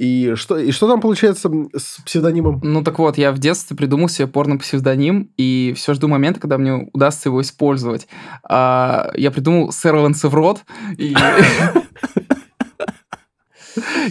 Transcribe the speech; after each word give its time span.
И 0.00 0.32
что, 0.34 0.56
и 0.56 0.70
что 0.70 0.88
там 0.88 1.02
получается 1.02 1.50
с 1.76 2.00
псевдонимом? 2.06 2.58
Ну 2.62 2.82
так 2.82 2.98
вот, 2.98 3.18
я 3.18 3.32
в 3.32 3.38
детстве 3.38 3.76
придумал 3.76 4.08
себе 4.08 4.28
порно-псевдоним, 4.28 5.30
и 5.36 5.74
все 5.76 5.92
жду 5.92 6.08
момента, 6.08 6.40
когда 6.40 6.56
мне 6.56 6.88
удастся 6.94 7.28
его 7.28 7.42
использовать. 7.42 8.08
А, 8.42 9.10
я 9.14 9.30
придумал 9.30 9.72
Сэр 9.72 9.96
Лансеврот, 9.96 10.64
и... 10.96 11.14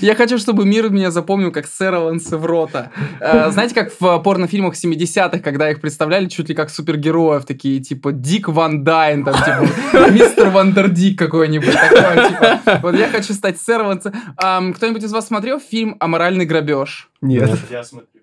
Я 0.02 0.16
хочу, 0.16 0.38
чтобы 0.38 0.66
мир 0.66 0.90
меня 0.90 1.12
запомнил 1.12 1.52
как 1.52 1.68
сэра 1.68 2.00
Лансеврота. 2.00 2.92
Э, 3.20 3.52
знаете, 3.52 3.76
как 3.76 3.92
в 4.00 4.20
порнофильмах 4.20 4.76
70-х, 4.76 5.40
когда 5.40 5.70
их 5.70 5.82
представляли 5.82 6.28
чуть 6.28 6.50
ли 6.50 6.56
как 6.56 6.70
супергероев, 6.70 7.46
такие, 7.46 7.80
типа, 7.80 8.12
Дик 8.12 8.48
Ван 8.48 8.84
Дайн, 8.84 9.24
там, 9.24 9.36
типа, 9.36 10.10
мистер 10.12 10.50
Вандердик 10.50 11.18
какой-нибудь, 11.18 11.74
такой, 11.74 12.30
типа. 12.30 12.80
Вот 12.82 12.96
я 12.96 13.10
хочу 13.10 13.34
стать 13.34 13.60
сэром 13.60 13.88
Лансевротом. 13.88 14.74
Кто-нибудь 14.76 15.04
из 15.04 15.12
вас 15.12 15.28
смотрел 15.28 15.60
фильм 15.60 15.96
«Аморальный 16.00 16.46
грабеж»? 16.46 17.10
Нет. 17.22 17.50
Я 17.70 17.84
смотрю. 17.84 18.19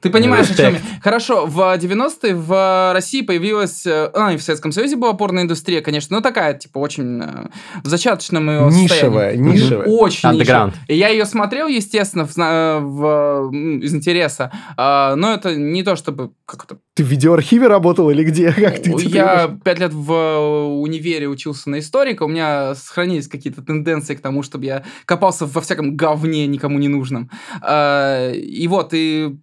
Ты 0.00 0.10
понимаешь, 0.10 0.50
о 0.50 0.54
чем 0.56 0.74
я? 0.74 0.80
Хорошо, 1.02 1.46
в 1.46 1.58
90-е 1.76 2.34
в 2.34 2.92
России 2.94 3.20
появилась... 3.22 3.86
э, 3.86 4.10
А, 4.14 4.32
и 4.32 4.36
в 4.36 4.42
Советском 4.42 4.72
Союзе 4.72 4.96
была 4.96 5.12
порноиндустрия, 5.12 5.82
конечно, 5.82 6.16
но 6.16 6.22
такая, 6.22 6.54
типа, 6.54 6.78
очень 6.78 7.20
э, 7.22 7.46
в 7.84 7.86
зачаточном 7.88 8.48
ее 8.50 8.66
Нишевая, 8.66 9.32
состоянии. 9.32 9.52
нишевая. 9.52 9.86
Очень 9.88 10.28
Underground. 10.30 10.38
нишевая. 10.38 10.72
И 10.88 10.96
я 10.96 11.08
ее 11.08 11.26
смотрел, 11.26 11.68
естественно, 11.68 12.26
в, 12.26 12.30
зна- 12.32 12.78
в, 12.80 13.50
из 13.82 13.94
интереса, 13.94 14.50
а, 14.76 15.14
но 15.16 15.34
это 15.34 15.54
не 15.54 15.82
то, 15.82 15.96
чтобы... 15.96 16.30
Как 16.46 16.64
это? 16.64 16.78
Ты 16.94 17.04
в 17.04 17.08
видеоархиве 17.08 17.66
работал 17.66 18.10
или 18.10 18.24
где? 18.24 18.52
Как 18.52 18.82
ты 18.82 18.92
это 18.92 19.02
Я 19.02 19.58
пять 19.64 19.78
лет 19.80 19.92
в 19.92 20.12
э, 20.12 20.38
универе 20.80 21.28
учился 21.28 21.68
на 21.70 21.78
историка, 21.78 22.22
у 22.24 22.28
меня 22.28 22.74
сохранились 22.74 23.28
какие-то 23.28 23.62
тенденции 23.62 24.14
к 24.14 24.20
тому, 24.20 24.42
чтобы 24.42 24.64
я 24.64 24.82
копался 25.04 25.46
во 25.46 25.60
всяком 25.60 25.96
говне 25.96 26.46
никому 26.46 26.78
не 26.78 26.88
нужном. 26.88 27.30
А, 27.60 28.32
И 28.32 28.66
вот, 28.66 28.90
и, 28.94 29.36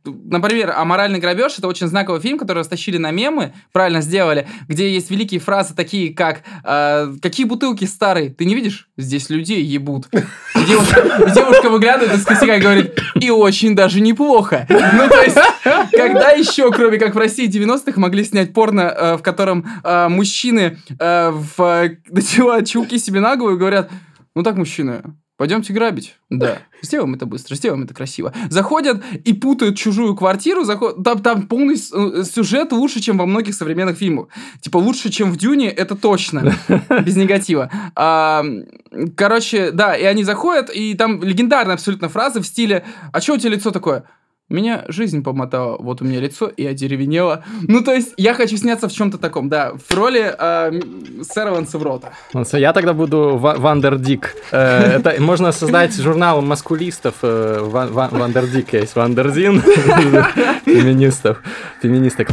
например, 0.47 0.73
«Аморальный 0.77 1.19
грабеж»— 1.19 1.55
это 1.57 1.67
очень 1.67 1.87
знаковый 1.87 2.21
фильм, 2.21 2.37
который 2.37 2.59
растащили 2.59 2.97
на 2.97 3.11
мемы, 3.11 3.53
правильно 3.73 4.01
сделали, 4.01 4.47
где 4.67 4.89
есть 4.89 5.11
великие 5.11 5.41
фразы 5.41 5.75
такие, 5.75 6.13
как 6.13 6.41
а, 6.63 7.13
«Какие 7.21 7.45
бутылки 7.45 7.83
старые? 7.83 8.29
Ты 8.29 8.45
не 8.45 8.55
видишь? 8.55 8.87
Здесь 8.97 9.29
людей 9.29 9.61
ебут». 9.61 10.07
Девушка, 10.55 11.69
выглядывает 11.69 12.17
из 12.17 12.23
косяка 12.23 12.55
и 12.55 12.61
говорит 12.61 12.97
«И 13.15 13.29
очень 13.29 13.75
даже 13.75 13.99
неплохо». 13.99 14.65
Ну, 14.69 15.09
то 15.09 15.21
есть, 15.21 15.37
когда 15.91 16.31
еще, 16.31 16.71
кроме 16.71 16.97
как 16.97 17.13
в 17.13 17.17
России 17.17 17.49
90-х, 17.49 17.99
могли 17.99 18.23
снять 18.23 18.53
порно, 18.53 18.81
э, 18.81 19.17
в 19.17 19.21
котором 19.21 19.65
э, 19.83 20.07
мужчины 20.07 20.77
э, 20.97 21.31
в, 21.31 21.61
э, 21.61 22.65
чулки 22.65 22.97
себе 22.97 23.19
на 23.19 23.35
голову 23.35 23.55
и 23.55 23.59
говорят, 23.59 23.91
ну 24.33 24.43
так, 24.43 24.55
мужчины, 24.55 25.01
пойдемте 25.37 25.71
грабить. 25.71 26.15
Да. 26.29 26.59
Сделаем 26.81 27.13
это 27.13 27.25
быстро, 27.25 27.55
сделаем 27.55 27.83
это 27.83 27.93
красиво. 27.93 28.33
Заходят 28.49 29.03
и 29.23 29.33
путают 29.33 29.77
чужую 29.77 30.15
квартиру, 30.15 30.63
заход... 30.63 31.03
там, 31.03 31.21
там 31.21 31.47
полный 31.47 31.75
э, 31.75 32.23
сюжет 32.23 32.71
лучше, 32.71 32.99
чем 32.99 33.17
во 33.17 33.25
многих 33.25 33.55
современных 33.55 33.97
фильмах. 33.97 34.27
Типа 34.61 34.77
лучше, 34.77 35.09
чем 35.09 35.31
в 35.31 35.37
Дюне, 35.37 35.69
это 35.69 35.95
точно. 35.95 36.53
Без 37.05 37.15
негатива. 37.15 37.71
А, 37.95 38.43
короче, 39.15 39.71
да, 39.71 39.95
и 39.95 40.03
они 40.03 40.23
заходят, 40.23 40.69
и 40.69 40.95
там 40.95 41.23
легендарная 41.23 41.75
абсолютно 41.75 42.09
фраза 42.09 42.41
в 42.41 42.45
стиле 42.45 42.83
«А 43.13 43.21
что 43.21 43.33
у 43.33 43.37
тебя 43.37 43.51
лицо 43.51 43.71
такое?» 43.71 44.03
Меня 44.49 44.85
жизнь 44.87 45.23
помотала, 45.23 45.75
вот 45.77 46.01
у 46.01 46.05
меня 46.05 46.21
лицо, 46.21 46.47
и 46.47 46.65
одеревенело. 46.65 47.43
Ну, 47.67 47.81
то 47.83 47.91
есть, 47.93 48.13
я 48.15 48.33
хочу 48.33 48.55
сняться 48.55 48.87
в 48.87 48.93
чем-то 48.93 49.17
таком, 49.17 49.49
да, 49.49 49.73
в 49.73 49.93
роли 49.93 50.21
м, 50.21 51.23
сэра 51.23 51.51
Лансеврота. 51.51 52.13
Ну, 52.33 52.45
Я 52.53 52.71
тогда 52.71 52.93
буду 52.93 53.35
Ва- 53.37 53.55
Вандердик. 53.57 54.35
Э, 54.51 54.99
Это 54.99 55.21
можно 55.21 55.51
создать 55.51 55.93
журнал 55.95 56.41
маскулистов. 56.41 57.15
э, 57.23 57.59
Ва- 57.61 57.87
Ва- 57.91 58.09
Вандердик 58.11 58.71
есть. 58.71 58.95
Вандерзин. 58.95 59.61
Феминистов. 60.65 61.41
Феминисток. 61.81 62.29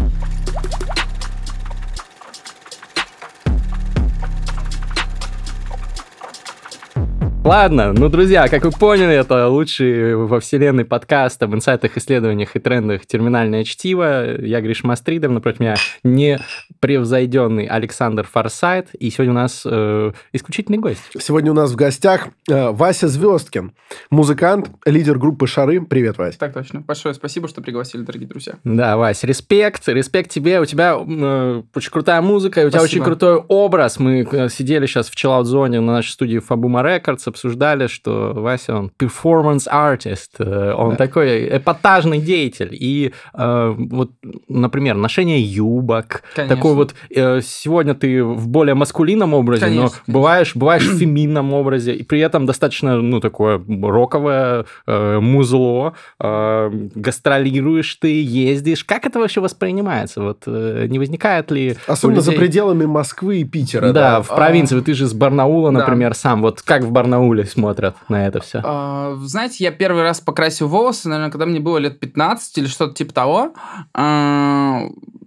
Ладно, 7.45 7.93
ну, 7.93 8.09
друзья, 8.09 8.49
как 8.49 8.65
вы 8.65 8.71
поняли, 8.71 9.15
это 9.15 9.49
лучший 9.49 10.17
во 10.17 10.41
вселенной 10.41 10.87
подкаст 10.87 11.43
об 11.43 11.55
инсайтах, 11.55 11.99
исследованиях 11.99 12.57
и 12.57 12.59
трендах 12.59 13.05
«Терминальное 13.05 13.65
чтиво». 13.65 14.41
Я 14.41 14.63
Гриша 14.63 14.83
Мастридер, 14.83 15.31
напротив 15.31 15.61
меня 15.61 15.75
непревзойденный 16.05 17.67
Александр 17.67 18.27
Форсайт. 18.33 18.95
И 18.95 19.11
сегодня 19.11 19.33
у 19.33 19.35
нас 19.35 19.63
э, 19.67 20.13
исключительный 20.33 20.79
гость. 20.79 21.03
Сегодня 21.19 21.51
у 21.51 21.55
нас 21.55 21.71
в 21.71 21.77
гостях 21.77 22.29
э, 22.49 22.71
Вася 22.71 23.09
Звездкин, 23.09 23.73
музыкант, 24.09 24.71
лидер 24.87 25.19
группы 25.19 25.47
«Шары». 25.47 25.83
Привет, 25.83 26.17
Вася. 26.17 26.39
Так 26.39 26.55
точно. 26.55 26.81
Большое 26.81 27.13
спасибо, 27.13 27.47
что 27.47 27.61
пригласили, 27.61 28.01
дорогие 28.01 28.27
друзья. 28.27 28.55
Да, 28.65 28.97
Вась, 28.97 29.23
респект, 29.23 29.87
респект 29.87 30.31
тебе. 30.31 30.63
У 30.63 30.65
тебя 30.65 30.97
э, 30.97 31.63
очень 31.75 31.91
крутая 31.91 32.23
музыка, 32.23 32.63
и 32.63 32.65
у 32.65 32.71
тебя 32.71 32.81
Спасибо. 32.81 33.03
очень 33.03 33.05
крутой 33.05 33.37
образ. 33.37 33.99
Мы 33.99 34.27
э, 34.33 34.49
сидели 34.49 34.87
сейчас 34.87 35.11
в 35.11 35.15
чиллаут-зоне 35.15 35.81
на 35.81 35.93
нашей 35.93 36.13
студии 36.13 36.39
Фабума 36.39 36.83
Records, 36.83 37.34
обсуждали, 37.35 37.89
что 37.89 38.33
Вася, 38.35 38.77
он 38.77 38.91
performance 38.99 39.67
artist, 39.71 40.31
э, 40.39 40.73
он 40.75 40.91
Да. 40.91 40.97
такой 40.97 41.49
эпатажный 41.59 42.19
деятель. 42.21 42.71
И 42.73 43.13
э, 43.35 43.75
вот, 43.77 44.11
например, 44.49 44.95
ношение 44.97 45.41
юбок, 45.43 46.23
Конечно. 46.35 46.57
такой 46.57 46.75
вот, 46.75 46.95
э, 47.11 47.41
сегодня 47.43 47.95
ты 47.95 48.23
в 48.25 48.49
более 48.49 48.75
маскулинном 48.75 49.35
образе, 49.35 49.63
Конечно, 49.63 49.83
но 49.83 49.89
конечно. 49.89 50.13
бываешь, 50.13 50.57
бываешь 50.57 50.87
в 50.87 50.99
феминном 50.99 51.53
образе, 51.53 51.93
и 51.95 52.03
при 52.05 52.21
этом 52.21 52.47
достаточно, 52.47 52.97
ну, 53.01 53.21
такое 53.21 53.61
роковое 53.83 54.65
э, 54.87 55.19
музло, 55.21 55.95
э, 56.21 56.71
гастролируешь 56.95 57.95
ты, 57.97 58.23
ездишь. 58.23 58.85
Как 58.85 59.07
это 59.07 59.19
вообще 59.19 59.41
воспринимается? 59.41 60.23
Вот 60.23 60.43
э, 60.47 60.87
не 60.89 60.99
возникает 60.99 61.51
ли... 61.51 61.77
Особенно 61.87 62.21
за 62.21 62.31
людей- 62.31 62.39
пределами 62.41 62.85
Москвы 62.85 63.39
и 63.39 63.45
Питера. 63.45 63.93
Да, 63.93 64.23
в 64.23 64.31
А, 64.31 64.37
провинции. 64.37 64.77
Вот 64.77 64.85
Ты 64.85 64.95
же 64.95 65.05
из 65.05 65.15
Барнаула, 65.15 65.73
да. 65.73 65.79
например, 65.81 66.15
сам. 66.15 66.43
Вот 66.43 66.61
как 66.63 66.83
в 66.83 66.91
Барнауле 66.91 67.24
смотрят 67.45 67.97
на 68.09 68.27
это 68.27 68.41
все? 68.41 68.61
А, 68.65 69.17
знаете, 69.23 69.65
я 69.65 69.73
первый 69.73 70.03
раз 70.03 70.21
покрасил 70.21 70.69
волосы, 70.69 71.09
наверное, 71.09 71.31
когда 71.31 71.47
мне 71.47 71.61
было 71.61 71.79
лет 71.79 72.01
15 72.01 72.59
или 72.59 72.67
что-то 72.67 72.95
типа 72.95 73.13
того. 73.13 73.55
А, 73.95 74.83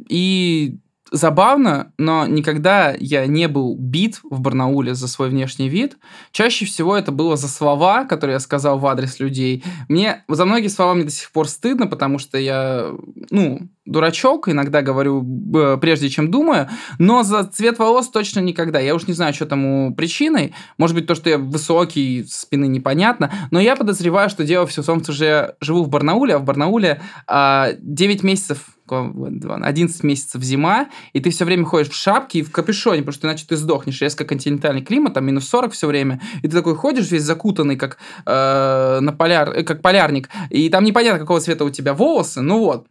и 0.09 0.78
забавно, 1.12 1.94
но 1.97 2.25
никогда 2.25 2.95
я 2.97 3.25
не 3.25 3.47
был 3.47 3.75
бит 3.78 4.19
в 4.23 4.41
Барнауле 4.41 4.94
за 4.94 5.07
свой 5.07 5.29
внешний 5.29 5.69
вид. 5.69 5.97
Чаще 6.31 6.66
всего 6.66 6.95
это 6.95 7.12
было 7.12 7.38
за 7.38 7.47
слова, 7.47 8.06
которые 8.06 8.35
я 8.35 8.40
сказал 8.40 8.79
в 8.79 8.85
адрес 8.85 9.19
людей. 9.19 9.63
Мне 9.90 10.23
за 10.28 10.46
многие 10.46 10.67
слова 10.67 10.94
мне 10.94 11.06
до 11.06 11.12
сих 11.12 11.31
пор 11.31 11.47
стыдно, 11.47 11.88
потому 11.88 12.19
что 12.19 12.38
я, 12.38 12.91
ну, 13.29 13.69
дурачок, 13.85 14.50
иногда 14.50 14.81
говорю 14.81 15.25
э, 15.56 15.78
прежде, 15.79 16.09
чем 16.09 16.29
думаю, 16.29 16.69
но 17.00 17.23
за 17.23 17.44
цвет 17.46 17.79
волос 17.79 18.09
точно 18.09 18.41
никогда. 18.41 18.79
Я 18.79 18.94
уж 18.96 19.07
не 19.07 19.13
знаю, 19.13 19.34
что 19.34 19.46
тому 19.46 19.96
причиной. 19.96 20.53
Может 20.78 20.96
быть, 20.96 21.07
то, 21.07 21.16
что 21.16 21.29
я 21.29 21.38
высокий, 21.38 22.25
со 22.25 22.41
спины 22.41 22.67
непонятно, 22.67 23.31
но 23.51 23.59
я 23.59 23.75
подозреваю, 23.75 24.29
что 24.29 24.44
дело 24.44 24.67
все 24.67 24.81
в 24.81 24.85
том, 24.85 25.01
что 25.01 25.13
я 25.13 25.53
живу 25.62 25.84
в 25.84 25.90
Барнауле, 25.90 26.35
а 26.35 26.40
в 26.40 26.44
Барнауле 26.44 27.01
а, 27.28 27.72
9 27.79 28.23
месяцев 28.23 28.76
11 28.87 30.03
месяцев 30.03 30.41
зима, 30.41 30.89
и 31.13 31.19
ты 31.19 31.29
все 31.29 31.45
время 31.45 31.65
ходишь 31.65 31.89
в 31.89 31.95
шапке 31.95 32.39
и 32.39 32.43
в 32.43 32.51
капюшоне, 32.51 33.01
потому 33.01 33.13
что 33.13 33.27
иначе 33.27 33.45
ты 33.47 33.55
сдохнешь. 33.55 34.01
Резко 34.01 34.25
континентальный 34.25 34.81
климат, 34.81 35.13
там 35.13 35.25
минус 35.25 35.47
40 35.49 35.73
все 35.73 35.87
время, 35.87 36.21
и 36.41 36.47
ты 36.47 36.55
такой 36.55 36.75
ходишь 36.75 37.11
весь 37.11 37.23
закутанный, 37.23 37.75
как, 37.75 37.97
э, 38.25 38.99
на 39.01 39.11
поляр, 39.11 39.49
э, 39.51 39.63
как 39.63 39.81
полярник, 39.81 40.29
и 40.49 40.69
там 40.69 40.83
непонятно, 40.83 41.19
какого 41.19 41.39
цвета 41.39 41.65
у 41.65 41.69
тебя 41.69 41.93
волосы, 41.93 42.41
ну 42.41 42.59
вот. 42.59 42.87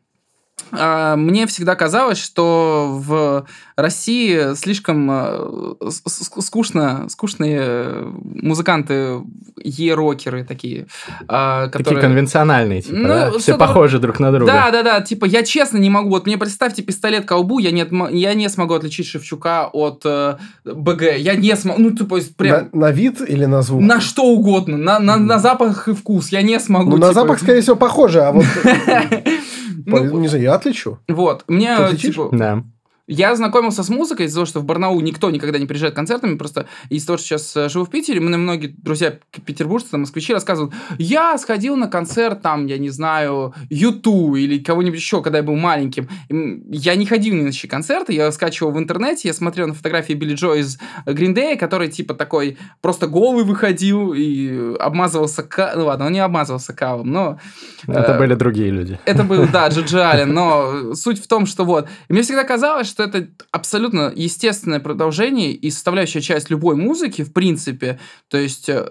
А, 0.73 1.17
Мне 1.17 1.47
всегда 1.47 1.75
казалось, 1.75 2.19
что 2.19 2.89
в 2.91 3.47
России 3.77 4.55
слишком 4.55 5.09
э, 5.11 5.91
скучно, 5.91 7.07
скучные 7.09 7.61
э, 7.61 8.13
музыканты, 8.25 9.21
е-рокеры 9.63 10.45
такие, 10.45 10.87
а, 11.29 11.67
Такие 11.67 11.85
которые... 11.85 12.03
конвенциональные, 12.03 12.83
типа, 12.83 12.97
Ну, 12.97 13.09
да? 13.09 13.31
Все 13.39 13.57
похожи 13.57 13.99
друг 13.99 14.19
на 14.19 14.33
друга. 14.33 14.51
Да, 14.51 14.71
да, 14.71 14.83
да, 14.83 15.01
типа 15.01 15.25
я 15.27 15.43
честно 15.43 15.79
не 15.79 15.91
могу. 15.91 16.11
Вот 16.11 16.27
мне 16.27 16.39
представьте 16.39 16.83
пистолет 16.83 17.27
колбу, 17.27 17.59
я 17.59 17.71
не, 17.71 17.87
я 18.19 18.35
не 18.35 18.49
смогу 18.49 18.75
отличить 18.75 19.07
Шевчука 19.07 19.69
от 19.73 20.03
э, 20.05 20.37
БГ. 20.65 21.17
Я 21.19 21.35
не 21.37 21.55
смогу. 21.57 21.81
Ну, 21.81 21.91
типа, 21.91 22.19
прям 22.37 22.69
На, 22.73 22.87
на 22.87 22.91
вид 22.91 23.21
или 23.21 23.45
на 23.45 23.63
звук? 23.63 23.83
на 23.83 24.01
что 24.01 24.25
угодно, 24.25 24.77
на, 24.77 24.99
на, 24.99 25.17
на 25.17 25.39
запах 25.39 25.89
и 25.89 25.95
вкус. 25.95 26.31
Я 26.31 26.43
не 26.43 26.59
смогу. 26.59 26.91
Ну, 26.91 26.97
на 26.97 27.09
типа. 27.09 27.21
запах, 27.21 27.41
скорее 27.41 27.61
всего, 27.61 27.77
похоже, 27.77 28.23
а 28.23 28.33
вот... 28.33 28.45
Ну, 29.87 30.19
Не 30.19 30.29
знаю, 30.29 30.45
я 30.45 30.55
отличу. 30.55 30.99
Вот, 31.09 31.45
мне, 31.49 31.77
Ты 31.77 31.97
типа, 31.97 32.29
Да. 32.33 32.65
Я 33.07 33.35
знакомился 33.37 33.83
с 33.83 33.89
музыкой 33.89 34.27
из-за 34.27 34.37
того, 34.37 34.47
что 34.47 34.61
в 34.61 34.65
Барнаул 34.65 35.01
никто 35.01 35.31
никогда 35.31 35.59
не 35.59 35.67
приезжает 35.67 35.95
концертами, 35.95 36.37
просто 36.37 36.67
из-за 36.89 37.07
того, 37.07 37.19
что 37.19 37.29
сейчас 37.29 37.57
э, 37.57 37.69
живу 37.69 37.85
в 37.85 37.91
Питере, 37.91 38.21
мне 38.21 38.37
многие 38.37 38.69
друзья 38.69 39.19
петербуржцы, 39.45 39.91
там, 39.91 40.01
москвичи 40.01 40.33
рассказывают, 40.33 40.75
я 40.99 41.39
сходил 41.39 41.77
на 41.77 41.89
концерт, 41.89 42.43
там, 42.43 42.67
я 42.67 42.79
не 42.79 42.91
знаю, 42.91 43.55
Юту 43.71 44.35
или 44.35 44.59
кого-нибудь 44.59 44.99
еще, 44.99 45.23
когда 45.23 45.39
я 45.39 45.45
был 45.45 45.57
маленьким. 45.57 46.09
Я 46.29 46.97
не 46.97 47.07
ходил 47.07 47.35
ни 47.35 47.43
на 47.43 47.53
чьи 47.53 47.69
концерты, 47.69 48.13
я 48.13 48.33
скачивал 48.33 48.73
в 48.73 48.79
интернете, 48.79 49.29
я 49.29 49.35
смотрел 49.35 49.69
на 49.69 49.75
фотографии 49.75 50.15
Билли 50.15 50.35
Джо 50.35 50.55
из 50.55 50.79
Green 51.07 51.35
Day, 51.35 51.57
который, 51.57 51.89
типа, 51.89 52.15
такой 52.15 52.59
просто 52.81 53.07
голый 53.07 53.45
выходил 53.45 54.15
и 54.15 54.75
обмазывался, 54.79 55.43
ка... 55.45 55.75
ну 55.77 55.87
ладно, 55.87 56.07
он 56.07 56.13
не 56.13 56.21
обмазывался 56.21 56.73
кавом, 56.73 57.13
но... 57.13 57.39
Это 57.87 58.15
э, 58.15 58.19
были 58.19 58.35
другие 58.35 58.71
люди. 58.71 58.99
Это 59.05 59.23
был, 59.23 59.47
да, 59.53 59.69
Джиджи 59.69 60.01
Аллен, 60.01 60.33
но 60.33 60.95
суть 60.95 61.23
в 61.23 61.29
том, 61.29 61.47
что 61.47 61.65
вот, 61.65 61.89
и 62.09 62.13
мне 62.13 62.23
всегда 62.23 62.43
казалось, 62.43 62.96
что 62.97 63.03
это 63.03 63.29
абсолютно 63.51 64.11
естественное 64.17 64.81
продолжение 64.81 65.53
и 65.53 65.71
составляющая 65.71 66.23
часть 66.23 66.49
любой 66.49 66.77
музыки, 66.77 67.25
в 67.25 67.33
принципе. 67.35 68.01
То 68.29 68.39
есть, 68.39 68.71
э, 68.71 68.89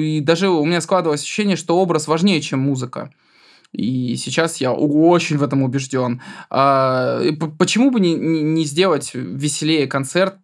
и 0.00 0.20
даже 0.20 0.48
у 0.48 0.64
меня 0.64 0.80
складывалось 0.80 1.20
ощущение, 1.20 1.56
что 1.56 1.76
образ 1.76 2.08
важнее, 2.08 2.40
чем 2.40 2.60
музыка. 2.60 3.12
И 3.70 4.16
сейчас 4.16 4.62
я 4.62 4.72
очень 4.72 5.36
в 5.36 5.42
этом 5.42 5.62
убежден. 5.62 6.22
А, 6.48 7.20
почему 7.58 7.90
бы 7.90 8.00
не, 8.00 8.14
не 8.14 8.64
сделать 8.64 9.10
веселее 9.12 9.88
концерт? 9.88 10.36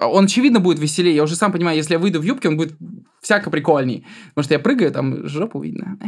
Он, 0.00 0.26
очевидно, 0.26 0.60
будет 0.60 0.78
веселее. 0.78 1.16
Я 1.16 1.24
уже 1.24 1.34
сам 1.34 1.50
понимаю, 1.50 1.76
если 1.76 1.94
я 1.94 1.98
выйду 1.98 2.20
в 2.20 2.22
юбке, 2.22 2.50
он 2.50 2.56
будет 2.56 2.76
всяко 3.20 3.50
прикольней. 3.50 4.06
Потому 4.28 4.44
что 4.44 4.54
я 4.54 4.60
прыгаю, 4.60 4.92
там 4.92 5.26
жопу 5.26 5.60
видно. 5.60 5.98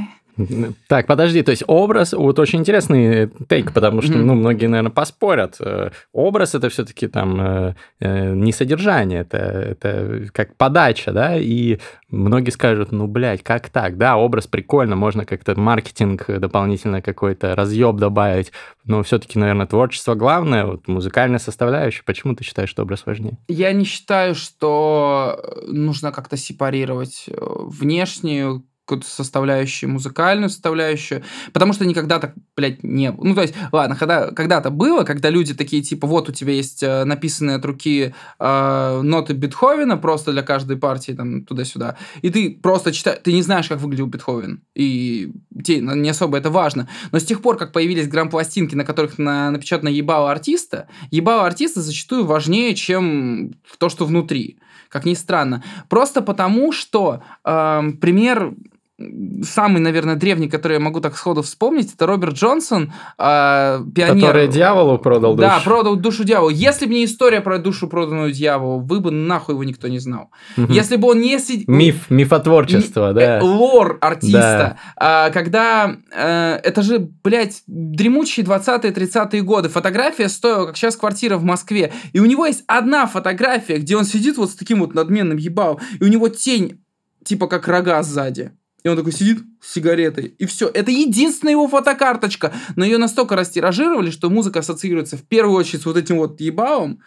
Так, 0.88 1.06
подожди, 1.06 1.43
то 1.43 1.50
есть 1.50 1.65
образ, 1.67 2.12
вот 2.12 2.38
очень 2.38 2.61
интересный 2.61 3.31
тейк, 3.49 3.73
потому 3.73 4.03
что, 4.03 4.19
ну, 4.19 4.35
многие, 4.35 4.67
наверное, 4.67 4.91
поспорят. 4.91 5.56
Э, 5.61 5.91
образ 6.12 6.55
это 6.55 6.69
все-таки 6.69 7.06
там 7.09 7.41
э, 7.41 7.75
э, 8.00 8.35
не 8.35 8.53
содержание, 8.53 9.21
это, 9.21 9.38
это 9.38 10.27
как 10.33 10.56
подача, 10.56 11.12
да, 11.12 11.37
и 11.37 11.79
многие 12.11 12.50
скажут, 12.50 12.93
ну, 12.93 13.06
блядь, 13.06 13.43
как 13.43 13.71
так? 13.71 13.97
Да, 13.97 14.17
образ 14.17 14.47
прикольно, 14.47 14.94
можно 14.94 15.25
как-то 15.25 15.59
маркетинг 15.59 16.27
дополнительно 16.27 17.00
какой-то 17.00 17.55
разъеб 17.55 17.97
добавить, 17.97 18.53
но 18.85 19.03
все-таки, 19.03 19.38
наверное, 19.38 19.67
творчество 19.67 20.15
главное, 20.15 20.67
вот 20.67 20.87
музыкальная 20.87 21.38
составляющая. 21.38 22.03
Почему 22.05 22.35
ты 22.35 22.44
считаешь, 22.44 22.69
что 22.69 22.83
образ 22.83 23.06
важнее? 23.06 23.38
Я 23.49 23.73
не 23.73 23.85
считаю, 23.85 24.35
что 24.35 25.56
нужно 25.67 26.12
как-то 26.12 26.37
сепарировать 26.37 27.27
внешнюю 27.29 28.65
какую-то 28.87 29.11
составляющую, 29.11 29.91
музыкальную 29.91 30.49
составляющую, 30.49 31.25
потому 31.53 31.73
что 31.73 31.85
никогда 31.85 32.21
так, 32.21 32.35
блядь, 32.56 32.85
не 32.85 33.11
было. 33.11 33.27
Ну, 33.27 33.35
то 33.35 33.43
есть, 33.43 33.55
ладно, 33.73 33.97
когда, 33.97 34.31
когда-то 34.31 34.71
было, 34.71 35.03
когда 35.03 35.29
люди 35.29 35.55
такие, 35.55 35.83
типа, 35.83 36.06
вот 36.06 36.29
у 36.29 36.33
тебя 36.33 36.53
есть 36.53 36.85
э, 36.85 37.05
написанные 37.05 37.56
от 37.56 37.65
руки 37.65 38.15
э, 38.38 39.00
ноты 39.03 39.33
Бетховена 39.33 39.97
просто 39.97 40.31
для 40.31 40.43
каждой 40.43 40.77
партии, 40.77 41.12
там, 41.12 41.44
туда-сюда, 41.44 41.97
и 42.23 42.31
ты 42.31 42.59
просто 42.62 42.93
читаешь, 42.93 43.19
ты 43.25 43.33
не 43.33 43.43
знаешь, 43.43 43.69
как 43.69 43.81
выглядел 43.81 44.06
Бетховен, 44.06 44.62
и 44.77 45.33
тебе 45.65 45.81
не 45.81 46.09
особо 46.09 46.38
это 46.38 46.50
важно. 46.50 46.88
Но 47.11 47.19
с 47.19 47.25
тех 47.25 47.43
пор, 47.43 47.56
как 47.56 47.73
появились 47.73 48.06
грамм-пластинки, 48.06 48.77
на 48.77 48.85
которых 48.85 49.19
на, 49.19 49.50
напечатано 49.50 49.88
ебало 49.88 50.31
артиста, 50.31 50.87
ебало 51.11 51.44
артиста 51.44 51.83
зачастую 51.83 52.25
важнее, 52.25 52.77
чем 52.77 53.55
то, 53.79 53.88
что 53.88 54.06
внутри 54.06 54.59
как 54.88 55.05
ни 55.05 55.15
странно. 55.15 55.62
Просто 55.88 56.23
потому, 56.23 56.73
что 56.73 57.23
э, 57.44 57.83
пример 58.00 58.55
самый, 58.98 59.81
наверное, 59.81 60.16
древний, 60.16 60.48
который 60.48 60.75
я 60.75 60.81
могу 60.81 61.00
так 61.00 61.16
сходу 61.16 61.43
вспомнить, 61.43 61.93
это 61.93 62.06
Роберт 62.06 62.34
Джонсон, 62.34 62.93
э, 63.19 63.81
пионер. 63.94 64.14
Который 64.14 64.48
дьяволу 64.48 64.98
продал 64.98 65.34
душу. 65.34 65.48
Да, 65.48 65.60
продал 65.62 65.96
душу 65.96 66.25
дьяволу. 66.25 66.48
Если 66.50 66.87
бы 66.87 66.94
не 66.94 67.04
история 67.04 67.43
про 67.43 67.58
душу, 67.58 67.88
проданную 67.88 68.32
дьяволу, 68.32 68.81
вы 68.81 69.00
бы 69.00 69.10
нахуй 69.10 69.54
его 69.54 69.64
никто 69.64 69.88
не 69.88 69.98
знал. 69.98 70.31
Угу. 70.56 70.72
Если 70.72 70.96
бы 70.96 71.08
он 71.08 71.20
не... 71.20 71.37
Миф, 71.66 72.10
мифотворчество, 72.10 73.12
да. 73.12 73.38
Э, 73.38 73.43
лор 73.43 73.98
артиста. 74.00 74.40
Да. 74.40 74.78
А, 74.96 75.31
когда... 75.31 75.94
А, 76.14 76.56
это 76.62 76.82
же, 76.82 77.10
блядь, 77.22 77.62
дремучие 77.66 78.46
20-е, 78.46 78.92
30-е 78.92 79.42
годы. 79.42 79.69
Фотография 79.69 80.31
стоила, 80.31 80.66
как 80.66 80.76
сейчас 80.78 80.96
квартира 80.96 81.37
в 81.37 81.44
Москве. 81.44 81.92
И 82.14 82.20
у 82.20 82.25
него 82.25 82.46
есть 82.46 82.64
одна 82.66 83.06
фотография, 83.06 83.76
где 83.76 83.96
он 83.96 84.04
сидит 84.04 84.38
вот 84.38 84.50
с 84.50 84.54
таким 84.54 84.81
вот 84.81 84.94
надменным 84.94 85.37
ебалом, 85.37 85.78
и 86.00 86.04
у 86.04 86.08
него 86.08 86.28
тень 86.28 86.81
типа 87.26 87.49
как 87.49 87.69
рога 87.69 88.02
сзади. 88.02 88.52
И 88.87 88.88
он 88.88 88.97
такой 88.97 89.11
сидит 89.11 89.38
с 89.61 89.73
сигаретой. 89.73 90.37
И 90.38 90.47
все. 90.47 90.69
Это 90.69 90.93
единственная 90.93 91.55
его 91.55 91.67
фотокарточка. 91.67 92.53
Но 92.77 92.85
ее 92.85 92.99
настолько 92.99 93.35
растиражировали, 93.35 94.12
что 94.12 94.31
музыка 94.31 94.61
ассоциируется 94.61 95.17
в 95.17 95.25
первую 95.25 95.59
очередь 95.59 95.83
с 95.83 95.87
вот 95.87 95.97
этим 95.97 96.19
вот 96.19 96.41
ебалом. 96.41 97.00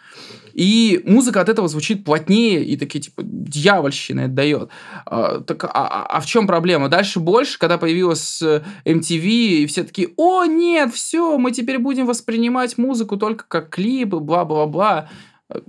И 0.52 1.00
музыка 1.06 1.40
от 1.40 1.48
этого 1.48 1.68
звучит 1.68 2.04
плотнее 2.04 2.62
и 2.62 2.76
такие, 2.76 3.00
типа, 3.00 3.22
дьявольщина 3.24 4.20
это 4.20 4.32
дает. 4.34 4.68
А, 5.06 5.40
так, 5.40 5.64
а, 5.64 5.70
а, 5.72 6.04
а 6.04 6.20
в 6.20 6.26
чем 6.26 6.46
проблема? 6.46 6.90
Дальше 6.90 7.18
больше, 7.18 7.58
когда 7.58 7.78
появилась 7.78 8.42
MTV, 8.42 9.24
э, 9.24 9.62
и 9.62 9.66
все 9.66 9.82
такие, 9.84 10.10
о, 10.18 10.44
нет, 10.44 10.92
все, 10.92 11.38
мы 11.38 11.50
теперь 11.50 11.78
будем 11.78 12.04
воспринимать 12.04 12.76
музыку 12.76 13.16
только 13.16 13.46
как 13.48 13.70
клипы, 13.70 14.18
бла-бла-бла. 14.18 15.08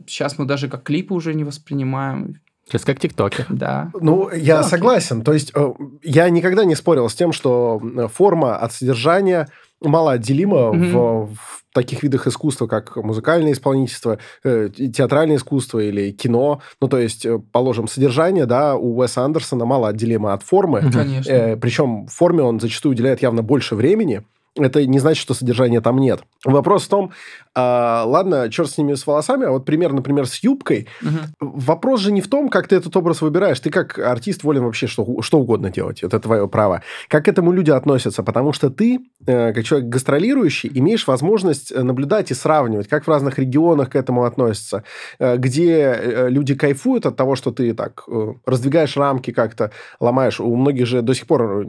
Сейчас 0.05 0.37
мы 0.37 0.43
даже 0.43 0.67
как 0.67 0.83
клипы 0.83 1.13
уже 1.13 1.33
не 1.35 1.45
воспринимаем. 1.45 2.35
Сейчас 2.71 2.85
как 2.85 2.99
ТикТоке. 2.99 3.45
Да. 3.49 3.91
Ну, 3.99 4.31
я 4.31 4.61
okay. 4.61 4.63
согласен. 4.63 5.23
То 5.23 5.33
есть, 5.33 5.51
э, 5.53 5.73
я 6.03 6.29
никогда 6.29 6.63
не 6.63 6.75
спорил 6.75 7.09
с 7.09 7.13
тем, 7.13 7.33
что 7.33 7.81
форма 8.13 8.55
от 8.55 8.71
содержания 8.71 9.49
малоотделима 9.81 10.57
mm-hmm. 10.57 10.91
в, 10.93 11.35
в 11.35 11.63
таких 11.73 12.03
видах 12.03 12.27
искусства, 12.27 12.67
как 12.67 12.95
музыкальное 12.95 13.51
исполнительство, 13.51 14.19
э, 14.45 14.69
театральное 14.69 15.35
искусство 15.35 15.79
или 15.79 16.11
кино. 16.11 16.61
Ну, 16.79 16.87
то 16.87 16.97
есть, 16.97 17.25
э, 17.25 17.39
положим, 17.51 17.89
содержание, 17.89 18.45
да, 18.45 18.75
у 18.75 18.97
Уэса 18.97 19.23
Андерсона 19.23 19.65
малоотделимо 19.65 20.31
от 20.31 20.43
формы. 20.43 20.89
Конечно. 20.93 21.29
Э, 21.29 21.57
причем 21.57 22.07
форме 22.07 22.43
он 22.43 22.61
зачастую 22.61 22.93
уделяет 22.93 23.21
явно 23.21 23.43
больше 23.43 23.75
времени 23.75 24.23
это 24.55 24.85
не 24.85 24.99
значит, 24.99 25.21
что 25.21 25.33
содержания 25.33 25.81
там 25.81 25.97
нет. 25.97 26.21
Вопрос 26.43 26.83
в 26.83 26.89
том, 26.89 27.11
а, 27.53 28.03
ладно, 28.05 28.49
черт 28.49 28.69
с 28.69 28.77
ними 28.77 28.95
с 28.95 29.07
волосами, 29.07 29.45
а 29.45 29.51
вот 29.51 29.65
пример, 29.65 29.93
например, 29.93 30.25
с 30.25 30.43
юбкой. 30.43 30.87
Угу. 31.01 31.51
Вопрос 31.61 32.01
же 32.01 32.11
не 32.11 32.21
в 32.21 32.29
том, 32.29 32.49
как 32.49 32.67
ты 32.67 32.75
этот 32.75 32.95
образ 32.95 33.21
выбираешь. 33.21 33.59
Ты 33.59 33.69
как 33.69 33.97
артист 33.99 34.43
волен 34.43 34.63
вообще 34.65 34.87
что, 34.87 35.21
что 35.21 35.39
угодно 35.39 35.69
делать. 35.69 36.03
Это 36.03 36.19
твое 36.19 36.47
право. 36.47 36.81
Как 37.07 37.25
к 37.25 37.27
этому 37.27 37.51
люди 37.51 37.71
относятся? 37.71 38.23
Потому 38.23 38.51
что 38.53 38.69
ты, 38.69 38.99
э, 39.25 39.53
как 39.53 39.63
человек 39.63 39.89
гастролирующий, 39.89 40.71
имеешь 40.73 41.07
возможность 41.07 41.71
э, 41.71 41.81
наблюдать 41.81 42.31
и 42.31 42.33
сравнивать, 42.33 42.87
как 42.87 43.05
в 43.05 43.09
разных 43.09 43.39
регионах 43.39 43.91
к 43.91 43.95
этому 43.95 44.25
относятся. 44.25 44.83
Э, 45.19 45.37
где 45.37 45.71
э, 45.71 46.29
люди 46.29 46.55
кайфуют 46.55 47.05
от 47.05 47.15
того, 47.15 47.35
что 47.35 47.51
ты 47.51 47.73
так 47.73 48.03
э, 48.07 48.33
раздвигаешь 48.45 48.97
рамки 48.97 49.31
как-то, 49.31 49.71
ломаешь. 49.99 50.39
У 50.39 50.55
многих 50.55 50.87
же 50.87 51.01
до 51.01 51.13
сих 51.13 51.27
пор 51.27 51.65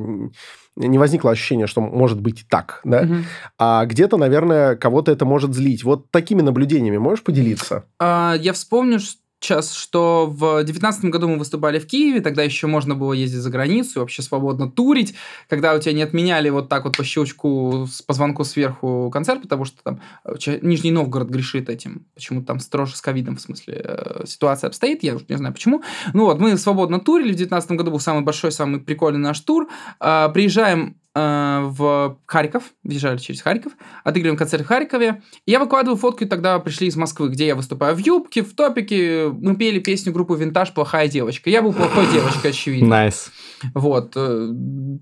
не 0.76 0.98
возникло 0.98 1.30
ощущения, 1.30 1.66
что 1.66 1.80
может 1.80 2.20
быть 2.20 2.46
так, 2.48 2.80
да? 2.84 3.02
Угу. 3.02 3.14
А 3.58 3.84
где-то, 3.84 4.16
наверное, 4.16 4.76
кого-то 4.76 5.12
это 5.12 5.24
может 5.24 5.54
злить. 5.54 5.84
Вот 5.84 6.10
такими 6.10 6.42
наблюдениями 6.42 6.98
можешь 6.98 7.24
поделиться? 7.24 7.84
А, 7.98 8.34
я 8.38 8.52
вспомню, 8.52 8.98
что 8.98 9.21
сейчас, 9.42 9.72
что 9.72 10.26
в 10.26 10.64
2019 10.64 11.06
году 11.06 11.28
мы 11.28 11.38
выступали 11.38 11.78
в 11.78 11.86
Киеве, 11.86 12.20
тогда 12.20 12.42
еще 12.42 12.66
можно 12.66 12.94
было 12.94 13.12
ездить 13.12 13.40
за 13.40 13.50
границу, 13.50 14.00
вообще 14.00 14.22
свободно 14.22 14.70
турить, 14.70 15.14
когда 15.48 15.74
у 15.74 15.78
тебя 15.78 15.92
не 15.92 16.02
отменяли 16.02 16.48
вот 16.48 16.68
так 16.68 16.84
вот 16.84 16.96
по 16.96 17.04
щелчку, 17.04 17.88
по 18.06 18.12
звонку 18.14 18.44
сверху 18.44 19.10
концерт, 19.12 19.42
потому 19.42 19.64
что 19.64 19.82
там 19.82 20.00
э, 20.24 20.58
Нижний 20.62 20.92
Новгород 20.92 21.28
грешит 21.28 21.68
этим, 21.68 22.06
почему 22.14 22.42
там 22.42 22.60
строже 22.60 22.96
с 22.96 23.00
ковидом, 23.00 23.36
в 23.36 23.40
смысле, 23.40 23.82
э, 23.84 24.24
ситуация 24.26 24.68
обстоит, 24.68 25.02
я 25.02 25.16
уже 25.16 25.24
не 25.28 25.36
знаю 25.36 25.52
почему. 25.52 25.82
Ну 26.14 26.26
вот, 26.26 26.38
мы 26.38 26.56
свободно 26.56 27.00
турили, 27.00 27.32
в 27.32 27.36
2019 27.36 27.72
году 27.72 27.90
был 27.90 28.00
самый 28.00 28.22
большой, 28.22 28.52
самый 28.52 28.80
прикольный 28.80 29.20
наш 29.20 29.40
тур, 29.40 29.68
а, 29.98 30.28
приезжаем 30.28 30.96
в 31.14 32.18
Харьков, 32.26 32.72
въезжали 32.82 33.18
через 33.18 33.42
Харьков, 33.42 33.72
отыгрываем 34.02 34.38
концерт 34.38 34.64
в 34.64 34.66
Харькове. 34.66 35.22
И 35.44 35.50
я 35.50 35.58
выкладываю 35.58 35.98
фотки, 35.98 36.24
тогда 36.24 36.58
пришли 36.58 36.86
из 36.86 36.96
Москвы, 36.96 37.28
где 37.28 37.46
я 37.48 37.54
выступаю 37.54 37.94
в 37.94 37.98
юбке, 37.98 38.42
в 38.42 38.54
топике. 38.54 39.28
Мы 39.28 39.56
пели 39.56 39.78
песню 39.78 40.12
группы 40.12 40.36
«Винтаж. 40.36 40.72
Плохая 40.72 41.08
девочка». 41.08 41.50
Я 41.50 41.60
был 41.62 41.72
плохой 41.72 42.06
девочкой, 42.12 42.52
очевидно. 42.52 42.94
Nice. 42.94 43.28
Вот, 43.74 44.12
э, 44.16 44.48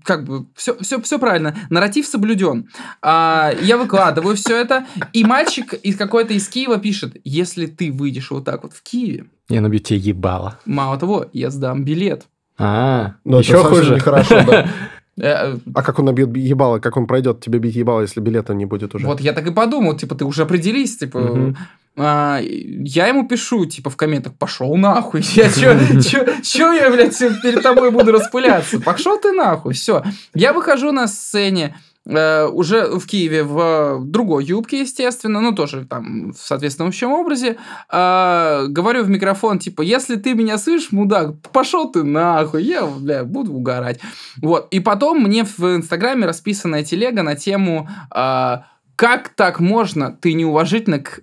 как 0.03 0.25
бы 0.25 0.47
все, 0.55 0.77
все, 0.79 1.01
все 1.01 1.17
правильно. 1.17 1.55
Нарратив 1.69 2.05
соблюден. 2.05 2.69
А, 3.01 3.51
я 3.61 3.77
выкладываю 3.77 4.35
все 4.35 4.57
это, 4.57 4.85
и 5.13 5.23
мальчик 5.23 5.73
из 5.73 5.95
какой-то 5.95 6.33
из 6.33 6.47
Киева 6.47 6.77
пишет, 6.77 7.15
если 7.23 7.65
ты 7.65 7.91
выйдешь 7.91 8.31
вот 8.31 8.45
так 8.45 8.63
вот 8.63 8.73
в 8.73 8.83
Киеве... 8.83 9.25
Я 9.49 9.61
набью 9.61 9.79
тебе 9.79 9.99
ебало. 9.99 10.59
Мало 10.65 10.97
того, 10.97 11.25
я 11.33 11.49
сдам 11.49 11.83
билет. 11.83 12.25
А, 12.57 13.15
ну, 13.23 13.39
еще 13.39 13.63
хуже. 13.63 13.95
Нехорошо, 13.95 14.43
да. 14.45 14.69
Э, 15.17 15.57
а 15.73 15.83
как 15.83 15.99
он 15.99 16.05
набьет 16.05 16.35
ебало, 16.35 16.79
как 16.79 16.95
он 16.97 17.05
пройдет 17.05 17.41
тебе 17.41 17.59
бить 17.59 17.75
ебало, 17.75 18.01
если 18.01 18.21
билета 18.21 18.53
не 18.53 18.65
будет 18.65 18.95
уже? 18.95 19.07
Вот 19.07 19.19
я 19.19 19.33
так 19.33 19.45
и 19.45 19.51
подумал, 19.51 19.95
типа, 19.95 20.15
ты 20.15 20.25
уже 20.25 20.43
определись, 20.43 20.97
типа, 20.97 21.17
угу. 21.17 21.55
а, 21.97 22.39
я 22.41 23.07
ему 23.07 23.27
пишу, 23.27 23.65
типа, 23.65 23.89
в 23.89 23.97
комментах, 23.97 24.33
пошел 24.33 24.75
нахуй, 24.77 25.21
я 25.35 25.49
чё, 25.49 25.77
чё, 26.01 26.25
чё 26.41 26.71
я, 26.71 26.89
блядь, 26.89 27.17
перед 27.41 27.61
тобой 27.61 27.91
буду 27.91 28.13
распыляться, 28.13 28.79
пошел 28.79 29.19
ты 29.19 29.33
нахуй, 29.33 29.73
все. 29.73 30.03
Я 30.33 30.53
выхожу 30.53 30.93
на 30.93 31.07
сцене, 31.07 31.75
э, 31.75 31.90
уже 32.05 32.87
в 32.87 33.05
Киеве 33.05 33.43
в 33.43 34.01
другой 34.03 34.45
юбке, 34.45 34.81
естественно, 34.81 35.39
ну, 35.39 35.53
тоже 35.53 35.85
там 35.85 36.33
в 36.33 36.37
соответствующем 36.37 37.11
образе, 37.11 37.57
э, 37.91 38.65
говорю 38.67 39.03
в 39.03 39.09
микрофон, 39.09 39.59
типа, 39.59 39.83
если 39.83 40.15
ты 40.15 40.33
меня 40.33 40.57
слышишь, 40.57 40.91
мудак, 40.91 41.39
пошел 41.51 41.91
ты 41.91 42.03
нахуй, 42.03 42.63
я, 42.63 42.87
бля, 42.87 43.23
буду 43.23 43.53
угорать. 43.53 43.99
Вот, 44.37 44.67
и 44.71 44.79
потом 44.79 45.21
мне 45.21 45.43
в 45.45 45.59
Инстаграме 45.59 46.25
расписанная 46.25 46.83
телега 46.83 47.21
на 47.21 47.35
тему, 47.35 47.87
э, 48.15 48.57
как 48.95 49.29
так 49.29 49.59
можно, 49.59 50.11
ты 50.11 50.33
неуважительно 50.33 50.99
к 50.99 51.21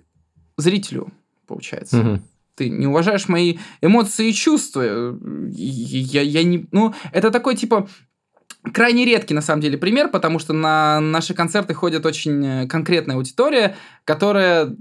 зрителю, 0.57 1.11
получается. 1.47 1.97
Мгм. 1.97 2.23
Ты 2.55 2.69
не 2.69 2.87
уважаешь 2.87 3.29
мои 3.29 3.57
эмоции 3.81 4.29
и 4.29 4.33
чувства. 4.33 4.81
Я, 5.51 6.21
я 6.21 6.43
не... 6.43 6.67
Ну, 6.73 6.93
это 7.13 7.31
такой, 7.31 7.55
типа, 7.55 7.87
крайне 8.73 9.05
редкий, 9.05 9.33
на 9.33 9.41
самом 9.41 9.61
деле, 9.61 9.77
пример, 9.77 10.09
потому 10.09 10.39
что 10.39 10.53
на 10.53 10.99
наши 10.99 11.33
концерты 11.33 11.73
ходит 11.73 12.05
очень 12.05 12.45
э, 12.45 12.67
конкретная 12.67 13.15
аудитория, 13.15 13.75
которая 14.05 14.75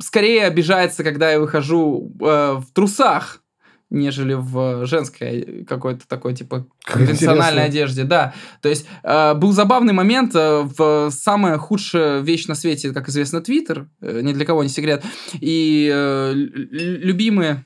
скорее 0.00 0.46
обижается, 0.46 1.04
когда 1.04 1.30
я 1.30 1.40
выхожу 1.40 2.12
э, 2.20 2.56
в 2.58 2.66
трусах, 2.72 3.42
нежели 3.90 4.34
в 4.34 4.84
женской 4.86 5.64
какой-то 5.66 6.06
такой, 6.06 6.34
типа, 6.34 6.66
конвенциональной 6.84 7.64
одежде, 7.64 8.04
да. 8.04 8.34
То 8.60 8.68
есть 8.68 8.86
э, 9.02 9.34
был 9.34 9.52
забавный 9.52 9.94
момент 9.94 10.34
э, 10.34 10.68
в 10.76 11.10
самая 11.10 11.56
худшая 11.56 12.20
вещь 12.20 12.46
на 12.48 12.54
свете, 12.54 12.92
как 12.92 13.08
известно, 13.08 13.40
Твиттер, 13.40 13.88
э, 14.02 14.20
ни 14.22 14.32
для 14.34 14.44
кого 14.44 14.62
не 14.62 14.68
секрет, 14.68 15.04
и 15.40 15.90
э, 15.92 16.32
лю- 16.34 16.68
лю- 16.70 16.98
любимые... 17.06 17.64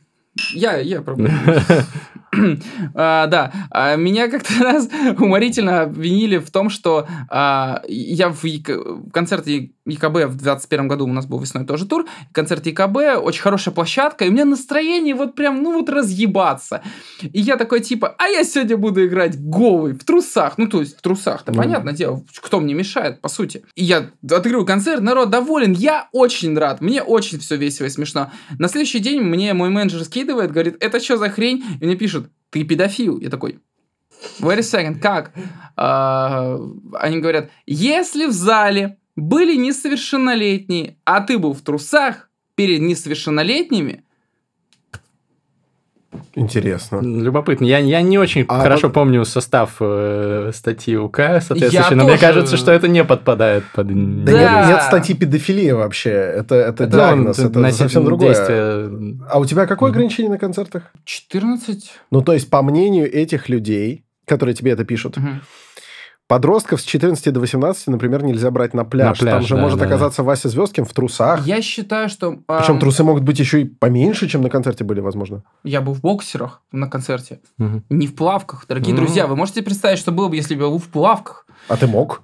Я, 0.55 0.79
я 0.79 1.03
пробую. 1.03 1.31
А, 2.95 3.27
Да, 3.27 3.53
А, 3.71 3.97
меня 3.97 4.29
как-то 4.29 4.53
раз 4.61 4.89
уморительно 5.19 5.83
обвинили 5.83 6.39
в 6.39 6.51
том, 6.51 6.71
что 6.71 7.07
а, 7.29 7.83
я 7.89 8.31
в 8.31 8.45
ЯК 8.45 8.71
в 8.71 9.11
концерте 9.11 9.71
ЕКБ 9.85 10.27
в 10.29 10.37
21 10.37 10.89
году 10.89 11.05
у 11.05 11.13
нас 11.13 11.27
был 11.27 11.41
весной 11.41 11.67
тоже 11.67 11.87
тур, 11.87 12.07
концерт 12.33 12.65
ЕКБ, 12.67 13.21
очень 13.23 13.43
хорошая 13.43 13.75
площадка, 13.75 14.25
и 14.25 14.29
у 14.29 14.33
меня 14.33 14.45
настроение 14.45 15.15
вот 15.15 15.35
прям, 15.35 15.63
ну 15.63 15.73
вот 15.73 15.89
разъебаться. 15.91 16.83
И 17.21 17.41
я 17.41 17.57
такой 17.57 17.81
типа, 17.81 18.15
а 18.19 18.29
я 18.29 18.45
сегодня 18.45 18.77
буду 18.77 19.05
играть 19.05 19.41
голый, 19.41 19.95
в 19.95 20.05
трусах, 20.05 20.57
ну 20.57 20.69
то 20.69 20.81
есть 20.81 20.99
в 20.99 21.03
трусах-то, 21.03 21.53
Ну. 21.53 21.59
понятное 21.59 21.93
дело, 21.93 22.23
кто 22.41 22.61
мне 22.61 22.75
мешает, 22.75 23.21
по 23.21 23.29
сути. 23.29 23.65
И 23.75 23.85
я 23.85 24.11
отыгрываю 24.31 24.67
концерт, 24.67 25.03
народ 25.03 25.31
доволен, 25.31 25.73
я 25.73 26.09
очень 26.13 26.57
рад, 26.57 26.81
мне 26.81 27.03
очень 27.03 27.41
все 27.41 27.57
весело 27.57 27.87
и 27.87 27.91
смешно. 27.91 28.31
На 28.59 28.69
следующий 28.69 29.01
день 29.01 29.21
мне 29.21 29.53
мой 29.53 29.71
менеджер 29.71 30.05
скидывает, 30.05 30.53
говорит, 30.53 30.77
это 30.81 31.01
что 31.01 31.17
за 31.17 31.29
хрень? 31.29 31.65
И 31.81 31.85
мне 31.85 31.97
пишут, 31.97 32.22
ты 32.53 32.65
педофил. 32.65 33.19
Я 33.19 33.31
такой, 33.31 33.59
wait 34.41 34.59
a 34.59 34.61
second, 34.61 35.01
как? 35.01 35.33
А, 35.77 36.59
они 37.01 37.19
говорят, 37.19 37.51
если 37.67 38.27
в 38.27 38.33
зале 38.33 38.99
были 39.17 39.57
несовершеннолетние, 39.57 40.99
а 41.05 41.23
ты 41.23 41.39
был 41.39 41.55
в 41.55 41.63
трусах 41.63 42.29
перед 42.55 42.81
несовершеннолетними, 42.81 44.05
Интересно. 46.35 47.01
Любопытно. 47.03 47.65
Я, 47.65 47.79
я 47.79 48.03
не 48.03 48.19
очень 48.19 48.45
А 48.49 48.61
хорошо 48.61 48.89
вот- 48.89 48.95
помню 48.95 49.25
состав 49.25 49.77
э, 49.81 50.51
статьи 50.55 50.97
УК, 50.97 51.17
соответственно, 51.41 51.71
Я 51.91 51.97
но 51.97 52.05
мне 52.05 52.13
тоже. 52.13 52.21
кажется, 52.21 52.57
что 52.57 52.73
это 52.73 52.89
не 52.89 53.05
подпадает 53.05 53.65
под... 53.75 53.89
Да, 54.25 54.33
Да. 54.33 54.61
Нет, 54.61 54.69
нет 54.69 54.83
статьи 54.83 55.15
педофилия 55.15 55.75
вообще. 55.75 56.11
Это, 56.11 56.55
это, 56.55 56.85
Это, 56.85 56.97
диагноз, 56.97 57.39
ну, 57.39 57.49
это 57.49 57.73
совсем 57.73 58.05
другое. 58.05 58.29
действие- 58.35 59.19
А 59.31 59.39
у 59.39 59.45
тебя 59.45 59.67
какое 59.67 59.91
ограничение 59.91 60.31
на 60.31 60.39
концертах? 60.39 60.85
14... 61.05 61.91
Ну, 62.11 62.23
то 62.23 62.33
есть, 62.33 62.49
по 62.51 62.63
мнению 62.63 63.13
этих 63.13 63.49
людей, 63.49 64.05
которые 64.27 64.55
тебе 64.55 64.73
это 64.73 64.85
пишут, 64.85 65.17
Мгм. 65.17 65.43
Подростков 66.33 66.81
с 66.81 66.85
14 66.85 67.31
до 67.31 67.41
18, 67.41 67.89
например, 67.89 68.23
нельзя 68.25 68.51
брать 68.51 68.73
на 68.73 68.87
пляж. 68.87 69.21
На 69.21 69.27
пляж, 69.27 69.35
Там 69.35 69.43
же 69.43 69.55
да, 69.55 69.61
может 69.61 69.79
да, 69.79 69.85
да. 69.85 69.91
оказаться 69.91 70.23
Вася 70.23 70.49
Звездкин 70.49 70.87
в 70.87 70.93
трусах. 70.95 71.47
Я 71.47 71.61
считаю, 71.61 72.09
что... 72.09 72.39
Причем 72.47 72.75
ам, 72.75 72.79
трусы 72.81 73.05
могут 73.05 73.23
быть 73.23 73.39
еще 73.39 73.61
и 73.61 73.65
поменьше, 73.67 74.29
чем 74.29 74.41
на 74.41 74.49
концерте 74.49 74.83
были, 74.83 75.01
возможно. 75.01 75.43
Я 75.63 75.83
был 75.83 75.93
в 75.93 76.01
боксерах 76.01 76.63
на 76.73 76.89
концерте, 76.89 77.41
Мгм. 77.59 77.85
не 77.91 78.07
в 78.07 78.15
плавках. 78.15 78.65
Дорогие 78.67 78.93
М. 78.93 78.97
друзья, 78.97 79.27
вы 79.27 79.37
можете 79.37 79.61
представить, 79.61 79.99
что 79.99 80.11
было 80.11 80.29
бы, 80.29 80.37
если 80.37 80.55
бы 80.55 80.63
я 80.63 80.69
был 80.71 80.79
в 80.79 80.89
плавках? 80.89 81.47
А 81.69 81.77
ты 81.77 81.87
мог? 81.87 82.23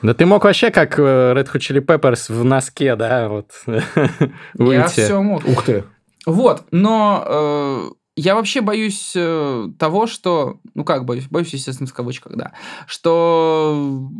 Да 0.00 0.14
ты 0.14 0.24
мог 0.24 0.42
вообще 0.44 0.70
как 0.70 0.98
э, 0.98 1.02
Red 1.02 1.46
Hot 1.52 1.58
Chili 1.58 1.84
Peppers 1.84 2.32
в 2.32 2.42
носке, 2.42 2.96
да, 2.96 3.28
вот 3.28 3.50
Я 4.58 4.86
все 4.88 5.20
мог. 5.20 5.46
Ух 5.46 5.62
ты. 5.64 5.84
Вот, 6.24 6.64
но 6.70 7.22
э, 7.26 7.90
я 8.20 8.34
вообще 8.34 8.60
боюсь 8.60 9.12
э, 9.16 9.68
того, 9.78 10.06
что... 10.06 10.60
Ну 10.74 10.84
как 10.84 11.04
боюсь? 11.04 11.26
Боюсь, 11.30 11.52
естественно, 11.52 11.88
в 11.88 11.94
кавычках, 11.94 12.36
да. 12.36 12.52
Что 12.86 14.10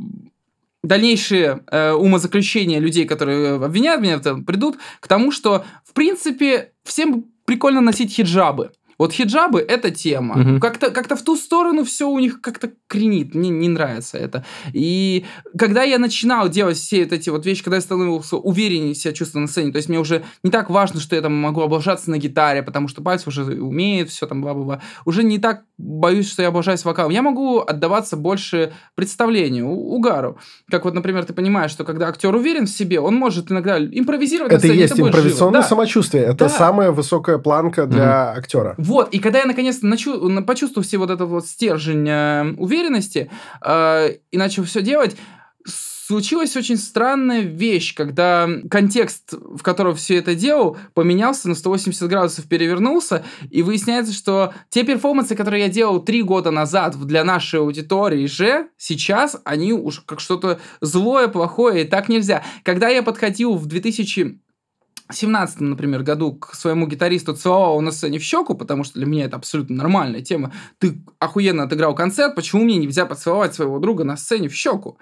дальнейшие 0.83 1.63
э, 1.71 1.93
умозаключения 1.93 2.79
людей, 2.79 3.05
которые 3.07 3.57
обвиняют 3.57 4.01
меня 4.01 4.17
в 4.17 4.21
этом, 4.21 4.45
придут 4.45 4.79
к 5.01 5.09
тому, 5.09 5.31
что, 5.31 5.65
в 5.85 5.93
принципе, 5.93 6.73
всем 6.85 7.27
прикольно 7.45 7.81
носить 7.81 8.13
хиджабы. 8.13 8.73
Вот 9.01 9.15
хиджабы– 9.15 9.61
это 9.69 9.91
тема. 9.91 10.37
Мгм. 10.37 10.61
Как-то 10.61 10.91
как 10.91 11.09
в 11.19 11.25
ту 11.25 11.35
сторону 11.35 11.85
все 11.85 12.07
у 12.07 12.19
них 12.19 12.43
как-то 12.43 12.71
кренит. 12.87 13.35
Мне 13.35 13.49
не 13.49 13.69
нравится 13.71 14.19
это. 14.19 14.45
И 14.75 15.25
когда 15.59 15.83
я 15.85 15.99
начинал 15.99 16.51
делать 16.51 16.77
все 16.77 17.05
вот 17.05 17.15
эти 17.15 17.31
вот 17.31 17.47
вещи, 17.47 17.65
когда 17.65 17.77
я 17.77 17.81
становился 17.81 18.37
увереннее 18.37 18.95
себя 18.95 19.15
чувствовать 19.15 19.47
на 19.47 19.51
сцене, 19.51 19.73
то 19.73 19.77
есть 19.79 19.89
мне 19.89 19.99
уже 19.99 20.23
не 20.43 20.51
так 20.51 20.69
важно, 20.69 21.01
что 21.01 21.17
я 21.17 21.23
там 21.23 21.33
могу 21.35 21.63
облажаться 21.63 22.11
на 22.11 22.19
гитаре, 22.19 22.63
потому 22.63 22.89
что 22.89 23.01
пальцы 23.01 23.31
уже 23.31 23.43
умеют, 23.43 24.11
все 24.11 24.27
там 24.27 24.43
бла-бла-бла. 24.43 24.83
Уже 25.07 25.23
не 25.23 25.39
так 25.39 25.63
боюсь, 25.79 26.31
что 26.31 26.43
я 26.43 26.49
облажаюсь 26.49 26.85
вокалом. 26.85 27.11
Я 27.11 27.23
могу 27.23 27.61
отдаваться 27.61 28.19
больше 28.19 28.75
представлению, 28.97 29.71
у- 29.71 29.95
угару. 29.97 30.37
Как 30.71 30.85
вот, 30.85 30.93
например, 30.93 31.25
ты 31.25 31.33
понимаешь, 31.33 31.71
что 31.71 31.85
когда 31.85 32.09
актер 32.09 32.35
уверен 32.35 32.67
в 32.67 32.71
себе, 32.71 33.01
он 33.01 33.15
может 33.15 33.51
иногда 33.51 33.79
импровизировать 33.79 34.53
Это 34.53 34.61
сцене, 34.61 34.75
есть 34.83 34.95
будет 34.95 35.15
импровизационное 35.15 35.63
живо. 35.63 35.69
Самочувствие. 35.71 36.25
Это 36.25 36.45
Да. 36.45 36.49
самая 36.51 36.91
высокая 36.91 37.39
планка 37.39 37.87
для 37.87 38.33
актера. 38.33 38.75
Вот, 38.91 39.15
и 39.15 39.19
когда 39.21 39.39
я 39.39 39.47
наконец-то 39.47 39.87
начу- 39.87 40.29
на- 40.29 40.43
почувствовал 40.43 40.85
все 40.85 40.99
вот 40.99 41.11
этот 41.11 41.29
вот 41.29 41.47
стержень 41.47 42.09
э, 42.09 42.55
уверенности 42.59 43.31
э, 43.65 44.15
и 44.33 44.37
начал 44.37 44.65
все 44.65 44.83
делать, 44.83 45.17
случилась 45.65 46.57
очень 46.57 46.77
странная 46.77 47.43
вещь, 47.43 47.95
когда 47.95 48.49
контекст, 48.69 49.33
в 49.33 49.63
котором 49.63 49.95
все 49.95 50.17
это 50.17 50.35
делал, 50.35 50.77
поменялся 50.93 51.49
на 51.49 51.55
180 51.55 52.09
градусов, 52.09 52.49
перевернулся, 52.49 53.25
и 53.49 53.63
выясняется, 53.63 54.13
что 54.13 54.53
те 54.71 54.83
перформансы, 54.83 55.37
которые 55.37 55.63
я 55.63 55.69
делал 55.69 56.01
три 56.01 56.23
года 56.23 56.51
назад 56.51 56.97
для 57.07 57.23
нашей 57.23 57.61
аудитории 57.61 58.27
же, 58.27 58.67
сейчас 58.77 59.37
они 59.45 59.73
уж 59.73 60.01
как 60.01 60.19
что-то 60.19 60.59
злое, 60.81 61.29
плохое, 61.29 61.85
и 61.85 61.87
так 61.87 62.09
нельзя. 62.09 62.43
Когда 62.65 62.89
я 62.89 63.05
подходил 63.05 63.55
в 63.55 63.67
2000 63.67 64.41
17 65.13 65.61
например, 65.61 66.03
году 66.03 66.33
к 66.35 66.55
своему 66.55 66.87
гитаристу 66.87 67.35
целовал 67.35 67.73
его 67.73 67.81
на 67.81 67.91
сцене 67.93 68.19
в 68.19 68.23
щеку, 68.23 68.55
потому 68.55 68.85
что 68.85 68.95
для 68.99 69.07
меня 69.07 69.25
это 69.25 69.37
абсолютно 69.37 69.77
нормальная 69.77 70.21
тема. 70.23 70.53
Ты 70.79 71.03
охуенно 71.19 71.65
отыграл 71.65 71.95
концерт, 71.95 72.35
почему 72.35 72.65
мне 72.65 72.77
нельзя 72.77 73.07
поцеловать 73.07 73.55
своего 73.55 73.79
друга 73.79 74.05
на 74.05 74.17
сцене 74.17 74.49
в 74.49 74.55
щеку? 74.55 74.99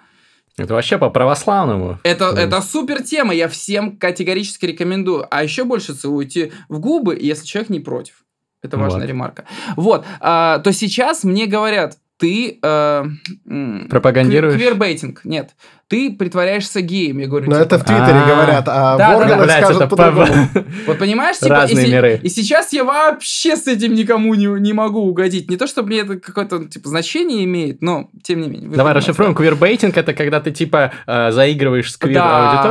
Это 0.57 0.75
вообще 0.75 0.99
по-православному. 0.99 1.99
Это, 2.03 2.33
Да. 2.33 2.43
это 2.43 2.61
супер 2.63 3.03
тема, 3.03 3.33
я 3.33 3.49
всем 3.49 3.97
категорически 3.97 4.67
рекомендую. 4.67 5.27
А 5.31 5.45
еще 5.45 5.63
больше 5.65 5.95
целуйте 5.95 6.51
в 6.69 6.81
губы, 6.81 7.17
если 7.21 7.47
человек 7.47 7.71
не 7.71 7.81
против. 7.81 8.25
Это 8.61 8.77
важная 8.77 9.03
Вот. 9.03 9.09
ремарка. 9.09 9.45
Вот, 9.77 10.05
а, 10.21 10.59
то 10.59 10.73
сейчас 10.73 11.23
мне 11.23 11.47
говорят, 11.47 11.99
ты... 12.19 12.59
э, 12.63 13.05
м, 13.49 13.87
Пропагандируешь? 13.89 14.55
Квирбейтинг. 14.55 15.21
Нет, 15.25 15.51
ты 15.87 16.11
притворяешься 16.13 16.81
геем. 16.81 17.19
Я 17.19 17.29
говорю, 17.29 17.47
Но 17.49 17.55
типа, 17.55 17.65
это 17.65 17.79
в 17.79 17.85
Твиттере 17.85 18.19
А. 18.25 18.27
говорят, 18.29 18.65
а 18.69 18.97
Да, 18.97 19.09
да, 19.11 19.15
в 19.17 19.21
органах 19.21 19.45
Блядь, 19.47 19.65
скажут 19.65 19.89
по-другому. 19.89 20.27
по- 20.53 20.65
Вот 20.89 20.99
понимаешь, 20.99 21.39
типа, 21.39 21.55
Разные 21.55 21.87
и, 21.87 21.91
миры. 21.93 22.21
и 22.23 22.29
сейчас 22.29 22.73
я 22.73 22.85
вообще 22.85 23.57
с 23.57 23.67
этим 23.69 23.95
никому 23.95 24.35
не, 24.35 24.47
не 24.61 24.73
могу 24.73 25.01
угодить. 25.01 25.49
Не 25.49 25.57
то, 25.57 25.67
чтобы 25.67 25.89
мне 25.89 26.01
это 26.01 26.17
какое-то 26.19 26.65
типа 26.67 26.89
значение 26.89 27.45
имеет, 27.45 27.81
но 27.83 28.11
тем 28.23 28.41
не 28.41 28.49
менее. 28.49 28.69
Давай 28.71 28.93
расшифруем. 28.95 29.35
Квирбейтинг 29.35 29.97
это 29.97 30.13
когда 30.13 30.41
ты 30.41 30.51
типа 30.51 30.93
э, 31.07 31.31
заигрываешь 31.31 31.93
с 31.93 31.97
квир 31.97 32.15
Да, 32.15 32.63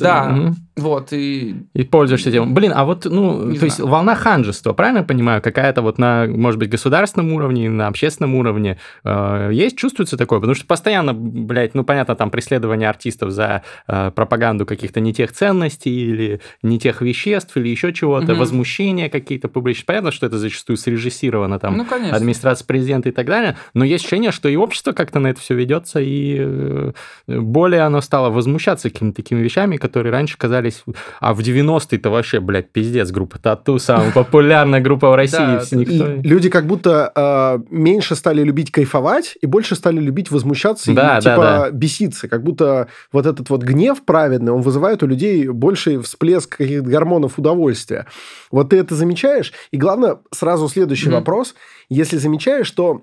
да. 0.00 0.54
Вот, 0.80 1.12
и... 1.12 1.54
и 1.74 1.82
пользуешься 1.84 2.32
тем. 2.32 2.54
Блин, 2.54 2.72
а 2.74 2.84
вот, 2.84 3.04
ну, 3.04 3.44
Не 3.44 3.58
то 3.58 3.64
есть 3.66 3.76
знаю. 3.76 3.90
волна 3.90 4.14
ханжества, 4.14 4.72
правильно 4.72 4.98
я 4.98 5.04
понимаю? 5.04 5.42
Какая-то 5.42 5.82
вот 5.82 5.98
на, 5.98 6.26
может 6.26 6.58
быть, 6.58 6.70
государственном 6.70 7.32
уровне, 7.32 7.68
на 7.68 7.86
общественном 7.86 8.34
уровне 8.34 8.78
э, 9.04 9.50
есть, 9.52 9.76
чувствуется 9.76 10.16
такое? 10.16 10.40
Потому 10.40 10.54
что 10.54 10.66
постоянно, 10.66 11.12
блядь, 11.14 11.74
ну, 11.74 11.84
понятно, 11.84 12.16
там 12.16 12.30
преследование 12.30 12.88
артистов 12.88 13.30
за 13.30 13.62
э, 13.86 14.10
пропаганду 14.14 14.66
каких-то 14.66 15.00
не 15.00 15.12
тех 15.12 15.32
ценностей 15.32 15.90
или 15.90 16.40
не 16.62 16.78
тех 16.78 17.02
веществ 17.02 17.56
или 17.56 17.68
еще 17.68 17.92
чего-то, 17.92 18.32
Мгм. 18.32 18.38
возмущения 18.40 19.08
какие-то 19.08 19.48
публичные. 19.48 19.86
Понятно, 19.86 20.12
что 20.12 20.26
это 20.26 20.38
зачастую 20.38 20.76
срежиссировано 20.76 21.58
там 21.58 21.76
ну, 21.76 21.84
конечно. 21.84 22.16
администрация 22.16 22.66
президента 22.66 23.08
и 23.08 23.12
так 23.12 23.26
далее, 23.26 23.56
но 23.74 23.84
есть 23.84 24.04
ощущение, 24.04 24.30
что 24.32 24.48
и 24.48 24.56
общество 24.56 24.92
как-то 24.92 25.18
на 25.18 25.28
это 25.28 25.40
все 25.40 25.54
ведется, 25.54 26.00
и 26.00 26.36
э, 26.38 26.92
более 27.26 27.82
оно 27.82 28.00
стало 28.00 28.30
возмущаться 28.30 28.90
какими-то 28.90 29.16
такими 29.16 29.40
вещами, 29.40 29.76
которые 29.76 30.12
раньше 30.12 30.36
казались 30.38 30.69
остались. 30.70 30.84
А 31.20 31.34
в 31.34 31.40
90-е-то 31.40 32.10
вообще, 32.10 32.40
блядь, 32.40 32.70
пиздец, 32.70 33.10
группа 33.10 33.38
Тату, 33.38 33.78
самая 33.78 34.12
популярная 34.12 34.80
группа 34.80 35.10
в 35.10 35.14
России. 35.14 35.58
И 35.74 36.26
люди 36.26 36.48
как 36.48 36.66
будто 36.66 37.12
э, 37.14 37.58
меньше 37.70 38.14
стали 38.14 38.42
любить 38.42 38.70
кайфовать 38.70 39.36
и 39.40 39.46
больше 39.46 39.74
стали 39.74 40.00
любить 40.00 40.30
возмущаться 40.30 40.92
и 40.92 40.94
типа 40.94 41.68
беситься. 41.72 42.28
Как 42.28 42.42
будто 42.42 42.88
вот 43.12 43.26
этот 43.26 43.50
вот 43.50 43.62
гнев 43.62 44.02
праведный, 44.04 44.52
он 44.52 44.62
вызывает 44.62 45.02
у 45.02 45.06
людей 45.06 45.48
больший 45.48 46.00
всплеск 46.00 46.56
каких-то 46.56 46.88
гормонов 46.88 47.38
удовольствия. 47.38 48.06
Вот 48.50 48.70
ты 48.70 48.78
это 48.78 48.94
замечаешь? 48.94 49.52
И 49.70 49.76
главное, 49.76 50.18
сразу 50.32 50.68
следующий 50.68 51.08
mm-hmm. 51.08 51.12
вопрос. 51.12 51.54
Если 51.88 52.16
замечаешь, 52.16 52.66
что 52.66 53.02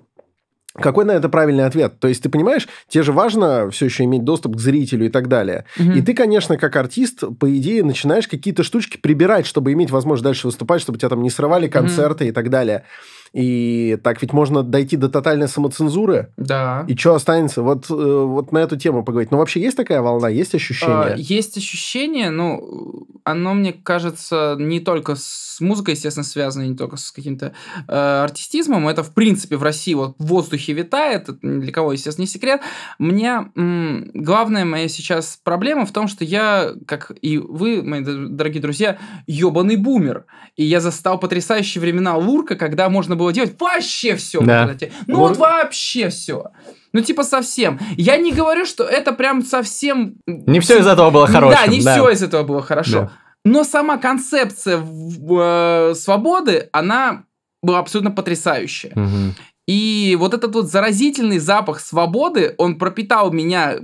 какой 0.80 1.04
на 1.04 1.12
это 1.12 1.28
правильный 1.28 1.64
ответ? 1.64 1.98
То 2.00 2.08
есть, 2.08 2.22
ты 2.22 2.28
понимаешь, 2.28 2.68
тебе 2.88 3.02
же 3.02 3.12
важно 3.12 3.70
все 3.70 3.86
еще 3.86 4.04
иметь 4.04 4.24
доступ 4.24 4.56
к 4.56 4.60
зрителю 4.60 5.06
и 5.06 5.08
так 5.08 5.28
далее. 5.28 5.64
Угу. 5.78 5.92
И 5.92 6.02
ты, 6.02 6.14
конечно, 6.14 6.56
как 6.56 6.76
артист, 6.76 7.24
по 7.38 7.56
идее, 7.56 7.84
начинаешь 7.84 8.28
какие-то 8.28 8.62
штучки 8.62 8.96
прибирать, 8.96 9.46
чтобы 9.46 9.72
иметь 9.72 9.90
возможность 9.90 10.24
дальше 10.24 10.46
выступать, 10.46 10.80
чтобы 10.80 10.98
тебя 10.98 11.08
там 11.08 11.22
не 11.22 11.30
срывали 11.30 11.68
концерты 11.68 12.24
угу. 12.24 12.30
и 12.30 12.32
так 12.32 12.50
далее. 12.50 12.84
И 13.32 13.98
так 14.02 14.22
ведь 14.22 14.32
можно 14.32 14.62
дойти 14.62 14.96
до 14.96 15.08
тотальной 15.08 15.48
самоцензуры. 15.48 16.32
Да. 16.36 16.84
И 16.88 16.96
что 16.96 17.14
останется? 17.14 17.62
Вот, 17.62 17.86
э, 17.90 17.94
вот 17.94 18.52
на 18.52 18.58
эту 18.58 18.76
тему 18.76 19.04
поговорить. 19.04 19.30
Ну, 19.30 19.38
вообще 19.38 19.60
есть 19.60 19.76
такая 19.76 20.00
волна? 20.00 20.28
Есть 20.28 20.54
ощущение? 20.54 21.14
А, 21.14 21.16
есть 21.16 21.56
ощущение, 21.56 22.30
ну, 22.30 23.06
оно, 23.24 23.54
мне 23.54 23.72
кажется, 23.72 24.56
не 24.58 24.80
только 24.80 25.14
с 25.16 25.60
музыкой, 25.60 25.94
естественно, 25.94 26.24
связано, 26.24 26.62
не 26.64 26.76
только 26.76 26.96
с 26.96 27.10
каким-то 27.10 27.52
э, 27.86 28.22
артистизмом. 28.22 28.88
Это, 28.88 29.02
в 29.02 29.12
принципе, 29.12 29.56
в 29.56 29.62
России 29.62 29.94
вот 29.94 30.14
в 30.18 30.26
воздухе 30.26 30.72
витает. 30.72 31.28
Это 31.28 31.38
для 31.42 31.72
кого, 31.72 31.92
естественно, 31.92 32.22
не 32.22 32.28
секрет. 32.28 32.62
Мне 32.98 33.50
м, 33.54 34.10
главная 34.14 34.64
моя 34.64 34.88
сейчас 34.88 35.38
проблема 35.42 35.84
в 35.84 35.92
том, 35.92 36.08
что 36.08 36.24
я, 36.24 36.72
как 36.86 37.12
и 37.20 37.38
вы, 37.38 37.82
мои 37.82 38.02
дорогие 38.02 38.62
друзья, 38.62 38.98
ебаный 39.26 39.76
бумер. 39.76 40.24
И 40.56 40.64
я 40.64 40.80
застал 40.80 41.18
потрясающие 41.18 41.80
времена 41.80 42.16
Лурка, 42.16 42.56
когда 42.56 42.88
можно 42.88 43.16
было 43.18 43.32
делать 43.32 43.54
вообще 43.60 44.16
все. 44.16 44.40
Да. 44.40 44.74
Ну 45.06 45.18
вот 45.18 45.36
вообще 45.36 46.08
все. 46.08 46.46
Ну, 46.92 47.00
типа, 47.02 47.22
совсем. 47.22 47.78
Я 47.96 48.16
не 48.16 48.32
говорю, 48.32 48.64
что 48.64 48.84
это 48.84 49.12
прям 49.12 49.44
совсем... 49.44 50.14
Не 50.26 50.60
все 50.60 50.78
из 50.78 50.86
этого 50.86 51.10
было 51.10 51.26
хорошо. 51.26 51.54
Да, 51.54 51.66
не 51.66 51.82
да. 51.82 51.92
все 51.92 52.10
из 52.10 52.22
этого 52.22 52.44
было 52.44 52.62
хорошо. 52.62 53.00
Да. 53.00 53.12
Но 53.44 53.64
сама 53.64 53.98
концепция 53.98 54.80
э, 54.80 55.94
свободы, 55.94 56.68
она 56.72 57.24
была 57.62 57.80
абсолютно 57.80 58.10
потрясающая. 58.10 58.92
Угу. 58.92 59.34
И 59.68 60.16
вот 60.18 60.32
этот 60.32 60.54
вот 60.54 60.70
заразительный 60.70 61.38
запах 61.38 61.80
свободы, 61.80 62.54
он 62.56 62.76
пропитал 62.76 63.30
меня, 63.30 63.74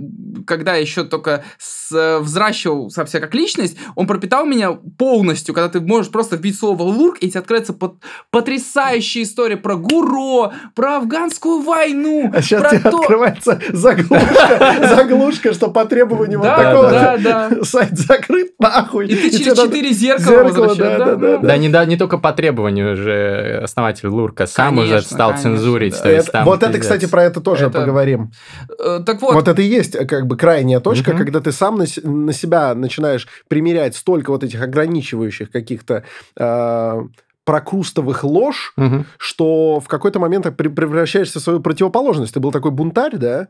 когда 0.47 0.77
еще 0.77 1.05
только 1.05 1.45
с, 1.59 2.21
взращивал 2.21 2.89
совсем 2.89 3.21
как 3.21 3.35
личность, 3.35 3.77
он 3.95 4.07
пропитал 4.07 4.47
меня 4.47 4.73
полностью, 4.73 5.55
когда 5.55 5.69
ты 5.69 5.83
можешь 5.83 6.11
просто 6.11 6.37
вбить 6.37 6.59
слово 6.59 6.85
«лурк», 6.85 7.19
и 7.21 7.29
тебе 7.29 7.41
откроется 7.41 7.75
под, 7.75 7.97
потрясающая 8.31 9.25
история 9.25 9.59
про 9.59 9.77
ГУРО, 9.77 10.55
про 10.75 10.97
афганскую 10.97 11.61
войну. 11.61 12.33
А 12.35 12.41
сейчас 12.41 12.71
тебе 12.71 12.91
то... 12.91 13.01
открывается 13.01 13.61
заглушка, 13.69 14.79
заглушка, 14.97 15.53
что 15.53 15.69
по 15.69 15.85
требованию 15.85 16.39
вот 16.39 16.49
такого 16.49 17.63
сайт 17.63 17.99
закрыт, 17.99 18.55
нахуй. 18.59 19.09
И 19.09 19.15
ты 19.15 19.31
через 19.39 19.59
четыре 19.59 19.93
зеркала 19.93 20.45
возвращаешь. 20.45 21.41
Да, 21.43 21.85
не 21.85 21.99
только 21.99 22.17
по 22.17 22.33
требованию 22.33 22.97
же 22.97 23.61
основатель 23.63 24.09
Лурка 24.09 24.47
сам 24.47 24.79
уже 24.79 25.03
стал 25.03 25.37
цензурой 25.37 25.74
цензурить. 25.75 26.03
То 26.03 26.11
есть, 26.11 26.33
там, 26.33 26.45
вот 26.45 26.63
это, 26.63 26.79
кстати, 26.79 27.07
про 27.07 27.25
это 27.25 27.41
тоже 27.41 27.67
это... 27.67 27.81
поговорим. 27.81 28.33
Э, 28.79 29.01
так 29.05 29.21
вот. 29.23 29.35
Вот 29.35 29.49
это 29.49 29.63
и 29.63 29.67
есть 29.67 29.95
э, 29.95 30.05
как 30.05 30.27
бы 30.27 30.37
крайняя 30.37 30.81
точка, 30.81 31.11
угу. 31.11 31.19
когда 31.19 31.41
ты 31.41 31.53
сам 31.53 31.77
на, 31.77 31.85
на 32.03 32.33
себя 32.33 32.75
начинаешь 32.75 33.29
примерять 33.49 33.97
столько 33.97 34.31
вот 34.31 34.45
этих 34.45 34.63
ограничивающих 34.63 35.51
каких-то... 35.51 36.05
Э, 36.37 37.03
прокрустовых 37.45 38.25
ложь, 38.25 38.73
угу. 38.79 39.05
что 39.19 39.79
в 39.79 39.87
какой-то 39.87 40.19
момент 40.19 40.47
превращаешься 40.57 41.41
в 41.41 41.43
свою 41.43 41.61
противоположность. 41.61 42.33
Ты 42.33 42.41
был 42.41 42.53
такой 42.53 42.71
бунтарь, 42.71 43.19
да? 43.19 43.49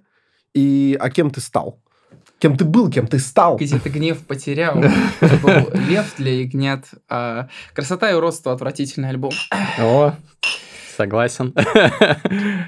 И 0.53 0.97
а 0.99 1.11
кем 1.11 1.31
ты 1.31 1.41
стал? 1.41 1.79
Кем 2.41 2.57
ты 2.57 2.65
был, 2.65 2.91
кем 2.91 3.07
ты 3.07 3.21
стал? 3.21 3.57
Где 3.57 3.79
ты 3.79 3.89
гнев 3.91 4.19
потерял. 4.27 4.75
был 5.21 5.71
лев 5.89 6.13
для 6.19 6.41
ягнят. 6.41 6.87
А 7.09 7.47
красота 7.73 8.11
и 8.11 8.15
уродство 8.15 8.53
отвратительный 8.53 9.11
альбом. 9.11 9.33
О, 9.79 10.15
Согласен. 10.97 11.55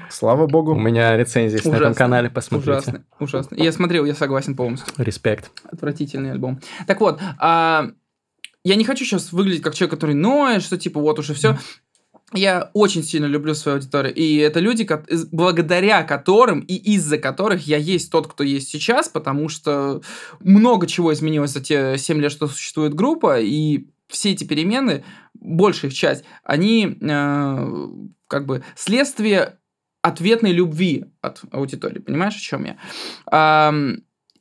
Слава 0.09 0.47
богу. 0.47 0.73
У 0.73 0.79
меня 0.79 1.15
рецензии 1.15 1.65
на 1.67 1.75
этом 1.75 1.93
канале, 1.93 2.29
посмотрите. 2.29 2.71
Ужасно, 2.71 3.03
ужасно. 3.19 3.55
Я 3.55 3.71
смотрел, 3.71 4.05
я 4.05 4.13
согласен 4.15 4.55
полностью. 4.55 4.93
Респект. 4.97 5.51
Отвратительный 5.63 6.31
альбом. 6.31 6.59
Так 6.87 6.99
вот, 6.99 7.21
а, 7.39 7.91
я 8.63 8.75
не 8.75 8.83
хочу 8.83 9.05
сейчас 9.05 9.31
выглядеть 9.31 9.61
как 9.61 9.75
человек, 9.75 9.91
который 9.91 10.15
ноет, 10.15 10.61
что 10.61 10.77
типа 10.77 10.99
вот 10.99 11.19
уже 11.19 11.33
все. 11.33 11.57
Я 12.33 12.71
очень 12.73 13.03
сильно 13.03 13.25
люблю 13.25 13.53
свою 13.53 13.77
аудиторию. 13.77 14.13
И 14.13 14.35
это 14.37 14.59
люди, 14.59 14.85
благодаря 15.31 16.03
которым 16.03 16.59
и 16.59 16.75
из-за 16.75 17.17
которых 17.17 17.65
я 17.65 17.77
есть 17.77 18.11
тот, 18.11 18.27
кто 18.27 18.43
есть 18.43 18.67
сейчас, 18.67 19.07
потому 19.07 19.47
что 19.47 20.01
много 20.41 20.87
чего 20.87 21.13
изменилось 21.13 21.51
за 21.51 21.61
те 21.61 21.97
7 21.97 22.19
лет, 22.19 22.31
что 22.33 22.47
существует 22.47 22.93
группа, 22.93 23.39
и 23.39 23.85
все 24.09 24.31
эти 24.31 24.43
перемены, 24.43 25.03
большая 25.41 25.91
их 25.91 25.97
часть, 25.97 26.23
они 26.43 26.97
э, 26.99 27.87
как 28.27 28.45
бы 28.45 28.63
следствие 28.75 29.57
ответной 30.01 30.51
любви 30.51 31.05
от 31.21 31.41
аудитории. 31.51 31.99
Понимаешь, 31.99 32.35
о 32.35 32.39
чем 32.39 32.65
я? 32.65 32.77
А, 33.31 33.73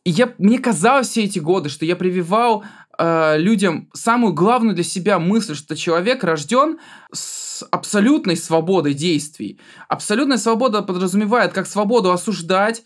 я 0.04 0.32
мне 0.38 0.59
казалось 0.59 1.09
все 1.09 1.24
эти 1.24 1.38
годы, 1.38 1.68
что 1.68 1.85
я 1.85 1.96
прививал 1.96 2.64
э, 2.98 3.38
людям 3.38 3.90
самую 3.92 4.32
главную 4.32 4.74
для 4.74 4.85
себя 4.85 5.18
мысль, 5.18 5.54
что 5.54 5.76
человек 5.76 6.22
рожден 6.22 6.78
с 7.12 7.66
абсолютной 7.70 8.37
свободой 8.37 8.94
действий. 8.94 9.59
Абсолютная 9.88 10.38
свобода 10.38 10.82
подразумевает 10.82 11.52
как 11.52 11.66
свободу 11.66 12.12
осуждать, 12.12 12.85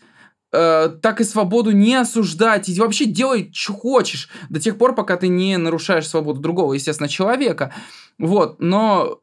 э, 0.51 0.89
так 1.01 1.21
и 1.21 1.23
свободу 1.23 1.71
не 1.71 1.95
осуждать 1.95 2.69
и 2.69 2.79
вообще 2.79 3.05
делай, 3.05 3.51
что 3.53 3.73
хочешь, 3.73 4.29
до 4.49 4.59
тех 4.59 4.77
пор, 4.77 4.95
пока 4.95 5.17
ты 5.17 5.27
не 5.27 5.57
нарушаешь 5.57 6.07
свободу 6.07 6.39
другого, 6.39 6.73
естественно, 6.73 7.09
человека. 7.09 7.73
Вот, 8.17 8.59
но 8.59 9.19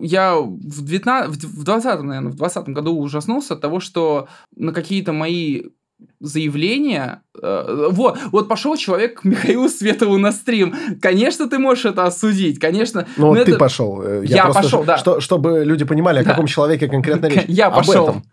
я 0.00 0.36
в, 0.36 0.84
19, 0.84 1.44
в 1.44 1.64
20, 1.64 2.02
наверное, 2.02 2.32
в 2.32 2.36
20 2.36 2.68
году 2.68 2.96
ужаснулся 2.98 3.54
от 3.54 3.60
того, 3.60 3.80
что 3.80 4.28
на 4.54 4.72
какие-то 4.72 5.12
мои 5.12 5.64
заявления. 6.26 7.22
Э, 7.40 7.88
вот, 7.90 8.18
вот 8.32 8.48
пошел 8.48 8.76
человек 8.76 9.20
к 9.20 9.24
Михаилу 9.24 9.68
Светову 9.68 10.18
на 10.18 10.32
стрим. 10.32 10.74
Конечно, 11.00 11.48
ты 11.48 11.58
можешь 11.58 11.84
это 11.84 12.04
осудить, 12.04 12.58
конечно. 12.58 13.06
Ну, 13.16 13.34
ты 13.34 13.40
это... 13.40 13.58
пошел. 13.58 14.02
Я, 14.02 14.36
я 14.36 14.44
просто, 14.44 14.62
пошел, 14.62 14.84
да. 14.84 14.98
Что, 14.98 15.20
чтобы 15.20 15.64
люди 15.64 15.84
понимали, 15.84 16.20
о 16.20 16.24
да. 16.24 16.30
каком 16.30 16.46
человеке 16.46 16.88
конкретно 16.88 17.26
речь. 17.26 17.44
Я 17.48 17.70
пошел. 17.70 18.08
Об 18.08 18.16
этом. 18.16 18.24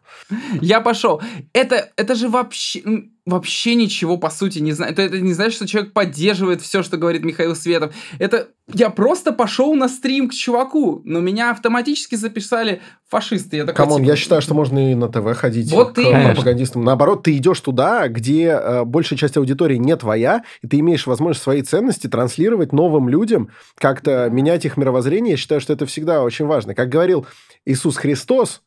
Я 0.61 0.81
пошел. 0.81 1.21
Это, 1.53 1.89
это 1.97 2.15
же 2.15 2.29
вообще, 2.29 2.81
вообще 3.25 3.75
ничего, 3.75 4.17
по 4.17 4.29
сути, 4.29 4.59
не 4.59 4.71
знаю. 4.71 4.93
Это, 4.93 5.01
это 5.01 5.19
не 5.19 5.33
значит, 5.33 5.55
что 5.55 5.67
человек 5.67 5.93
поддерживает 5.93 6.61
все, 6.61 6.83
что 6.83 6.97
говорит 6.97 7.23
Михаил 7.23 7.55
Светов. 7.55 7.93
Это 8.19 8.47
я 8.73 8.89
просто 8.89 9.33
пошел 9.33 9.75
на 9.75 9.89
стрим 9.89 10.29
к 10.29 10.33
чуваку, 10.33 11.01
но 11.03 11.19
меня 11.19 11.51
автоматически 11.51 12.15
записали 12.15 12.81
фашисты. 13.09 13.57
Я 13.57 13.65
такой, 13.65 13.75
Come 13.75 13.88
on, 13.88 13.97
типа... 14.01 14.09
я 14.11 14.15
считаю, 14.15 14.41
что 14.41 14.53
можно 14.53 14.91
и 14.91 14.95
на 14.95 15.09
ТВ 15.09 15.37
ходить 15.37 15.71
вот 15.71 15.91
к 15.91 15.95
ты... 15.95 16.09
пропагандистам. 16.09 16.83
Наоборот, 16.83 17.23
ты 17.23 17.35
идешь 17.35 17.59
туда, 17.59 17.82
где 18.07 18.47
э, 18.49 18.83
большая 18.83 19.17
часть 19.17 19.37
аудитории 19.37 19.77
не 19.77 19.95
твоя, 19.95 20.43
и 20.61 20.67
ты 20.67 20.79
имеешь 20.79 21.07
возможность 21.07 21.43
свои 21.43 21.61
ценности 21.61 22.07
транслировать 22.07 22.73
новым 22.73 23.09
людям, 23.09 23.49
как-то 23.77 24.29
менять 24.29 24.65
их 24.65 24.77
мировоззрение. 24.77 25.31
Я 25.31 25.37
считаю, 25.37 25.61
что 25.61 25.73
это 25.73 25.85
всегда 25.85 26.23
очень 26.23 26.45
важно. 26.45 26.75
Как 26.75 26.89
говорил 26.89 27.25
Иисус 27.65 27.97
Христос, 27.97 28.61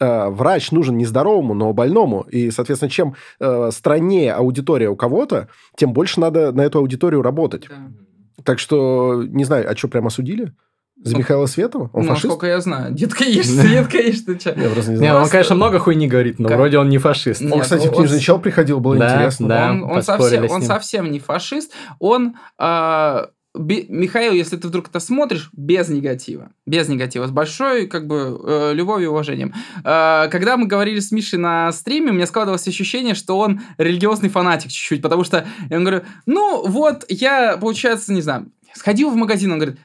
Э, 0.00 0.30
врач 0.30 0.72
нужен 0.72 0.96
не 0.96 1.04
здоровому, 1.04 1.52
но 1.52 1.72
больному. 1.74 2.22
И, 2.22 2.50
соответственно, 2.50 2.90
чем 2.90 3.14
э, 3.38 3.70
страннее 3.70 4.32
аудитория 4.32 4.88
у 4.88 4.96
кого-то, 4.96 5.48
тем 5.76 5.92
больше 5.92 6.20
надо 6.20 6.52
на 6.52 6.62
эту 6.62 6.78
аудиторию 6.78 7.20
работать. 7.20 7.66
Да. 7.68 8.42
Так 8.42 8.58
что, 8.58 9.22
не 9.22 9.44
знаю, 9.44 9.70
а 9.70 9.76
что, 9.76 9.88
прямо 9.88 10.06
осудили? 10.06 10.54
За 11.02 11.16
Михаила 11.16 11.46
Светова? 11.46 11.90
Он 11.92 12.02
ну, 12.02 12.08
фашист? 12.08 12.24
насколько 12.24 12.46
я 12.46 12.60
знаю. 12.60 12.92
Детка 12.92 13.24
ешь, 13.24 13.46
детка 13.46 13.98
ешь, 13.98 14.20
ты 14.20 14.36
че? 14.36 14.54
Я 14.56 14.68
просто 14.68 14.90
не 14.92 14.96
знаю. 14.98 15.14
Не, 15.14 15.18
он, 15.18 15.28
конечно, 15.28 15.54
много 15.54 15.78
хуйни 15.78 16.06
говорит, 16.06 16.38
но 16.38 16.48
вроде 16.48 16.78
он 16.78 16.88
не 16.88 16.98
фашист. 16.98 17.42
Он, 17.42 17.60
кстати, 17.60 17.86
в 17.88 17.92
книжный 17.92 18.20
чел 18.20 18.38
приходил, 18.38 18.80
было 18.80 18.96
интересно. 18.96 19.48
Да, 19.48 19.72
он, 19.72 20.02
совсем, 20.02 20.50
он 20.50 20.62
совсем 20.62 21.10
не 21.10 21.18
фашист. 21.18 21.72
Он 21.98 22.34
а, 22.58 23.30
Михаил, 23.54 24.32
если 24.32 24.56
ты 24.56 24.68
вдруг 24.68 24.88
это 24.88 25.00
смотришь, 25.00 25.50
без 25.52 25.88
негатива. 25.88 26.50
Без 26.66 26.88
негатива. 26.88 27.26
С 27.26 27.30
большой, 27.32 27.88
как 27.88 28.06
бы, 28.06 28.40
э, 28.44 28.72
любовью 28.74 29.08
и 29.08 29.10
уважением. 29.10 29.54
Э, 29.84 30.28
когда 30.30 30.56
мы 30.56 30.68
говорили 30.68 31.00
с 31.00 31.10
Мишей 31.10 31.38
на 31.38 31.72
стриме, 31.72 32.10
у 32.10 32.14
меня 32.14 32.26
складывалось 32.26 32.68
ощущение, 32.68 33.14
что 33.14 33.38
он 33.38 33.60
религиозный 33.76 34.28
фанатик 34.28 34.70
чуть-чуть, 34.70 35.02
потому 35.02 35.24
что 35.24 35.48
я 35.68 35.76
ему 35.76 35.84
говорю, 35.84 36.04
ну, 36.26 36.64
вот, 36.64 37.04
я, 37.08 37.56
получается, 37.56 38.12
не 38.12 38.20
знаю, 38.20 38.52
сходил 38.72 39.10
в 39.10 39.16
магазин, 39.16 39.50
он 39.50 39.58
говорит, 39.58 39.80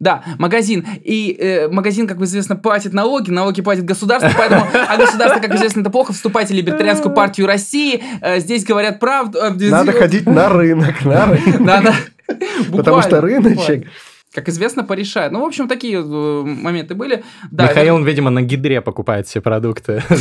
да, 0.00 0.24
магазин. 0.38 0.86
И 1.04 1.36
э, 1.38 1.68
магазин, 1.68 2.08
как 2.08 2.20
известно, 2.22 2.56
платит 2.56 2.94
налоги, 2.94 3.30
налоги 3.30 3.60
платит 3.60 3.84
государство, 3.84 4.32
поэтому, 4.36 4.66
а 4.72 4.96
государство, 4.96 5.40
как 5.40 5.54
известно, 5.54 5.82
это 5.82 5.90
плохо. 5.90 6.14
Вступайте 6.14 6.54
в 6.54 6.56
либертарианскую 6.56 7.14
партию 7.14 7.46
России. 7.46 8.02
Э, 8.22 8.40
здесь 8.40 8.64
говорят 8.64 8.98
правду. 8.98 9.38
Э, 9.38 9.50
Надо 9.50 9.92
ходить 9.92 10.26
на 10.26 10.48
рынок, 10.48 11.04
на 11.04 11.26
рынок. 11.32 11.60
Надо 11.60 11.94
Потому 12.72 13.02
что 13.02 13.20
рыночек 13.20 13.86
как 14.32 14.48
известно, 14.48 14.84
порешает. 14.84 15.32
Ну, 15.32 15.40
в 15.40 15.44
общем, 15.44 15.66
такие 15.66 15.98
э, 15.98 16.42
моменты 16.44 16.94
были. 16.94 17.24
Да, 17.50 17.64
Михаил, 17.64 17.96
он, 17.96 18.04
видимо, 18.04 18.30
на 18.30 18.42
гидре 18.42 18.80
покупает 18.80 19.26
все 19.26 19.40
продукты. 19.40 20.02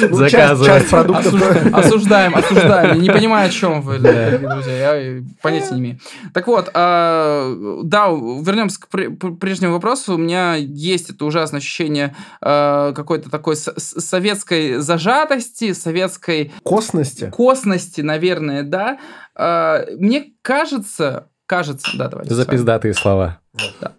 Ну, 0.00 0.16
Заказывает. 0.16 0.88
продуктов. 0.88 1.34
Осуждаем, 1.72 2.34
осуждаем. 2.34 3.00
Не 3.00 3.10
понимаю, 3.10 3.48
о 3.48 3.50
чем 3.50 3.80
вы, 3.82 3.98
друзья. 3.98 4.94
Я 4.94 5.22
понятия 5.42 5.74
не 5.74 5.80
имею. 5.80 5.98
Так 6.32 6.46
вот, 6.46 6.70
а, 6.74 7.54
да, 7.82 8.08
вернемся 8.08 8.80
к 8.80 8.88
прежнему 8.88 9.74
вопросу. 9.74 10.14
У 10.14 10.18
меня 10.18 10.54
есть 10.54 11.10
это 11.10 11.24
ужасное 11.24 11.58
ощущение 11.58 12.14
а, 12.40 12.92
какой-то 12.92 13.30
такой 13.30 13.56
советской 13.56 14.76
зажатости, 14.76 15.72
советской... 15.72 16.52
Косности? 16.62 17.30
Косности, 17.30 18.00
наверное, 18.00 18.62
да. 18.62 18.98
А, 19.34 19.84
мне 19.98 20.32
кажется, 20.42 21.28
Кажется, 21.46 21.96
да, 21.96 22.08
давайте. 22.08 22.34
За 22.34 22.44
пиздатые 22.44 22.94
слова. 22.94 23.40
Да. 23.80 23.94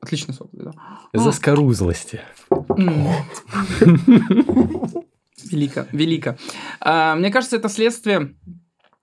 Отличный 0.00 0.34
сок. 0.34 0.50
Да. 0.52 0.72
За 1.12 1.32
скорузлости. 1.32 2.20
Велико, 5.50 5.86
велико. 5.92 6.36
А, 6.80 7.14
мне 7.16 7.30
кажется, 7.30 7.56
это 7.56 7.68
следствие 7.68 8.34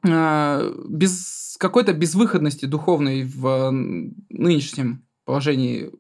а, 0.07 0.73
без 0.87 1.57
какой-то 1.59 1.93
безвыходности 1.93 2.65
духовной 2.65 3.23
в 3.23 3.71
нынешнем 3.71 5.05
положении 5.25 5.91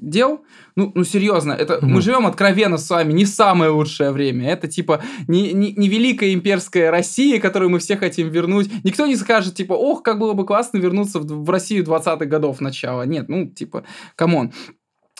дел, 0.00 0.44
ну, 0.76 0.92
ну 0.94 1.04
серьезно, 1.04 1.52
это 1.52 1.74
mm-hmm. 1.74 1.86
мы 1.86 2.00
живем 2.00 2.26
откровенно 2.26 2.78
с 2.78 2.88
вами 2.88 3.12
не 3.12 3.26
самое 3.26 3.70
лучшее 3.70 4.12
время. 4.12 4.50
Это 4.50 4.68
типа 4.68 5.02
не, 5.28 5.52
не, 5.52 5.72
не 5.72 5.88
великая 5.88 6.32
имперская 6.32 6.90
Россия, 6.90 7.40
которую 7.40 7.70
мы 7.70 7.78
все 7.78 7.96
хотим 7.96 8.28
вернуть. 8.28 8.70
Никто 8.84 9.06
не 9.06 9.16
скажет, 9.16 9.54
типа, 9.54 9.74
ох, 9.74 10.02
как 10.02 10.18
было 10.18 10.32
бы 10.32 10.46
классно 10.46 10.78
вернуться 10.78 11.18
в, 11.18 11.26
в 11.26 11.50
Россию 11.50 11.84
20-х 11.84 12.24
годов 12.26 12.60
начала. 12.60 13.02
Нет, 13.02 13.28
ну, 13.28 13.46
типа, 13.46 13.84
come 14.16 14.37
on. 14.37 14.52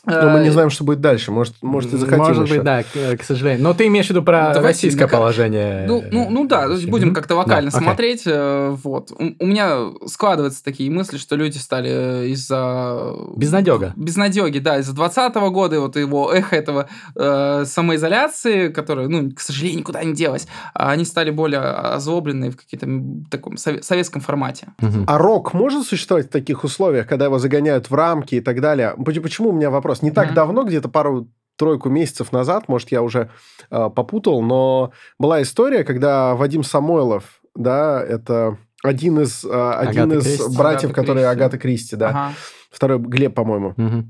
Но 0.06 0.30
мы 0.30 0.40
не 0.40 0.48
э, 0.48 0.52
знаем, 0.52 0.70
что 0.70 0.84
будет 0.84 1.00
дальше. 1.00 1.30
Может, 1.30 1.54
может 1.62 1.92
и 1.92 1.96
захотим 1.98 2.24
Может 2.24 2.44
еще. 2.44 2.54
быть, 2.54 2.64
да, 2.64 2.82
к, 2.82 3.18
к 3.18 3.22
сожалению. 3.22 3.62
Но 3.62 3.74
ты 3.74 3.86
имеешь 3.88 4.06
в 4.06 4.10
виду 4.10 4.22
про 4.22 4.52
Давайте, 4.54 4.60
российское 4.60 5.04
ну, 5.04 5.10
положение. 5.10 5.84
Ну, 5.86 6.02
ну, 6.10 6.30
ну 6.30 6.46
да, 6.46 6.68
будем 6.86 7.12
как-то 7.12 7.34
вокально 7.36 7.70
да, 7.70 7.78
смотреть. 7.78 8.26
Okay. 8.26 8.32
Э, 8.32 8.76
вот. 8.82 9.12
У, 9.12 9.34
у 9.38 9.46
меня 9.46 9.90
складываются 10.06 10.64
такие 10.64 10.90
мысли, 10.90 11.18
что 11.18 11.36
люди 11.36 11.58
стали 11.58 12.28
из-за... 12.30 13.14
Безнадега. 13.36 13.92
Безнадеги, 13.96 14.58
да, 14.58 14.78
из-за 14.78 14.94
20 14.94 15.34
года, 15.34 15.80
вот 15.80 15.96
его 15.96 16.32
эхо 16.32 16.56
этого 16.56 16.88
э, 17.14 17.64
самоизоляции, 17.66 18.68
которая, 18.68 19.08
ну, 19.08 19.30
к 19.30 19.40
сожалению, 19.40 19.80
никуда 19.80 20.02
не 20.02 20.14
делась, 20.14 20.46
а 20.72 20.92
они 20.92 21.04
стали 21.04 21.30
более 21.30 21.60
озлобленные 21.60 22.50
в 22.50 22.56
каком-то 22.56 23.30
таком 23.30 23.56
советском 23.56 24.22
формате. 24.22 24.68
Угу. 24.80 25.04
А 25.06 25.18
рок 25.18 25.52
может 25.52 25.86
существовать 25.86 26.26
в 26.26 26.30
таких 26.30 26.64
условиях, 26.64 27.06
когда 27.06 27.26
его 27.26 27.38
загоняют 27.38 27.90
в 27.90 27.94
рамки 27.94 28.36
и 28.36 28.40
так 28.40 28.60
далее? 28.60 28.94
Почему 29.04 29.50
у 29.50 29.52
меня 29.52 29.70
вопрос? 29.70 29.89
Вопрос. 29.90 30.02
Не 30.02 30.10
так 30.10 30.30
mm-hmm. 30.30 30.34
давно, 30.34 30.64
где-то 30.64 30.88
пару 30.88 31.28
тройку 31.56 31.90
месяцев 31.90 32.32
назад, 32.32 32.68
может, 32.68 32.90
я 32.90 33.02
уже 33.02 33.30
э, 33.70 33.90
попутал, 33.94 34.40
но 34.42 34.92
была 35.18 35.42
история, 35.42 35.84
когда 35.84 36.34
Вадим 36.34 36.62
Самойлов, 36.62 37.42
да, 37.54 38.02
это 38.02 38.56
один 38.82 39.20
из, 39.20 39.44
э, 39.44 39.72
один 39.72 40.12
из 40.12 40.24
Кристи. 40.24 40.56
братьев, 40.56 40.90
Агата 40.90 40.94
которые 40.94 41.26
Кристи. 41.26 41.42
Агата 41.42 41.58
Кристи, 41.58 41.96
да, 41.96 42.08
ага. 42.08 42.32
второй 42.70 42.98
Глеб, 42.98 43.34
по-моему. 43.34 43.74
Угу. 43.76 44.04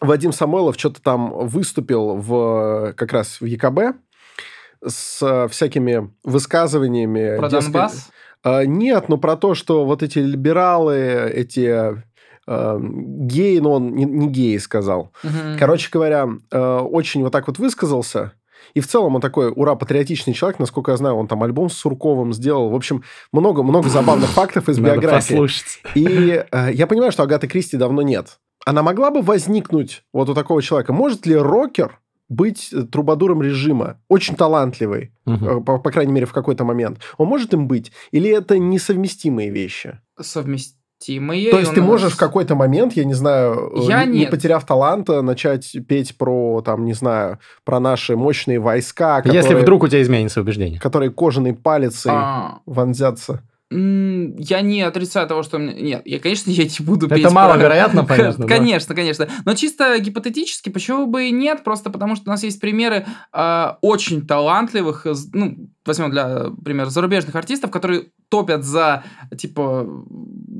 Вадим 0.00 0.32
Самойлов 0.32 0.76
что-то 0.76 1.00
там 1.00 1.46
выступил 1.46 2.16
в 2.16 2.92
как 2.96 3.12
раз 3.12 3.40
в 3.40 3.44
ЕКБ 3.44 3.96
с 4.84 5.48
всякими 5.48 6.10
высказываниями. 6.24 7.38
Про 7.38 7.48
дескать, 7.48 7.72
Донбасс? 7.72 8.10
Э, 8.42 8.64
нет, 8.64 9.08
но 9.08 9.16
про 9.16 9.36
то, 9.36 9.54
что 9.54 9.84
вот 9.84 10.02
эти 10.02 10.18
либералы, 10.18 10.96
эти 11.32 12.02
э, 12.46 12.78
гей, 12.80 13.60
но 13.60 13.72
он 13.72 13.94
не, 13.94 14.04
не 14.04 14.28
гей 14.28 14.58
сказал. 14.58 15.12
Угу. 15.24 15.58
Короче 15.58 15.88
говоря, 15.92 16.28
э, 16.50 16.78
очень 16.78 17.22
вот 17.22 17.32
так 17.32 17.46
вот 17.46 17.58
высказался. 17.58 18.32
И 18.74 18.80
в 18.80 18.86
целом 18.86 19.14
он 19.14 19.20
такой 19.20 19.50
ура-патриотичный 19.54 20.34
человек, 20.34 20.58
насколько 20.58 20.90
я 20.90 20.96
знаю, 20.96 21.14
он 21.16 21.28
там 21.28 21.42
альбом 21.42 21.70
с 21.70 21.74
Сурковым 21.74 22.32
сделал. 22.32 22.70
В 22.70 22.74
общем, 22.74 23.04
много-много 23.32 23.88
забавных 23.88 24.30
фактов 24.30 24.68
из 24.68 24.78
биографии. 24.78 25.48
И 25.94 26.44
э, 26.50 26.70
я 26.72 26.86
понимаю, 26.86 27.12
что 27.12 27.22
Агаты 27.22 27.48
Кристи 27.48 27.76
давно 27.76 28.02
нет. 28.02 28.38
Она 28.64 28.82
могла 28.82 29.10
бы 29.10 29.22
возникнуть 29.22 30.02
вот 30.12 30.28
у 30.28 30.34
такого 30.34 30.60
человека? 30.62 30.92
Может 30.92 31.26
ли 31.26 31.36
рокер 31.36 32.00
быть 32.28 32.74
трубадуром 32.90 33.42
режима, 33.42 34.00
очень 34.08 34.34
талантливый, 34.34 35.12
угу. 35.26 35.62
по, 35.62 35.78
по 35.78 35.90
крайней 35.90 36.12
мере, 36.12 36.26
в 36.26 36.32
какой-то 36.32 36.64
момент. 36.64 36.98
Он 37.18 37.28
может 37.28 37.54
им 37.54 37.68
быть? 37.68 37.92
Или 38.10 38.30
это 38.30 38.58
несовместимые 38.58 39.50
вещи? 39.50 40.00
Совместимые 40.20 40.85
Тимы. 40.98 41.48
То 41.50 41.58
есть 41.58 41.74
ты 41.74 41.82
можешь 41.82 42.14
в 42.14 42.16
какой-то 42.16 42.54
момент, 42.54 42.94
я 42.94 43.04
не 43.04 43.14
знаю, 43.14 43.72
я 43.86 44.04
не, 44.04 44.20
не 44.20 44.26
потеряв 44.26 44.64
таланта, 44.64 45.20
начать 45.20 45.76
петь 45.86 46.16
про, 46.16 46.62
там, 46.62 46.84
не 46.84 46.94
знаю, 46.94 47.38
про 47.64 47.80
наши 47.80 48.16
мощные 48.16 48.58
войска. 48.58 49.18
Которые, 49.18 49.42
Если 49.42 49.54
вдруг 49.54 49.82
у 49.82 49.88
тебя 49.88 50.00
изменится 50.00 50.40
убеждение. 50.40 50.80
Которые 50.80 51.10
кожаной 51.10 51.52
палицей 51.54 52.12
а... 52.14 52.60
вонзятся. 52.64 53.42
Я 53.68 54.60
не 54.60 54.82
отрицаю 54.82 55.26
того, 55.26 55.42
что... 55.42 55.58
Нет, 55.58 56.02
я, 56.04 56.20
конечно, 56.20 56.50
я 56.50 56.64
не 56.64 56.84
буду 56.86 57.08
петь... 57.08 57.18
Это 57.18 57.30
маловероятно, 57.30 58.04
про... 58.04 58.16
понятно. 58.16 58.46
Конечно, 58.46 58.94
конечно. 58.94 59.28
Но 59.44 59.54
чисто 59.54 59.98
гипотетически, 59.98 60.68
почему 60.68 61.06
бы 61.06 61.26
и 61.26 61.30
нет? 61.32 61.64
Просто 61.64 61.90
потому, 61.90 62.14
что 62.14 62.30
у 62.30 62.30
нас 62.30 62.44
есть 62.44 62.60
примеры 62.60 63.06
э, 63.32 63.66
очень 63.80 64.24
талантливых, 64.24 65.04
ну, 65.32 65.68
возьмем 65.84 66.12
для 66.12 66.50
примера, 66.64 66.86
зарубежных 66.90 67.34
артистов, 67.34 67.72
которые 67.72 68.10
топят 68.28 68.62
за, 68.62 69.02
типа, 69.36 69.84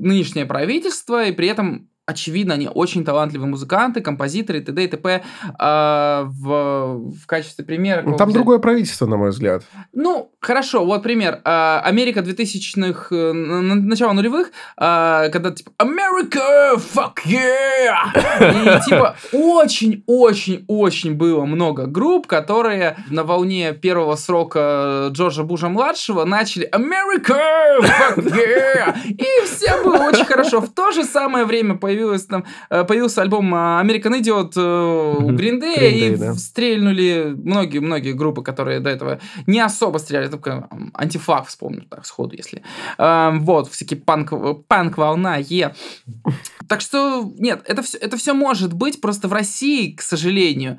нынешнее 0.06 0.46
правительство, 0.46 1.26
и 1.26 1.32
при 1.32 1.48
этом 1.48 1.90
очевидно, 2.06 2.54
они 2.54 2.70
очень 2.72 3.04
талантливые 3.04 3.50
музыканты, 3.50 4.00
композиторы, 4.00 4.60
т.д. 4.60 4.84
и 4.84 4.86
т.п. 4.86 5.24
А, 5.58 6.24
в, 6.24 7.10
в 7.10 7.26
качестве 7.26 7.64
примера... 7.64 8.02
Ну, 8.02 8.16
там 8.16 8.28
взять? 8.28 8.36
другое 8.36 8.58
правительство, 8.58 9.06
на 9.06 9.16
мой 9.16 9.30
взгляд. 9.30 9.64
Ну, 9.92 10.30
хорошо, 10.40 10.86
вот 10.86 11.02
пример. 11.02 11.40
А, 11.44 11.82
Америка 11.84 12.20
2000-х, 12.20 13.14
э, 13.14 13.32
начало 13.32 14.12
нулевых, 14.12 14.52
а, 14.76 15.28
когда 15.30 15.50
типа 15.50 15.72
«America, 15.78 16.76
fuck 16.76 17.16
yeah!» 17.26 18.12
И 18.40 18.84
типа 18.88 19.16
очень-очень-очень 19.32 21.14
было 21.14 21.44
много 21.44 21.86
групп, 21.86 22.28
которые 22.28 22.96
на 23.10 23.24
волне 23.24 23.72
первого 23.72 24.14
срока 24.14 25.08
Джорджа 25.10 25.42
Буша-младшего 25.42 26.24
начали 26.24 26.70
«America, 26.70 27.80
fuck 27.80 28.32
yeah!» 28.32 28.96
И 29.08 29.44
все 29.44 29.82
было 29.82 30.04
очень 30.04 30.24
хорошо. 30.24 30.60
В 30.60 30.72
то 30.72 30.92
же 30.92 31.02
самое 31.02 31.44
время 31.44 31.74
появилось 31.74 31.95
появилась 31.96 32.26
там, 32.26 32.44
э, 32.70 32.84
появился 32.84 33.22
альбом 33.22 33.54
а, 33.54 33.82
American 33.82 34.20
Idiot 34.20 34.52
э, 34.56 35.24
у 35.24 35.30
Green 35.30 35.60
Day, 35.60 35.76
Green 35.76 35.92
Day 35.92 36.14
и 36.14 36.16
да. 36.16 36.34
стрельнули 36.34 37.34
многие-многие 37.36 38.12
группы, 38.12 38.42
которые 38.42 38.80
до 38.80 38.90
этого 38.90 39.18
не 39.46 39.60
особо 39.60 39.98
стреляли, 39.98 40.28
только 40.28 40.68
антифлаг 40.94 41.46
вспомню 41.46 41.82
так 41.88 42.04
сходу, 42.04 42.36
если. 42.36 42.62
Э, 42.98 43.30
вот, 43.38 43.68
всякие 43.68 43.98
панк, 44.00 44.32
панк-волна, 44.68 45.36
е. 45.36 45.74
Так 46.68 46.80
что, 46.80 47.32
нет, 47.38 47.62
это 47.64 47.82
все, 47.82 47.98
это 47.98 48.16
все 48.16 48.34
может 48.34 48.72
быть, 48.72 49.00
просто 49.00 49.28
в 49.28 49.32
России, 49.32 49.92
к 49.92 50.02
сожалению, 50.02 50.78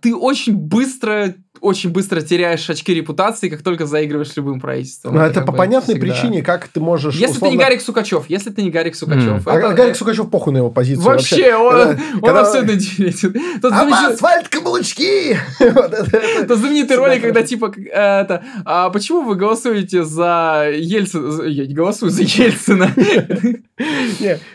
ты 0.00 0.14
очень 0.14 0.56
быстро 0.56 1.34
очень 1.66 1.90
быстро 1.90 2.20
теряешь 2.20 2.70
очки 2.70 2.94
репутации, 2.94 3.48
как 3.48 3.62
только 3.62 3.86
заигрываешь 3.86 4.34
любым 4.36 4.60
правительством. 4.60 5.16
Но 5.16 5.26
это 5.26 5.42
по 5.42 5.52
понятной 5.52 5.96
всегда... 5.96 6.14
причине, 6.14 6.42
как 6.42 6.68
ты 6.68 6.78
можешь... 6.78 7.14
Если 7.14 7.36
условно... 7.36 7.48
ты 7.48 7.56
не 7.56 7.64
Гарик 7.64 7.80
Сукачев, 7.80 8.26
если 8.28 8.50
ты 8.50 8.62
не 8.62 8.70
Гарик 8.70 8.94
Сукачев. 8.94 9.46
Mm. 9.46 9.58
Это... 9.58 9.68
А 9.70 9.74
Гарик 9.74 9.96
Сукачев 9.96 10.30
похуй 10.30 10.52
на 10.52 10.58
его 10.58 10.70
позицию. 10.70 11.04
Вообще, 11.04 11.56
он, 11.56 11.72
когда, 11.72 12.02
он 12.14 12.20
когда... 12.20 12.40
абсолютно 12.40 12.72
интересен. 12.72 13.34
А 13.64 14.08
асфальт 14.12 14.48
каблучки! 14.48 15.36
Это 15.58 16.56
знаменитый 16.56 16.96
ролик, 16.96 17.22
когда 17.22 17.42
типа, 17.42 17.72
это, 17.76 18.44
а 18.64 18.90
почему 18.90 19.22
вы 19.22 19.34
голосуете 19.34 20.04
за 20.04 20.70
Ельцина? 20.72 21.42
Я 21.44 21.66
не 21.66 21.74
голосую 21.74 22.10
за 22.10 22.22
Ельцина. 22.22 22.90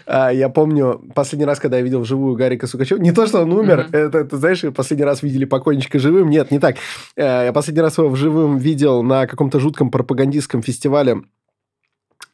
А, 0.07 0.31
я 0.31 0.49
помню, 0.49 0.99
последний 1.13 1.45
раз, 1.45 1.59
когда 1.59 1.77
я 1.77 1.83
видел 1.83 2.01
вживую 2.01 2.35
Гарика 2.35 2.65
Сукачева, 2.65 2.99
не 2.99 3.11
то, 3.11 3.27
что 3.27 3.41
он 3.41 3.53
умер, 3.53 3.87
это, 3.91 4.35
знаешь, 4.35 4.63
последний 4.75 5.05
раз 5.05 5.21
видели 5.21 5.45
покойничка 5.45 5.99
живым, 5.99 6.29
нет, 6.29 6.49
не 6.49 6.59
так. 6.59 6.77
Э, 7.15 7.45
я 7.45 7.53
последний 7.53 7.81
раз 7.81 7.97
его 7.97 8.09
вживым 8.09 8.57
видел 8.57 9.03
на 9.03 9.27
каком-то 9.27 9.59
жутком 9.59 9.91
пропагандистском 9.91 10.61
фестивале 10.61 11.21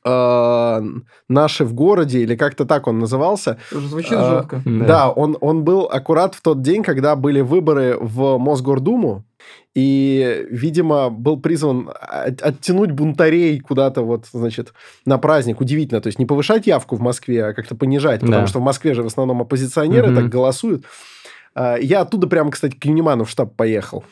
э, 0.06 0.82
наши 1.28 1.66
в 1.66 1.74
городе, 1.74 2.20
или 2.20 2.36
как-то 2.36 2.66
так 2.66 2.88
он 2.88 3.00
назывался. 3.00 3.58
Звучит 3.72 4.14
э, 4.14 4.38
жутко. 4.38 4.62
Да, 4.66 5.10
он, 5.10 5.38
он 5.42 5.64
был 5.64 5.84
аккурат 5.92 6.36
в 6.36 6.42
тот 6.42 6.62
день, 6.62 6.84
когда 6.84 7.16
были 7.16 7.42
выборы 7.42 7.98
в 8.00 8.38
Мосгордуму, 8.38 9.24
и, 9.76 10.48
видимо, 10.50 11.10
был 11.10 11.40
призван 11.40 11.92
оттянуть 11.92 12.92
бунтарей 12.92 13.60
куда-то 13.60 14.02
вот, 14.02 14.26
значит, 14.32 14.74
на 15.06 15.20
праздник. 15.20 15.62
Удивительно. 15.62 16.02
То 16.02 16.08
есть 16.08 16.18
не 16.18 16.26
повышать 16.26 16.66
явку 16.66 16.96
в 16.96 17.00
Москве, 17.00 17.46
а 17.46 17.54
как-то 17.54 17.76
понижать. 17.76 18.22
Потому 18.22 18.42
да. 18.42 18.48
что 18.48 18.60
в 18.60 18.64
Москве 18.64 18.96
же 18.96 19.04
в 19.04 19.06
основном 19.06 19.42
оппозиционеры 19.42 20.08
угу. 20.08 20.16
так 20.16 20.30
голосуют. 20.30 20.86
Я 21.56 22.02
оттуда 22.02 22.28
прямо, 22.28 22.52
кстати, 22.52 22.76
к 22.76 22.86
Юниману 22.86 23.24
в 23.24 23.30
штаб 23.30 23.56
поехал. 23.56 24.04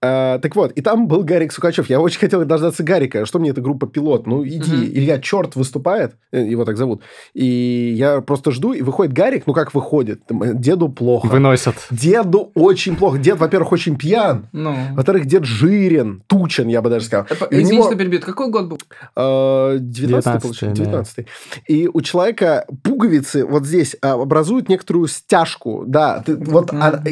А, 0.00 0.38
так 0.38 0.54
вот, 0.54 0.70
и 0.72 0.80
там 0.80 1.08
был 1.08 1.24
Гарик 1.24 1.50
Сукачев. 1.52 1.90
Я 1.90 2.00
очень 2.00 2.20
хотел 2.20 2.44
дождаться 2.44 2.84
Гарика. 2.84 3.26
Что 3.26 3.40
мне 3.40 3.50
эта 3.50 3.60
группа 3.60 3.88
«Пилот»? 3.88 4.28
Ну, 4.28 4.46
иди. 4.46 4.58
Мгм. 4.72 4.84
Илья 4.84 5.18
Черт 5.18 5.56
выступает, 5.56 6.14
э, 6.30 6.40
его 6.46 6.64
так 6.64 6.76
зовут. 6.76 7.02
И 7.34 7.94
я 7.96 8.20
просто 8.20 8.52
жду, 8.52 8.72
и 8.72 8.82
выходит 8.82 9.12
Гарик. 9.12 9.44
Ну, 9.46 9.54
как 9.54 9.74
выходит? 9.74 10.22
Э, 10.30 10.52
Деду 10.54 10.88
плохо. 10.88 11.26
Выносят. 11.26 11.74
Деду 11.90 12.52
очень 12.54 12.94
плохо. 12.94 13.18
Дед, 13.18 13.38
во-первых, 13.38 13.72
очень 13.72 13.96
пьян. 13.96 14.46
Ну. 14.52 14.76
Во-вторых, 14.94 15.26
дед 15.26 15.44
жирен, 15.44 16.22
тучен, 16.28 16.68
я 16.68 16.80
бы 16.80 16.90
даже 16.90 17.06
сказал. 17.06 17.26
Э, 17.28 17.34
И 17.34 17.44
у 17.44 17.46
Извините, 17.62 17.74
него- 17.74 17.86
что 17.88 17.96
перебью. 17.96 18.20
Какой 18.20 18.50
год 18.50 18.68
был? 18.68 18.78
Э, 19.16 19.78
19 19.80 20.42
получается, 20.42 20.82
да. 20.84 20.90
19 20.90 21.26
И 21.66 21.88
у 21.92 22.00
человека 22.02 22.66
пуговицы 22.84 23.44
вот 23.44 23.66
здесь 23.66 23.96
а, 24.00 24.12
образуют 24.12 24.68
некоторую 24.68 25.08
стяжку. 25.08 25.82
Да, 25.86 26.22
ты- 26.24 26.36
вот 26.36 26.72
она, 26.72 27.02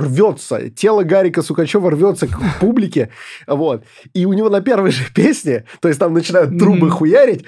рвется. 0.00 0.70
Тело 0.70 1.02
Гарика 1.02 1.42
Сукачева 1.42 1.90
рвется 1.90 2.26
к 2.26 2.38
публике. 2.60 3.10
Вот. 3.46 3.84
И 4.14 4.26
у 4.26 4.32
него 4.32 4.48
на 4.48 4.60
первой 4.60 4.90
же 4.90 5.04
песне, 5.14 5.64
то 5.80 5.88
есть 5.88 6.00
там 6.00 6.14
начинают 6.14 6.58
трубы 6.58 6.90
хуярить, 6.90 7.44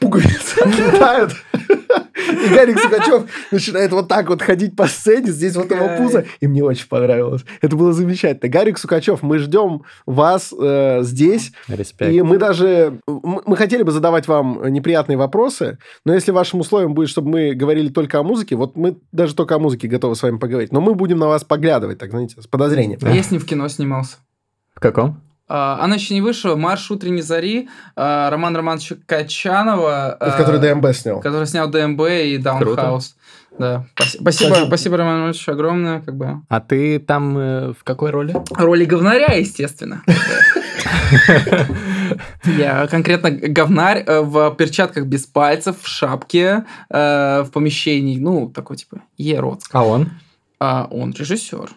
пуговицы 0.00 0.58
отлетают. 0.60 1.32
И 1.72 2.54
Гарик 2.54 2.78
Сукачев 2.78 3.24
начинает 3.50 3.92
вот 3.92 4.08
так 4.08 4.28
вот 4.28 4.42
ходить 4.42 4.76
по 4.76 4.86
сцене, 4.86 5.30
здесь 5.30 5.56
вот 5.56 5.70
его 5.70 5.88
пузо. 5.96 6.24
И 6.40 6.46
мне 6.46 6.62
очень 6.62 6.88
понравилось. 6.88 7.44
Это 7.60 7.76
было 7.76 7.92
замечательно. 7.92 8.50
Гарик 8.50 8.78
Сукачев, 8.78 9.22
мы 9.22 9.38
ждем 9.38 9.82
вас 10.06 10.52
э, 10.58 11.02
здесь. 11.02 11.52
Респект. 11.68 12.12
И 12.12 12.22
мы 12.22 12.38
даже... 12.38 13.00
Мы 13.06 13.56
хотели 13.56 13.82
бы 13.82 13.92
задавать 13.92 14.28
вам 14.28 14.62
неприятные 14.72 15.16
вопросы, 15.16 15.78
но 16.04 16.14
если 16.14 16.30
вашим 16.30 16.60
условием 16.60 16.94
будет, 16.94 17.08
чтобы 17.08 17.30
мы 17.30 17.54
говорили 17.54 17.88
только 17.88 18.18
о 18.18 18.22
музыке, 18.22 18.56
вот 18.56 18.76
мы 18.76 18.98
даже 19.12 19.34
только 19.34 19.56
о 19.56 19.58
музыке 19.58 19.88
готовы 19.88 20.16
с 20.16 20.22
вами 20.22 20.38
поговорить. 20.38 20.72
Но 20.72 20.80
мы 20.80 20.94
будудем 20.94 21.18
на 21.18 21.28
вас 21.28 21.44
поглядывать, 21.44 21.98
так 21.98 22.10
знаете, 22.10 22.40
с 22.40 22.46
подозрением. 22.46 22.98
А 23.02 23.10
я 23.10 23.22
с 23.22 23.30
ним 23.30 23.40
в 23.40 23.46
кино 23.46 23.68
снимался. 23.68 24.16
В 24.74 24.80
каком? 24.80 25.20
А, 25.54 25.78
Она 25.82 25.96
еще 25.96 26.14
не 26.14 26.22
вышла. 26.22 26.56
Марш 26.56 26.90
утренней 26.90 27.20
зари. 27.20 27.68
а, 27.94 28.30
Роман 28.30 28.56
Романовича 28.56 28.96
Качанова. 29.06 30.16
Это 30.18 30.34
а, 30.34 30.38
который 30.38 30.60
ДМБ 30.60 30.94
снял. 30.94 31.20
который 31.20 31.46
снял 31.46 31.68
ДМБ 31.68 32.00
и 32.24 32.38
Даунхаус. 32.38 33.16
Да. 33.58 33.84
Спаси- 33.96 34.18
Спасибо, 34.22 34.50
Кстати- 34.54 34.66
спасибо, 34.68 34.96
Роман 34.96 35.14
Романович, 35.16 35.46
огромное. 35.50 36.00
Как 36.00 36.16
бы. 36.16 36.40
А 36.48 36.60
ты 36.60 36.98
там 36.98 37.36
э, 37.36 37.72
в 37.78 37.84
какой 37.84 38.10
роли? 38.10 38.34
Роли 38.56 38.86
говнаря, 38.86 39.34
естественно. 39.34 40.02
Я 42.46 42.86
конкретно 42.86 43.30
говнарь 43.30 44.04
э, 44.06 44.20
в 44.22 44.50
перчатках 44.56 45.04
без 45.04 45.26
пальцев, 45.26 45.76
в 45.82 45.86
шапке, 45.86 46.64
э, 46.90 47.42
в 47.42 47.50
помещении, 47.52 48.18
ну, 48.18 48.48
такой 48.48 48.76
типа 48.76 49.00
Ерод. 49.18 49.60
А 49.72 49.84
он? 49.86 50.10
А 50.58 50.86
он 50.90 51.12
режиссер. 51.12 51.70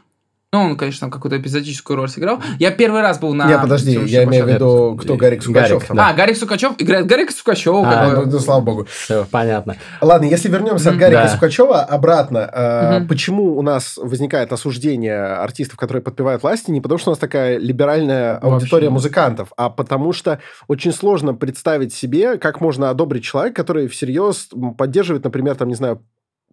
Ну, 0.53 0.61
он, 0.61 0.77
конечно, 0.77 1.09
какую-то 1.09 1.37
эпизодическую 1.37 1.97
роль 1.97 2.07
сыграл. 2.07 2.39
Я 2.59 2.71
первый 2.71 3.01
раз 3.01 3.19
был 3.19 3.33
на... 3.33 3.45
Не, 3.45 3.57
подожди, 3.59 3.91
я 4.05 4.23
имею 4.23 4.45
в 4.45 4.47
виду, 4.49 4.97
кто 5.01 5.17
Гарик 5.17 5.43
Сукачев. 5.43 5.79
Гарик, 5.79 5.95
да. 5.95 6.09
А, 6.09 6.13
Гарик 6.13 6.37
Сукачев 6.37 6.73
играет 6.77 7.07
Гарик 7.07 7.31
Сукачева. 7.31 7.85
А, 7.85 8.11
Ну, 8.13 8.25
ну, 8.25 8.39
слава 8.39 8.61
богу. 8.61 8.85
Все, 8.89 9.25
понятно. 9.29 9.75
Ладно, 9.99 10.25
если 10.27 10.47
вернемся 10.47 10.89
от 10.89 10.95
Мгм. 10.95 10.99
Гарика 11.01 11.23
Да. 11.23 11.27
Сукачева 11.29 11.81
обратно, 11.81 12.49
э, 12.53 12.99
Мгм. 12.99 13.07
почему 13.09 13.57
у 13.57 13.61
нас 13.61 13.97
возникает 13.97 14.53
осуждение 14.53 15.17
артистов, 15.25 15.77
которые 15.77 16.01
подпевают 16.01 16.41
власти, 16.41 16.71
не 16.71 16.79
потому 16.79 16.99
что 16.99 17.09
у 17.09 17.13
нас 17.13 17.19
такая 17.19 17.57
либеральная 17.57 18.35
Вообще 18.39 18.47
аудитория 18.53 18.85
нет. 18.85 18.93
музыкантов, 18.93 19.49
а 19.57 19.69
потому 19.69 20.13
что 20.13 20.39
очень 20.69 20.93
сложно 20.93 21.33
представить 21.33 21.93
себе, 21.93 22.37
как 22.37 22.61
можно 22.61 22.89
одобрить 22.89 23.25
человека, 23.25 23.55
который 23.57 23.89
всерьез 23.89 24.47
поддерживает, 24.77 25.25
например, 25.25 25.55
там, 25.55 25.67
не 25.67 25.75
знаю, 25.75 26.01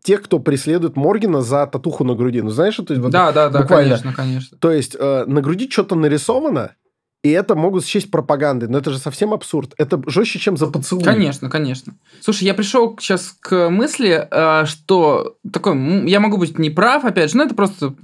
тех, 0.02 0.22
кто 0.22 0.38
преследует 0.38 0.96
Моргина 0.96 1.42
за 1.42 1.66
татуху 1.66 2.04
на 2.04 2.14
груди. 2.14 2.42
Ну, 2.42 2.50
знаешь, 2.50 2.74
что 2.74 2.82
то 2.84 2.92
есть 2.92 3.02
вот 3.02 3.12
Да, 3.12 3.32
да, 3.32 3.48
да, 3.48 3.60
буквально. 3.60 3.90
конечно, 3.90 4.12
конечно. 4.12 4.58
То 4.58 4.70
есть 4.70 4.96
э, 4.98 5.24
на 5.26 5.40
груди 5.40 5.70
что-то 5.70 5.94
нарисовано, 5.94 6.74
и 7.22 7.30
это 7.30 7.54
могут 7.54 7.86
счесть 7.86 8.10
пропагандой. 8.10 8.68
Но 8.68 8.78
это 8.78 8.90
же 8.90 8.98
совсем 8.98 9.32
абсурд. 9.32 9.74
Это 9.78 10.02
жестче, 10.08 10.40
чем 10.40 10.56
за 10.56 10.66
поцелуй. 10.66 11.04
Конечно, 11.04 11.48
конечно. 11.48 11.94
Слушай, 12.20 12.44
я 12.44 12.54
пришел 12.54 12.98
сейчас 12.98 13.36
к 13.38 13.70
мысли, 13.70 14.26
э, 14.28 14.66
что 14.66 15.36
такой, 15.52 16.08
я 16.10 16.18
могу 16.18 16.36
быть 16.36 16.58
неправ, 16.58 17.04
опять 17.04 17.30
же, 17.30 17.36
но 17.36 17.44
это 17.44 17.54
просто 17.54 17.94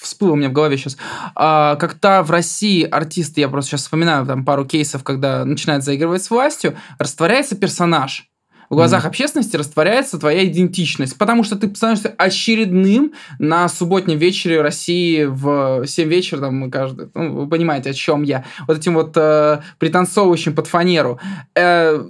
всплыло 0.00 0.32
у 0.32 0.36
меня 0.36 0.48
в 0.48 0.52
голове 0.52 0.78
сейчас. 0.78 0.96
Когда 1.34 2.22
в 2.22 2.30
России 2.30 2.82
артисты, 2.84 3.42
я 3.42 3.50
просто 3.50 3.72
сейчас 3.72 3.82
вспоминаю 3.82 4.24
там 4.24 4.46
пару 4.46 4.64
кейсов, 4.64 5.04
когда 5.04 5.44
начинают 5.44 5.84
заигрывать 5.84 6.22
с 6.22 6.30
властью, 6.30 6.76
растворяется 6.98 7.56
персонаж. 7.56 8.26
В 8.70 8.76
глазах 8.76 9.04
общественности 9.04 9.56
растворяется 9.56 10.16
твоя 10.16 10.46
идентичность, 10.46 11.18
потому 11.18 11.42
что 11.42 11.56
ты 11.56 11.74
становишься 11.74 12.14
очередным 12.16 13.14
на 13.40 13.68
субботнем 13.68 14.16
вечере 14.16 14.62
России 14.62 15.24
в 15.24 15.84
7 15.86 16.08
вечера, 16.08 16.38
там 16.38 16.54
мы 16.56 16.70
каждый, 16.70 17.08
ну, 17.14 17.34
вы 17.34 17.48
понимаете, 17.48 17.90
о 17.90 17.94
чем 17.94 18.22
я, 18.22 18.44
вот 18.68 18.78
этим 18.78 18.94
вот 18.94 19.16
э, 19.16 19.60
пританцовывающим 19.78 20.54
под 20.54 20.68
фанеру. 20.68 21.18
Э, 21.56 22.00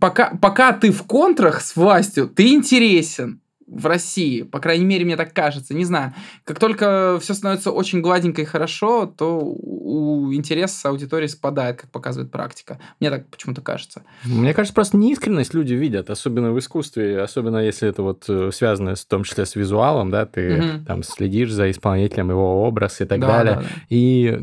пока, 0.00 0.32
пока 0.40 0.72
ты 0.72 0.92
в 0.92 1.02
контрах 1.02 1.60
с 1.60 1.74
властью, 1.74 2.28
ты 2.28 2.54
интересен 2.54 3.39
в 3.70 3.86
России, 3.86 4.42
по 4.42 4.58
крайней 4.58 4.84
мере, 4.84 5.04
мне 5.04 5.16
так 5.16 5.32
кажется, 5.32 5.74
не 5.74 5.84
знаю. 5.84 6.12
Как 6.44 6.58
только 6.58 7.18
все 7.20 7.34
становится 7.34 7.70
очень 7.70 8.00
гладенько 8.00 8.42
и 8.42 8.44
хорошо, 8.44 9.06
то 9.06 9.38
у 9.40 10.32
интереса 10.32 10.88
аудитории 10.88 11.28
спадает, 11.28 11.80
как 11.80 11.90
показывает 11.90 12.32
практика. 12.32 12.78
Мне 12.98 13.10
так 13.10 13.28
почему-то 13.28 13.60
кажется. 13.62 14.02
Мне 14.24 14.54
кажется, 14.54 14.74
просто 14.74 14.96
неискренность 14.96 15.54
люди 15.54 15.74
видят, 15.74 16.10
особенно 16.10 16.50
в 16.52 16.58
искусстве, 16.58 17.20
особенно 17.20 17.58
если 17.58 17.88
это 17.88 18.02
вот 18.02 18.24
э, 18.28 18.50
связано 18.52 18.94
в 18.96 19.04
том 19.04 19.22
числе 19.22 19.46
с 19.46 19.54
визуалом, 19.54 20.10
да, 20.10 20.26
ты 20.26 20.50
Мгм. 20.60 20.84
там 20.84 21.02
следишь 21.04 21.52
за 21.52 21.70
исполнителем, 21.70 22.30
его 22.30 22.64
образ 22.66 23.00
и 23.00 23.04
так 23.04 23.20
Да, 23.20 23.26
далее. 23.28 23.54
да, 23.56 23.60
да. 23.62 23.68
И, 23.88 24.36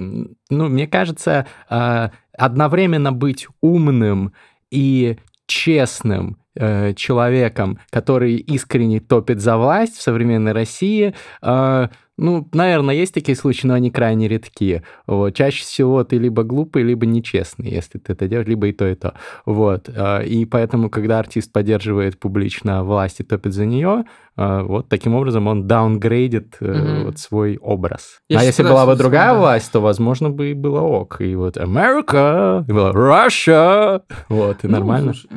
ну, 0.49 0.67
мне 0.69 0.87
кажется, 0.87 1.45
а, 1.69 2.11
одновременно 2.37 3.11
быть 3.11 3.47
умным 3.61 4.31
и 4.71 5.17
честным 5.47 6.37
э, 6.59 6.93
человеком, 6.95 7.79
который 7.89 8.35
искренне 8.35 8.99
топит 8.99 9.39
за 9.41 9.57
власть 9.57 9.97
в 9.97 10.01
современной 10.01 10.51
России, 10.53 11.13
а, 11.41 11.89
ну, 12.19 12.47
наверное, 12.51 12.95
есть 12.95 13.13
такие 13.13 13.35
случаи, 13.35 13.67
но 13.67 13.75
они 13.75 13.91
крайне 13.91 14.27
редки. 14.27 14.81
Вот. 15.05 15.35
Чаще 15.35 15.61
всего 15.61 16.03
ты 16.03 16.17
либо 16.17 16.41
глупый, 16.41 16.81
либо 16.81 17.05
нечестный, 17.05 17.69
если 17.69 17.99
ты 17.99 18.13
это 18.13 18.27
делаешь, 18.27 18.47
либо 18.47 18.67
и 18.67 18.71
то, 18.73 18.87
и 18.87 18.95
то. 18.95 19.13
Вот. 19.45 19.87
А, 19.95 20.21
И 20.23 20.45
поэтому, 20.45 20.89
когда 20.89 21.19
артист 21.19 21.51
поддерживает 21.53 22.19
публично 22.19 22.83
власть 22.83 23.19
и 23.19 23.23
топит 23.23 23.53
за 23.53 23.65
нее, 23.67 24.05
а, 24.35 24.63
вот 24.63 24.89
таким 24.89 25.13
образом 25.13 25.45
он 25.47 25.67
даунгрейдит 25.67 26.55
э, 26.59 26.73
Мгм. 26.73 27.05
вот 27.05 27.19
свой 27.19 27.57
образ. 27.57 28.19
Я 28.29 28.39
а 28.39 28.43
если 28.43 28.63
была 28.63 28.87
бы 28.87 28.95
другая 28.95 29.33
да. 29.33 29.39
власть, 29.39 29.71
то, 29.71 29.79
возможно, 29.79 30.31
бы 30.31 30.49
и 30.49 30.53
было 30.55 30.81
ок. 30.81 31.21
И 31.21 31.35
вот 31.35 31.57
Америка, 31.57 32.65
и 32.67 32.71
было 32.71 32.91
Russia, 32.93 34.01
вот, 34.29 34.63
и 34.63 34.67
Ну, 34.67 34.73
нормально. 34.73 35.13
слушай, 35.13 35.29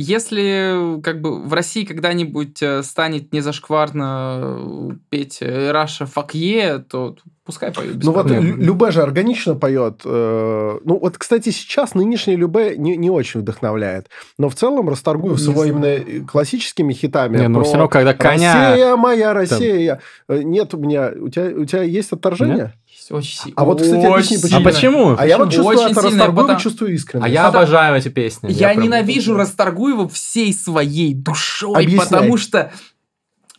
Если 0.00 1.00
как 1.02 1.20
бы 1.20 1.42
в 1.42 1.52
России 1.52 1.84
когда-нибудь 1.84 2.62
э, 2.62 2.84
станет 2.84 3.32
незашкварно 3.32 4.38
э, 4.40 4.90
петь 5.10 5.38
э, 5.40 5.72
Раша 5.72 6.06
Факье, 6.06 6.78
то 6.78 7.16
пускай 7.44 7.72
поют. 7.72 8.04
Ну 8.04 8.12
вот 8.12 8.28
проблем. 8.28 8.60
Любе 8.60 8.92
же 8.92 9.02
органично 9.02 9.56
поет. 9.56 10.02
Ну 10.04 10.80
вот, 10.84 11.18
кстати, 11.18 11.48
сейчас 11.48 11.94
нынешний 11.94 12.36
Любе 12.36 12.76
не, 12.76 12.96
не 12.96 13.10
очень 13.10 13.40
вдохновляет. 13.40 14.08
Но 14.38 14.48
в 14.48 14.54
целом 14.54 14.88
Расторгуев 14.88 15.40
с 15.40 15.48
Не 15.48 15.52
его 15.52 15.64
знаю. 15.64 16.06
именно 16.06 16.26
классическими 16.28 16.92
хитами. 16.92 17.38
Не, 17.38 17.48
ну 17.48 17.58
про 17.58 17.64
все 17.64 17.72
равно, 17.72 17.88
когда 17.88 18.14
коня... 18.14 18.70
Россия 18.70 18.96
моя, 18.96 19.32
Россия. 19.32 20.00
Э, 20.28 20.42
Нет 20.44 20.74
у 20.74 20.76
меня... 20.78 21.10
У 21.20 21.28
тебя, 21.28 21.46
у 21.46 21.64
тебя 21.64 21.82
есть 21.82 22.12
отторжение? 22.12 22.72
Очень 23.10 23.38
си- 23.38 23.52
А 23.56 23.64
вот, 23.64 23.80
кстати, 23.80 24.04
очень 24.06 24.12
объясни, 24.14 24.36
А 24.36 24.48
сильно. 24.48 24.64
почему? 24.64 25.16
А 25.18 25.26
я 25.26 25.38
вот 25.38 25.46
Почему? 25.48 25.64
чувствую 25.64 25.86
Очень 25.88 25.96
от 25.96 26.02
сильно, 26.02 26.18
Расторгуева, 26.18 26.42
потому- 26.46 26.60
чувствую 26.60 26.94
искренность. 26.94 27.26
А 27.26 27.32
я 27.32 27.44
Потому- 27.46 27.62
обожаю 27.64 27.96
эти 27.96 28.08
песни. 28.08 28.48
Я 28.52 28.68
прям- 28.70 28.82
ненавижу 28.82 29.34
Расторгуева 29.34 30.08
всей 30.08 30.52
своей 30.52 31.14
душой, 31.14 31.74
Объясняй. 31.84 32.06
потому 32.08 32.36
что 32.36 32.70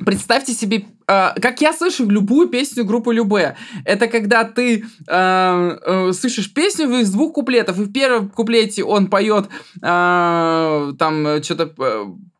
представьте 0.06 0.54
себе, 0.54 0.86
э, 1.08 1.30
как 1.42 1.62
я 1.62 1.74
слышу 1.74 2.10
любую 2.10 2.48
песню 2.48 2.86
группы 2.86 3.14
Любе, 3.14 3.56
это 3.86 4.08
когда 4.08 4.44
ты 4.44 4.86
э, 5.08 5.78
э, 5.86 6.12
слышишь 6.14 6.54
песню 6.54 6.90
из 7.00 7.12
двух 7.12 7.34
куплетов, 7.34 7.78
и 7.80 7.84
в 7.84 7.92
первом 7.92 8.30
куплете 8.30 8.84
он 8.84 9.08
поет 9.08 9.46
э, 9.82 10.94
там 10.98 11.44
что-то 11.44 11.72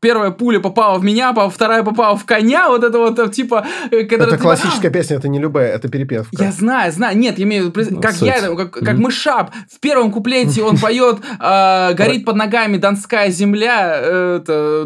первая 0.02 0.32
пуля 0.32 0.60
попала 0.62 0.98
в 0.98 1.04
меня, 1.04 1.34
а 1.36 1.50
вторая 1.50 1.84
попала 1.84 2.16
в 2.18 2.24
коня, 2.26 2.70
вот 2.70 2.86
это 2.86 2.98
вот 2.98 3.20
э, 3.20 3.28
типа, 3.30 3.68
э, 3.92 4.04
когда 4.06 4.26
Это 4.26 4.38
ты- 4.38 4.42
классическая 4.44 4.90
песня, 4.90 5.18
это 5.18 5.28
не 5.28 5.40
Любе, 5.40 5.60
это 5.60 5.90
перепевка. 5.90 6.30
Я 6.42 6.52
знаю, 6.54 6.92
знаю. 6.94 7.18
Нет, 7.18 7.38
я 7.38 7.44
имею 7.44 7.70
в 7.70 7.76
виду, 7.78 8.00
как 8.00 8.14
суть. 8.14 8.28
я, 8.30 8.40
как, 8.56 8.72
как 8.72 8.94
Мгм. 8.94 9.02
мышап. 9.04 9.52
В 9.70 9.80
первом 9.82 10.12
куплете 10.14 10.64
он 10.64 10.78
поет 10.82 11.18
э, 11.40 11.94
«Горит 11.96 12.24
под 12.24 12.36
ногами 12.38 12.78
донская 12.78 13.30
земля». 13.30 13.92
э, 14.02 14.40
Это, 14.42 14.86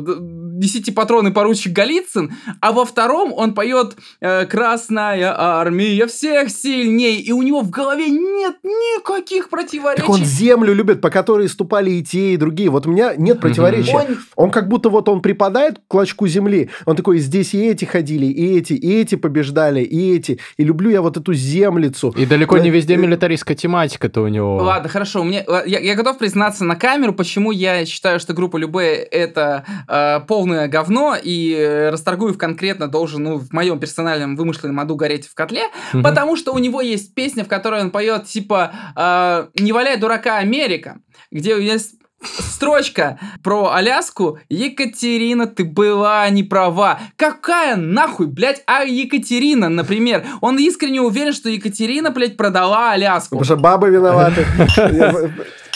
десятипатронный 0.63 1.32
поручик 1.32 1.73
Голицын, 1.73 2.34
а 2.62 2.71
во 2.71 2.86
втором 2.86 3.34
он 3.34 3.54
поет 3.54 3.97
э, 4.21 4.45
«Красная 4.45 5.34
армия 5.38 6.08
всех 6.08 6.49
сильней», 6.49 7.19
и 7.19 7.32
у 7.34 7.41
него 7.41 7.62
в 7.62 7.69
голове 7.69 8.10
нет 8.10 8.56
никаких 8.63 9.49
противоречий. 9.49 10.02
Так 10.02 10.10
он 10.10 10.23
землю 10.23 10.73
любит, 10.73 11.02
по 11.02 11.10
которой 11.10 11.49
ступали 11.49 11.91
и 11.91 12.04
те, 12.04 12.34
и 12.34 12.38
другие. 12.38 12.69
Вот 12.69 12.88
у 12.88 12.91
меня 12.91 13.13
нет 13.17 13.41
противоречия. 13.41 13.93
Он, 13.93 14.17
он 14.36 14.52
как 14.52 14.69
будто 14.69 14.89
вот 14.89 15.10
он 15.10 15.21
припадает 15.21 15.80
к 15.80 15.82
клочку 15.88 16.28
земли, 16.28 16.69
он 16.86 16.95
такой, 16.95 17.19
здесь 17.19 17.54
и 17.54 17.62
эти 17.65 17.84
ходили, 17.84 18.26
и 18.26 18.58
эти, 18.58 18.73
и 18.73 19.02
эти 19.02 19.15
побеждали, 19.15 19.82
и 19.82 20.15
эти, 20.15 20.39
и 20.58 20.63
люблю 20.63 20.89
я 20.89 21.02
вот 21.02 21.17
эту 21.17 21.34
землицу. 21.34 22.13
И 22.17 22.26
далеко 22.26 22.58
не 22.58 22.69
везде 22.69 22.95
милитаристская 22.95 23.58
тематика-то 23.58 24.21
у 24.21 24.28
него. 24.30 24.58
Ладно, 24.58 24.88
хорошо, 24.88 25.23
мне, 25.23 25.45
я, 25.65 25.80
я 25.80 25.95
готов 25.95 26.17
признаться 26.17 26.63
на 26.63 26.76
камеру, 26.76 27.13
почему 27.13 27.52
я 27.52 27.86
считаю, 27.86 28.19
что 28.19 28.34
группа 28.34 28.56
Любе 28.56 28.95
это 28.95 29.65
э, 29.88 30.21
полное 30.53 30.67
говно, 30.67 31.15
и 31.21 31.53
э, 31.53 31.89
Расторгуев 31.89 32.37
конкретно 32.37 32.87
должен, 32.87 33.23
ну, 33.23 33.37
в 33.37 33.51
моем 33.51 33.79
персональном 33.79 34.35
вымышленном 34.35 34.79
аду 34.79 34.95
гореть 34.95 35.27
в 35.27 35.33
котле, 35.33 35.63
угу. 35.93 36.03
потому 36.03 36.35
что 36.35 36.53
у 36.53 36.59
него 36.59 36.81
есть 36.81 37.15
песня, 37.15 37.43
в 37.43 37.47
которой 37.47 37.81
он 37.81 37.91
поет 37.91 38.25
типа 38.25 38.71
э, 38.95 39.61
«Не 39.61 39.71
валяй 39.71 39.97
дурака, 39.97 40.37
Америка», 40.37 40.97
где 41.31 41.51
есть 41.63 41.95
строчка 42.23 43.19
про 43.43 43.73
Аляску. 43.73 44.39
Екатерина, 44.49 45.45
ты 45.47 45.65
была 45.65 46.29
не 46.29 46.43
права. 46.43 46.99
Какая 47.17 47.75
нахуй, 47.75 48.27
блядь, 48.27 48.63
а 48.65 48.83
Екатерина, 48.83 49.67
например? 49.67 50.23
Он 50.39 50.57
искренне 50.57 51.01
уверен, 51.01 51.33
что 51.33 51.49
Екатерина, 51.49 52.11
блядь, 52.11 52.37
продала 52.37 52.91
Аляску. 52.91 53.37
Потому 53.37 53.43
что 53.43 53.57
бабы 53.57 53.89
виноваты. 53.89 54.45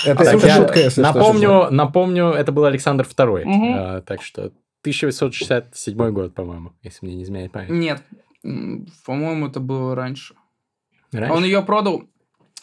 Это 0.05 0.39
шутка, 0.39 0.79
если 0.79 1.01
Напомню, 1.01 1.67
напомню, 1.71 2.27
это 2.27 2.51
был 2.51 2.65
Александр 2.65 3.05
II. 3.05 3.43
А, 3.45 4.01
так 4.01 4.21
что 4.21 4.51
1867 4.91 6.12
год, 6.12 6.34
по-моему, 6.34 6.73
если 6.84 7.06
мне 7.06 7.15
не 7.15 7.23
изменяет 7.23 7.52
память. 7.52 7.69
Нет, 7.69 8.02
по-моему, 9.06 9.47
это 9.47 9.60
было 9.60 9.95
раньше. 9.95 10.36
раньше. 11.12 11.34
Он 11.34 11.43
ее 11.43 11.62
продал, 11.62 12.04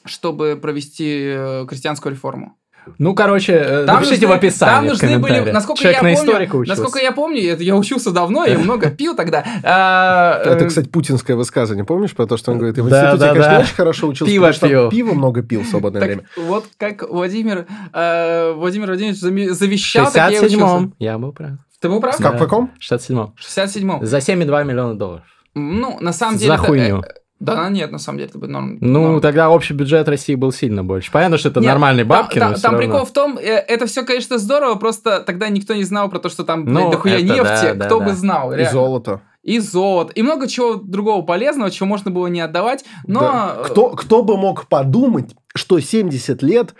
чтобы 0.05 0.59
провести 0.61 1.25
э, 1.27 1.67
крестьянскую 1.69 2.13
реформу. 2.13 2.57
Ну, 2.99 3.15
короче, 3.15 3.53
э, 3.55 3.87
там 3.87 3.97
напишите 3.97 4.27
нужны, 4.27 4.35
в 4.35 4.39
описании. 4.39 4.75
Там 4.75 4.87
нужны 4.87 5.19
были, 5.19 5.51
насколько 5.51 5.81
Человек 5.81 6.03
я 6.03 6.09
на 6.11 6.17
помню, 6.17 6.35
учился. 6.45 6.69
насколько 6.69 6.99
я 6.99 7.13
помню, 7.13 7.57
я 7.59 7.77
учился 7.77 8.11
давно, 8.11 8.45
я 8.45 8.59
много 8.61 8.91
пил 8.91 9.17
тогда. 9.17 9.45
А, 9.63 10.43
это, 10.45 10.65
э, 10.65 10.69
кстати, 10.69 10.89
путинское 10.89 11.35
высказывание, 11.37 11.85
помнишь 11.85 12.15
про 12.15 12.27
то, 12.27 12.37
что 12.37 12.53
он 12.53 12.59
говорит? 12.59 12.77
В 12.77 12.89
институте, 12.89 13.33
конечно, 13.33 13.59
очень 13.61 13.75
хорошо 13.75 14.09
учился, 14.09 14.31
пиво 14.31 14.53
пил. 14.53 14.91
пиво 14.91 15.15
много 15.15 15.43
пил 15.43 15.63
в 15.63 15.67
свободное 15.67 16.03
время. 16.03 16.25
Вот 16.37 16.67
как 16.77 17.09
Владимир 17.09 17.67
Владимир 17.93 18.89
Владимирович 18.89 19.19
завещал, 19.19 20.13
так 20.13 20.33
я 20.33 20.43
учился. 20.43 20.91
я 20.99 21.19
был 21.19 21.33
прав. 21.33 21.59
Ты 21.85 21.91
был 21.91 22.01
прав? 22.01 22.17
Как, 22.17 22.37
в 22.37 22.39
каком? 22.39 22.73
67-м. 22.81 23.35
67-м. 23.39 24.07
За 24.07 24.17
7,2 24.17 24.65
миллиона 24.65 24.95
долларов. 24.95 25.25
Ну, 25.55 25.99
на 26.01 26.15
самом 26.15 26.39
деле... 26.39 26.53
За 26.53 26.57
хуйню. 26.57 27.03
Да, 27.41 27.69
нет, 27.69 27.93
на 27.93 27.99
самом 27.99 28.21
деле 28.21 28.31
это 28.31 28.39
будет 28.39 28.53
норм. 28.53 28.79
Ну, 28.81 29.03
норм. 29.03 29.21
тогда 29.21 29.51
общий 29.51 29.75
бюджет 29.75 30.09
России 30.09 30.35
был 30.35 30.51
сильно 30.51 30.83
больше. 30.83 31.13
Понятно, 31.13 31.37
что 31.37 31.51
это 31.51 31.61
нет, 31.61 31.69
нормальные 31.69 32.07
бабки, 32.07 32.39
там, 32.39 32.53
но 32.53 32.55
там, 32.55 32.63
там 32.63 32.73
равно. 32.73 32.87
прикол 32.87 33.05
в 33.05 33.13
том, 33.13 33.37
э, 33.37 33.43
это 33.43 33.85
все, 33.85 34.03
конечно, 34.03 34.39
здорово, 34.39 34.77
просто 34.77 35.21
тогда 35.21 35.51
никто 35.51 35.75
не 35.75 35.85
знал 35.85 36.09
про 36.09 36.21
то, 36.21 36.31
что 36.31 36.45
там, 36.45 36.65
ну, 36.65 36.91
дохуя 36.91 37.21
нефти, 37.21 37.75
да, 37.75 37.85
кто 37.85 37.99
да, 37.99 38.05
бы 38.07 38.11
да. 38.13 38.17
знал. 38.17 38.51
Реально. 38.51 38.71
И 38.71 38.73
золото. 38.73 39.21
И 39.43 39.59
золото, 39.59 40.13
и 40.15 40.23
много 40.23 40.49
чего 40.49 40.77
другого 40.77 41.21
полезного, 41.21 41.71
чего 41.71 41.87
можно 41.87 42.11
было 42.11 42.29
не 42.29 42.41
отдавать, 42.41 42.87
но... 43.07 43.21
Да. 43.21 43.57
Кто, 43.65 43.91
кто 43.91 44.23
бы 44.23 44.39
мог 44.39 44.69
подумать, 44.69 45.35
что 45.55 45.79
70 45.79 46.43
лет 46.43 46.75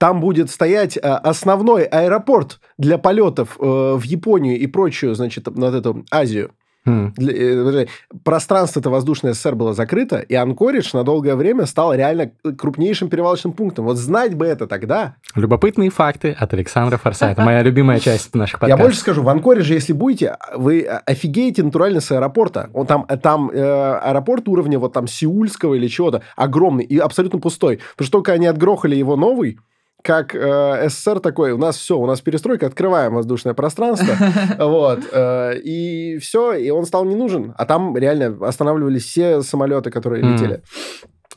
там 0.00 0.20
будет 0.20 0.50
стоять 0.50 0.96
э, 0.96 1.00
основной 1.00 1.84
аэропорт 1.84 2.58
для 2.78 2.96
полетов 2.96 3.58
э, 3.60 3.62
в 3.62 4.02
Японию 4.02 4.58
и 4.58 4.66
прочую, 4.66 5.14
значит, 5.14 5.54
на 5.54 5.66
эту 5.66 6.06
Азию. 6.10 6.52
Э, 6.86 7.84
пространство-то 8.24 8.88
воздушное 8.88 9.34
СССР 9.34 9.54
было 9.54 9.74
закрыто, 9.74 10.20
и 10.20 10.34
Анкоридж 10.34 10.90
на 10.94 11.04
долгое 11.04 11.36
время 11.36 11.66
стал 11.66 11.92
реально 11.92 12.32
крупнейшим 12.56 13.10
перевалочным 13.10 13.52
пунктом. 13.52 13.84
Вот 13.84 13.98
знать 13.98 14.34
бы 14.34 14.46
это 14.46 14.66
тогда. 14.66 15.16
Любопытные 15.34 15.90
факты 15.90 16.32
от 16.32 16.54
Александра 16.54 16.96
Форсайта. 16.96 17.42
Моя 17.42 17.62
любимая 17.62 18.00
часть 18.00 18.34
наших 18.34 18.58
подкастов. 18.58 18.78
Я 18.78 18.82
больше 18.82 18.98
скажу, 18.98 19.22
в 19.22 19.28
Анкоридже, 19.28 19.74
если 19.74 19.92
будете, 19.92 20.38
вы 20.56 20.80
офигеете 20.80 21.62
натурально 21.62 22.00
с 22.00 22.10
аэропорта. 22.10 22.70
Он 22.72 22.86
там, 22.86 23.06
там 23.22 23.50
э, 23.50 23.98
аэропорт 24.02 24.48
уровня 24.48 24.78
вот 24.78 24.94
там 24.94 25.06
Сеульского 25.06 25.74
или 25.74 25.88
чего-то 25.88 26.22
огромный 26.36 26.84
и 26.84 26.96
абсолютно 26.96 27.38
пустой. 27.38 27.80
Потому 27.96 28.06
что 28.06 28.12
только 28.12 28.32
они 28.32 28.46
отгрохали 28.46 28.96
его 28.96 29.16
новый, 29.16 29.58
как 30.02 30.34
э, 30.34 30.88
СССР 30.88 31.20
такой, 31.20 31.52
у 31.52 31.58
нас 31.58 31.76
все, 31.76 31.98
у 31.98 32.06
нас 32.06 32.20
перестройка, 32.20 32.66
открываем 32.66 33.14
воздушное 33.14 33.54
пространство, 33.54 34.14
вот, 34.58 35.00
э, 35.12 35.58
и 35.58 36.18
все, 36.18 36.54
и 36.54 36.70
он 36.70 36.86
стал 36.86 37.04
не 37.04 37.14
нужен, 37.14 37.54
а 37.56 37.66
там 37.66 37.96
реально 37.96 38.46
останавливались 38.46 39.04
все 39.04 39.42
самолеты, 39.42 39.90
которые 39.90 40.22
летели. 40.22 40.62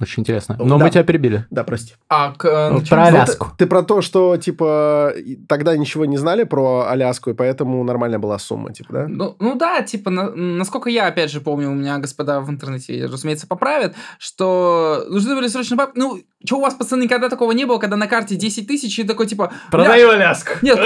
Очень 0.01 0.21
интересно. 0.21 0.55
Но 0.59 0.79
да. 0.79 0.85
мы 0.85 0.89
тебя 0.89 1.03
перебили. 1.03 1.45
Да, 1.51 1.63
прости. 1.63 1.93
А 2.09 2.33
к, 2.33 2.45
э, 2.45 2.89
про 2.89 3.05
Аляску. 3.05 3.49
ты, 3.51 3.65
ты 3.65 3.67
про 3.67 3.83
то, 3.83 4.01
что, 4.01 4.37
типа, 4.37 5.13
тогда 5.47 5.77
ничего 5.77 6.05
не 6.05 6.17
знали 6.17 6.45
про 6.45 6.87
Аляску, 6.89 7.29
и 7.29 7.33
поэтому 7.33 7.83
нормальная 7.83 8.17
была 8.17 8.39
сумма, 8.39 8.73
типа, 8.73 8.93
да? 8.93 9.07
Ну, 9.07 9.35
ну 9.39 9.55
да, 9.55 9.83
типа, 9.83 10.09
на, 10.09 10.31
насколько 10.31 10.89
я, 10.89 11.05
опять 11.05 11.31
же, 11.31 11.41
помню, 11.41 11.69
у 11.69 11.75
меня 11.75 11.99
господа 11.99 12.41
в 12.41 12.49
интернете, 12.49 13.05
разумеется, 13.05 13.45
поправят, 13.45 13.93
что 14.17 15.05
нужны 15.09 15.35
были 15.35 15.47
срочно 15.47 15.75
бабки. 15.75 15.99
Ну, 15.99 16.19
что 16.45 16.57
у 16.57 16.61
вас, 16.61 16.73
пацаны, 16.73 17.03
никогда 17.03 17.29
такого 17.29 17.51
не 17.51 17.65
было, 17.65 17.77
когда 17.77 17.95
на 17.95 18.07
карте 18.07 18.35
10 18.35 18.67
тысяч, 18.67 18.99
и 18.99 19.03
такой, 19.03 19.27
типа... 19.27 19.53
Продаю 19.71 20.09
Аляску. 20.09 20.51
Нет, 20.61 20.79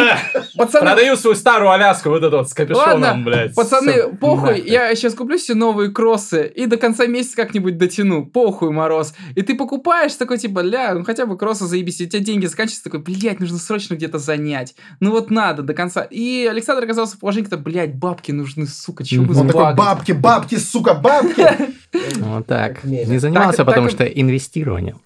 пацаны... 0.56 0.86
Продаю 0.86 1.15
свою 1.15 1.36
старую 1.36 1.72
Аляску, 1.72 2.10
вот 2.10 2.24
эту 2.24 2.38
вот, 2.38 2.50
с 2.50 2.54
капюшоном, 2.54 3.02
Ладно, 3.02 3.24
блядь. 3.24 3.56
пацаны, 3.56 4.13
похуй, 4.15 4.62
я 4.62 4.93
сейчас 4.96 5.15
куплю 5.15 5.38
себе 5.38 5.56
новые 5.56 5.91
кроссы, 5.91 6.48
и 6.48 6.65
до 6.67 6.78
конца 6.78 7.08
месяца 7.08 7.36
как-нибудь 7.36 7.78
дотяну. 7.78 8.26
Похуй, 8.26 8.72
мороз. 8.72 9.13
И 9.36 9.41
ты 9.41 9.56
покупаешь 9.56 10.13
такой, 10.13 10.38
типа, 10.38 10.60
ля, 10.60 10.93
ну 10.93 11.04
хотя 11.04 11.26
бы 11.26 11.38
кросса 11.38 11.65
заебись, 11.65 12.02
и 12.02 12.06
у 12.06 12.10
тебя 12.10 12.22
деньги 12.22 12.46
заканчиваются, 12.46 12.84
такой, 12.84 13.00
блядь, 13.00 13.39
нужно 13.39 13.58
срочно 13.58 13.96
где-то 13.96 14.20
занять. 14.20 14.76
Ну 15.00 15.12
вот 15.12 15.32
надо 15.32 15.63
до 15.63 15.74
конца. 15.74 16.04
И 16.04 16.48
Александр 16.50 16.84
оказался 16.84 17.17
в 17.17 17.20
положении, 17.20 17.50
когда, 17.50 17.63
блядь, 17.63 17.96
бабки 17.96 18.32
нужны, 18.32 18.67
сука, 18.67 19.04
чего 19.04 19.26
вы 19.26 19.39
Он 19.39 19.48
такой, 19.48 19.74
бабки, 19.74 20.12
бабки, 20.12 20.56
сука, 20.56 20.93
бабки. 20.93 21.48
Вот 22.17 22.46
так. 22.46 22.84
Не 22.84 23.17
занимался, 23.17 23.65
потому 23.65 23.89
что 23.89 24.04
инвестированием. 24.04 25.00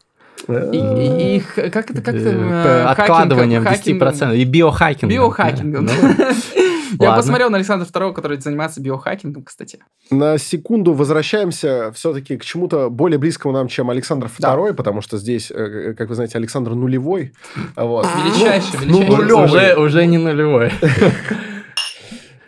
И, 0.47 1.37
и, 1.37 1.39
как 1.69 1.91
это, 1.91 2.01
как 2.01 2.15
это? 2.15 2.29
Э, 2.29 2.83
откладыванием 2.85 3.63
10%. 3.63 4.35
И 4.35 4.43
биохакингом. 4.43 5.09
Биохакингом. 5.09 5.89
Я 6.99 7.15
посмотрел 7.15 7.49
на 7.49 7.57
Александра 7.57 7.87
II, 7.87 8.13
который 8.13 8.39
занимается 8.39 8.81
биохакингом, 8.81 9.43
кстати. 9.43 9.79
На 10.09 10.37
секунду 10.37 10.93
возвращаемся 10.93 11.91
все-таки 11.93 12.37
к 12.37 12.43
чему-то 12.43 12.89
более 12.89 13.17
близкому 13.17 13.53
нам, 13.53 13.67
чем 13.67 13.89
Александр 13.89 14.27
II, 14.27 14.67
да. 14.67 14.73
потому 14.73 15.01
что 15.01 15.17
здесь, 15.17 15.51
э, 15.51 15.93
как 15.97 16.09
вы 16.09 16.15
знаете, 16.15 16.37
Александр 16.37 16.71
нулевой. 16.71 17.33
Вот. 17.75 18.05
Величайший, 18.23 18.79
ну, 18.85 19.01
величайший. 19.01 19.27
Ну, 19.27 19.43
уже, 19.43 19.75
уже 19.75 20.05
не 20.05 20.17
нулевой. 20.17 20.71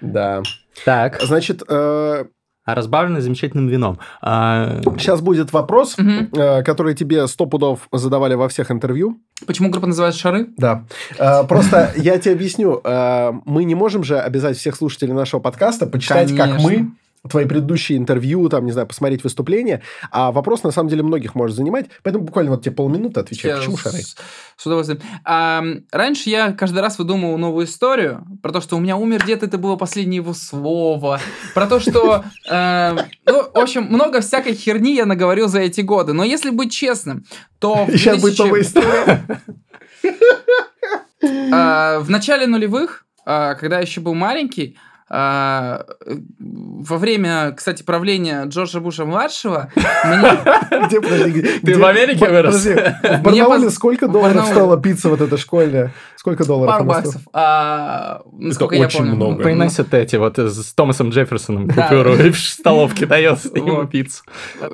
Да. 0.01 0.43
Так. 0.83 1.21
Значит, 1.21 1.63
э, 1.65 2.25
а 2.65 2.75
разбавленный 2.75 3.21
замечательным 3.21 3.67
вином. 3.67 3.99
А... 4.21 4.81
Сейчас 4.97 5.21
будет 5.21 5.51
вопрос, 5.53 5.97
угу. 5.97 6.29
который 6.63 6.95
тебе 6.95 7.27
сто 7.27 7.45
пудов 7.45 7.87
задавали 7.91 8.35
во 8.35 8.47
всех 8.47 8.71
интервью. 8.71 9.19
Почему 9.45 9.69
группа 9.69 9.87
называется 9.87 10.19
«Шары»? 10.19 10.47
Да. 10.57 10.85
Э, 11.17 11.43
просто 11.43 11.91
я 11.95 12.17
тебе 12.17 12.33
объясню. 12.33 12.79
Э, 12.83 13.33
мы 13.45 13.65
не 13.65 13.75
можем 13.75 14.03
же 14.03 14.19
обязать 14.19 14.57
всех 14.57 14.75
слушателей 14.75 15.13
нашего 15.13 15.39
подкаста 15.39 15.87
почитать, 15.87 16.35
как 16.35 16.61
мы 16.61 16.91
твои 17.29 17.45
предыдущие 17.45 17.97
интервью, 17.97 18.49
там, 18.49 18.65
не 18.65 18.71
знаю, 18.71 18.87
посмотреть 18.87 19.23
выступления, 19.23 19.81
а 20.11 20.31
вопрос, 20.31 20.63
на 20.63 20.71
самом 20.71 20.89
деле, 20.89 21.03
многих 21.03 21.35
может 21.35 21.55
занимать, 21.55 21.87
поэтому 22.03 22.25
буквально 22.25 22.51
вот 22.51 22.63
тебе 22.63 22.75
полминуты 22.75 23.21
отвечаю. 23.21 23.57
Почему 23.57 23.77
шары? 23.77 23.99
С, 23.99 24.17
с 24.57 24.65
удовольствием. 24.65 25.01
А, 25.23 25.63
раньше 25.91 26.29
я 26.29 26.51
каждый 26.51 26.79
раз 26.79 26.99
выдумывал 26.99 27.37
новую 27.37 27.65
историю 27.65 28.25
про 28.41 28.51
то, 28.51 28.59
что 28.59 28.75
у 28.75 28.79
меня 28.79 28.97
умер 28.97 29.25
дед, 29.25 29.43
это 29.43 29.57
было 29.57 29.77
последнее 29.77 30.17
его 30.17 30.33
слово, 30.33 31.21
про 31.53 31.67
то, 31.67 31.79
что, 31.79 32.25
э, 32.49 32.97
ну, 33.25 33.43
в 33.53 33.57
общем, 33.57 33.83
много 33.83 34.19
всякой 34.19 34.53
херни 34.53 34.95
я 34.95 35.05
наговорил 35.05 35.47
за 35.47 35.61
эти 35.61 35.81
годы, 35.81 36.11
но 36.11 36.23
если 36.23 36.49
быть 36.49 36.71
честным, 36.71 37.25
то... 37.59 37.87
Сейчас 37.89 38.21
будет 38.21 38.37
новая 38.39 38.61
история. 38.61 39.25
А, 41.53 41.99
в 41.99 42.09
начале 42.09 42.47
нулевых, 42.47 43.05
а, 43.25 43.55
когда 43.55 43.77
я 43.77 43.83
еще 43.83 44.01
был 44.01 44.13
маленький, 44.13 44.77
во 45.13 46.97
время, 46.97 47.51
кстати, 47.51 47.83
правления 47.83 48.45
Джорджа 48.45 48.79
Буша 48.79 49.05
младшего 49.05 49.69
Где, 50.87 50.99
Ты 51.59 51.77
в 51.77 51.85
Америке 51.85 52.27
вырос? 52.27 52.65
В 52.65 53.21
Барнауле 53.21 53.69
сколько 53.69 54.07
долларов 54.07 54.47
стоила 54.47 54.81
пицца 54.81 55.09
вот 55.09 55.21
эта 55.21 55.37
школьная? 55.37 55.93
Сколько 56.15 56.45
долларов? 56.45 56.73
Пару 56.73 56.85
баксов. 56.85 57.21
А, 57.33 58.21
насколько 58.31 58.75
я 58.75 58.87
помню. 58.87 59.15
много. 59.15 59.43
Приносят 59.43 59.93
эти 59.93 60.15
вот 60.15 60.39
с 60.39 60.73
Томасом 60.73 61.09
Джефферсоном 61.09 61.67
купюру 61.67 62.15
и 62.15 62.29
в 62.31 62.39
столовке 62.39 63.05
дается 63.05 63.49
ему 63.49 63.85
пиццу. 63.85 64.23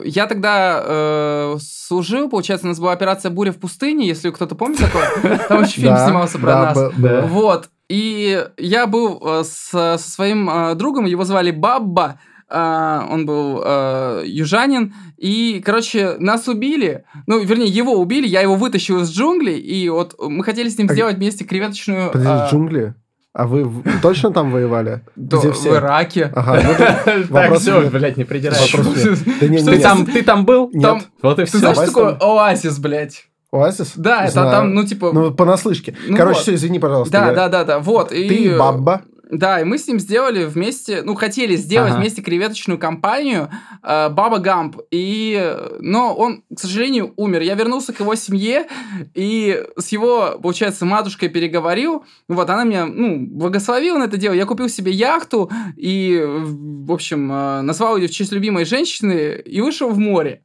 Я 0.06 0.28
тогда 0.28 0.82
э, 0.86 1.58
служил, 1.60 2.30
получается, 2.30 2.68
у 2.68 2.70
нас 2.70 2.80
была 2.80 2.94
операция 2.94 3.32
«Буря 3.32 3.52
в 3.52 3.58
пустыне», 3.58 4.08
если 4.08 4.30
кто-то 4.30 4.56
помнит 4.56 4.80
такое. 4.80 5.38
Там 5.50 5.64
еще 5.64 5.72
фильм 5.82 5.98
снимался 5.98 6.38
про 6.38 6.74
нас. 6.74 6.94
Вот. 7.28 7.70
И 7.90 8.46
я 8.58 8.86
был 8.88 9.20
э, 9.22 9.44
с, 9.44 9.70
со 9.72 9.98
своим 9.98 10.50
э, 10.50 10.76
другом, 10.76 11.06
его 11.06 11.24
звали 11.26 11.52
Бабба, 11.52 12.20
э, 12.50 13.02
он 13.10 13.26
был 13.26 13.62
э, 13.66 14.24
южанин, 14.26 14.94
и, 15.18 15.62
короче, 15.66 16.16
нас 16.20 16.48
убили, 16.48 17.04
ну, 17.28 17.40
вернее, 17.44 17.68
его 17.68 17.94
убили, 17.94 18.28
я 18.28 18.42
его 18.42 18.56
вытащил 18.56 19.02
из 19.02 19.10
джунглей, 19.12 19.60
и 19.60 19.90
вот 19.90 20.16
мы 20.20 20.44
хотели 20.44 20.70
с 20.70 20.78
ним 20.78 20.88
А- 20.90 20.94
сделать 20.94 21.18
вместе 21.18 21.44
креветочную... 21.44 22.12
Подожди, 22.12 22.32
э, 22.46 22.50
джунгли? 22.50 22.94
А 23.32 23.46
вы 23.46 23.64
в- 23.64 23.84
точно 24.02 24.32
там 24.32 24.52
воевали? 24.52 25.02
Где 25.16 25.50
в 25.50 25.54
все? 25.54 25.76
Ираке. 25.76 26.32
Ага, 26.36 26.62
ну. 26.64 27.24
Так, 27.34 27.58
все, 27.60 27.90
блядь, 27.90 28.18
не 28.18 28.24
придирай. 28.24 28.60
Вопрос 28.60 28.96
нет. 29.06 29.20
Да 29.40 29.48
не, 29.48 29.58
Что 29.60 29.72
не, 29.72 29.78
Ты 29.78 29.84
там, 29.84 30.06
ты 30.06 30.24
там 30.24 30.46
был? 30.46 30.70
Нет. 30.74 31.08
Вот 31.22 31.38
и 31.40 31.44
Ты 31.44 31.46
все. 31.46 31.58
знаешь, 31.60 31.78
что 31.78 31.86
Давай 31.94 32.16
такое 32.16 32.30
оазис, 32.30 32.80
блядь? 32.80 33.29
Оазис? 33.52 33.94
Да, 33.96 34.24
это 34.24 34.32
Знаю. 34.34 34.52
там, 34.52 34.74
ну, 34.74 34.86
типа... 34.86 35.12
Ну, 35.12 35.32
понаслышке. 35.34 35.96
Ну 36.08 36.16
Короче, 36.18 36.36
вот. 36.38 36.44
все, 36.44 36.54
извини, 36.56 36.80
пожалуйста. 36.80 37.12
да, 37.14 37.28
я- 37.28 37.34
да, 37.34 37.50
да, 37.50 37.64
да, 37.64 37.80
вот. 37.80 38.12
и, 38.12 38.28
Ты 38.30 38.58
бабба. 38.58 39.04
Да, 39.32 39.62
и 39.62 39.64
мы 39.64 39.78
с 39.78 39.88
ним 39.88 40.00
сделали 40.00 40.46
вместе, 40.46 41.04
ну, 41.04 41.14
хотели 41.14 41.56
сделать 41.56 41.92
Ага. 41.92 42.00
вместе 42.00 42.24
креветочную 42.24 42.80
компанию 42.80 43.50
э, 43.84 44.10
Баба 44.10 44.40
Гамп. 44.40 44.78
И, 44.90 45.56
но 45.80 46.16
он, 46.16 46.44
к 46.56 46.60
сожалению, 46.60 47.14
умер. 47.16 47.42
Я 47.42 47.54
вернулся 47.54 47.94
к 47.94 48.00
его 48.00 48.16
семье 48.16 48.66
и 49.14 49.64
с 49.78 49.90
его, 49.90 50.40
получается, 50.42 50.86
матушкой 50.86 51.30
переговорил. 51.30 52.04
Вот, 52.28 52.50
она 52.50 52.64
меня, 52.64 52.88
ну, 52.88 53.20
благословила 53.28 54.00
на 54.00 54.06
это 54.06 54.18
дело. 54.18 54.34
Я 54.34 54.48
купил 54.48 54.68
себе 54.68 54.92
яхту 54.92 55.52
и, 55.76 56.24
в 56.26 56.92
общем, 56.92 57.32
э, 57.32 57.62
назвал 57.62 57.98
ее 57.98 58.08
в 58.08 58.12
честь 58.12 58.32
любимой 58.32 58.66
женщины 58.66 59.40
и 59.46 59.62
вышел 59.62 59.90
в 59.92 60.00
море. 60.00 60.42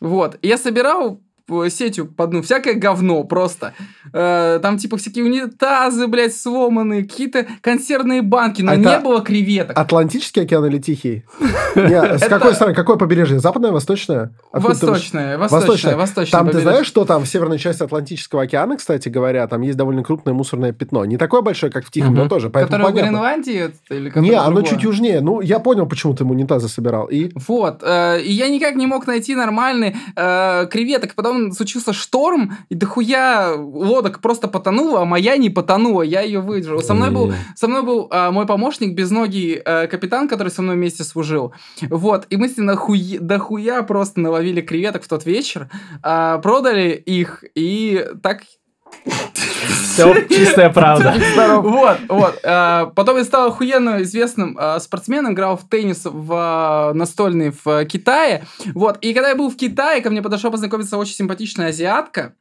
Вот. 0.00 0.38
И 0.40 0.48
я 0.48 0.56
собирал 0.56 1.20
сетью 1.70 2.06
под 2.06 2.32
ну 2.32 2.42
всякое 2.42 2.74
говно 2.74 3.24
просто. 3.24 3.74
Э, 4.12 4.58
там 4.62 4.78
типа 4.78 4.96
всякие 4.96 5.24
унитазы, 5.24 6.06
блядь, 6.06 6.34
сломанные, 6.34 7.02
какие-то 7.02 7.46
консервные 7.60 8.22
банки, 8.22 8.62
но 8.62 8.72
А 8.72 8.76
не 8.76 8.98
было 8.98 9.20
креветок. 9.20 9.78
Атлантический 9.78 10.42
океан 10.42 10.66
или 10.66 10.78
Тихий? 10.78 11.24
С 11.74 12.28
какой 12.28 12.54
стороны? 12.54 12.74
Какое 12.74 12.96
побережье? 12.96 13.38
Западное, 13.38 13.70
восточное? 13.70 14.32
Восточное, 14.52 15.38
Восточное. 15.38 15.96
восточное. 15.96 16.38
Там 16.40 16.50
ты 16.50 16.60
знаешь, 16.60 16.86
что 16.86 17.04
там 17.04 17.24
в 17.24 17.28
северной 17.28 17.58
части 17.58 17.82
Атлантического 17.82 18.42
океана, 18.42 18.76
кстати 18.76 19.08
говоря, 19.08 19.46
там 19.46 19.62
есть 19.62 19.76
довольно 19.76 20.02
крупное 20.02 20.34
мусорное 20.34 20.72
пятно. 20.72 21.04
Не 21.04 21.16
такое 21.16 21.42
большое, 21.42 21.72
как 21.72 21.84
в 21.84 21.90
Тихом, 21.90 22.14
но 22.14 22.28
тоже. 22.28 22.50
Которое 22.50 22.88
в. 22.88 22.94
Гренландии 22.94 23.70
Не, 24.16 24.32
оно 24.32 24.62
чуть 24.62 24.82
южнее. 24.82 25.20
Ну, 25.20 25.40
я 25.40 25.58
понял, 25.58 25.86
почему 25.86 26.14
ты 26.14 26.24
ему 26.24 26.34
унитазы 26.34 26.68
собирал. 26.68 27.06
И 27.06 27.30
Вот, 27.34 27.82
э, 27.82 28.20
и 28.22 28.32
я 28.32 28.48
никак 28.48 28.74
не 28.76 28.86
мог 28.86 29.06
найти 29.06 29.34
нормальный 29.34 29.96
э, 30.16 30.66
креветок. 30.70 31.14
Потом 31.14 31.37
случился 31.52 31.92
шторм, 31.92 32.56
и 32.68 32.74
дохуя 32.74 33.54
лодок 33.56 34.20
просто 34.20 34.48
потонула, 34.48 35.02
а 35.02 35.04
моя 35.04 35.36
не 35.36 35.50
потонула, 35.50 36.02
я 36.02 36.20
ее 36.20 36.40
выдержал. 36.40 36.80
Со 36.80 36.94
мной 36.94 37.10
был, 37.10 37.32
со 37.54 37.68
мной 37.68 37.82
был 37.82 38.08
а, 38.10 38.30
мой 38.30 38.46
помощник, 38.46 38.94
безногий 38.94 39.60
э, 39.64 39.86
капитан, 39.86 40.28
который 40.28 40.50
со 40.50 40.62
мной 40.62 40.76
вместе 40.76 41.04
служил. 41.04 41.52
Вот, 41.88 42.26
и 42.30 42.36
мы 42.36 42.48
с 42.48 42.56
ним 42.56 42.66
нахуй, 42.66 43.18
дохуя 43.20 43.82
просто 43.82 44.20
наловили 44.20 44.60
креветок 44.60 45.04
в 45.04 45.08
тот 45.08 45.24
вечер, 45.26 45.70
а, 46.02 46.38
продали 46.38 46.90
их, 46.90 47.44
и 47.54 48.06
так 48.22 48.42
Все 49.98 50.26
чистая 50.28 50.70
правда. 50.70 51.14
вот, 51.62 51.98
вот. 52.08 52.40
А, 52.44 52.86
Потом 52.94 53.16
я 53.16 53.24
стал 53.24 53.48
охуенно 53.48 54.02
известным 54.02 54.56
а, 54.58 54.78
спортсменом, 54.78 55.32
играл 55.32 55.56
в 55.56 55.68
теннис 55.68 56.02
в 56.04 56.32
а, 56.32 56.92
настольный 56.94 57.52
в 57.64 57.84
Китае. 57.86 58.44
Вот. 58.74 58.98
И 59.00 59.12
когда 59.12 59.30
я 59.30 59.34
был 59.34 59.50
в 59.50 59.56
Китае, 59.56 60.00
ко 60.00 60.10
мне 60.10 60.22
подошла 60.22 60.50
познакомиться 60.50 60.96
очень 60.96 61.14
симпатичная 61.14 61.68
азиатка. 61.68 62.34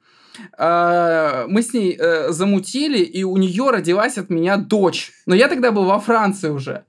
Мы 0.59 1.63
с 1.63 1.73
ней 1.73 1.97
э, 1.99 2.31
замутили, 2.31 2.99
и 2.99 3.23
у 3.23 3.37
нее 3.37 3.71
родилась 3.71 4.19
от 4.19 4.29
меня 4.29 4.57
дочь. 4.57 5.11
Но 5.25 5.33
я 5.33 5.47
тогда 5.47 5.71
был 5.71 5.85
во 5.85 5.99
Франции 5.99 6.49
уже. 6.49 6.83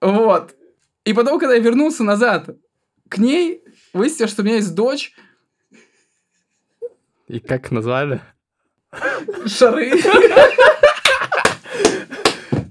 Вот. 0.00 0.54
И 1.04 1.14
потом, 1.14 1.40
когда 1.40 1.54
я 1.54 1.60
вернулся 1.60 2.04
назад 2.04 2.48
к 3.08 3.18
ней, 3.18 3.64
выяснилось, 3.92 4.30
что 4.30 4.42
у 4.42 4.44
меня 4.44 4.56
есть 4.56 4.72
дочь, 4.74 5.14
И 7.32 7.40
как 7.40 7.70
назвали? 7.70 8.20
шары. 9.46 9.90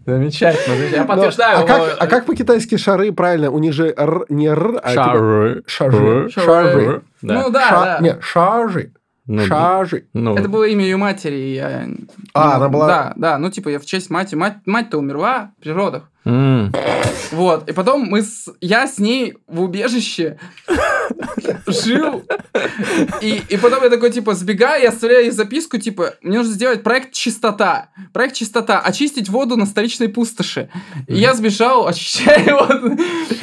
Замечательно. 0.06 0.76
Я 0.86 1.02
Но- 1.02 1.08
подтверждаю. 1.08 1.58
а, 1.58 1.62
его- 1.62 1.68
как, 1.68 1.96
а 2.00 2.08
как 2.08 2.26
по-китайски 2.26 2.78
шары 2.78 3.12
правильно? 3.12 3.50
У 3.50 3.60
них 3.60 3.74
же 3.74 3.88
р, 3.96 4.26
не 4.30 4.48
р, 4.48 4.80
а 4.84 4.92
типа 4.92 5.04
Шары. 5.04 5.64
шары. 5.66 6.30
Шары. 6.30 6.32
Шары. 6.32 7.02
Да. 7.22 7.34
Ну 7.34 7.50
да, 7.50 7.70
Ша- 7.70 7.86
да. 7.86 8.00
Не, 8.02 8.22
шажи. 8.22 8.92
Ну, 9.28 9.46
Шажи. 9.46 10.06
ну, 10.14 10.36
Это 10.36 10.50
было 10.50 10.64
имя 10.66 10.84
ее 10.84 10.98
матери. 10.98 11.54
Я... 11.56 11.88
А, 12.34 12.50
ну, 12.50 12.66
она 12.66 12.70
была- 12.70 12.88
Да, 12.88 13.14
да, 13.16 13.38
ну 13.38 13.50
типа 13.52 13.70
я 13.70 13.80
в 13.80 13.86
честь 13.86 14.10
матери. 14.10 14.36
Мать, 14.38 14.58
мать-то 14.66 14.98
умерла 14.98 15.52
при 15.62 15.72
родах. 15.72 16.04
м. 16.26 16.74
Вот, 17.32 17.70
и 17.70 17.72
потом 17.74 18.02
мы 18.10 18.24
с... 18.24 18.50
я 18.60 18.88
с 18.88 18.98
ней 19.00 19.38
в 19.48 19.62
убежище 19.62 20.38
жил. 21.68 22.24
И, 23.22 23.42
и 23.50 23.58
потом 23.58 23.84
я 23.84 23.90
такой, 23.90 24.12
типа, 24.12 24.34
сбегаю, 24.36 24.82
я 24.84 24.90
оставляю 24.90 25.26
ей 25.26 25.32
записку, 25.32 25.78
типа, 25.78 26.16
мне 26.22 26.38
нужно 26.40 26.54
сделать 26.54 26.84
проект 26.84 27.14
«Чистота». 27.14 27.90
Проект 28.14 28.36
«Чистота». 28.36 28.80
Очистить 28.80 29.30
воду 29.30 29.56
на 29.58 29.66
столичной 29.66 30.10
пустоши. 30.10 30.70
И 31.08 31.16
я 31.16 31.34
сбежал, 31.34 31.88
очищаю 31.88 32.58
воду. 32.58 32.98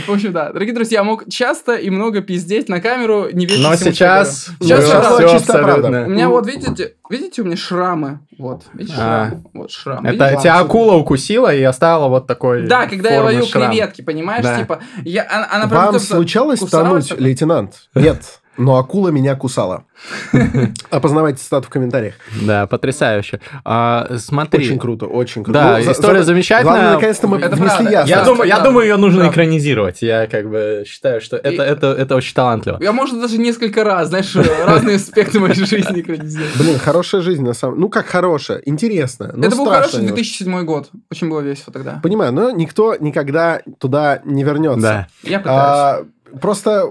В 0.07 0.11
общем, 0.13 0.33
да. 0.33 0.53
Дорогие 0.53 0.75
друзья, 0.75 0.99
я 0.99 1.05
мог 1.05 1.29
часто 1.31 1.75
и 1.75 1.91
много 1.91 2.21
пиздеть 2.21 2.69
на 2.69 2.81
камеру, 2.81 3.29
не 3.33 3.47
Но 3.47 3.75
сейчас. 3.77 4.49
Сейчас 4.61 4.85
все 4.85 5.37
абсолютно. 5.37 6.07
У 6.07 6.11
меня 6.11 6.29
вот, 6.29 6.47
видите, 6.47 6.95
видите, 7.11 7.43
у 7.43 7.45
меня 7.45 7.57
шрамы. 7.57 8.21
Вот, 8.39 8.63
видишь, 8.73 8.95
А. 8.97 9.29
шрамы? 9.29 9.45
Вот 9.53 9.71
шрам. 9.71 10.07
Это 10.07 10.25
видите? 10.27 10.43
тебя 10.43 10.59
акула 10.61 10.95
укусила 10.95 11.53
и 11.55 11.63
оставила 11.63 12.09
вот 12.09 12.27
такой 12.27 12.67
Да, 12.67 12.87
когда 12.87 13.11
я 13.11 13.23
ловил 13.23 13.47
шрам. 13.47 13.71
креветки, 13.71 14.03
понимаешь, 14.03 14.45
Да. 14.45 14.59
типа, 14.59 14.81
я, 15.05 15.27
она, 15.29 15.49
она 15.51 15.69
прям 15.69 15.83
Вам 15.85 15.93
только 15.95 16.07
случалось 16.07 16.61
тонуть, 16.61 17.11
лейтенант? 17.19 17.68
Нет. 17.95 18.41
Но 18.57 18.77
акула 18.77 19.11
меня 19.11 19.37
кусала. 19.37 19.85
Опознавайте 20.91 21.39
цитату 21.39 21.67
в 21.69 21.71
комментариях. 21.71 22.15
Да, 22.43 22.67
потрясающе. 22.67 23.41
А, 23.65 24.09
смотри. 24.19 24.65
Очень 24.67 24.79
круто, 24.81 25.07
очень 25.07 25.45
круто. 25.45 25.61
Да, 25.61 25.79
Ну, 25.79 25.85
за- 25.85 25.93
история 25.93 26.19
за- 26.21 26.25
замечательная. 26.27 26.73
Главное, 26.75 26.95
наконец-то 26.95 27.29
мы 27.29 27.39
Это 27.39 27.51
внесли 27.55 27.69
правда. 27.69 27.91
ясность. 27.93 28.11
Я, 28.11 28.25
думаю, 28.25 28.49
я 28.49 28.59
думаю, 28.61 28.87
ее 28.89 28.97
нужно 28.97 29.23
Да. 29.25 29.31
экранизировать. 29.31 30.03
Я 30.03 30.27
как 30.27 30.51
бы 30.51 30.83
считаю, 30.89 31.21
что 31.21 31.37
это, 31.37 31.51
И- 31.63 31.67
это, 31.67 31.87
это 31.93 32.17
очень 32.17 32.35
талантливо. 32.35 32.79
Я, 32.81 32.93
может, 32.93 33.21
даже 33.21 33.39
несколько 33.39 33.85
раз, 33.85 34.09
знаешь, 34.09 34.35
разные 34.35 34.97
аспекты 34.97 35.39
моей 35.39 35.55
жизни 35.55 36.01
экранизировал. 36.01 36.51
Блин, 36.59 36.79
хорошая 36.81 37.21
жизнь, 37.21 37.45
на 37.45 37.55
самом 37.55 37.79
Ну, 37.79 37.89
как 37.89 38.07
хорошая, 38.07 38.61
интересная. 38.65 39.33
но 39.35 39.47
Это 39.47 39.55
был 39.57 39.67
хороший 39.67 39.97
немножко. 40.01 40.15
2007 40.17 40.65
год. 40.65 40.91
Очень 41.13 41.29
было 41.31 41.41
весело 41.41 41.73
тогда. 41.73 42.01
Понимаю, 42.03 42.33
но 42.33 42.51
никто 42.51 42.97
никогда 42.97 43.61
туда 43.79 44.21
не 44.25 44.43
вернется. 44.43 44.81
Да. 44.81 45.07
Я 45.23 45.39
пытаюсь. 45.39 45.61
А, 45.63 46.05
просто 46.41 46.91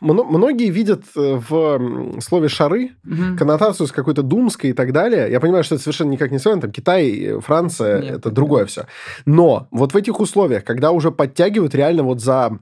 многие 0.00 0.70
видят 0.70 1.02
э, 1.16 1.40
в 1.48 2.20
слове 2.20 2.48
шары 2.48 2.92
Мгм. 3.04 3.36
коннотацию 3.36 3.86
с 3.86 3.92
какой-то 3.92 4.22
думской 4.22 4.70
и 4.70 4.72
так 4.72 4.92
далее. 4.92 5.30
Я 5.30 5.40
понимаю, 5.40 5.64
что 5.64 5.74
это 5.74 5.82
совершенно 5.84 6.10
никак 6.10 6.30
не 6.30 6.38
связано. 6.38 6.62
Там 6.62 6.72
Китай, 6.72 7.10
э, 7.10 7.40
Франция, 7.40 8.00
Нет. 8.00 8.16
это 8.18 8.30
другое 8.30 8.64
все. 8.66 8.86
Но 9.26 9.68
вот 9.70 9.92
в 9.94 9.96
этих 9.96 10.20
условиях, 10.20 10.64
когда 10.64 10.90
уже 10.92 11.10
подтягивают 11.10 11.74
реально 11.74 12.02
вот 12.02 12.20
за 12.20 12.58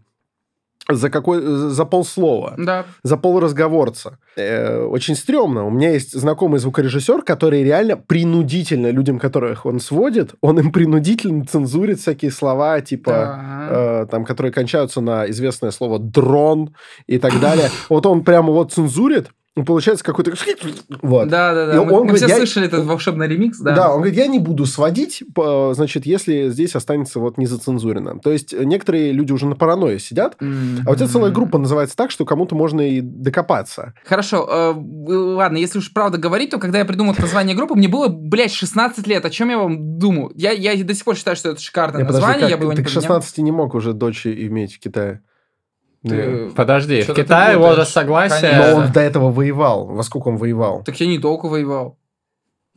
за 0.89 1.11
какой 1.11 1.41
за 1.43 1.85
полслова, 1.85 2.55
Да. 2.59 2.85
за 3.03 3.17
полразговорца. 3.17 4.19
Э, 4.37 4.85
очень 4.85 5.17
стрёмно. 5.17 5.67
У 5.67 5.71
меня 5.71 5.91
есть 5.91 6.13
знакомый 6.13 6.59
звукорежиссер, 6.61 7.23
который 7.23 7.65
реально 7.65 7.97
принудительно 7.97 8.91
людям, 8.91 9.19
которых 9.19 9.67
он 9.67 9.81
сводит, 9.81 10.35
он 10.41 10.59
им 10.61 10.71
принудительно 10.73 11.45
цензурит 11.45 11.99
всякие 12.01 12.31
слова, 12.31 12.81
типа, 12.81 13.11
Да. 13.11 13.69
э, 13.71 14.07
там, 14.11 14.25
которые 14.25 14.53
кончаются 14.53 15.01
на 15.01 15.29
известное 15.31 15.71
слово 15.71 15.99
«дрон» 15.99 16.75
и 17.07 17.19
так 17.19 17.41
далее. 17.41 17.71
Вот 17.89 18.07
он 18.07 18.23
прямо 18.25 18.53
вот 18.53 18.73
цензурит, 18.73 19.29
получается 19.65 20.05
какой-то... 20.05 20.33
Вот. 21.03 21.29
Да, 21.29 21.55
да, 21.55 21.65
И 21.65 21.67
да. 21.69 21.75
Мы, 21.77 21.81
он 21.83 21.89
мы 21.89 21.99
говорит, 22.09 22.17
все 22.19 22.27
я- 22.29 22.37
слышали 22.37 22.67
этот 22.67 22.85
волшебный 22.85 23.27
ремикс, 23.27 23.59
да. 23.59 23.75
Да. 23.75 23.91
он 23.91 23.97
говорит, 24.03 24.17
я 24.17 24.27
не 24.27 24.39
буду 24.39 24.67
сводить, 24.67 25.23
значит, 25.73 26.07
если 26.07 26.51
здесь 26.51 26.75
останется 26.75 27.21
вот 27.21 27.39
не 27.39 27.47
зацензурено. 27.47 28.21
То 28.21 28.31
есть 28.33 28.53
некоторые 28.53 29.13
люди 29.13 29.33
уже 29.33 29.47
на 29.47 29.57
паранойе 29.57 29.99
сидят, 29.99 30.37
М. 30.41 30.81
а 30.87 30.91
у 30.91 30.95
тебя 30.95 31.09
целая 31.09 31.31
группа 31.33 31.59
называется 31.59 31.97
так, 31.97 32.11
что 32.11 32.25
кому-то 32.25 32.55
можно 32.55 32.81
и 32.81 33.01
докопаться. 33.01 33.95
Хорошо, 34.05 34.47
э, 34.49 35.13
ладно, 35.13 35.57
если 35.57 35.79
уж 35.79 35.93
правда 35.93 36.19
говорить, 36.19 36.51
то 36.51 36.59
когда 36.59 36.79
я 36.79 36.85
придумал 36.85 37.13
это 37.15 37.23
название 37.23 37.57
группы, 37.57 37.75
мне 37.75 37.89
было, 37.89 38.09
блядь, 38.09 38.53
16 38.53 39.07
лет. 39.07 39.25
О 39.25 39.31
чем 39.31 39.51
я 39.51 39.59
вам 39.59 39.99
думаю? 39.99 40.33
Я, 40.35 40.53
я 40.53 40.83
до 40.85 40.95
сих 40.95 41.05
пор 41.05 41.17
считаю, 41.17 41.37
что 41.37 41.51
это 41.51 41.61
шикарное 41.61 42.05
подожди, 42.05 42.13
название, 42.21 42.41
как 42.43 42.51
я 42.51 42.57
бы 42.57 42.63
его 42.65 42.73
ты 42.73 42.79
не 42.79 42.85
к 42.85 42.89
поменял. 42.89 43.03
16 43.03 43.39
не 43.39 43.53
мог 43.53 43.75
уже 43.75 43.93
дочь 43.93 44.27
иметь 44.27 44.75
в 44.75 44.81
Китае? 44.81 45.23
Ты- 46.03 46.51
Подожди, 46.55 47.03
в 47.03 47.13
Китае 47.15 47.85
согласия... 47.85 48.41
Конечно. 48.51 48.71
Но 48.75 48.77
он 48.87 48.93
до 48.93 49.01
этого 49.01 49.31
воевал. 49.31 49.87
Во 49.87 50.03
сколько 50.03 50.29
он 50.29 50.37
воевал? 50.37 50.83
Так 50.85 50.99
я 51.01 51.07
недолго 51.07 51.47
воевал. 51.47 51.99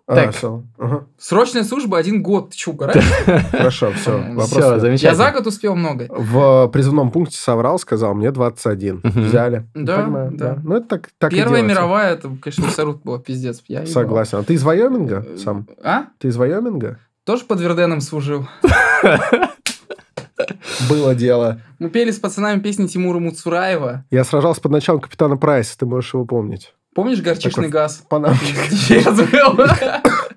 А, 0.07 0.15
Так. 0.15 0.33
всё. 0.33 0.63
Ага. 0.79 1.05
Срочная 1.19 1.63
служба 1.63 1.99
один 1.99 2.23
год. 2.23 2.55
Ты 2.55 2.71
угораешь? 2.71 3.03
Хорошо, 3.51 3.91
все. 3.91 4.23
Все, 4.47 4.59
Я 4.73 4.79
замечательно. 4.79 5.13
за 5.23 5.31
год 5.31 5.45
успел 5.45 5.75
много. 5.75 6.07
В 6.09 6.67
призывном 6.69 7.11
пункте 7.11 7.37
соврал, 7.37 7.77
сказал, 7.77 8.15
мне 8.15 8.31
21. 8.31 9.01
Мгм. 9.03 9.23
Взяли. 9.25 9.67
Да, 9.75 10.01
Понимаю, 10.01 10.31
да. 10.33 10.57
Ну, 10.63 10.77
это 10.77 10.87
так, 10.87 11.09
так 11.19 11.31
и 11.31 11.35
Первая 11.35 11.61
мировая, 11.61 12.13
это, 12.13 12.31
конечно, 12.41 12.63
мясорубка 12.65 13.01
была 13.05 13.19
пиздец. 13.19 13.61
Я. 13.67 13.85
Согласен. 13.85 14.39
А 14.39 14.43
ты 14.43 14.55
из 14.55 14.63
Вайоминга 14.63 15.27
сам? 15.37 15.67
А? 15.83 16.05
Ты 16.17 16.29
из 16.29 16.37
Вайоминга? 16.37 16.97
Тоже 17.23 17.45
под 17.45 17.61
Верденом 17.61 18.01
служил. 18.01 18.47
Было 20.87 21.15
дело. 21.15 21.61
Мы 21.79 21.89
пели 21.89 22.11
с 22.11 22.19
пацанами 22.19 22.59
песни 22.59 22.87
Тимура 22.87 23.19
Муцураева. 23.19 24.05
Я 24.11 24.23
сражался 24.23 24.61
под 24.61 24.71
началом 24.71 25.01
капитана 25.01 25.37
Прайса, 25.37 25.77
ты 25.77 25.85
можешь 25.85 26.13
его 26.13 26.25
помнить. 26.25 26.73
Помнишь 26.95 27.21
горчичный 27.21 27.65
Такой- 27.65 27.69
газ? 27.69 28.03
Панам. 28.09 28.35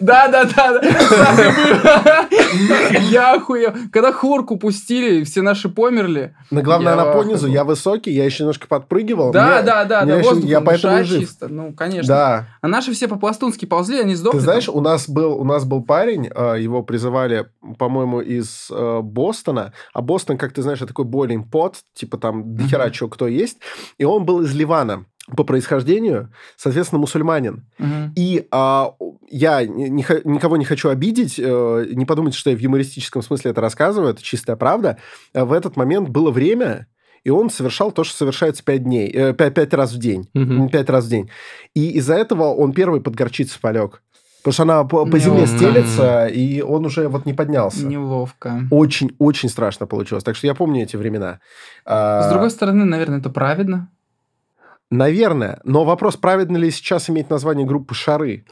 Да, 0.00 0.28
да, 0.28 0.44
да. 0.44 2.28
Я 3.10 3.34
охуел. 3.34 3.72
Когда 3.92 4.12
хлорку 4.12 4.56
пустили, 4.56 5.24
все 5.24 5.42
наши 5.42 5.68
померли. 5.68 6.34
Но 6.50 6.62
главное, 6.62 6.94
она 6.94 7.06
по 7.06 7.22
низу. 7.22 7.46
охуел. 7.46 7.52
Я 7.52 7.64
высокий, 7.64 8.10
я 8.12 8.24
еще 8.24 8.44
немножко 8.44 8.66
подпрыгивал. 8.66 9.32
Да, 9.32 9.62
да, 9.62 9.84
да, 9.84 10.02
Я 10.02 10.60
поэтому 10.60 11.04
жив. 11.04 11.20
чисто. 11.20 11.48
Ну, 11.48 11.72
конечно. 11.72 12.08
Да. 12.08 12.46
А 12.60 12.68
наши 12.68 12.92
все 12.92 13.08
по-пластунски 13.08 13.66
ползли, 13.66 14.00
они 14.00 14.14
сдохли. 14.14 14.38
Ты 14.38 14.44
знаешь, 14.44 14.68
у 14.68 14.80
нас 14.80 15.08
был, 15.08 15.38
у 15.38 15.44
нас 15.44 15.64
был 15.64 15.82
парень, 15.82 16.28
а, 16.34 16.54
его 16.54 16.82
призывали, 16.82 17.46
по-моему, 17.78 18.20
из 18.20 18.68
э, 18.70 19.00
Бостона, 19.02 19.72
а 19.92 20.02
Бостон, 20.02 20.38
как 20.38 20.52
ты 20.52 20.62
знаешь, 20.62 20.78
такой 20.78 21.04
boiling 21.04 21.44
pot, 21.50 21.74
типа 21.94 22.18
там 22.18 22.56
дохера 22.56 22.90
чего 22.90 23.08
кто 23.08 23.26
есть, 23.26 23.58
и 23.98 24.04
он 24.04 24.24
был 24.24 24.42
из 24.42 24.54
Ливана 24.54 25.04
по 25.36 25.44
происхождению, 25.44 26.32
соответственно, 26.56 27.00
мусульманин. 27.00 27.64
Мгм. 27.78 28.12
И 28.16 28.46
а, 28.50 28.92
я 29.30 29.64
никого 29.64 30.56
не 30.56 30.64
хочу 30.64 30.88
обидеть, 30.88 31.38
э, 31.38 31.86
не 31.92 32.04
подумайте, 32.04 32.36
что 32.36 32.50
я 32.50 32.56
в 32.56 32.60
юмористическом 32.60 33.22
смысле 33.22 33.52
это 33.52 33.60
рассказываю, 33.60 34.10
это 34.10 34.22
чистая 34.22 34.56
правда. 34.56 34.98
Э, 35.32 35.44
В 35.44 35.52
этот 35.52 35.76
момент 35.76 36.08
было 36.08 36.30
время, 36.30 36.88
и 37.22 37.30
он 37.30 37.50
совершал 37.50 37.92
то, 37.92 38.04
что 38.04 38.16
совершается 38.16 38.64
пять 38.64 38.84
дней, 38.84 39.10
э, 39.12 39.32
пять, 39.32 39.54
пять 39.54 39.72
раз 39.74 39.92
в 39.92 39.98
день. 39.98 40.28
Мгм. 40.34 40.68
Пять 40.68 40.90
раз 40.90 41.04
в 41.04 41.08
день. 41.08 41.30
И 41.74 41.90
из-за 41.92 42.14
этого 42.14 42.44
он 42.54 42.72
первый 42.72 43.00
под 43.00 43.14
горчицу 43.14 43.58
полег. 43.60 44.02
Потому 44.42 44.52
что 44.54 44.62
она 44.62 44.84
по, 44.84 45.04
по 45.04 45.18
земле 45.18 45.46
стелется, 45.46 46.26
и 46.26 46.62
он 46.62 46.86
уже 46.86 47.08
вот 47.08 47.26
не 47.26 47.34
поднялся. 47.34 47.86
Неловко. 47.86 48.62
Очень-очень 48.70 49.50
страшно 49.50 49.86
получилось. 49.86 50.24
Так 50.24 50.34
что 50.34 50.46
я 50.46 50.54
помню 50.54 50.82
эти 50.82 50.96
времена. 50.96 51.40
А, 51.84 52.22
С 52.22 52.32
другой 52.32 52.50
стороны, 52.50 52.86
наверное, 52.86 53.18
это 53.18 53.28
праведно. 53.28 53.90
Наверное. 54.90 55.60
Но 55.64 55.84
вопрос, 55.84 56.16
правильно 56.16 56.56
ли 56.56 56.70
сейчас 56.70 57.10
иметь 57.10 57.28
название 57.30 57.66
группы 57.66 57.94
«Шары»? 57.94 58.44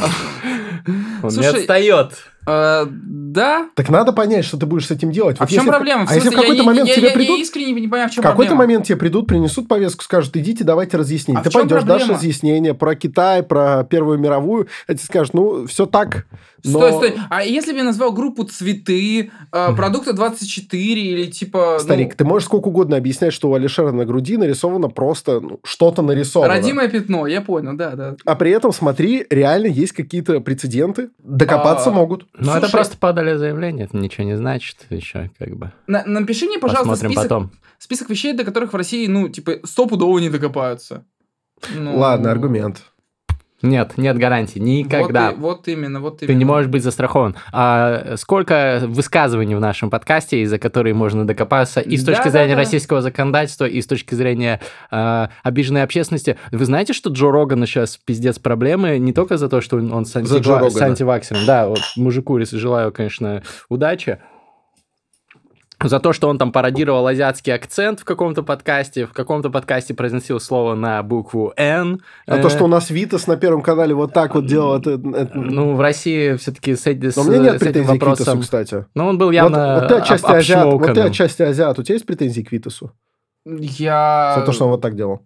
Он 1.22 1.28
не 1.28 1.30
Слушай, 1.30 1.58
отстает. 1.60 2.12
Э, 2.46 2.86
Да. 2.88 3.68
Так 3.76 3.90
надо 3.90 4.12
понять, 4.12 4.44
что 4.44 4.56
ты 4.56 4.66
будешь 4.66 4.86
с 4.86 4.90
этим 4.90 5.12
делать. 5.12 5.36
А 5.38 5.42
Вот 5.44 5.50
в 5.50 5.52
чем 5.52 5.60
если- 5.64 5.70
проблема? 5.70 6.06
В 6.06 6.10
А 6.10 6.14
если 6.14 6.30
в 6.30 6.32
какой-то 6.32 6.54
не- 6.54 6.62
момент 6.62 6.88
я- 6.88 6.94
тебе 6.96 7.08
я- 7.08 7.12
придут... 7.14 7.36
Я 7.36 7.42
искренне 7.42 7.66
не 7.66 7.74
понимаю, 7.74 8.08
в 8.08 8.12
В 8.12 8.14
чем 8.14 8.24
какой-то 8.24 8.54
момент 8.54 8.86
тебе 8.86 8.96
придут, 8.96 9.26
принесут 9.28 9.68
повестку, 9.68 10.02
скажут, 10.02 10.36
идите, 10.36 10.64
давайте 10.64 10.96
разъяснение. 10.96 11.40
А 11.40 11.44
ты 11.44 11.50
пойдешь, 11.50 11.82
дашь 11.82 11.84
проблема? 11.98 12.14
разъяснение 12.14 12.74
про 12.74 12.94
Китай, 12.96 13.42
про 13.42 13.84
Первую 13.84 14.18
мировую, 14.18 14.68
а 14.88 14.94
тебе 14.94 15.04
скажут, 15.04 15.34
ну, 15.34 15.66
все 15.66 15.86
так. 15.86 16.26
Но- 16.64 16.78
Стой, 16.78 16.92
стой. 16.92 17.14
А 17.30 17.42
если 17.44 17.72
бы 17.72 17.78
я 17.78 17.84
назвал 17.84 18.12
группу 18.12 18.44
«Цветы», 18.44 19.30
э, 19.52 19.74
«Продукты 19.76 20.12
24» 20.12 20.74
или 20.94 21.26
типа... 21.30 21.76
ну, 21.78 21.84
Старик, 21.84 22.14
ты 22.14 22.24
можешь 22.24 22.46
сколько 22.46 22.68
угодно 22.68 22.96
объяснять, 22.96 23.32
что 23.32 23.50
у 23.50 23.54
Алишера 23.54 23.92
на 23.92 24.04
груди 24.04 24.36
нарисовано 24.36 24.88
просто 24.88 25.40
ну, 25.40 25.60
что-то 25.64 26.02
нарисовано. 26.02 26.52
Родимое 26.52 26.88
пятно, 26.88 27.26
я 27.26 27.40
понял, 27.40 27.76
да, 27.76 27.92
да. 27.92 28.16
А 28.24 28.34
при 28.36 28.50
этом, 28.50 28.72
смотри, 28.72 29.26
реально 29.30 29.66
есть 29.66 29.92
какие-то 29.92 30.40
прецеденты. 30.40 31.10
Докопаться 31.18 31.90
А, 31.90 31.92
могут. 31.92 32.26
Ну, 32.34 32.52
это 32.52 32.68
просто 32.70 32.96
подали 32.96 33.36
заявление, 33.36 33.86
это 33.86 33.96
ничего 33.96 34.24
не 34.24 34.36
значит 34.36 34.76
еще, 34.90 35.30
как 35.38 35.56
бы. 35.56 35.72
На- 35.86 36.04
напиши 36.04 36.46
мне, 36.46 36.58
пожалуйста, 36.58 36.90
Посмотрим 36.90 37.10
список, 37.10 37.22
потом. 37.28 37.50
список 37.78 38.10
вещей, 38.10 38.32
до 38.32 38.44
которых 38.44 38.72
в 38.72 38.76
России, 38.76 39.06
ну, 39.06 39.28
типа, 39.28 39.54
стопудово 39.64 40.18
не 40.18 40.30
докопаются. 40.30 41.04
Ну, 41.74 41.98
Ладно, 41.98 42.30
аргумент. 42.30 42.82
Нет, 43.62 43.92
нет 43.98 44.16
гарантий, 44.18 44.60
никогда. 44.60 45.30
Вот, 45.32 45.36
и- 45.36 45.40
вот 45.40 45.68
именно, 45.68 46.00
вот 46.00 46.18
Ты 46.18 46.26
именно. 46.26 46.38
не 46.38 46.44
можешь 46.44 46.70
быть 46.70 46.82
застрахован. 46.82 47.36
А 47.52 48.14
сколько 48.16 48.82
высказываний 48.86 49.54
в 49.54 49.60
нашем 49.60 49.90
подкасте, 49.90 50.40
из-за 50.42 50.58
которые 50.58 50.94
можно 50.94 51.26
докопаться 51.26 51.80
и 51.80 51.96
с 51.96 52.04
точки 52.04 52.24
Да, 52.24 52.30
зрения 52.30 52.48
да, 52.50 52.54
да. 52.54 52.60
российского 52.60 53.02
законодательства, 53.02 53.66
и 53.66 53.80
с 53.80 53.86
точки 53.86 54.14
зрения 54.14 54.60
э, 54.90 55.28
обиженной 55.42 55.82
общественности. 55.82 56.36
Вы 56.52 56.64
знаете, 56.64 56.92
что 56.92 57.10
Джо 57.10 57.30
Рогана 57.30 57.66
сейчас 57.66 57.96
пиздец 57.96 58.38
проблемы 58.38 58.98
не 58.98 59.12
только 59.12 59.36
за 59.36 59.48
то, 59.48 59.60
что 59.60 59.76
он, 59.76 60.06
с, 60.06 60.16
антива- 60.16 60.70
с 60.70 60.80
антиваксером. 60.80 61.44
Да, 61.46 61.68
вот 61.68 61.80
мужику 61.96 62.40
желаю, 62.40 62.92
конечно, 62.92 63.42
удачи. 63.68 64.18
За 65.82 65.98
то, 65.98 66.12
что 66.12 66.28
он 66.28 66.36
там 66.36 66.52
пародировал 66.52 67.06
азиатский 67.06 67.54
акцент 67.54 68.00
в 68.00 68.04
каком-то 68.04 68.42
подкасте, 68.42 69.06
в 69.06 69.12
каком-то 69.12 69.48
подкасте 69.50 69.94
произносил 69.94 70.38
слово 70.38 70.74
на 70.74 71.02
букву 71.02 71.52
«Н». 71.56 72.02
А 72.26 72.36
Э, 72.38 72.42
то, 72.42 72.50
что 72.50 72.64
у 72.64 72.66
нас 72.66 72.90
Витас 72.90 73.26
на 73.26 73.36
Первом 73.36 73.62
канале 73.62 73.94
вот 73.94 74.12
так 74.12 74.34
вот 74.34 74.44
делал, 74.46 74.76
это... 74.78 74.90
это- 75.14 75.38
Ну, 75.38 75.74
в 75.74 75.80
России 75.80 76.34
все-таки 76.36 76.74
с, 76.76 76.82
с- 76.84 77.18
у 77.18 77.24
меня 77.24 77.38
нет 77.52 77.58
с 77.60 77.62
этим 77.62 77.86
к 77.86 77.92
Витасу, 77.92 78.10
вопросом... 78.10 78.40
кстати. 78.42 78.84
Ну, 78.94 79.06
он 79.06 79.16
был 79.16 79.26
Вот, 79.28 79.32
явно 79.34 79.78
вот 79.80 79.88
ты 79.88 79.94
отчасти 79.94 80.26
об- 80.26 80.32
азиат, 80.32 80.64
вот 80.66 80.94
ты 80.94 81.00
отчасти 81.00 81.42
азиат. 81.42 81.78
У 81.78 81.82
тебя 81.82 81.94
есть 81.94 82.06
претензии 82.06 82.42
к 82.42 82.52
Витасу? 82.52 82.92
Я... 83.46 84.34
За 84.38 84.44
то, 84.44 84.52
что 84.52 84.66
он 84.66 84.72
вот 84.72 84.82
так 84.82 84.96
делал? 84.96 85.20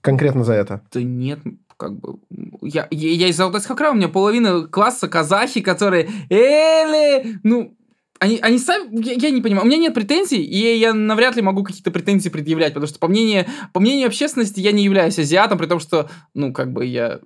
Конкретно 0.00 0.44
за 0.44 0.54
это. 0.54 0.80
Да 0.94 1.02
нет, 1.02 1.40
как 1.76 1.98
бы... 2.00 2.14
Я, 2.62 2.88
я, 2.90 3.10
я 3.10 3.28
из 3.28 3.38
Алтайского 3.38 3.76
края, 3.76 3.92
у 3.92 3.96
меня 3.96 4.08
половина 4.08 4.66
класса 4.66 5.08
казахи, 5.08 5.60
которые... 5.60 6.08
Эли! 6.30 7.38
Ну, 7.42 7.76
они, 8.20 8.38
они 8.42 8.58
сами... 8.58 9.02
Я, 9.04 9.14
я 9.14 9.30
не 9.30 9.40
понимаю. 9.42 9.64
У 9.64 9.68
меня 9.68 9.78
нет 9.78 9.94
претензий, 9.94 10.42
и 10.44 10.78
я 10.78 10.94
навряд 10.94 11.34
ли 11.36 11.42
могу 11.42 11.64
какие-то 11.64 11.90
претензии 11.90 12.28
предъявлять, 12.28 12.74
потому 12.74 12.86
что 12.86 12.98
по 12.98 13.08
мнению, 13.08 13.46
по 13.72 13.80
мнению 13.80 14.06
общественности 14.06 14.60
я 14.60 14.72
не 14.72 14.84
являюсь 14.84 15.18
азиатом, 15.18 15.58
при 15.58 15.66
том, 15.66 15.80
что, 15.80 16.08
ну, 16.34 16.52
как 16.52 16.72
бы 16.72 16.84
я 16.86 17.18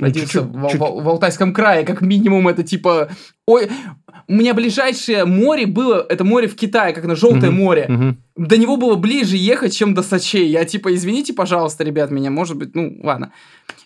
Ну, 0.00 0.06
родился 0.06 0.32
чуть-чуть, 0.32 0.50
в, 0.50 0.68
чуть- 0.70 0.80
в- 0.80 1.02
в 1.02 1.08
Алтайском 1.08 1.52
крае, 1.52 1.84
как 1.84 2.00
минимум 2.00 2.48
это 2.48 2.62
типа... 2.62 3.10
Ой, 3.46 3.70
у 4.28 4.32
меня 4.34 4.54
ближайшее 4.54 5.24
море 5.24 5.66
было, 5.66 6.04
это 6.08 6.24
море 6.24 6.48
в 6.48 6.56
Китае, 6.56 6.92
как 6.92 7.04
на 7.04 7.14
Желтое 7.14 7.50
Мгм, 7.52 7.54
море. 7.56 7.86
мгм. 7.88 8.16
До 8.36 8.56
него 8.58 8.76
было 8.76 8.96
ближе 8.96 9.36
ехать, 9.36 9.74
чем 9.76 9.94
до 9.94 10.02
Сочей. 10.02 10.48
Я 10.48 10.64
типа, 10.64 10.94
извините, 10.94 11.32
пожалуйста, 11.32 11.84
ребят, 11.84 12.10
меня, 12.10 12.30
может 12.30 12.56
быть, 12.56 12.74
ну, 12.74 12.98
ладно. 13.02 13.32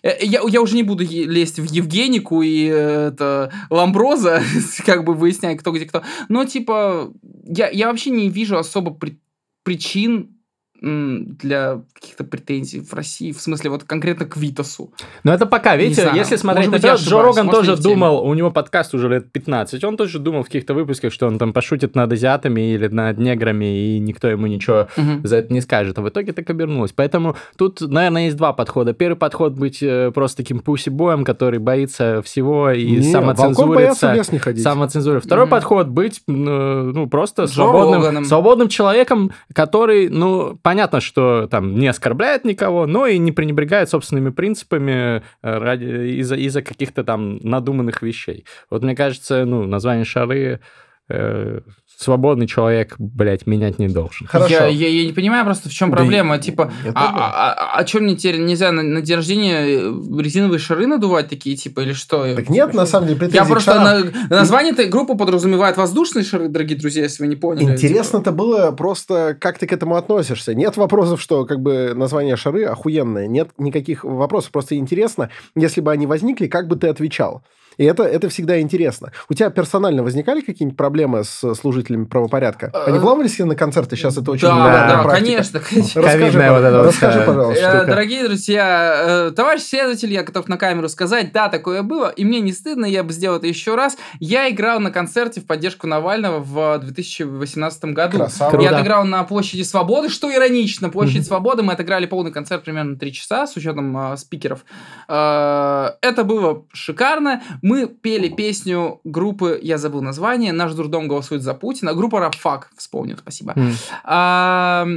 Э, 0.03 0.09
Я, 0.21 0.41
я 0.47 0.61
уже 0.61 0.75
не 0.75 0.83
буду 0.83 1.03
лезть 1.05 1.59
в 1.59 1.71
Евгенику 1.71 2.41
и 2.41 2.65
э, 2.67 3.07
это 3.13 3.51
Ламброза, 3.69 4.41
как 4.85 5.03
бы 5.03 5.13
выяснять, 5.13 5.59
кто 5.59 5.71
где 5.71 5.85
кто. 5.85 6.01
Но, 6.27 6.43
типа, 6.45 7.13
я, 7.45 7.69
я 7.69 7.87
вообще 7.87 8.09
не 8.09 8.29
вижу 8.29 8.57
особо 8.57 8.91
при- 8.91 9.19
причин 9.63 10.37
для 10.81 11.81
каких-то 11.93 12.23
претензий 12.23 12.79
в 12.79 12.91
России, 12.93 13.31
в 13.31 13.39
смысле, 13.39 13.69
вот 13.69 13.83
конкретно 13.83 14.25
к 14.25 14.35
Витасу. 14.35 14.91
Но 15.23 15.31
это 15.33 15.45
пока, 15.45 15.75
видите, 15.75 16.01
знаю, 16.01 16.17
если 16.17 16.35
смотреть 16.37 16.69
может 16.69 16.81
быть, 16.81 16.91
наперед, 16.91 17.07
Джо 17.07 17.21
Роган 17.21 17.45
может, 17.45 17.59
тоже 17.67 17.81
думал, 17.81 18.25
у 18.25 18.33
него 18.33 18.49
подкаст 18.49 18.95
уже 18.95 19.07
лет 19.07 19.31
15, 19.31 19.83
он 19.83 19.95
тоже 19.95 20.17
думал 20.17 20.41
в 20.41 20.45
каких-то 20.47 20.73
выпусках, 20.73 21.13
что 21.13 21.27
он 21.27 21.37
там 21.37 21.53
пошутит 21.53 21.95
над 21.95 22.11
азиатами 22.11 22.73
или 22.73 22.87
над 22.87 23.19
неграми, 23.19 23.65
и 23.95 23.99
никто 23.99 24.27
ему 24.27 24.47
ничего 24.47 24.87
за 25.23 25.37
это 25.37 25.53
не 25.53 25.61
скажет, 25.61 25.99
а 25.99 26.01
в 26.01 26.09
итоге 26.09 26.33
так 26.33 26.49
обернулось. 26.49 26.93
Поэтому 26.93 27.35
тут, 27.57 27.81
наверное, 27.81 28.25
есть 28.25 28.37
два 28.37 28.51
подхода. 28.53 28.93
Первый 28.93 29.15
подход 29.17 29.53
быть 29.53 29.83
э, 29.83 30.11
просто 30.11 30.37
таким 30.37 30.59
пуси-боем, 30.59 31.23
который 31.23 31.59
боится 31.59 32.23
всего 32.23 32.71
и 32.71 32.89
Не, 32.89 33.03
самоцензурится. 33.03 34.13
лес 34.13 34.31
не 34.31 34.39
ходить. 34.39 34.63
Самоцензура. 34.63 35.19
Второй 35.19 35.45
Мгм. 35.45 35.51
подход 35.51 35.87
быть, 35.89 36.21
ну, 36.25 36.91
ну, 36.91 37.07
просто 37.07 37.43
Джо 37.43 37.53
свободным, 37.53 37.99
Роганом. 38.01 38.25
свободным 38.25 38.67
человеком, 38.67 39.31
который, 39.53 40.09
ну, 40.09 40.57
понятно, 40.71 41.01
что 41.01 41.47
там 41.47 41.75
не 41.75 41.89
оскорбляет 41.89 42.45
никого, 42.45 42.87
но 42.87 43.05
и 43.05 43.17
не 43.17 43.33
пренебрегает 43.33 43.89
собственными 43.89 44.29
принципами 44.29 45.17
э, 45.17 45.21
ради, 45.41 45.83
из-за, 46.21 46.37
из-за 46.37 46.61
каких-то 46.61 47.03
там 47.03 47.39
надуманных 47.43 48.01
вещей. 48.01 48.45
Вот 48.69 48.81
мне 48.81 48.95
кажется, 48.95 49.43
ну, 49.43 49.65
название 49.67 50.05
шары 50.05 50.61
э, 51.09 51.59
свободный 52.01 52.47
человек, 52.47 52.95
блядь, 52.97 53.45
менять 53.45 53.77
не 53.79 53.87
должен. 53.87 54.27
Хорошо. 54.27 54.53
Я, 54.53 54.67
я, 54.67 54.87
я 54.89 55.05
не 55.05 55.13
понимаю 55.13 55.45
просто, 55.45 55.69
в 55.69 55.71
чем 55.71 55.91
Да 55.91 55.97
проблема. 55.97 56.37
и- 56.37 56.39
Типа, 56.41 56.71
нет 56.83 56.93
а, 56.95 57.03
проблем. 57.07 57.23
а, 57.23 57.53
а, 57.53 57.79
а 57.79 57.87
что 57.87 57.99
мне 57.99 58.15
теперь 58.15 58.39
нельзя 58.39 58.71
на, 58.71 58.81
на 58.81 59.01
день 59.01 59.15
рождения 59.17 59.59
э, 59.61 60.21
резиновые 60.21 60.59
шары 60.59 60.87
надувать 60.87 61.29
такие, 61.29 61.55
типа, 61.55 61.81
или 61.81 61.93
что? 61.93 62.35
Так 62.35 62.49
нет, 62.49 62.73
на 62.73 62.85
самом 62.85 63.07
деле, 63.09 63.29
Я 63.31 63.45
просто 63.45 63.73
шарам. 63.73 64.11
на- 64.29 64.37
название 64.37 64.73
этой 64.73 64.87
группы 64.87 65.15
подразумевает 65.15 65.77
воздушные 65.77 66.23
шары, 66.23 66.47
дорогие 66.47 66.77
друзья, 66.77 67.03
если 67.03 67.23
вы 67.23 67.27
не 67.29 67.35
поняли. 67.35 67.65
Типа, 67.65 67.75
Интересно-то 67.75 68.31
было 68.31 68.71
просто, 68.71 69.37
как 69.39 69.59
ты 69.59 69.67
к 69.67 69.73
этому 69.73 69.95
относишься. 69.95 70.55
Нет 70.55 70.77
вопросов, 70.77 71.21
что 71.21 71.45
как 71.45 71.59
бы 71.59 71.93
название 71.95 72.35
шары 72.35 72.63
охуенное. 72.65 73.27
Нет 73.27 73.49
никаких 73.57 74.03
вопросов. 74.03 74.51
Просто 74.51 74.75
интересно, 74.75 75.29
если 75.55 75.81
бы 75.81 75.91
они 75.91 76.07
возникли, 76.07 76.47
как 76.47 76.67
бы 76.67 76.75
ты 76.75 76.87
отвечал. 76.87 77.43
И 77.81 77.83
это, 77.83 78.03
это 78.03 78.29
всегда 78.29 78.61
интересно. 78.61 79.11
У 79.27 79.33
тебя 79.33 79.49
персонально 79.49 80.03
возникали 80.03 80.41
какие-нибудь 80.41 80.77
проблемы 80.77 81.23
с 81.23 81.55
служителями 81.55 82.05
правопорядка? 82.05 82.71
Они 82.85 82.99
вламывались 82.99 83.39
на 83.39 83.55
концерты? 83.55 83.95
Сейчас 83.95 84.15
это 84.17 84.29
очень 84.29 84.47
Да, 84.47 85.03
да, 85.03 85.09
конечно. 85.09 85.59
Расскажи, 85.59 86.51
вот 86.51 86.59
это 86.59 86.83
расскажи 86.83 87.21
пожалуйста. 87.25 87.85
Дорогие 87.87 88.23
друзья, 88.25 89.31
товарищ 89.35 89.63
следователь, 89.63 90.13
я 90.13 90.21
готов 90.21 90.47
на 90.47 90.57
камеру 90.57 90.89
сказать, 90.89 91.31
да, 91.31 91.49
такое 91.49 91.81
было, 91.81 92.09
и 92.09 92.23
мне 92.23 92.39
не 92.39 92.53
стыдно, 92.53 92.85
я 92.85 93.03
бы 93.03 93.13
сделал 93.13 93.37
это 93.37 93.47
еще 93.47 93.73
раз. 93.73 93.97
Я 94.19 94.47
играл 94.51 94.79
на 94.79 94.91
концерте 94.91 95.41
в 95.41 95.47
поддержку 95.47 95.87
Навального 95.87 96.39
в 96.39 96.77
2018 96.83 97.85
году. 97.85 98.17
Красава. 98.19 98.61
Я 98.61 98.75
отыграл 98.75 99.05
на 99.05 99.23
площади 99.23 99.63
Свободы, 99.63 100.09
что 100.09 100.31
иронично. 100.31 100.91
Площадь 100.91 101.25
Свободы, 101.25 101.63
мы 101.63 101.73
отыграли 101.73 102.05
полный 102.05 102.31
концерт 102.31 102.63
примерно 102.63 102.95
3 102.95 103.11
часа 103.11 103.47
с 103.47 103.55
учетом 103.55 104.13
э, 104.13 104.17
спикеров. 104.17 104.65
Э, 105.07 105.93
это 106.01 106.23
было 106.23 106.63
шикарно. 106.73 107.41
Мы 107.63 107.70
пели 108.01 108.29
песню 108.29 108.99
группы, 109.03 109.59
я 109.61 109.77
забыл 109.77 110.01
название, 110.01 110.51
«Наш 110.53 110.73
дурдом 110.73 111.07
голосует 111.07 111.41
за 111.41 111.53
Путина». 111.53 111.93
Группа 111.93 112.19
«Рапфак», 112.19 112.71
вспомнил, 112.77 113.17
спасибо. 113.17 113.55
А, 114.03 114.87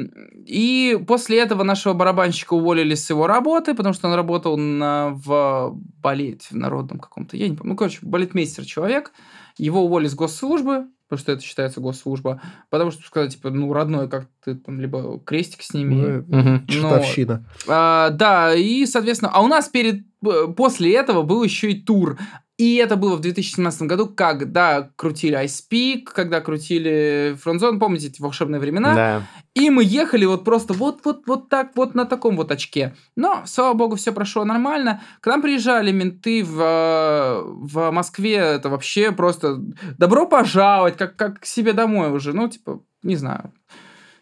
и 0.47 0.99
после 1.07 1.39
этого 1.39 1.63
нашего 1.63 1.95
барабанщика 1.95 2.55
уволили 2.55 2.95
с 2.95 3.09
его 3.11 3.27
работы, 3.27 3.75
потому 3.75 3.95
что 3.95 4.09
он 4.09 4.15
работал 4.15 4.57
на, 4.57 5.11
в 5.15 5.75
балете, 6.03 6.49
в 6.51 6.57
народном 6.57 6.99
каком-то, 6.99 7.37
я 7.37 7.49
не 7.49 7.57
помню, 7.57 7.73
ну, 7.73 7.77
короче, 7.77 7.99
балетмейстер 8.03 8.65
человек, 8.65 9.13
его 9.57 9.85
уволили 9.85 10.09
с 10.09 10.15
госслужбы, 10.15 10.87
потому 11.09 11.21
что 11.21 11.33
это 11.33 11.43
считается 11.43 11.81
госслужба, 11.81 12.41
потому 12.71 12.91
что 12.91 13.03
сказать, 13.07 13.33
типа, 13.35 13.51
ну, 13.51 13.73
родной, 13.73 14.09
как 14.09 14.27
ты 14.45 14.55
там, 14.55 14.81
либо 14.81 15.21
крестик 15.21 15.63
сними, 15.63 16.25
Мгм. 16.27 16.67
Чертовщина. 16.67 17.45
а, 17.69 18.11
да, 18.11 18.55
и, 18.55 18.85
соответственно, 18.87 19.31
а 19.33 19.43
у 19.43 19.47
нас 19.47 19.69
перед 19.69 20.05
э, 20.27 20.47
после 20.57 20.95
этого 20.95 21.23
был 21.23 21.43
еще 21.45 21.71
и 21.71 21.81
тур. 21.81 22.19
И 22.57 22.77
это 22.77 22.95
было 22.95 23.17
в 23.17 23.21
2017 23.21 23.83
году, 23.83 24.07
когда 24.07 24.89
крутили 24.95 25.37
Ice 25.45 25.63
Peak, 25.69 26.05
когда 26.05 26.41
крутили 26.41 27.37
Фронзон, 27.43 27.81
помните 27.81 28.07
эти 28.07 28.23
волшебные 28.23 28.61
времена? 28.61 28.95
Да. 28.95 29.23
И 29.55 29.71
мы 29.71 29.83
ехали 29.85 30.25
вот 30.25 30.45
просто 30.45 30.73
вот-вот 30.73 31.27
вот 31.27 31.49
так 31.49 31.73
вот 31.75 31.97
на 31.97 32.05
таком 32.05 32.37
вот 32.37 32.53
очке. 32.53 32.95
Но, 33.17 33.43
слава 33.47 33.75
богу, 33.75 33.97
все 33.97 34.13
прошло 34.13 34.45
нормально. 34.45 35.03
К 35.21 35.27
нам 35.27 35.43
приезжали 35.43 35.91
менты 35.91 36.45
в, 36.45 37.43
в 37.45 37.91
Москве. 37.91 38.37
Это 38.37 38.69
вообще 38.69 39.11
просто 39.11 39.57
добро 39.99 40.27
пожаловать, 40.27 40.97
как, 40.97 41.17
как 41.17 41.41
к 41.41 41.47
себе 41.47 41.73
домой 41.73 42.13
уже. 42.13 42.33
Ну, 42.33 42.49
типа, 42.49 42.81
не 43.03 43.17
знаю. 43.17 43.53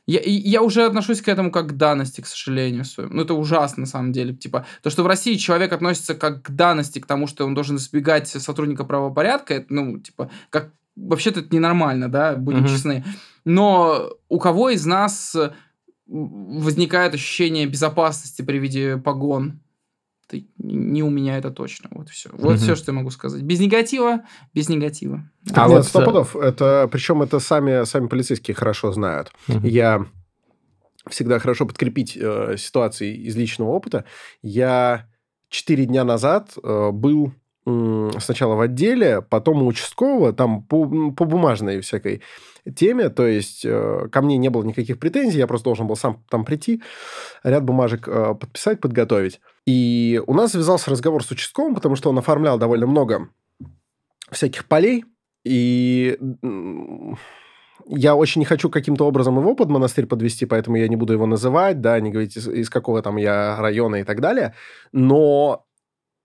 Я, 0.07 0.20
я 0.24 0.62
уже 0.62 0.84
отношусь 0.84 1.22
к 1.22 1.28
этому 1.28 1.50
как 1.53 1.68
к 1.68 1.72
данности, 1.72 2.20
к 2.20 2.26
сожалению. 2.26 2.84
своему. 2.84 3.14
Ну, 3.14 3.22
это 3.22 3.34
ужасно, 3.34 3.82
на 3.82 3.86
самом 3.86 4.12
деле. 4.12 4.34
Типа, 4.34 4.66
то, 4.82 4.90
что 4.90 5.03
в 5.05 5.07
России 5.07 5.36
человек 5.36 5.72
относится 5.72 6.14
как 6.14 6.42
к 6.42 6.50
данности, 6.50 6.98
к 6.98 7.07
тому, 7.07 7.26
что 7.28 7.46
он 7.46 7.55
должен 7.55 7.76
избегать 7.76 8.28
сотрудника 8.28 8.84
правопорядка, 8.84 9.55
это, 9.55 9.72
ну, 9.72 9.98
типа, 9.98 10.30
как... 10.50 10.70
Вообще-то 10.94 11.40
это 11.40 11.55
ненормально, 11.55 12.11
да, 12.11 12.34
будем 12.36 12.61
Мгм. 12.61 12.68
честны. 12.68 13.05
Но 13.46 14.11
у 14.28 14.38
кого 14.38 14.68
из 14.68 14.84
нас 14.84 15.34
возникает 16.07 17.14
ощущение 17.14 17.66
безопасности 17.66 18.42
при 18.42 18.59
виде 18.59 18.98
погон? 18.98 19.61
Это 20.33 20.45
не 20.59 21.03
у 21.03 21.11
меня 21.11 21.39
это 21.39 21.51
точно. 21.51 21.91
Вот 21.93 22.09
все. 22.09 22.30
Вот 22.33 22.55
Мгм. 22.55 22.59
все, 22.59 22.74
что 22.76 22.93
я 22.93 22.97
могу 22.97 23.11
сказать. 23.11 23.43
Без 23.43 23.61
негатива, 23.61 24.22
без 24.55 24.68
негатива. 24.68 25.28
Так 25.47 25.59
А 25.59 25.68
нет, 25.68 25.78
вот, 25.78 25.87
сто 25.87 26.03
э, 26.03 26.05
пудов. 26.05 26.37
Это, 26.37 26.89
причем 26.91 27.22
это 27.22 27.39
сами, 27.41 27.85
сами 27.85 28.07
полицейские 28.07 28.55
хорошо 28.55 28.93
знают. 28.93 29.33
Мгм. 29.49 29.64
Я 29.66 30.07
всегда 31.09 31.39
хорошо 31.39 31.66
подкрепить 31.66 32.16
э, 32.16 32.57
ситуации 32.59 33.14
из 33.14 33.37
личного 33.37 33.70
опыта. 33.70 34.05
Я 34.43 35.09
четыре 35.49 35.85
дня 35.87 36.05
назад 36.05 36.53
э, 36.62 36.91
был 36.93 37.33
сначала 37.64 38.54
в 38.54 38.60
отделе, 38.60 39.22
потом 39.22 39.62
у 39.62 39.66
участкового, 39.66 40.32
там 40.32 40.62
по, 40.62 40.84
по 41.12 41.24
бумажной 41.24 41.80
всякой 41.80 42.22
теме, 42.74 43.08
то 43.08 43.26
есть 43.26 43.64
э, 43.64 44.08
ко 44.10 44.22
мне 44.22 44.36
не 44.36 44.48
было 44.48 44.62
никаких 44.62 44.98
претензий, 44.98 45.38
я 45.38 45.46
просто 45.46 45.64
должен 45.64 45.86
был 45.86 45.96
сам 45.96 46.22
там 46.28 46.44
прийти, 46.44 46.82
ряд 47.42 47.64
бумажек 47.64 48.06
э, 48.08 48.34
подписать, 48.34 48.80
подготовить. 48.80 49.40
И 49.66 50.20
у 50.26 50.34
нас 50.34 50.52
завязался 50.52 50.90
разговор 50.90 51.24
с 51.24 51.30
участковым, 51.30 51.74
потому 51.74 51.96
что 51.96 52.10
он 52.10 52.18
оформлял 52.18 52.58
довольно 52.58 52.86
много 52.86 53.28
всяких 54.30 54.66
полей, 54.66 55.04
и 55.44 56.18
я 57.88 58.14
очень 58.14 58.40
не 58.40 58.44
хочу 58.44 58.70
каким-то 58.70 59.06
образом 59.06 59.38
его 59.38 59.54
под 59.54 59.68
монастырь 59.68 60.06
подвести, 60.06 60.46
поэтому 60.46 60.76
я 60.76 60.88
не 60.88 60.96
буду 60.96 61.12
его 61.12 61.26
называть, 61.26 61.80
да, 61.80 61.98
не 62.00 62.10
говорить, 62.10 62.36
из, 62.36 62.48
из 62.48 62.70
какого 62.70 63.02
там 63.02 63.16
я 63.16 63.56
района 63.60 63.96
и 63.96 64.04
так 64.04 64.20
далее. 64.20 64.54
Но 64.92 65.66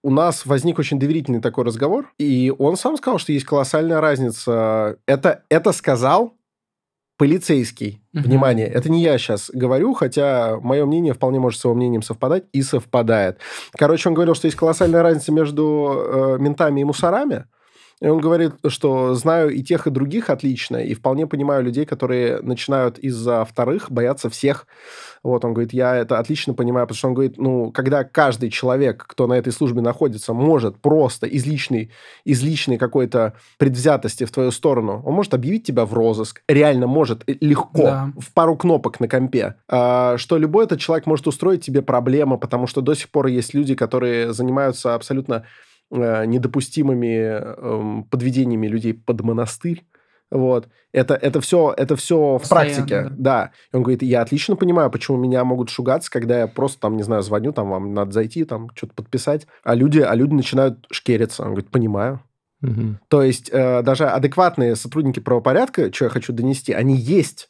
у 0.04 0.12
нас 0.12 0.46
возник 0.46 0.80
очень 0.80 1.00
доверительный 1.00 1.42
такой 1.42 1.66
разговор, 1.66 2.12
и 2.18 2.54
он 2.58 2.78
сам 2.78 2.98
сказал, 2.98 3.20
что 3.20 3.32
есть 3.32 3.46
колоссальная 3.46 4.00
разница. 4.00 4.98
Это, 5.06 5.44
это 5.50 5.72
сказал 5.72 6.34
полицейский. 7.18 8.02
Мгм. 8.14 8.24
Внимание, 8.24 8.68
это 8.68 8.90
не 8.90 9.02
я 9.02 9.18
сейчас 9.18 9.50
говорю, 9.52 9.94
хотя 9.94 10.60
мое 10.62 10.86
мнение 10.86 11.14
вполне 11.14 11.40
может 11.40 11.60
с 11.60 11.64
его 11.64 11.74
мнением 11.74 12.04
совпадать 12.04 12.46
и 12.54 12.62
совпадает. 12.62 13.40
Короче, 13.74 14.10
он 14.10 14.16
говорил, 14.16 14.36
что 14.36 14.46
есть 14.46 14.58
колоссальная 14.58 15.02
разница 15.02 15.32
между 15.32 15.92
э, 15.98 16.38
ментами 16.40 16.82
и 16.82 16.84
мусорами. 16.84 17.46
И 18.00 18.08
он 18.08 18.20
говорит, 18.20 18.54
что 18.68 19.16
знаю 19.16 19.50
и 19.50 19.64
тех, 19.64 19.88
и 19.88 19.90
других 19.90 20.30
отлично, 20.30 20.78
и 20.78 20.94
вполне 20.94 21.26
понимаю 21.26 21.64
людей, 21.64 21.86
которые 21.86 22.42
начинают 22.42 23.00
из-за 23.00 23.44
вторых 23.44 23.90
бояться 23.92 24.30
всех. 24.30 24.68
Вот, 25.24 25.44
он 25.44 25.54
говорит, 25.54 25.74
я 25.74 25.96
это 25.96 26.20
отлично 26.20 26.54
понимаю, 26.54 26.86
потому 26.86 26.98
что 26.98 27.08
он 27.08 27.14
говорит, 27.16 27.38
ну, 27.38 27.72
когда 27.72 28.04
каждый 28.04 28.52
человек, 28.52 29.04
кто 29.08 29.26
на 29.26 29.34
этой 29.34 29.52
службе 29.52 29.82
находится, 29.82 30.34
может 30.34 30.78
просто 30.80 31.26
из 31.26 31.46
личной, 31.48 31.90
из 32.24 32.44
личной 32.44 32.78
какой-то 32.78 33.34
предвзятости 33.58 34.26
в 34.26 34.32
твою 34.32 34.52
сторону, 34.52 35.02
он 35.04 35.14
может 35.16 35.34
объявить 35.34 35.66
тебя 35.66 35.86
в 35.86 35.94
розыск, 35.96 36.44
реально 36.48 36.86
может 36.86 37.24
э, 37.28 37.34
легко, 37.42 37.82
Да. 37.82 38.12
в 38.20 38.32
пару 38.32 38.56
кнопок 38.56 39.00
на 39.00 39.08
компе, 39.08 39.56
А, 39.68 40.18
что 40.18 40.38
любой 40.38 40.66
этот 40.66 40.80
человек 40.80 41.08
может 41.08 41.26
устроить 41.26 41.66
тебе 41.66 41.82
проблемы, 41.82 42.38
потому 42.38 42.68
что 42.68 42.82
до 42.82 42.94
сих 42.94 43.10
пор 43.10 43.26
есть 43.28 43.56
люди, 43.56 43.74
которые 43.74 44.34
занимаются 44.34 44.94
абсолютно 44.94 45.46
недопустимыми 45.92 47.16
эм, 47.16 48.04
подведениями 48.06 48.68
людей 48.68 48.94
под 48.94 49.22
монастырь. 49.22 49.86
Вот. 50.30 50.68
Это, 50.92 51.14
это 51.16 51.40
все, 51.40 51.74
это 51.78 51.96
все 51.96 52.38
в 52.38 52.50
практике. 52.50 53.04
да. 53.04 53.10
Да. 53.18 53.52
И 53.72 53.76
он 53.78 53.84
говорит, 53.84 54.04
я 54.04 54.22
отлично 54.22 54.56
понимаю, 54.56 54.92
почему 54.92 55.18
меня 55.18 55.44
могут 55.44 55.70
шугаться, 55.70 56.12
когда 56.12 56.40
я 56.40 56.48
просто 56.48 56.82
там, 56.82 56.98
не 56.98 57.04
знаю, 57.04 57.22
звоню, 57.22 57.54
там 57.54 57.70
вам 57.70 57.94
надо 57.94 58.12
зайти, 58.12 58.44
там 58.44 58.70
что-то 58.76 58.94
подписать, 58.94 59.48
а 59.64 59.76
люди, 59.76 60.00
а 60.00 60.14
люди 60.16 60.34
начинают 60.34 60.86
шкериться. 60.92 61.44
Он 61.44 61.50
говорит, 61.50 61.72
понимаю. 61.72 62.22
Мгм. 62.62 63.00
То 63.08 63.22
есть 63.22 63.50
э, 63.54 63.84
даже 63.84 64.06
адекватные 64.08 64.76
сотрудники 64.76 65.20
правопорядка, 65.20 65.94
что 65.94 66.06
я 66.06 66.10
хочу 66.10 66.34
донести, 66.34 66.74
они 66.74 66.96
есть. 66.96 67.50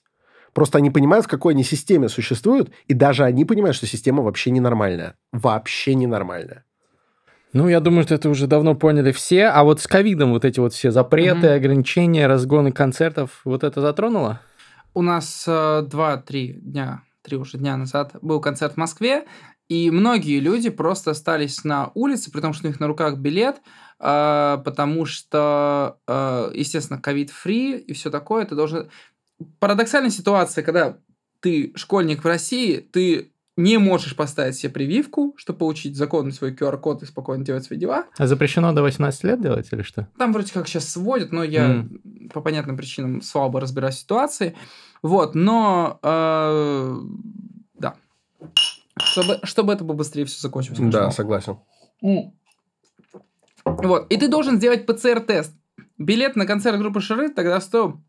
Просто 0.54 0.80
они 0.80 0.90
понимают, 0.90 1.26
в 1.26 1.30
какой 1.30 1.54
они 1.54 1.64
системе 1.64 2.10
существуют, 2.10 2.72
и 2.88 2.94
даже 2.94 3.24
они 3.24 3.46
понимают, 3.46 3.76
что 3.76 3.88
система 3.88 4.24
вообще 4.24 4.52
ненормальная. 4.52 5.16
Вообще 5.32 5.96
ненормальная. 5.96 6.66
Ну, 7.54 7.68
я 7.70 7.80
думаю, 7.80 8.04
что 8.04 8.16
это 8.16 8.30
уже 8.30 8.46
давно 8.48 8.76
поняли 8.76 9.12
все. 9.12 9.46
А 9.46 9.64
вот 9.64 9.80
с 9.82 9.88
ковидом 9.88 10.32
вот 10.32 10.46
эти 10.46 10.60
вот 10.60 10.74
все 10.74 10.92
запреты, 10.92 11.48
Мгм. 11.48 11.56
ограничения, 11.56 12.28
разгоны 12.28 12.72
концертов, 12.72 13.42
вот 13.46 13.64
это 13.64 13.82
затронуло? 13.82 14.42
У 14.94 15.02
нас 15.02 15.46
э, 15.48 15.84
два-три 15.84 16.54
дня, 16.54 17.04
три 17.22 17.38
уже 17.38 17.58
дня 17.58 17.78
назад 17.78 18.16
был 18.22 18.42
концерт 18.42 18.74
в 18.74 18.78
Москве, 18.78 19.26
и 19.70 19.92
многие 19.92 20.40
люди 20.40 20.70
просто 20.70 21.12
остались 21.12 21.64
на 21.64 21.92
улице, 21.94 22.32
при 22.32 22.42
том, 22.42 22.54
что 22.54 22.68
у 22.68 22.70
них 22.70 22.80
на 22.80 22.88
руках 22.88 23.18
билет, 23.18 23.58
э, 24.00 24.58
потому 24.64 25.06
что, 25.06 25.98
э, 26.08 26.52
естественно, 26.54 27.00
ковид-фри 27.02 27.78
и 27.78 27.94
все 27.94 28.10
такое, 28.10 28.46
ты 28.46 28.56
должен... 28.56 28.90
Парадоксальная 29.60 30.10
ситуация, 30.10 30.64
когда 30.64 30.98
ты 31.42 31.72
школьник 31.76 32.24
в 32.24 32.28
России, 32.28 32.78
ты 32.78 33.32
не 33.58 33.80
можешь 33.80 34.16
поставить 34.16 34.56
себе 34.56 34.72
прививку, 34.72 35.34
чтобы 35.36 35.60
получить 35.60 35.98
законный 35.98 36.32
свой 36.32 36.54
QR-код 36.54 37.02
и 37.02 37.06
спокойно 37.08 37.44
делать 37.44 37.66
свои 37.66 37.78
дела. 37.78 38.06
А 38.18 38.28
запрещено 38.28 38.72
до 38.72 38.84
18 38.84 39.24
лет 39.24 39.42
делать 39.42 39.68
или 39.72 39.82
что? 39.82 40.08
Там 40.18 40.32
вроде 40.32 40.54
как 40.54 40.68
сейчас 40.68 40.88
сводят, 40.88 41.32
но 41.32 41.44
я 41.44 41.86
по 42.32 42.42
понятным 42.42 42.78
причинам 42.78 43.22
слабо 43.22 43.60
разбираюсь 43.60 43.96
в 43.96 44.00
ситуации. 44.00 44.56
Вот, 45.02 45.34
но 45.34 46.00
э, 46.04 46.98
да. 47.74 47.96
Чтобы, 49.00 49.40
чтобы 49.44 49.74
это 49.74 49.84
побыстрее 49.84 50.26
все 50.26 50.40
закончилось. 50.40 50.80
Да, 50.80 51.00
конечно. 51.00 51.12
согласен. 51.12 51.58
М. 52.04 52.34
Вот, 53.66 54.12
и 54.12 54.18
ты 54.18 54.28
должен 54.28 54.58
сделать 54.58 54.86
ПЦР-тест. 54.86 55.54
Билет 55.98 56.36
на 56.36 56.46
концерт 56.46 56.78
группы 56.78 57.02
Шары 57.02 57.30
тогда 57.30 57.60
стоил 57.60 58.02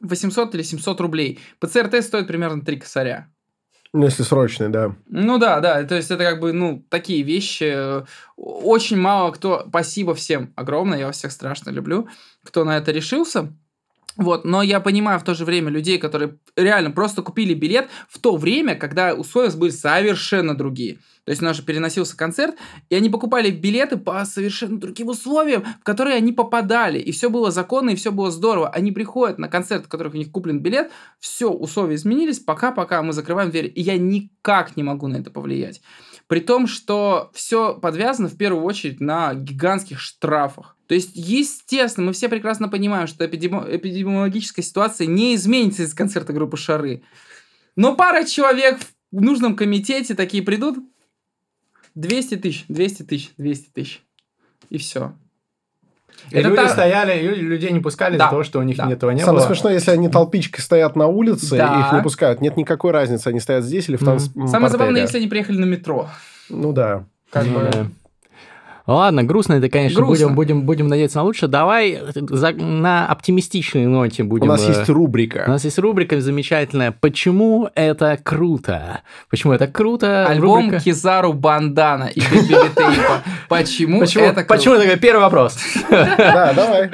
800 0.00 0.56
или 0.56 0.62
700 0.62 1.00
рублей. 1.00 1.38
ПЦР-тест 1.60 2.08
стоит 2.08 2.26
примерно 2.26 2.62
3 2.62 2.78
косаря. 2.78 3.30
Ну, 3.94 4.04
если 4.04 4.22
срочный, 4.22 4.68
да. 4.68 4.94
Ну 5.06 5.38
да, 5.38 5.60
да, 5.60 5.82
то 5.84 5.94
есть 5.94 6.10
это 6.10 6.22
как 6.22 6.40
бы, 6.40 6.52
ну, 6.52 6.84
такие 6.90 7.22
вещи. 7.22 8.04
Очень 8.36 8.98
мало 8.98 9.32
кто, 9.32 9.64
спасибо 9.68 10.14
всем 10.14 10.52
огромное, 10.56 10.98
я 10.98 11.06
вас 11.06 11.16
всех 11.16 11.32
страшно 11.32 11.70
люблю, 11.70 12.08
кто 12.44 12.64
на 12.64 12.76
это 12.76 12.92
решился. 12.92 13.52
Вот, 14.18 14.44
но 14.44 14.62
я 14.62 14.80
понимаю 14.80 15.20
в 15.20 15.22
то 15.22 15.34
же 15.34 15.44
время 15.44 15.70
людей, 15.70 15.96
которые 15.96 16.38
реально 16.56 16.90
просто 16.90 17.22
купили 17.22 17.54
билет 17.54 17.88
в 18.08 18.18
то 18.18 18.36
время, 18.36 18.74
когда 18.74 19.14
условия 19.14 19.56
были 19.56 19.70
совершенно 19.70 20.56
другие. 20.56 20.98
То 21.24 21.30
есть 21.30 21.40
у 21.40 21.44
нас 21.44 21.56
же 21.56 21.62
переносился 21.62 22.16
концерт, 22.16 22.56
и 22.88 22.96
они 22.96 23.10
покупали 23.10 23.50
билеты 23.50 23.96
по 23.96 24.24
совершенно 24.24 24.80
другим 24.80 25.08
условиям, 25.08 25.62
в 25.80 25.84
которые 25.84 26.16
они 26.16 26.32
попадали. 26.32 26.98
И 26.98 27.12
все 27.12 27.30
было 27.30 27.52
законно, 27.52 27.90
и 27.90 27.96
все 27.96 28.10
было 28.10 28.30
здорово. 28.30 28.70
Они 28.70 28.90
приходят 28.90 29.38
на 29.38 29.48
концерт, 29.48 29.84
в 29.84 29.88
которых 29.88 30.14
у 30.14 30.16
них 30.16 30.32
куплен 30.32 30.58
билет, 30.60 30.90
все, 31.20 31.50
условия 31.50 31.94
изменились, 31.94 32.40
пока-пока 32.40 33.02
мы 33.02 33.12
закрываем 33.12 33.50
дверь. 33.50 33.70
И 33.72 33.82
я 33.82 33.98
никак 33.98 34.76
не 34.76 34.82
могу 34.82 35.06
на 35.06 35.18
это 35.18 35.30
повлиять. 35.30 35.80
При 36.28 36.40
том, 36.40 36.66
что 36.66 37.30
все 37.34 37.74
подвязано 37.74 38.28
в 38.28 38.36
первую 38.36 38.62
очередь 38.64 39.00
на 39.00 39.34
гигантских 39.34 39.98
штрафах. 39.98 40.76
То 40.86 40.94
есть, 40.94 41.12
естественно, 41.14 42.06
мы 42.06 42.12
все 42.12 42.28
прекрасно 42.28 42.68
понимаем, 42.68 43.06
что 43.06 43.26
эпидеми... 43.26 43.76
эпидемиологическая 43.76 44.64
ситуация 44.64 45.06
не 45.06 45.34
изменится 45.34 45.82
из 45.82 45.94
концерта 45.94 46.32
группы 46.32 46.56
Шары. 46.56 47.02
Но 47.76 47.96
пара 47.96 48.24
человек 48.24 48.78
в 49.10 49.20
нужном 49.20 49.56
комитете 49.56 50.14
такие 50.14 50.42
придут, 50.42 50.78
200 51.94 52.36
тысяч, 52.36 52.64
200 52.68 53.02
тысяч, 53.04 53.30
200 53.38 53.70
тысяч. 53.70 54.02
И 54.70 54.78
все. 54.78 55.14
И 56.30 56.36
это 56.36 56.48
люди 56.48 56.62
та... 56.62 56.68
стояли, 56.68 57.34
людей 57.34 57.70
не 57.72 57.80
пускали 57.80 58.16
да. 58.16 58.24
из-за 58.24 58.30
того, 58.30 58.44
что 58.44 58.58
у 58.58 58.62
них 58.62 58.76
да. 58.76 58.90
этого 58.90 59.10
не 59.10 59.20
Самое 59.20 59.38
было. 59.38 59.46
смешное, 59.46 59.74
если 59.74 59.90
они 59.90 60.08
толпичкой 60.08 60.62
стоят 60.62 60.96
на 60.96 61.06
улице, 61.06 61.56
да. 61.56 61.86
их 61.86 61.92
не 61.92 62.02
пускают. 62.02 62.40
Нет 62.40 62.56
никакой 62.56 62.92
разницы, 62.92 63.28
они 63.28 63.40
стоят 63.40 63.64
здесь 63.64 63.88
или 63.88 63.96
в 63.96 64.04
танц... 64.04 64.28
mm. 64.34 64.48
Самое 64.48 64.70
забавное, 64.70 65.00
если 65.00 65.18
они 65.18 65.28
приехали 65.28 65.58
на 65.58 65.64
метро. 65.64 66.08
Ну 66.48 66.72
да. 66.72 67.04
Как 67.30 67.46
mm. 67.46 67.54
бы... 67.54 67.90
Ладно, 68.88 69.22
грустно 69.22 69.52
это, 69.52 69.68
конечно, 69.68 70.00
грустно. 70.00 70.28
будем, 70.28 70.34
будем, 70.34 70.62
будем 70.62 70.88
надеяться 70.88 71.18
на 71.18 71.24
лучшее. 71.24 71.50
Давай 71.50 72.00
за, 72.14 72.52
на 72.52 73.06
оптимистичной 73.06 73.84
ноте 73.84 74.24
будем... 74.24 74.44
У 74.44 74.46
нас 74.46 74.66
есть 74.66 74.88
рубрика. 74.88 75.44
У 75.46 75.50
нас 75.50 75.62
есть 75.64 75.78
рубрика 75.78 76.18
замечательная. 76.22 76.92
Почему 76.92 77.68
это 77.74 78.18
круто? 78.22 79.02
Почему 79.28 79.52
это 79.52 79.66
круто? 79.66 80.26
Альбом 80.26 80.64
рубрика... 80.64 80.82
Кизару 80.82 81.34
Бандана 81.34 82.04
и 82.04 82.18
Бибилитейпа. 82.18 83.22
Почему, 83.50 84.00
почему 84.00 84.24
это 84.24 84.42
круто? 84.42 84.54
Почему 84.54 84.74
это 84.76 84.98
первый 84.98 85.20
вопрос? 85.20 85.58
Да, 85.90 86.54
давай. 86.54 86.90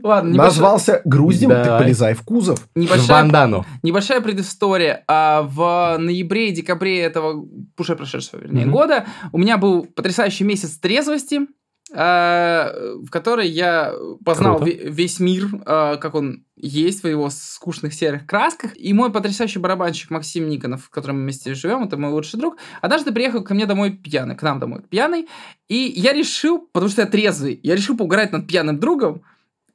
Ладно, 0.00 0.36
Назвался 0.36 1.02
груздем, 1.04 1.50
ты 1.50 1.76
полезай 1.76 2.14
в 2.14 2.22
кузов. 2.22 2.60
В 2.74 3.08
бандану. 3.08 3.66
Небольшая 3.82 4.20
предыстория. 4.20 5.02
А 5.08 5.42
В 5.42 5.96
ноябре 5.98 6.50
и 6.50 6.52
декабре 6.52 7.00
этого 7.00 7.44
уже 7.76 7.96
прошедшего, 7.96 8.40
вернее, 8.40 8.66
года 8.66 9.06
у 9.32 9.38
меня 9.38 9.56
был 9.56 9.86
потрясающий 9.86 10.44
месяц 10.44 10.76
трезвости 10.76 11.31
области, 11.32 11.52
э, 11.94 12.94
в 13.04 13.10
которой 13.10 13.48
я 13.48 13.92
познал 14.24 14.58
Круто. 14.58 14.72
весь 14.72 15.20
мир, 15.20 15.48
э, 15.54 15.96
как 15.96 16.14
он 16.14 16.44
есть 16.56 17.02
в 17.02 17.08
его 17.08 17.28
скучных 17.30 17.94
серых 17.94 18.26
красках. 18.26 18.72
И 18.76 18.92
мой 18.92 19.10
потрясающий 19.10 19.58
барабанщик 19.58 20.10
Максим 20.10 20.48
Никонов, 20.48 20.84
в 20.84 20.90
котором 20.90 21.16
мы 21.16 21.22
вместе 21.22 21.54
живем, 21.54 21.84
это 21.84 21.96
мой 21.96 22.10
лучший 22.10 22.38
друг, 22.38 22.56
однажды 22.80 23.12
приехал 23.12 23.42
ко 23.42 23.54
мне 23.54 23.66
домой 23.66 23.90
пьяный, 23.90 24.36
к 24.36 24.42
нам 24.42 24.58
домой 24.58 24.82
пьяный, 24.88 25.28
и 25.68 25.92
я 25.96 26.12
решил, 26.12 26.68
потому 26.72 26.90
что 26.90 27.02
я 27.02 27.08
трезвый, 27.08 27.60
я 27.62 27.74
решил 27.74 27.96
поугарать 27.96 28.32
над 28.32 28.46
пьяным 28.46 28.78
другом, 28.78 29.22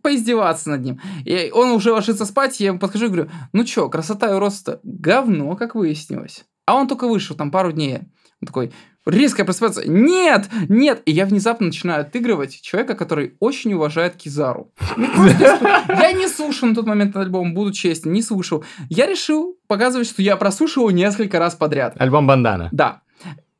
поиздеваться 0.02 0.70
над 0.70 0.84
ним. 0.84 1.02
И 1.26 1.52
он 1.54 1.72
уже 1.72 1.92
ложится 1.92 2.26
спать, 2.26 2.60
я 2.60 2.68
ему 2.68 2.80
подхожу 2.80 3.06
и 3.06 3.10
говорю, 3.10 3.30
ну 3.52 3.64
чё, 3.66 3.90
красота 3.90 4.34
и 4.34 4.40
рост 4.40 4.70
говно, 4.84 5.56
как 5.56 5.76
выяснилось. 5.76 6.46
А 6.66 6.76
он 6.76 6.88
только 6.88 7.08
вышел, 7.08 7.36
там 7.36 7.52
пару 7.52 7.72
дней. 7.72 8.00
Он 8.42 8.46
такой, 8.46 8.72
резко 9.08 9.46
просыпается. 9.46 9.84
Нет, 9.86 10.48
нет. 10.70 11.02
И 11.06 11.12
я 11.12 11.26
внезапно 11.26 11.68
начинаю 11.68 12.02
отыгрывать 12.02 12.62
человека, 12.62 12.96
который 12.96 13.36
очень 13.40 13.74
уважает 13.74 14.16
Кизару. 14.16 14.72
Я 14.98 16.12
не 16.14 16.28
слушал 16.28 16.70
на 16.70 16.76
тот 16.76 16.86
момент 16.86 17.16
альбом, 17.16 17.54
буду 17.54 17.72
честен, 17.72 18.12
не 18.12 18.22
слушал. 18.22 18.64
Я 18.90 19.08
решил 19.08 19.58
показывать, 19.68 20.08
что 20.08 20.22
я 20.22 20.36
прослушал 20.36 20.84
его 20.84 20.92
несколько 20.92 21.40
раз 21.40 21.56
подряд. 21.56 21.96
Альбом 21.98 22.28
Бандана. 22.28 22.70
Да. 22.72 23.02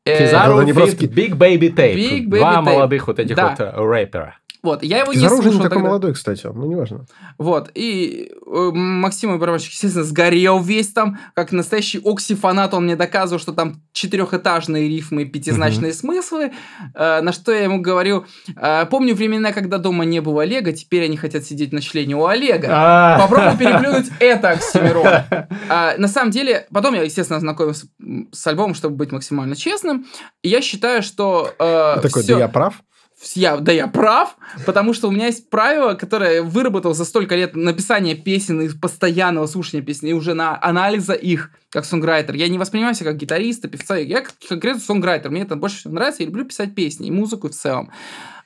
Кизару 0.04 0.62
Big 0.62 1.32
Baby 1.32 1.74
Tape. 1.74 2.28
Два 2.28 2.62
молодых 2.62 3.08
вот 3.08 3.20
этих 3.20 3.38
вот 3.38 3.60
рэпера. 3.60 4.38
Вот, 4.68 4.84
я 4.84 5.00
его 5.00 5.14
не 5.14 5.30
слушал 5.30 5.54
не 5.54 5.60
такой 5.60 5.70
тогда. 5.70 5.88
молодой, 5.88 6.14
кстати, 6.14 6.46
ну 6.46 6.66
неважно. 6.66 7.06
Вот, 7.38 7.72
и 7.74 8.30
э, 8.46 8.72
Максим, 8.74 9.40
барабанщик, 9.40 9.72
естественно, 9.72 10.04
сгорел 10.04 10.60
весь 10.60 10.90
там, 10.90 11.20
как 11.36 11.54
настоящий 11.54 12.02
окси-фанат, 12.04 12.74
он 12.74 12.84
мне 12.84 12.98
доказывал, 12.98 13.40
что 13.40 13.54
там 13.54 13.82
четырехэтажные 13.94 14.90
рифмы 14.90 15.24
пятизначные 15.24 15.92
mm-hmm. 15.92 15.96
смыслы, 15.96 16.52
э, 16.94 17.22
на 17.22 17.32
что 17.32 17.54
я 17.54 17.64
ему 17.64 17.80
говорю, 17.80 18.26
э, 18.58 18.86
помню 18.92 19.16
времена, 19.16 19.54
когда 19.54 19.78
дома 19.78 20.04
не 20.04 20.20
было 20.20 20.42
Олега, 20.42 20.74
теперь 20.74 21.06
они 21.06 21.16
хотят 21.16 21.46
сидеть 21.46 21.72
на 21.72 21.80
члене 21.80 22.18
у 22.18 22.26
Олега. 22.26 22.68
А. 22.70 23.20
Попробуй 23.22 23.58
переплюнуть 23.58 24.08
это 24.20 24.50
оксимирон. 24.50 25.08
А, 25.70 25.96
на 25.98 26.10
самом 26.10 26.32
деле, 26.32 26.68
потом 26.74 26.94
я, 26.94 27.04
естественно, 27.04 27.38
ознакомился 27.38 27.88
с 28.34 28.46
альбомом, 28.48 28.76
чтобы 28.76 28.98
быть 28.98 29.14
максимально 29.14 29.56
честным, 29.56 30.08
я 30.44 30.62
считаю, 30.62 31.04
что... 31.04 31.54
Э, 31.58 32.02
Такой, 32.02 32.26
да 32.26 32.38
я 32.38 32.50
прав? 32.50 32.82
Я, 33.34 33.58
да 33.58 33.72
я 33.72 33.88
прав, 33.88 34.38
потому 34.66 34.94
что 34.94 35.08
у 35.08 35.12
меня 35.12 35.28
есть 35.28 35.50
правило, 35.50 35.96
которое 35.96 36.42
выработал 36.42 36.94
за 36.94 37.04
столько 37.04 37.36
лет 37.36 37.56
написания 37.56 38.16
песен 38.16 38.62
и 38.62 38.70
постоянного 38.70 39.48
слушания 39.48 39.84
песен, 39.84 40.08
и 40.08 40.14
уже 40.14 40.34
на 40.34 40.58
анализа 40.62 41.14
их 41.14 41.52
как 41.70 41.86
сонграйтер. 41.86 42.36
Я 42.36 42.48
не 42.48 42.58
воспринимаю 42.58 42.96
себя 42.96 43.12
как 43.12 43.18
гитариста, 43.18 43.68
певца, 43.68 43.98
я 43.98 44.24
конкретно 44.48 44.82
сонграйтер. 44.82 45.32
Мне 45.32 45.42
это 45.42 45.56
больше 45.56 45.78
всего 45.78 45.94
нравится, 45.94 46.24
я 46.24 46.28
люблю 46.28 46.46
писать 46.46 46.76
песни 46.76 47.08
и 47.08 47.12
музыку 47.12 47.50
в 47.50 47.54
целом. 47.54 47.92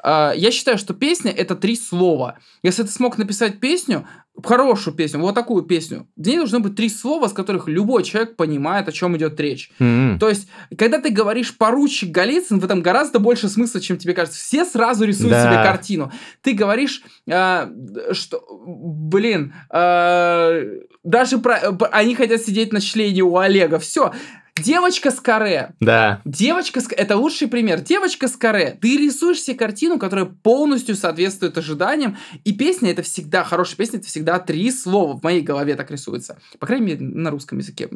А, 0.04 0.34
я 0.36 0.52
считаю, 0.52 0.78
что 0.78 0.94
песня 0.94 1.32
это 1.32 1.56
три 1.56 1.76
слова. 1.76 2.40
Если 2.64 2.84
ты 2.84 2.90
смог 2.90 3.18
написать 3.18 3.60
песню, 3.60 4.08
хорошую 4.44 4.96
песню, 4.96 5.20
вот 5.20 5.36
такую 5.36 5.64
песню, 5.64 6.08
в 6.16 6.26
ней 6.26 6.38
должно 6.38 6.60
быть 6.60 6.76
три 6.76 6.90
слова, 6.90 7.28
с 7.28 7.34
которых 7.34 7.68
любой 7.68 8.04
человек 8.04 8.36
понимает, 8.36 8.88
о 8.88 8.92
чем 8.92 9.16
идет 9.18 9.40
речь. 9.40 9.72
Mm-hmm. 9.80 10.20
То 10.20 10.30
есть, 10.30 10.48
когда 10.78 11.00
ты 11.00 11.10
говоришь 11.10 11.56
поручик 11.58 12.12
Голицын, 12.12 12.60
в 12.60 12.66
этом 12.66 12.82
гораздо 12.82 13.20
больше 13.20 13.50
смысла, 13.50 13.82
чем 13.82 13.98
тебе 13.98 14.14
кажется. 14.14 14.40
Все 14.40 14.66
сразу 14.66 15.06
рисуют 15.06 15.32
да. 15.32 15.44
себе 15.44 15.64
картину. 15.64 16.12
Ты 16.42 16.54
говоришь, 16.54 17.04
э, 17.28 17.68
что, 18.14 18.44
блин, 18.66 19.54
э, 19.72 20.80
даже 21.04 21.38
про, 21.38 21.56
они 21.92 22.16
хотят 22.16 22.42
сидеть 22.42 22.74
на 22.74 22.82
члене 22.82 23.24
у 23.24 23.38
Олега. 23.38 23.80
Все. 23.80 24.14
Девочка 24.60 25.12
с 25.12 25.20
каре. 25.20 25.74
Да. 25.80 26.22
Девочка 26.26 26.82
с... 26.82 26.88
Это 26.92 27.16
лучший 27.16 27.48
пример. 27.48 27.80
Девочка 27.80 28.28
с 28.28 28.36
каре. 28.36 28.78
Ты 28.82 28.98
рисуешь 28.98 29.42
себе 29.42 29.58
картину, 29.58 29.98
которая 29.98 30.26
полностью 30.26 30.96
соответствует 30.96 31.58
ожиданиям. 31.58 32.18
И 32.44 32.52
песня 32.52 32.92
это 32.92 33.02
всегда, 33.02 33.44
хорошая 33.44 33.78
песня, 33.78 34.00
это 34.00 34.08
всегда 34.08 34.40
три 34.40 34.70
слова. 34.72 35.18
В 35.18 35.24
моей 35.24 35.42
голове 35.42 35.76
так 35.76 35.90
рисуется. 35.90 36.38
По 36.60 36.68
крайней 36.68 36.86
мере, 36.86 37.00
на 37.02 37.32
русском 37.32 37.60
языке. 37.60 37.90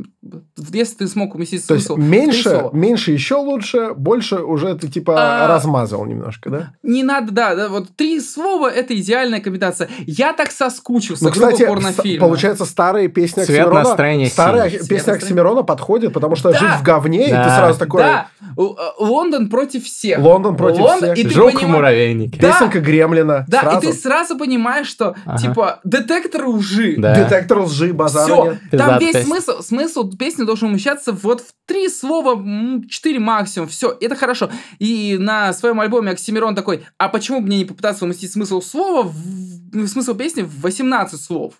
Если 0.71 0.95
ты 0.95 1.07
смог 1.07 1.35
уместить 1.35 1.65
То 1.67 1.77
смысл. 1.77 1.97
Есть 1.97 2.09
меньше, 2.09 2.69
меньше 2.71 3.11
еще 3.11 3.35
лучше, 3.35 3.93
больше 3.93 4.37
уже 4.37 4.75
ты 4.75 4.87
типа 4.87 5.43
а... 5.43 5.47
размазал 5.47 6.05
немножко, 6.05 6.49
да? 6.49 6.73
Не 6.83 7.03
надо, 7.03 7.31
да, 7.31 7.55
да. 7.55 7.69
Вот 7.69 7.95
три 7.95 8.19
слова 8.19 8.71
это 8.71 8.97
идеальная 8.97 9.41
комбинация. 9.41 9.89
Я 10.07 10.33
так 10.33 10.51
соскучился. 10.51 11.25
Ну, 11.25 11.31
кстати, 11.31 11.65
порнофильма. 11.65 12.27
получается, 12.27 12.65
старые 12.65 13.09
песни 13.09 13.43
Цвет 13.43 13.59
Оксимирона... 13.59 13.83
настроения 13.83 14.27
Старая 14.27 14.69
песня 14.69 15.11
Оксимирона 15.11 15.63
подходит, 15.63 16.13
потому 16.13 16.35
что 16.35 16.44
да. 16.51 16.59
жить 16.59 16.79
в 16.79 16.83
говне, 16.83 17.27
да. 17.29 17.41
и 17.41 17.49
ты 17.49 17.55
сразу 17.55 17.79
такой... 17.79 18.01
Да, 18.01 18.27
э, 18.57 18.61
Лондон 18.99 19.49
против 19.49 19.85
всех. 19.85 20.19
Лондон 20.19 20.55
против 20.55 20.81
Лондон, 20.81 21.13
всех. 21.13 21.25
И 21.25 21.29
Жук 21.29 21.53
поним... 21.53 21.67
в 21.67 21.71
муравейнике. 21.71 22.39
Да. 22.39 22.51
Песенка 22.51 22.79
Гремлина. 22.79 23.45
Да, 23.47 23.61
сразу. 23.61 23.77
и 23.77 23.91
ты 23.91 23.93
сразу 23.97 24.37
понимаешь, 24.37 24.87
что, 24.87 25.15
ага. 25.25 25.37
типа, 25.37 25.79
детектор 25.83 26.47
лжи. 26.47 26.95
Да. 26.97 27.15
Детектор 27.15 27.59
лжи, 27.59 27.93
базара 27.93 28.25
Все. 28.25 28.45
нет. 28.45 28.59
Там 28.71 28.99
весь 28.99 29.25
смысл, 29.25 29.61
смысл 29.61 30.11
песни 30.11 30.43
должен 30.43 30.69
умещаться 30.69 31.11
вот 31.11 31.41
в 31.41 31.53
три 31.65 31.89
слова, 31.89 32.41
четыре 32.89 33.19
максимум. 33.19 33.67
Все, 33.67 33.95
это 33.99 34.15
хорошо. 34.15 34.49
И 34.79 35.17
на 35.19 35.53
своем 35.53 35.79
альбоме 35.79 36.11
Оксимирон 36.11 36.55
такой, 36.55 36.85
а 36.97 37.09
почему 37.09 37.41
бы 37.41 37.47
мне 37.47 37.57
не 37.59 37.65
попытаться 37.65 38.05
уместить 38.05 38.31
смысл 38.31 38.61
слова, 38.61 39.03
в, 39.03 39.87
смысл 39.87 40.13
песни 40.13 40.41
в 40.41 40.61
18 40.61 41.21
слов? 41.21 41.53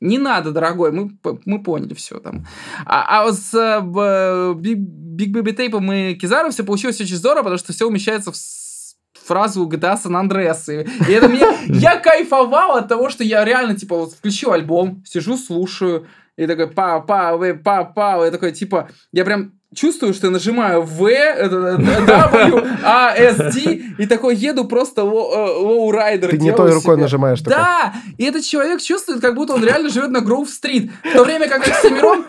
Не 0.00 0.18
надо, 0.18 0.52
дорогой, 0.52 0.92
мы, 0.92 1.10
мы 1.46 1.62
поняли 1.62 1.94
все 1.94 2.18
там. 2.20 2.46
А, 2.84 3.22
а 3.22 3.32
с 3.32 3.54
э, 3.54 3.80
Big, 3.80 4.76
Big 4.76 5.32
Baby 5.32 5.56
Tape 5.56 6.10
и 6.10 6.14
Кизару 6.14 6.50
все 6.50 6.64
получилось 6.64 7.00
очень 7.00 7.16
здорово, 7.16 7.44
потому 7.44 7.58
что 7.58 7.72
все 7.72 7.86
умещается 7.86 8.30
в 8.30 8.36
фразу 9.26 9.66
GTA 9.66 9.96
San 9.96 10.12
Andreas. 10.22 10.70
И, 10.70 11.12
это 11.12 11.28
мне... 11.28 11.46
Я 11.68 11.98
кайфовал 11.98 12.76
от 12.76 12.88
того, 12.88 13.08
что 13.08 13.24
я 13.24 13.44
реально, 13.44 13.74
типа, 13.74 13.96
вот 13.96 14.12
включил 14.12 14.52
альбом, 14.52 15.02
сижу, 15.06 15.36
слушаю, 15.36 16.06
и 16.36 16.46
такой 16.46 16.68
па 16.68 17.00
па 17.00 17.38
па 17.64 17.84
па 17.84 18.24
я 18.24 18.30
такой, 18.30 18.52
типа, 18.52 18.90
я 19.12 19.24
прям 19.24 19.55
чувствую, 19.74 20.14
что 20.14 20.28
я 20.28 20.32
нажимаю 20.32 20.82
V, 20.82 21.10
это, 21.12 21.56
W, 21.56 22.68
A, 22.84 23.14
S, 23.16 23.54
D, 23.54 23.80
и 23.98 24.06
такой 24.06 24.36
еду 24.36 24.64
просто 24.64 25.02
лоу-райдер. 25.02 26.30
Ты 26.30 26.38
не 26.38 26.52
той 26.52 26.72
рукой 26.72 26.96
нажимаешь. 26.96 27.40
Да, 27.42 27.92
и 28.16 28.24
этот 28.24 28.44
человек 28.44 28.80
чувствует, 28.80 29.20
как 29.20 29.34
будто 29.34 29.54
он 29.54 29.64
реально 29.64 29.90
живет 29.90 30.10
на 30.10 30.20
Grove 30.20 30.49
Street. 30.49 30.90
В 31.04 31.12
то 31.16 31.24
время 31.24 31.48
как 31.48 31.66
Oxxxymiron, 31.66 32.24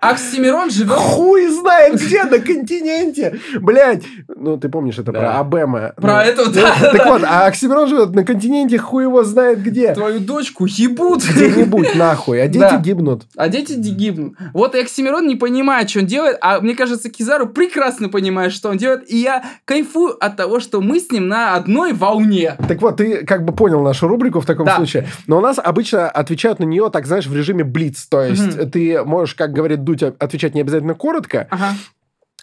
Oxxxymiron 0.00 0.70
живет... 0.70 0.98
Хуй 0.98 1.48
знает 1.48 2.00
где, 2.00 2.24
на 2.24 2.38
континенте. 2.38 3.38
Блять, 3.60 4.04
ну 4.34 4.56
ты 4.58 4.68
помнишь 4.68 4.98
это 4.98 5.12
про 5.12 5.38
Абема. 5.40 5.92
Про 5.96 6.14
Ну, 6.14 6.18
это, 6.20 6.44
ну, 6.46 6.52
да, 6.52 6.74
Так 6.80 6.96
да. 6.96 7.12
вот, 7.12 7.22
а 7.24 7.46
Оксимирон 7.46 7.88
живет 7.88 8.14
на 8.14 8.24
континенте, 8.24 8.78
хуй 8.78 9.04
его 9.04 9.24
знает 9.24 9.62
где. 9.62 9.94
Твою 9.94 10.20
дочку 10.20 10.66
ебут. 10.66 11.24
Где-нибудь 11.24 11.94
нахуй, 11.94 12.42
а 12.42 12.48
дети 12.48 12.60
Да. 12.60 12.78
гибнут. 12.78 13.22
А 13.36 13.48
дети 13.48 13.72
гибнут. 13.74 14.34
Вот 14.52 14.74
и 14.74 14.80
Оксимирон 14.80 15.26
не 15.26 15.36
понимает, 15.36 15.90
что 15.90 16.00
он 16.00 16.06
делает, 16.06 16.38
а 16.40 16.60
мне 16.60 16.74
кажется, 16.78 17.10
Кизару 17.10 17.46
прекрасно 17.48 18.08
понимает, 18.08 18.52
что 18.52 18.70
он 18.70 18.76
делает, 18.78 19.10
и 19.10 19.18
я 19.18 19.44
кайфую 19.66 20.16
от 20.24 20.36
того, 20.36 20.60
что 20.60 20.80
мы 20.80 21.00
с 21.00 21.10
ним 21.10 21.28
на 21.28 21.54
одной 21.54 21.92
волне. 21.92 22.56
Так 22.68 22.80
вот, 22.80 22.96
ты 22.96 23.26
как 23.26 23.44
бы 23.44 23.52
понял 23.52 23.82
нашу 23.82 24.08
рубрику 24.08 24.40
в 24.40 24.46
таком 24.46 24.64
Да. 24.66 24.76
случае. 24.76 25.06
Но 25.26 25.38
у 25.38 25.40
нас 25.40 25.58
обычно 25.58 26.08
отвечают 26.08 26.60
на 26.60 26.64
нее, 26.64 26.88
так 26.90 27.06
знаешь, 27.06 27.26
в 27.26 27.36
режиме 27.36 27.64
блиц. 27.64 28.06
То 28.06 28.22
есть 28.22 28.56
Мгм. 28.56 28.70
ты 28.70 29.02
можешь, 29.04 29.34
как 29.34 29.52
говорит 29.52 29.84
Дудь, 29.84 30.02
отвечать 30.02 30.54
не 30.54 30.60
обязательно 30.62 30.94
коротко, 30.94 31.48
Ага, 31.50 31.72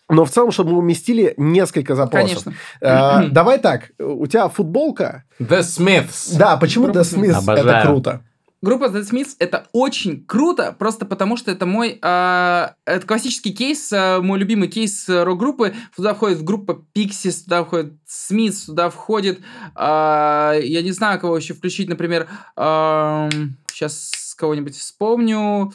но 0.10 0.24
в 0.26 0.30
целом, 0.30 0.52
чтобы 0.52 0.72
мы 0.74 0.78
уместили 0.80 1.34
несколько 1.38 1.96
запросов. 1.96 2.44
конечно. 2.44 2.54
Э, 2.82 3.28
давай 3.32 3.58
так, 3.58 3.90
у 3.98 4.28
тебя 4.28 4.50
футболка. 4.50 5.24
The 5.40 5.62
Smiths. 5.62 6.38
Да, 6.38 6.58
почему 6.58 6.90
The 6.90 7.02
Smiths 7.02 7.32
это 7.32 7.52
Обожаю. 7.62 7.86
круто? 7.88 8.22
Группа 8.62 8.86
The 8.86 9.01
Smiths 9.01 9.36
это 9.39 9.68
очень 9.74 10.26
круто, 10.26 10.76
просто 10.78 11.06
потому 11.06 11.38
что 11.38 11.51
это 11.51 11.66
мой 11.66 11.99
а, 12.01 12.76
это 12.86 13.06
классический 13.06 13.53
кейс, 13.53 13.91
а, 13.93 14.22
мой 14.22 14.39
любимый 14.39 14.68
кейс 14.68 15.06
рок-группы. 15.08 15.76
Туда 15.95 16.14
входит 16.14 16.43
группа 16.43 16.84
Pixies, 16.95 17.43
туда 17.43 17.64
входит 17.64 17.93
Smiths, 18.08 18.66
туда 18.66 18.89
входит, 18.89 19.39
а, 19.76 20.53
я 20.53 20.82
не 20.82 20.91
знаю, 20.91 21.20
кого 21.20 21.38
еще 21.38 21.53
включить, 21.53 21.89
например, 21.89 22.28
сейчас 22.56 24.36
кого-нибудь 24.38 24.76
вспомню. 24.76 25.72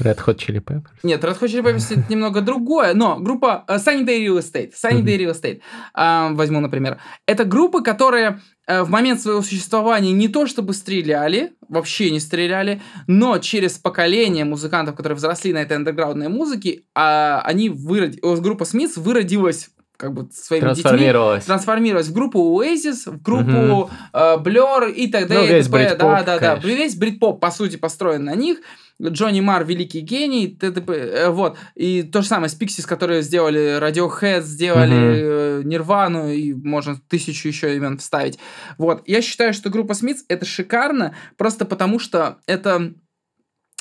Red 0.00 0.18
Hot 0.26 0.36
Chili 0.36 0.60
Peppers. 0.60 0.98
Нет, 1.02 1.22
Red 1.22 1.38
Hot 1.38 1.48
Chili 1.48 1.62
Peppers 1.62 1.92
это 1.92 2.10
немного 2.10 2.40
другое, 2.40 2.94
но 2.94 3.18
группа 3.18 3.64
э, 3.68 3.76
Sunny 3.76 4.04
Day 4.04 4.26
Real 4.26 4.38
Estate, 4.38 4.72
Sunny 4.72 5.02
Day 5.02 5.18
Real 5.18 5.32
Estate, 5.32 5.60
а, 5.94 6.30
возьму, 6.32 6.60
например. 6.60 6.98
Это 7.26 7.44
группы, 7.44 7.82
которые 7.82 8.40
э, 8.66 8.82
в 8.82 8.90
момент 8.90 9.20
своего 9.20 9.42
существования 9.42 10.12
не 10.12 10.28
то 10.28 10.46
чтобы 10.46 10.72
стреляли, 10.74 11.52
вообще 11.68 12.10
не 12.10 12.20
стреляли, 12.20 12.80
но 13.06 13.38
через 13.38 13.78
поколение 13.78 14.44
музыкантов, 14.44 14.96
которые 14.96 15.16
взросли 15.16 15.52
на 15.52 15.58
этой 15.58 15.76
андерграундной 15.76 16.28
музыке, 16.28 16.82
а, 16.94 17.42
они 17.44 17.68
выроди... 17.68 18.18
о, 18.22 18.36
группа 18.36 18.64
Смитс 18.64 18.96
выродилась 18.96 19.70
как 19.96 20.12
бы 20.14 20.28
своими 20.32 20.68
детьми, 20.68 20.82
Трансформировалась. 20.82 21.44
трансформировалась 21.44 22.08
в 22.08 22.12
группу 22.12 22.38
Oasis, 22.60 23.10
в 23.10 23.22
группу 23.22 23.90
э, 24.12 24.36
Blur 24.38 24.90
и 24.92 25.06
так 25.08 25.28
далее. 25.28 25.48
Ну, 25.50 25.56
весь 25.56 25.68
Да, 25.68 26.22
да, 26.22 26.38
да. 26.38 26.38
конечно. 26.38 26.66
Весь 26.66 26.96
брит-поп, 26.96 27.40
по 27.40 27.50
сути, 27.50 27.76
построен 27.76 28.24
на 28.24 28.34
них. 28.34 28.58
Джонни 29.00 29.40
Мар 29.40 29.64
великий 29.64 30.00
гений, 30.00 30.48
т.д.п. 30.48 30.92
э, 30.92 31.28
вот. 31.30 31.56
И 31.74 32.02
то 32.02 32.22
же 32.22 32.28
самое 32.28 32.48
с 32.48 32.58
Pixies, 32.60 32.86
которые 32.86 33.22
сделали 33.22 33.78
Radiohead, 33.80 34.42
сделали 34.42 35.62
Нирвану, 35.64 36.28
и 36.30 36.52
можно 36.52 36.96
тысячу 37.08 37.48
еще 37.48 37.74
имен 37.76 37.98
вставить. 37.98 38.38
Вот. 38.78 39.02
Я 39.06 39.22
считаю, 39.22 39.54
что 39.54 39.70
группа 39.70 39.94
Смитс 39.94 40.24
это 40.28 40.44
шикарно, 40.44 41.14
просто 41.36 41.64
потому 41.64 41.98
что 41.98 42.38
это 42.46 42.92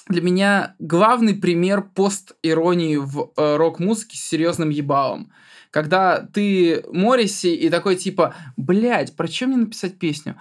для 0.07 0.21
меня 0.21 0.75
главный 0.79 1.35
пример 1.35 1.81
пост-иронии 1.93 2.97
в 2.97 3.31
э, 3.37 3.55
рок-музыке 3.57 4.17
с 4.17 4.21
серьезным 4.21 4.69
ебалом. 4.69 5.31
Когда 5.69 6.19
ты 6.19 6.83
Морриси 6.91 7.47
и 7.47 7.69
такой 7.69 7.95
типа, 7.95 8.35
блядь, 8.57 9.15
про 9.15 9.27
чем 9.27 9.49
мне 9.51 9.57
написать 9.59 9.97
песню? 9.99 10.35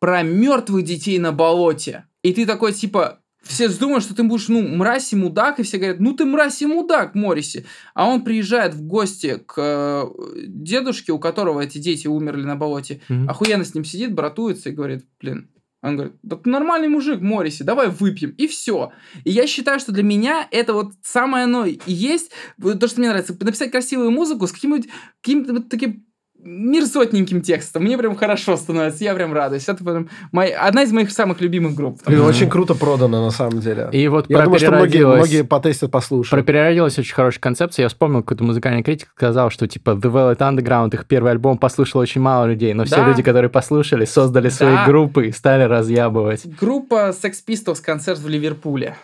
Про 0.00 0.22
мертвых 0.22 0.84
детей 0.84 1.18
на 1.18 1.32
болоте. 1.32 2.04
И 2.22 2.32
ты 2.34 2.44
такой 2.44 2.72
типа, 2.74 3.20
все 3.42 3.68
думают, 3.70 4.04
что 4.04 4.14
ты 4.14 4.22
будешь, 4.22 4.48
ну, 4.48 4.60
мразь 4.60 5.14
и 5.14 5.16
мудак, 5.16 5.60
и 5.60 5.62
все 5.62 5.78
говорят, 5.78 5.98
ну 6.00 6.12
ты 6.12 6.26
мразь 6.26 6.60
и 6.60 6.66
мудак, 6.66 7.14
Морриси. 7.14 7.64
А 7.94 8.06
он 8.06 8.22
приезжает 8.22 8.74
в 8.74 8.82
гости 8.82 9.42
к 9.46 9.54
э, 9.56 10.04
дедушке, 10.46 11.12
у 11.12 11.18
которого 11.18 11.60
эти 11.62 11.78
дети 11.78 12.06
умерли 12.06 12.42
на 12.44 12.56
болоте, 12.56 13.00
Мгм. 13.08 13.30
охуенно 13.30 13.64
с 13.64 13.74
ним 13.74 13.84
сидит, 13.84 14.12
братуется 14.14 14.68
и 14.68 14.72
говорит, 14.72 15.06
блин, 15.18 15.48
он 15.82 15.96
говорит, 15.96 16.16
да 16.22 16.36
ты 16.36 16.50
нормальный 16.50 16.88
мужик, 16.88 17.20
Морриси, 17.20 17.62
давай 17.62 17.88
выпьем, 17.88 18.30
и 18.30 18.46
все. 18.46 18.92
И 19.24 19.30
я 19.30 19.46
считаю, 19.46 19.80
что 19.80 19.92
для 19.92 20.02
меня 20.02 20.46
это 20.50 20.74
вот 20.74 20.92
самое 21.02 21.44
оно 21.44 21.64
и 21.64 21.78
есть, 21.86 22.32
то, 22.60 22.86
что 22.86 23.00
мне 23.00 23.08
нравится, 23.08 23.36
написать 23.40 23.70
красивую 23.70 24.10
музыку 24.10 24.46
с 24.46 24.52
каким-нибудь, 24.52 24.88
каким-то 25.22 25.54
вот 25.54 25.68
таким 25.68 26.04
мерзотненьким 26.42 27.42
текстом. 27.42 27.82
Мне 27.84 27.98
прям 27.98 28.16
хорошо 28.16 28.56
становится, 28.56 29.04
я 29.04 29.14
прям 29.14 29.32
радуюсь. 29.32 29.68
Это 29.68 29.82
прям 29.84 30.08
моя, 30.32 30.60
одна 30.60 30.82
из 30.82 30.92
моих 30.92 31.10
самых 31.10 31.40
любимых 31.40 31.74
групп. 31.74 32.00
Блин, 32.06 32.20
Мгм. 32.20 32.28
очень 32.28 32.48
круто 32.48 32.74
продано, 32.74 33.24
на 33.24 33.30
самом 33.30 33.60
деле. 33.60 33.88
И 33.92 34.08
вот 34.08 34.26
Я 34.28 34.36
про 34.38 34.44
думаю, 34.44 34.58
что 34.60 34.70
многие, 34.72 35.06
многие 35.06 35.44
потестят, 35.44 35.90
Про 35.90 35.98
послушают. 35.98 36.46
переродилась 36.46 36.98
очень 36.98 37.14
хорошая 37.14 37.40
концепция. 37.40 37.84
Я 37.84 37.88
вспомнил, 37.88 38.22
какой-то 38.22 38.44
музыкальный 38.44 38.82
критик 38.82 39.08
сказал, 39.14 39.50
что 39.50 39.66
типа 39.66 39.90
The 39.90 40.10
Velvet 40.12 40.38
Underground, 40.38 40.94
их 40.94 41.06
первый 41.06 41.32
альбом 41.32 41.58
послушал 41.58 42.00
очень 42.00 42.20
мало 42.20 42.46
людей, 42.46 42.72
но 42.74 42.84
все 42.84 42.96
Да. 42.96 43.08
люди, 43.08 43.22
которые 43.22 43.50
послушали, 43.50 44.04
создали 44.04 44.48
свои 44.48 44.74
Да. 44.74 44.86
группы 44.86 45.26
и 45.28 45.32
стали 45.32 45.64
разъябывать. 45.64 46.46
Группа 46.58 47.10
Sex 47.10 47.32
Pistols 47.46 47.80
концерт 47.82 48.18
в 48.18 48.28
Ливерпуле. 48.28 48.96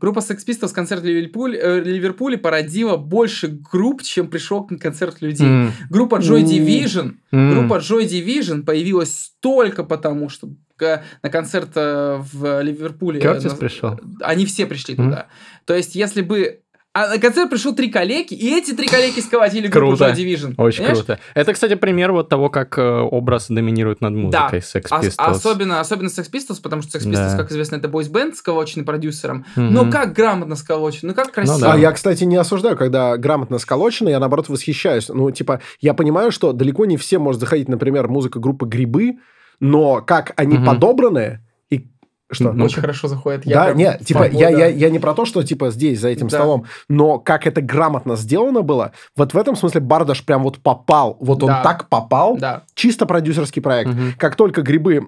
Группа 0.00 0.18
Sex 0.20 0.38
Pistols 0.46 0.72
концерт 0.72 1.02
в 1.02 1.06
Ливерпуле, 1.06 1.58
э, 1.58 1.80
Ливерпуле 1.80 2.38
породила 2.38 2.96
больше 2.96 3.48
групп, 3.48 4.02
чем 4.02 4.28
пришел 4.28 4.66
на 4.70 4.78
концерт 4.78 5.20
людей. 5.20 5.46
М, 5.46 5.72
Группа 5.90 6.16
Joy. 6.16 6.42
Division, 6.44 7.14
м. 7.32 7.50
группа 7.54 7.78
Joy 7.80 8.04
Division 8.06 8.62
появилась 8.62 9.32
только 9.40 9.84
потому, 9.84 10.28
что 10.28 10.48
к- 10.76 11.02
на 11.22 11.30
концерт 11.30 11.70
э, 11.74 12.18
в 12.32 12.62
Ливерпуле... 12.62 13.20
Кертис 13.20 13.52
э, 13.52 13.56
пришел? 13.56 13.98
Они 14.20 14.46
все 14.46 14.66
пришли 14.66 14.94
Мгм. 14.94 15.04
туда. 15.10 15.26
То 15.64 15.74
есть, 15.74 15.94
если 15.94 16.22
бы... 16.22 16.60
А 16.94 17.06
на 17.08 17.18
концерт 17.18 17.50
пришел 17.50 17.74
три 17.74 17.90
коллеги, 17.90 18.34
и 18.34 18.56
эти 18.56 18.72
три 18.72 18.88
коллеги 18.88 19.20
сколотили 19.20 19.68
группу 19.68 19.96
Круто. 19.96 20.10
Joy 20.10 20.14
Division. 20.16 20.54
Очень 20.56 20.78
Понимаешь? 20.78 20.96
круто. 21.04 21.20
Это, 21.34 21.52
кстати, 21.52 21.74
пример 21.74 22.10
вот 22.12 22.28
того, 22.28 22.48
как 22.48 22.76
э, 22.78 22.82
образ 22.82 23.48
доминирует 23.48 24.00
над 24.00 24.14
музыкой 24.14 24.60
Sex 24.60 24.84
Pistols. 24.90 25.14
особенно, 25.16 25.80
особенно 25.80 26.08
Sex 26.08 26.28
Pistols, 26.32 26.60
потому 26.62 26.82
что 26.82 26.98
Sex 26.98 27.02
Pistols, 27.06 27.30
Да. 27.32 27.36
как 27.36 27.52
известно, 27.52 27.76
это 27.76 27.88
бойс-бенд, 27.88 28.34
сколоченный 28.36 28.84
продюсером. 28.84 29.44
Но 29.54 29.90
как 29.90 30.12
грамотно 30.14 30.56
сколочен, 30.56 31.08
ну 31.08 31.14
как 31.14 31.30
красиво. 31.30 31.60
да. 31.60 31.72
А 31.74 31.78
я, 31.78 31.92
кстати, 31.92 32.24
не 32.24 32.36
осуждаю, 32.36 32.76
когда 32.76 33.16
грамотно 33.16 33.58
сколочено, 33.58 34.08
я, 34.08 34.18
наоборот, 34.18 34.48
восхищаюсь. 34.48 35.08
Ну, 35.08 35.30
типа, 35.30 35.60
я 35.80 35.94
понимаю, 35.94 36.32
что 36.32 36.52
далеко 36.52 36.86
не 36.86 36.96
все 36.96 37.18
может 37.18 37.40
заходить, 37.40 37.68
например, 37.68 38.08
музыка 38.08 38.40
группы 38.40 38.66
«Грибы», 38.66 39.18
но 39.60 40.00
как 40.00 40.32
они 40.36 40.58
подобраны. 40.58 41.44
Что? 42.30 42.52
Ну, 42.52 42.66
Очень 42.66 42.82
хорошо 42.82 43.08
заходит. 43.08 43.46
Я 43.46 43.54
да, 43.56 43.64
прям 43.66 43.78
нет, 43.78 44.04
типа, 44.04 44.28
я, 44.30 44.50
да. 44.50 44.58
я, 44.58 44.66
я 44.66 44.90
не 44.90 44.98
про 44.98 45.14
то, 45.14 45.24
что, 45.24 45.42
типа, 45.42 45.70
здесь, 45.70 45.98
за 46.00 46.08
этим 46.08 46.28
Да. 46.28 46.36
столом, 46.36 46.64
но 46.88 47.18
как 47.18 47.46
это 47.46 47.62
грамотно 47.62 48.16
сделано 48.16 48.60
было, 48.62 48.92
вот 49.16 49.32
в 49.32 49.38
этом 49.38 49.56
смысле 49.56 49.80
Бардаш 49.80 50.24
прям 50.24 50.42
вот 50.42 50.58
попал, 50.58 51.16
вот 51.20 51.42
он 51.42 51.48
Да. 51.48 51.62
так 51.62 51.88
попал, 51.88 52.36
Да. 52.36 52.64
чисто 52.74 53.06
продюсерский 53.06 53.62
проект. 53.62 53.90
Мгм. 53.90 54.12
Как 54.18 54.36
только 54.36 54.60
«Грибы» 54.62 55.06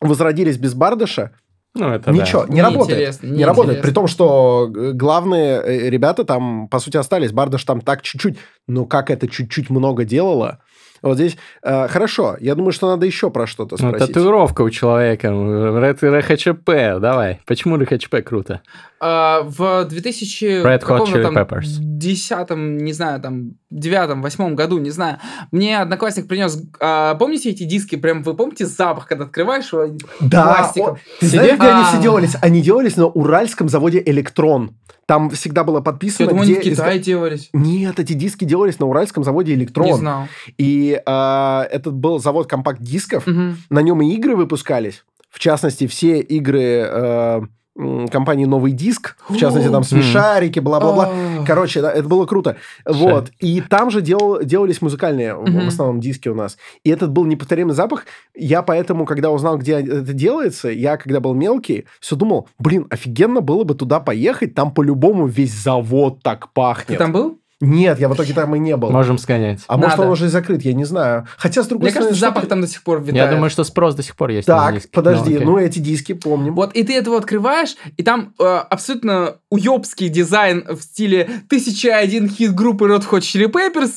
возродились 0.00 0.56
без 0.58 0.74
Бардаша, 0.74 1.32
Ну, 1.76 1.88
это 1.88 2.12
ничего, 2.12 2.42
не 2.44 2.60
Неинтересно, 2.60 2.62
работает. 2.70 2.98
Не 3.22 3.28
неинтересно. 3.30 3.46
работает. 3.46 3.82
При 3.82 3.90
том, 3.90 4.06
что 4.06 4.70
э, 4.72 4.92
главные 4.92 5.60
э, 5.60 5.90
ребята 5.90 6.24
там, 6.24 6.68
по 6.68 6.78
сути, 6.78 6.96
остались. 6.98 7.32
Бардаш 7.32 7.64
там 7.64 7.80
так 7.80 8.02
чуть-чуть, 8.02 8.38
но 8.68 8.84
как 8.84 9.10
это 9.10 9.26
чуть-чуть 9.26 9.70
много 9.70 10.04
делало. 10.04 10.60
Вот 11.04 11.16
здесь 11.16 11.36
э, 11.62 11.88
хорошо. 11.88 12.36
Я 12.40 12.54
думаю, 12.54 12.72
что 12.72 12.88
надо 12.88 13.06
еще 13.06 13.30
про 13.30 13.46
что-то 13.46 13.76
Ну, 13.80 13.88
спросить. 13.88 14.08
татуировка 14.08 14.62
у 14.62 14.70
человека. 14.70 15.28
РХЧП. 15.30 16.70
Давай. 17.00 17.40
Почему 17.46 17.76
РХЧП 17.76 18.16
круто? 18.24 18.60
А, 19.06 19.42
в 19.42 19.84
2000 19.84 20.64
Red 20.64 20.82
Hot 20.82 21.04
Chili 21.06 21.22
там 21.22 21.36
Peppers. 21.36 21.66
десятом, 21.78 22.78
не 22.78 22.94
знаю, 22.94 23.20
там 23.20 23.52
девятом, 23.70 24.22
восьмом 24.22 24.56
году, 24.56 24.78
не 24.78 24.88
знаю, 24.88 25.18
мне 25.52 25.78
одноклассник 25.78 26.26
принес, 26.26 26.58
а, 26.80 27.14
помните 27.16 27.50
эти 27.50 27.64
диски, 27.64 27.96
прям 27.96 28.22
вы 28.22 28.32
помните 28.34 28.64
запах, 28.64 29.06
когда 29.06 29.24
открываешь 29.24 29.70
его 29.74 29.88
Да, 30.20 30.44
пластиком? 30.56 30.94
о, 30.94 30.98
ты 31.20 31.26
знаешь, 31.26 31.58
где 31.58 31.66
они 31.68 31.82
А. 31.82 31.84
все 31.84 32.00
делались? 32.00 32.36
Они 32.40 32.62
делались 32.62 32.96
на 32.96 33.04
уральском 33.06 33.68
заводе 33.68 34.02
«Электрон». 34.06 34.74
Там 35.04 35.28
всегда 35.28 35.64
было 35.64 35.76
Я 35.78 35.82
подписано, 35.82 36.28
думаю, 36.30 36.44
они 36.44 36.54
где... 36.54 36.70
в 36.70 36.74
Китае 36.74 36.98
делались. 36.98 37.50
Нет, 37.52 38.00
эти 38.00 38.14
диски 38.14 38.46
делались 38.46 38.78
на 38.78 38.86
уральском 38.86 39.22
заводе 39.22 39.52
«Электрон». 39.52 39.86
Не 39.86 39.92
знал. 39.92 40.28
И 40.56 40.98
э, 41.04 41.60
этот 41.70 41.92
был 41.92 42.18
завод 42.20 42.46
компакт-дисков. 42.48 43.26
Мгм. 43.26 43.58
На 43.68 43.82
нем 43.82 44.00
и 44.00 44.14
игры 44.14 44.34
выпускались. 44.34 45.04
В 45.28 45.40
частности, 45.40 45.86
все 45.88 46.20
игры 46.20 46.62
м, 46.78 47.50
компании 47.76 48.44
«Новый 48.44 48.72
диск». 48.72 49.16
В 49.28 49.36
частности, 49.36 49.68
там 49.68 49.82
смешарики, 49.82 50.60
бла-бла-бла. 50.60 51.12
Короче, 51.46 51.80
да, 51.80 51.90
это 51.92 52.08
было 52.08 52.24
круто. 52.26 52.56
Вот. 52.86 53.30
И 53.40 53.60
там 53.60 53.90
же 53.90 54.00
дел, 54.00 54.40
делались 54.42 54.80
музыкальные, 54.80 55.34
в- 55.34 55.68
основном, 55.68 56.00
диски 56.00 56.28
у 56.28 56.34
нас. 56.34 56.56
И 56.84 56.90
этот 56.90 57.10
был 57.10 57.24
неповторимый 57.24 57.74
запах. 57.74 58.06
Я 58.34 58.62
поэтому, 58.62 59.04
когда 59.06 59.30
узнал, 59.30 59.58
где 59.58 59.74
это 59.80 60.12
делается, 60.12 60.68
я, 60.68 60.96
когда 60.96 61.20
был 61.20 61.34
мелкий, 61.34 61.86
все 62.00 62.16
думал, 62.16 62.48
блин, 62.58 62.86
офигенно 62.90 63.40
было 63.40 63.64
бы 63.64 63.74
туда 63.74 64.00
поехать, 64.00 64.54
там 64.54 64.72
по-любому 64.72 65.26
весь 65.26 65.52
завод 65.52 66.22
так 66.22 66.46
Ты 66.46 66.50
пахнет. 66.54 66.98
там 66.98 67.12
был? 67.12 67.38
Нет, 67.60 67.98
я 68.00 68.08
в 68.08 68.14
итоге 68.14 68.34
там 68.34 68.54
и 68.56 68.58
не 68.58 68.76
был. 68.76 68.90
Можем 68.90 69.16
сгонять. 69.18 69.60
А 69.68 69.76
может, 69.76 69.92
Надо. 69.96 70.02
он 70.08 70.12
уже 70.12 70.26
и 70.26 70.28
закрыт, 70.28 70.62
я 70.62 70.72
не 70.74 70.84
знаю. 70.84 71.26
Хотя, 71.36 71.62
с 71.62 71.66
другой 71.66 71.84
Мне 71.84 71.90
стороны, 71.92 72.08
кажется, 72.10 72.26
запах 72.26 72.42
ты- 72.44 72.48
там 72.48 72.60
до 72.60 72.66
сих 72.66 72.82
пор 72.82 72.98
Я 73.02 73.04
витает. 73.12 73.30
думаю, 73.30 73.50
что 73.50 73.64
спрос 73.64 73.94
до 73.94 74.02
сих 74.02 74.16
пор 74.16 74.30
есть. 74.30 74.48
на 74.48 74.72
Так, 74.72 74.82
подожди, 74.92 75.34
окей. 75.34 75.46
ну 75.46 75.56
эти 75.58 75.78
диски 75.78 76.12
помним. 76.14 76.54
Вот, 76.54 76.74
и 76.74 76.82
ты 76.82 76.94
этого 76.96 77.16
открываешь, 77.16 77.76
и 77.96 78.02
там 78.02 78.34
э, 78.38 78.44
абсолютно 78.44 79.36
уебский 79.50 80.08
дизайн 80.08 80.64
в 80.68 80.80
стиле 80.82 81.28
«Тысяча 81.48 81.96
один 81.96 82.28
хит 82.28 82.54
группы 82.54 82.86
Red 82.86 83.04
Hot 83.08 83.20
Chili 83.20 83.46
Peppers». 83.50 83.92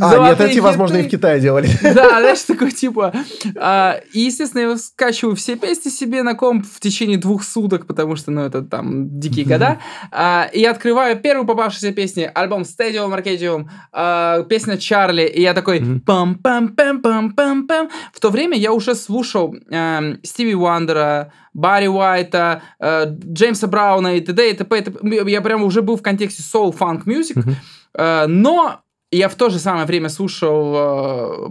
А, 0.00 0.28
нет, 0.28 0.40
эти, 0.40 0.58
возможно, 0.60 0.96
и 0.96 1.00
в 1.00 1.04
хиты. 1.04 1.16
Китае 1.16 1.40
делали. 1.40 1.68
Да, 1.82 2.20
знаешь, 2.20 2.40
такой 2.42 2.70
типа... 2.70 3.12
а, 3.58 4.00
и, 4.12 4.20
естественно, 4.20 4.62
я 4.62 4.76
скачиваю 4.78 5.34
все 5.36 5.56
песни 5.56 5.90
себе 5.90 6.22
на 6.22 6.34
комп 6.34 6.64
в 6.72 6.78
течение 6.80 7.18
двух 7.18 7.42
суток, 7.44 7.86
потому 7.86 8.16
что, 8.16 8.30
ну, 8.30 8.42
это 8.42 8.62
там 8.62 9.18
дикие 9.18 9.44
года. 9.44 9.78
А, 10.12 10.48
и 10.52 10.60
я 10.60 10.70
открываю 10.70 11.18
первую 11.20 11.46
попавшуюся 11.46 11.92
песню, 11.92 12.30
альбом 12.34 12.62
Stadium 12.62 12.99
Arcadium, 13.08 13.68
а, 13.92 14.42
песня 14.42 14.76
Чарли, 14.76 15.22
и 15.22 15.40
я 15.42 15.54
такой 15.54 15.80
Мгм. 15.80 16.00
пам 16.00 16.34
пам 16.36 16.68
пам 16.74 17.00
пам 17.02 17.30
пам 17.32 17.66
пам 17.66 17.88
В 18.12 18.20
то 18.20 18.30
время 18.30 18.56
я 18.56 18.72
уже 18.72 18.94
слушал 18.94 19.54
эм, 19.70 20.18
Стиви 20.22 20.54
Уандера, 20.54 21.32
Барри 21.54 21.86
Уайта, 21.88 22.62
э, 22.78 23.06
Джеймса 23.08 23.66
Брауна 23.66 24.16
и 24.16 24.20
т.д. 24.20 24.50
и 24.50 24.54
т.п. 24.54 24.78
и 24.78 24.82
т.п. 24.82 25.30
Я 25.30 25.40
прям 25.40 25.62
уже 25.64 25.82
был 25.82 25.96
в 25.96 26.02
контексте 26.02 26.42
soul 26.42 26.76
funk 26.76 27.04
music. 27.06 27.54
Э, 27.94 28.26
но 28.26 28.80
я 29.10 29.28
в 29.28 29.34
то 29.34 29.48
же 29.50 29.58
самое 29.58 29.86
время 29.86 30.08
слушал... 30.08 30.74
э, 30.76 31.48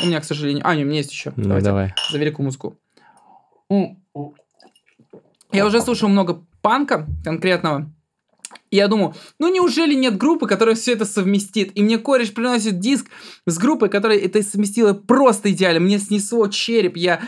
у 0.00 0.06
меня, 0.06 0.20
к 0.20 0.24
сожалению... 0.24 0.62
А, 0.66 0.74
нет, 0.74 0.84
у 0.84 0.88
меня 0.88 0.98
есть 0.98 1.10
еще. 1.12 1.32
Ну, 1.36 1.44
Давайте 1.44 1.64
давай. 1.66 1.94
за 2.10 2.18
великую 2.18 2.44
музыку. 2.44 2.76
Я 5.52 5.66
уже 5.66 5.80
слушал 5.80 6.08
много 6.08 6.42
панка 6.62 7.06
конкретного. 7.24 7.90
И 8.70 8.76
я 8.76 8.88
думаю, 8.88 9.14
ну 9.38 9.52
неужели 9.52 9.94
нет 9.94 10.16
группы, 10.16 10.46
которая 10.46 10.74
все 10.74 10.92
это 10.92 11.04
совместит? 11.04 11.72
И 11.76 11.82
мне 11.82 11.98
кореш 11.98 12.32
приносит 12.32 12.78
диск 12.78 13.06
с 13.46 13.58
группой, 13.58 13.88
которая 13.88 14.18
это 14.18 14.42
совместила 14.42 14.92
просто 14.92 15.50
идеально. 15.52 15.80
Мне 15.80 15.98
снесло 15.98 16.48
череп. 16.48 16.96
Я 16.96 17.20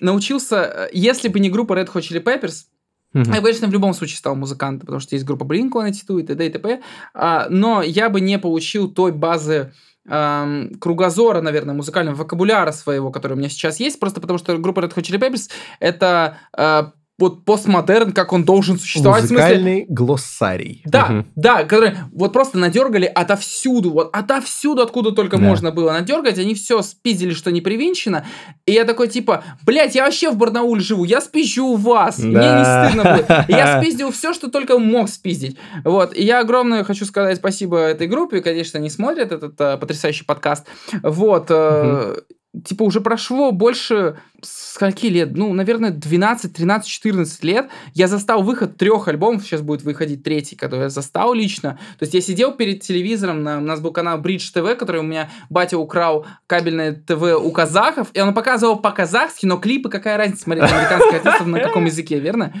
научился, 0.00 0.56
э, 0.56 0.88
если 0.92 1.28
бы 1.28 1.40
не 1.40 1.50
группа 1.50 1.74
Red 1.74 1.92
Hot 1.92 2.02
Chili 2.02 2.22
Peppers, 2.22 2.66
я, 3.14 3.40
конечно, 3.40 3.66
в 3.66 3.72
любом 3.72 3.94
случае 3.94 4.18
стал 4.18 4.34
музыкантом, 4.36 4.80
потому 4.80 5.00
что 5.00 5.14
есть 5.14 5.24
группа 5.24 5.44
Blink-182 5.44 6.20
и 6.20 6.26
т.д. 6.26 6.46
и 6.46 6.50
т.п. 6.50 6.82
А, 7.14 7.46
но 7.48 7.80
я 7.80 8.10
бы 8.10 8.20
не 8.20 8.38
получил 8.38 8.90
той 8.90 9.12
базы 9.12 9.72
ам, 10.06 10.74
кругозора, 10.78 11.40
наверное, 11.40 11.74
музыкального 11.74 12.14
вокабуляра 12.14 12.72
своего, 12.72 13.10
который 13.10 13.32
у 13.32 13.36
меня 13.36 13.48
сейчас 13.48 13.80
есть, 13.80 13.98
просто 13.98 14.20
потому 14.20 14.38
что 14.38 14.56
группа 14.58 14.80
Red 14.80 14.94
Hot 14.94 15.02
Chili 15.02 15.18
Peppers— 15.18 15.50
это 15.80 16.36
а, 16.52 16.92
вот 17.18 17.44
постмодерн, 17.46 18.12
как 18.12 18.32
он 18.34 18.44
должен 18.44 18.78
существовать. 18.78 19.24
в 19.24 19.28
смысле, 19.28 19.44
Музыкальный 19.46 19.86
глоссарий. 19.88 20.82
да, 20.84 21.06
Мгм. 21.06 21.26
да, 21.34 21.64
которые 21.64 21.96
вот 22.12 22.32
просто 22.34 22.58
надергали 22.58 23.06
отовсюду, 23.06 23.90
вот 23.90 24.10
отовсюду, 24.14 24.82
откуда 24.82 25.12
только 25.12 25.38
Да. 25.38 25.42
можно 25.42 25.70
было 25.70 25.92
надергать, 25.92 26.38
они 26.38 26.54
все 26.54 26.82
спиздили, 26.82 27.32
что 27.32 27.50
не 27.50 27.60
привинчено, 27.62 28.26
и 28.66 28.72
я 28.72 28.84
такой 28.84 29.08
типа, 29.08 29.44
блядь, 29.64 29.94
я 29.94 30.04
вообще 30.04 30.30
в 30.30 30.36
Барнауле 30.36 30.80
живу, 30.82 31.04
я 31.04 31.20
спизжу 31.22 31.64
у 31.68 31.76
вас, 31.76 32.18
мне 32.18 32.32
не 32.32 32.40
Да. 32.40 32.88
стыдно 32.90 33.12
будет. 33.16 33.48
Я 33.48 33.80
спиздил 33.82 34.10
все, 34.12 34.34
что 34.34 34.50
только 34.50 34.78
мог 34.78 35.08
спиздить. 35.08 35.56
Вот, 35.84 36.14
и 36.14 36.22
я 36.22 36.40
огромное 36.40 36.84
хочу 36.84 37.06
сказать 37.06 37.38
спасибо 37.38 37.78
этой 37.78 38.08
группе, 38.08 38.42
конечно, 38.42 38.78
они 38.78 38.90
смотрят 38.90 39.32
этот 39.32 39.58
э, 39.60 39.78
потрясающий 39.78 40.24
подкаст. 40.24 40.66
Вот, 41.02 41.46
э, 41.48 42.16
типа 42.64 42.82
уже 42.82 43.00
прошло 43.00 43.52
больше 43.52 44.18
скольки 44.42 45.06
лет? 45.06 45.36
Ну, 45.36 45.52
наверное, 45.52 45.90
12, 45.90 46.52
13, 46.52 46.88
14 46.88 47.44
лет. 47.44 47.68
Я 47.94 48.08
застал 48.08 48.42
выход 48.42 48.76
трех 48.76 49.08
альбомов, 49.08 49.42
сейчас 49.42 49.60
будет 49.60 49.82
выходить 49.82 50.22
третий, 50.22 50.56
который 50.56 50.82
я 50.82 50.88
застал 50.88 51.34
лично. 51.34 51.78
То 51.98 52.04
есть 52.04 52.14
я 52.14 52.20
сидел 52.20 52.52
перед 52.52 52.82
телевизором, 52.82 53.42
на, 53.42 53.58
у 53.58 53.62
нас 53.62 53.80
был 53.80 53.92
канал 53.92 54.20
Bridge 54.20 54.52
TV, 54.54 54.76
который 54.76 55.00
у 55.00 55.04
меня 55.04 55.30
батя 55.50 55.78
украл 55.78 56.26
кабельное 56.46 56.92
ТВ 56.92 57.22
у 57.42 57.50
казахов, 57.50 58.08
и 58.12 58.20
он 58.20 58.34
показывал 58.34 58.76
по-казахски, 58.76 59.46
но 59.46 59.56
клипы, 59.56 59.88
какая 59.88 60.16
разница 60.16 60.42
смотреть 60.42 60.70
американских 60.70 61.14
артистов 61.14 61.46
на 61.46 61.60
каком 61.60 61.84
языке, 61.84 62.18
верно? 62.18 62.52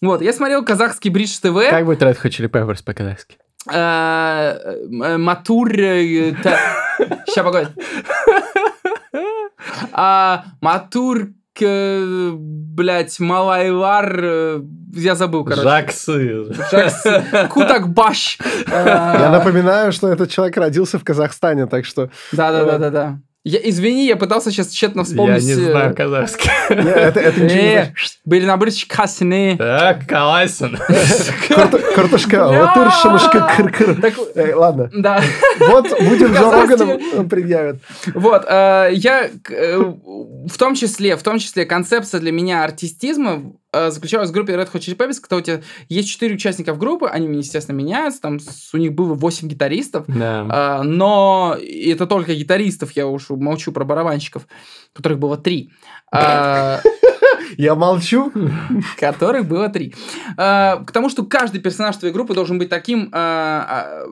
Вот, 0.00 0.22
я 0.22 0.32
смотрел 0.32 0.64
казахский 0.64 1.10
Bridge 1.10 1.42
TV. 1.42 1.70
Как 1.70 1.84
будет 1.84 2.02
Red 2.02 2.18
Hot 2.22 2.30
Chili 2.30 2.50
Peppers 2.50 2.84
по-казахски? 2.84 3.38
Э, 3.72 4.58
э, 4.58 5.16
Матур... 5.16 5.70
Сейчас, 5.70 7.44
погоди. 7.44 7.68
А, 9.92 10.44
Матур... 10.60 11.28
к- 11.58 12.32
Блять, 12.36 13.18
Малайлар... 13.18 14.20
э, 14.22 14.60
Я 14.94 15.14
забыл, 15.14 15.44
короче. 15.44 15.62
Жаксы. 15.62 16.44
Жакс- 16.70 17.48
Кутакбаш. 17.48 18.38
Я 18.68 19.28
Э, 19.28 19.30
напоминаю, 19.30 19.92
что 19.92 20.08
этот 20.08 20.30
человек 20.30 20.56
родился 20.58 20.98
в 20.98 21.04
Казахстане, 21.04 21.66
так 21.66 21.86
что 21.86 22.10
Да-да-да-да-да. 22.32 23.18
Я, 23.48 23.60
извини, 23.62 24.06
я 24.06 24.16
пытался 24.16 24.50
сейчас 24.50 24.70
тщетно 24.70 25.00
Я 25.02 25.04
вспомнить... 25.04 25.44
не 25.44 25.52
э, 25.52 25.54
знаю 25.54 25.94
казахский. 25.94 26.50
э. 26.68 27.92
Были 28.24 28.44
на 28.44 28.56
брычке 28.56 28.92
касины. 28.92 29.54
Так. 29.56 30.04
Карта- 31.48 31.78
Картошка, 31.94 32.44
латыр, 32.44 32.90
шамышка, 32.90 33.48
кыр-кыр. 33.56 34.56
Ладно, 34.56 34.90
Да. 34.92 35.22
вот 35.60 35.88
будем 36.02 36.32
Джо 36.32 36.40
Казахский. 36.40 36.76
Роганом 36.76 37.00
он 37.20 37.28
предъявит. 37.28 37.76
Вот, 38.14 38.44
э, 38.48 38.88
я 38.94 39.30
в 39.46 40.58
том 40.58 40.74
числе, 40.74 41.14
в 41.16 41.22
том 41.22 41.38
числе 41.38 41.66
концепция 41.66 42.18
для 42.20 42.32
меня 42.32 42.64
артистизма 42.64 43.52
заключалась 43.90 44.30
в 44.30 44.32
группе 44.32 44.52
Red 44.54 44.70
Hot 44.72 44.80
Chili 44.80 44.96
Peppers, 44.96 45.20
когда 45.20 45.36
у 45.36 45.40
тебя 45.40 45.60
есть 45.88 46.08
четыре 46.08 46.34
участников 46.34 46.78
группы, 46.78 47.06
они, 47.06 47.26
естественно, 47.38 47.76
меняются, 47.76 48.20
там 48.20 48.38
у 48.72 48.76
них 48.76 48.92
было 48.92 49.14
8 49.14 49.48
гитаристов, 49.48 50.04
Да. 50.08 50.80
э, 50.80 50.82
но 50.82 51.56
это 51.60 52.06
только 52.06 52.34
гитаристов, 52.34 52.92
я 52.92 53.06
уж 53.06 53.30
молчу 53.30 53.72
про 53.72 53.84
барабанщиков, 53.84 54.46
которых 54.92 55.18
было 55.18 55.36
три. 55.36 55.70
Э, 56.12 56.78
Я 57.58 57.74
молчу. 57.74 58.32
которых 58.98 59.46
было 59.46 59.68
три. 59.68 59.94
Э, 60.36 60.84
К 60.84 60.90
тому, 60.92 61.08
что 61.08 61.24
каждый 61.24 61.60
персонаж 61.60 61.96
твоей 61.96 62.12
группы 62.12 62.34
должен 62.34 62.58
быть 62.58 62.68
таким 62.68 63.04
э, 63.04 63.08
а, 63.12 64.04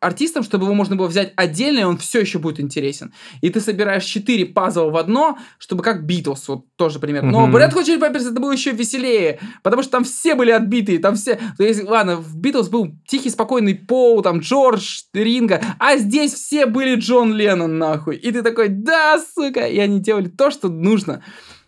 артистом, 0.00 0.42
чтобы 0.42 0.64
его 0.64 0.74
можно 0.74 0.96
было 0.96 1.06
взять 1.08 1.32
отдельно, 1.36 1.80
и 1.80 1.84
он 1.84 1.98
все 1.98 2.20
еще 2.20 2.38
будет 2.38 2.60
интересен. 2.60 3.12
И 3.40 3.50
ты 3.50 3.60
собираешь 3.60 4.04
четыре 4.04 4.46
пазла 4.46 4.90
в 4.90 4.96
одно, 4.96 5.38
чтобы 5.58 5.82
как 5.82 6.04
Битлз, 6.04 6.48
вот 6.48 6.64
тоже 6.76 6.98
пример. 6.98 7.22
Но. 7.22 7.48
Red 7.48 7.72
Hot 7.72 7.84
Chili 7.84 8.00
Peppers 8.00 8.30
это 8.30 8.40
было 8.40 8.52
еще 8.52 8.72
веселее, 8.72 9.40
потому 9.62 9.82
что 9.82 9.92
там 9.92 10.04
все 10.04 10.34
были 10.34 10.50
отбитые, 10.50 10.98
там 10.98 11.14
все... 11.14 11.38
То 11.56 11.64
есть, 11.64 11.84
ладно, 11.84 12.16
в 12.16 12.36
Битлз 12.36 12.68
был 12.68 12.94
тихий, 13.06 13.30
спокойный 13.30 13.74
Пол, 13.74 14.22
там 14.22 14.40
Джордж, 14.40 15.02
Ринга, 15.12 15.60
а 15.78 15.96
здесь 15.96 16.34
все 16.34 16.66
были 16.66 16.96
Джон 16.96 17.34
Леннон, 17.34 17.78
нахуй. 17.78 18.16
И 18.16 18.32
ты 18.32 18.42
такой, 18.42 18.68
да, 18.68 19.22
сука, 19.34 19.66
и 19.66 19.78
они 19.78 20.00
делали 20.00 20.28
то, 20.28 20.50
что 20.50 20.68
нужно. 20.68 21.22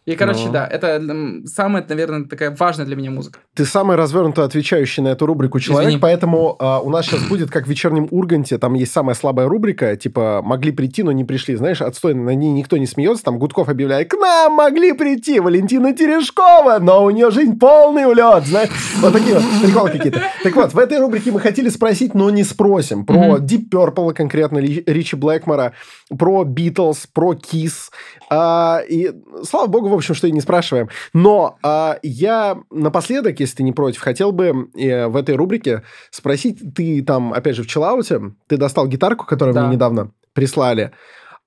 И, 0.09 0.17
короче, 0.17 0.47
Ну. 0.47 0.53
да, 0.53 0.67
это 0.67 1.03
самая, 1.45 1.85
наверное, 1.87 2.25
такая 2.25 2.57
важная 2.59 2.87
для 2.87 2.97
меня 2.97 3.11
музыка. 3.11 3.41
Ты 3.55 3.67
самый 3.67 3.97
развернуто 3.97 4.43
отвечающий 4.43 5.03
на 5.03 5.09
эту 5.09 5.27
рубрику 5.27 5.61
человек, 5.61 5.89
Извини. 5.89 6.01
поэтому 6.01 6.57
а, 6.59 6.81
у 6.81 6.89
нас 6.89 7.05
сейчас 7.05 7.25
будет, 7.29 7.51
как 7.51 7.67
в 7.67 7.69
вечернем 7.69 8.09
Урганте, 8.11 8.57
там 8.57 8.73
есть 8.73 8.91
самая 8.91 9.15
слабая 9.15 9.49
рубрика, 9.49 9.97
типа 9.97 10.41
«могли 10.43 10.73
прийти, 10.73 11.03
но 11.03 11.13
не 11.13 11.25
пришли». 11.25 11.57
Знаешь, 11.57 11.83
отстойно, 11.83 12.23
на 12.23 12.35
ней 12.35 12.51
никто 12.53 12.79
не 12.79 12.87
смеется, 12.87 13.23
там 13.25 13.39
Гудков 13.39 13.69
объявляет 13.69 14.11
«к 14.11 14.15
нам 14.15 14.55
могли 14.55 14.93
прийти 14.93 15.41
Валентина 15.41 15.93
Терешкова, 15.93 16.79
но 16.81 17.05
у 17.05 17.11
нее 17.11 17.31
жизнь 17.31 17.59
полный 17.59 18.07
улет». 18.07 18.47
Знаешь, 18.47 18.71
вот 19.01 19.13
такие 19.13 19.35
вот 19.35 19.45
приколы 19.63 19.91
какие-то. 19.91 20.23
Так 20.43 20.57
вот, 20.57 20.73
в 20.73 20.79
этой 20.79 20.99
рубрике 20.99 21.33
мы 21.33 21.41
хотели 21.41 21.69
спросить, 21.69 22.15
но 22.15 22.31
не 22.31 22.45
спросим. 22.45 23.05
Про. 23.05 23.37
Deep 23.39 23.69
Purple 23.71 24.15
конкретно, 24.15 24.57
Ричи 24.59 25.17
Блэкмора, 25.17 25.75
про 26.19 26.45
Битлз, 26.45 27.09
про 27.13 27.35
Kiss. 27.35 27.91
А, 28.31 28.81
и 28.89 29.11
слава 29.45 29.67
богу, 29.67 29.98
общем, 29.99 30.15
что 30.15 30.27
и 30.27 30.33
не 30.33 30.41
спрашиваем. 30.41 30.89
Но 31.13 31.59
а, 31.63 31.99
я 32.03 32.59
напоследок, 32.71 33.41
если 33.41 33.57
ты 33.57 33.63
не 33.63 33.73
против, 33.73 34.01
хотел 34.01 34.33
бы 34.33 34.69
э, 34.77 35.07
в 35.07 35.17
этой 35.17 35.35
рубрике 35.35 35.83
спросить, 36.11 36.75
ты 36.75 37.03
там, 37.03 37.33
опять 37.33 37.57
же, 37.57 37.63
в 37.63 37.67
Челауте, 37.67 38.21
ты 38.47 38.57
достал 38.57 38.87
гитарку, 38.87 39.27
которую 39.27 39.55
Да. 39.55 39.67
мне 39.67 39.75
недавно 39.75 40.11
прислали, 40.33 40.93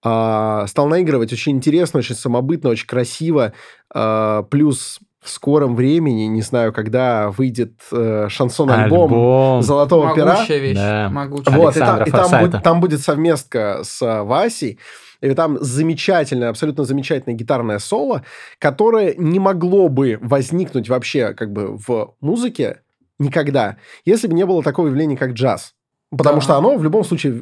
а, 0.03 0.65
стал 0.67 0.87
наигрывать, 0.87 1.31
очень 1.31 1.53
интересно, 1.53 1.99
очень 1.99 2.15
самобытно, 2.15 2.69
очень 2.69 2.87
красиво, 2.87 3.53
а, 3.93 4.43
плюс 4.43 4.99
в 5.21 5.29
скором 5.29 5.75
времени, 5.75 6.23
не 6.23 6.41
знаю, 6.41 6.73
когда 6.73 7.29
выйдет 7.29 7.73
э, 7.91 8.25
шансон-альбом 8.27 9.03
Альбом. 9.03 9.61
«Золотого 9.61 10.15
пера», 10.15 10.33
Могучая 10.33 10.57
вещь. 10.57 10.77
Да. 10.77 11.09
Могучая. 11.11 11.57
вот, 11.57 11.77
и 11.77 11.79
там, 11.79 12.03
и 12.03 12.09
там 12.09 12.41
будет, 12.41 12.63
там 12.63 12.79
будет 12.79 13.01
совместка 13.01 13.81
с 13.83 14.01
а, 14.01 14.23
Васей, 14.23 14.79
и 15.21 15.33
там 15.33 15.57
замечательное, 15.61 16.49
абсолютно 16.49 16.83
замечательное 16.83 17.37
гитарное 17.37 17.79
соло, 17.79 18.23
которое 18.59 19.13
не 19.15 19.39
могло 19.39 19.87
бы 19.87 20.17
возникнуть 20.21 20.89
вообще 20.89 21.33
как 21.33 21.51
бы 21.53 21.77
в 21.77 22.15
музыке 22.21 22.81
никогда, 23.19 23.77
если 24.03 24.27
бы 24.27 24.33
не 24.33 24.45
было 24.45 24.63
такого 24.63 24.87
явления, 24.87 25.15
как 25.17 25.33
джаз. 25.33 25.75
Потому 26.09 26.37
Да. 26.37 26.41
что 26.41 26.57
оно 26.57 26.75
в 26.75 26.83
любом 26.83 27.03
случае 27.03 27.41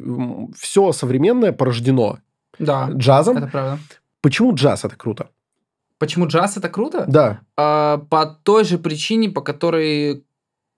все 0.56 0.92
современное 0.92 1.52
порождено 1.52 2.18
Да, 2.58 2.90
джазом. 2.92 3.38
это 3.38 3.46
правда. 3.48 3.78
Почему 4.22 4.54
джаз 4.54 4.84
это 4.84 4.94
круто? 4.96 5.30
Почему 5.98 6.26
джаз 6.26 6.56
это 6.56 6.68
круто? 6.68 7.04
Да. 7.08 7.40
А, 7.56 7.98
по 8.10 8.26
той 8.26 8.64
же 8.64 8.78
причине, 8.78 9.28
по 9.30 9.40
которой 9.40 10.24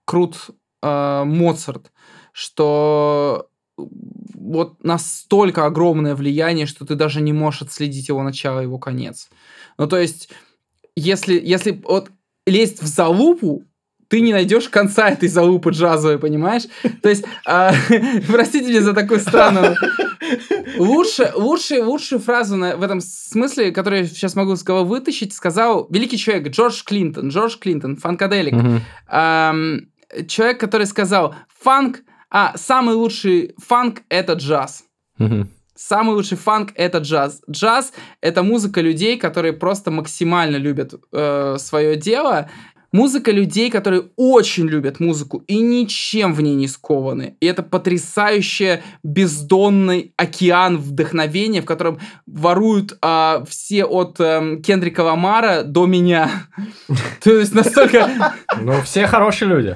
крут 0.05 0.49
а, 0.81 1.23
Моцарт. 1.25 1.91
что 2.31 3.47
вот 3.77 4.83
настолько 4.83 5.65
огромное 5.65 6.15
влияние, 6.15 6.65
что 6.65 6.85
ты 6.85 6.95
даже 6.95 7.21
не 7.21 7.33
можешь 7.33 7.63
отследить 7.63 8.09
его 8.09 8.23
начало, 8.23 8.59
его 8.59 8.77
конец. 8.77 9.29
Ну, 9.77 9.87
то 9.87 9.97
есть, 9.97 10.29
если, 10.95 11.39
если 11.39 11.81
вот 11.83 12.09
лезть 12.45 12.81
в 12.81 12.85
залупу, 12.85 13.63
ты 14.09 14.21
не 14.21 14.31
найдешь 14.31 14.69
конца 14.69 15.09
этой 15.09 15.27
залупы 15.27 15.71
джазовой, 15.71 16.19
понимаешь? 16.19 16.63
То 17.01 17.09
есть, 17.09 17.25
а, 17.47 17.73
простите 18.27 18.69
меня 18.69 18.81
за 18.81 18.93
такую 18.93 19.19
странную... 19.19 19.75
Лучше, 20.77 21.31
лучше, 21.35 21.83
лучшую 21.83 22.19
фразу 22.19 22.55
на, 22.55 22.77
в 22.77 22.83
этом 22.83 23.01
смысле, 23.01 23.71
которую 23.71 24.03
я 24.03 24.07
сейчас 24.07 24.35
могу 24.35 24.55
с 24.55 24.63
головы 24.63 24.87
вытащить, 24.87 25.33
сказал 25.33 25.87
великий 25.89 26.17
человек 26.17 26.49
Джордж 26.49 26.83
Клинтон. 26.83 27.29
Джордж 27.29 27.57
Клинтон, 27.59 27.97
фанкаделик. 27.97 28.53
Mm-hmm. 28.53 28.79
Эм, 29.11 29.89
человек, 30.27 30.59
который 30.59 30.87
сказал, 30.87 31.35
фанк, 31.59 32.03
а 32.33 32.57
самый 32.57 32.95
лучший 32.95 33.53
фанк— 33.57 34.01
это 34.09 34.33
джаз. 34.33 34.83
Самый 35.75 36.15
лучший 36.15 36.37
фанк— 36.37 36.71
это 36.75 36.97
джаз. 36.97 37.41
Джаз— 37.49 37.93
это 38.21 38.43
музыка 38.43 38.81
людей, 38.81 39.17
которые 39.17 39.53
просто 39.53 39.91
максимально 39.91 40.57
любят 40.57 40.93
э, 41.11 41.55
свое 41.59 41.95
дело, 41.95 42.49
Музыка 42.93 43.31
людей, 43.31 43.71
которые 43.71 44.03
очень 44.17 44.67
любят 44.67 44.99
музыку 44.99 45.43
и 45.47 45.59
ничем 45.59 46.31
в 46.31 46.41
ней 46.41 46.53
не 46.53 46.67
скованы. 46.67 47.35
И 47.39 47.47
это 47.47 47.63
потрясающий 47.63 48.83
бездонный 49.01 50.13
океан 50.15 50.77
вдохновения, 50.77 51.63
в 51.63 51.65
котором 51.65 51.99
воруют 52.27 52.95
а, 53.01 53.43
все 53.49 53.83
от 53.85 54.17
а, 54.19 54.57
Кендрика 54.57 55.01
Ламара 55.01 55.63
до 55.63 55.87
меня. 55.87 56.29
То 57.23 57.31
есть 57.31 57.55
настолько... 57.55 58.35
Ну, 58.61 58.79
все 58.83 59.07
хорошие 59.07 59.49
люди. 59.49 59.75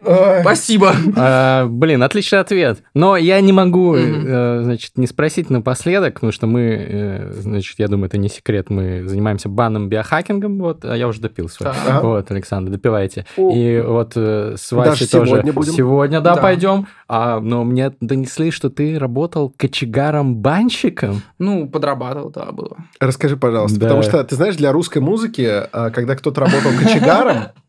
Спасибо. 0.00 0.92
А, 1.16 1.66
блин, 1.66 2.02
отличный 2.02 2.40
ответ. 2.40 2.82
Но 2.94 3.16
я 3.16 3.40
не 3.40 3.52
могу, 3.52 3.96
э, 3.96 4.60
значит, 4.62 4.96
не 4.96 5.06
спросить 5.06 5.50
напоследок, 5.50 6.14
потому 6.14 6.32
что 6.32 6.46
мы, 6.46 6.60
э, 6.60 7.32
значит, 7.32 7.78
я 7.78 7.88
думаю, 7.88 8.06
это 8.06 8.18
не 8.18 8.28
секрет, 8.28 8.70
мы 8.70 9.06
занимаемся 9.06 9.48
банным 9.48 9.88
биохакингом, 9.88 10.58
вот, 10.58 10.84
а 10.84 10.96
я 10.96 11.08
уже 11.08 11.20
допил 11.20 11.48
свой. 11.48 11.72
Вот, 12.02 12.30
Александр, 12.30 12.70
допивайте. 12.72 13.26
И 13.36 13.82
вот 13.86 14.12
э, 14.16 14.54
с 14.56 14.72
Васей 14.72 15.06
тоже 15.06 15.42
сегодня, 15.64 16.20
да, 16.20 16.36
пойдем. 16.36 16.86
А, 17.08 17.40
но 17.40 17.64
мне 17.64 17.92
донесли, 18.00 18.50
что 18.50 18.68
ты 18.68 18.98
работал 18.98 19.52
кочегаром-банщиком. 19.56 21.22
Ну, 21.38 21.68
подрабатывал, 21.68 22.30
да, 22.30 22.52
было. 22.52 22.76
Расскажи, 23.00 23.36
пожалуйста, 23.36 23.80
потому 23.80 24.02
что, 24.02 24.22
ты 24.24 24.36
знаешь, 24.36 24.56
для 24.56 24.72
русской 24.72 24.98
музыки, 24.98 25.48
а, 25.72 25.90
когда 25.90 26.16
кто-то 26.16 26.42
работал 26.42 26.70
кочегаром, 26.78 27.44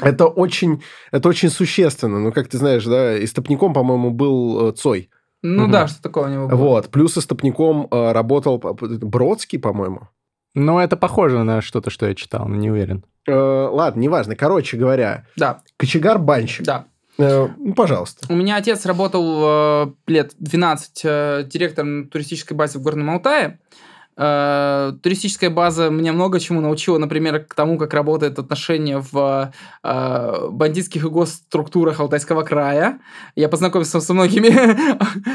это 0.00 0.26
очень, 0.26 0.82
это 1.10 1.28
очень 1.28 1.50
существенно. 1.50 2.18
Ну, 2.18 2.32
как 2.32 2.48
ты 2.48 2.58
знаешь, 2.58 2.84
да, 2.84 3.22
истопником, 3.22 3.72
по-моему, 3.72 4.10
был 4.10 4.68
э, 4.68 4.72
Цой. 4.72 5.10
Ну 5.42 5.64
угу. 5.64 5.72
да, 5.72 5.86
что 5.86 6.02
такое 6.02 6.28
у 6.28 6.32
него 6.32 6.48
было. 6.48 6.56
Вот, 6.56 6.88
плюс 6.88 7.16
истопником 7.16 7.86
э, 7.90 8.12
работал 8.12 8.58
Бродский, 8.58 9.58
по-моему. 9.58 10.08
Ну, 10.54 10.78
это 10.78 10.96
похоже 10.96 11.44
на 11.44 11.60
что-то, 11.60 11.90
что 11.90 12.06
я 12.06 12.14
читал, 12.14 12.48
но 12.48 12.56
не 12.56 12.70
уверен. 12.70 13.04
Э, 13.26 13.68
ладно, 13.70 14.00
неважно. 14.00 14.34
Короче 14.34 14.76
говоря, 14.76 15.26
да. 15.36 15.62
кочегар-банщик. 15.76 16.64
Да. 16.64 16.86
Э, 17.18 17.48
ну, 17.56 17.74
пожалуйста. 17.74 18.26
У 18.32 18.36
меня 18.36 18.56
отец 18.56 18.84
работал 18.86 19.86
э, 19.86 19.92
лет 20.06 20.32
12 20.38 21.00
э, 21.04 21.44
директором 21.46 22.08
туристической 22.08 22.56
базы 22.56 22.78
в 22.78 22.82
Горном 22.82 23.10
Алтае. 23.10 23.46
Э, 23.46 23.78
туристическая 24.18 25.48
база 25.48 25.90
меня 25.90 26.12
много 26.12 26.40
чему 26.40 26.60
научила, 26.60 26.98
например, 26.98 27.44
к 27.44 27.54
тому, 27.54 27.78
как 27.78 27.94
работает 27.94 28.38
отношение 28.38 28.98
в 28.98 29.52
э, 29.84 30.48
бандитских 30.50 31.04
и 31.04 31.08
госструктурах 31.08 32.00
Алтайского 32.00 32.42
края. 32.42 32.98
Я 33.36 33.48
познакомился 33.48 34.00
со 34.00 34.14
многими 34.14 34.50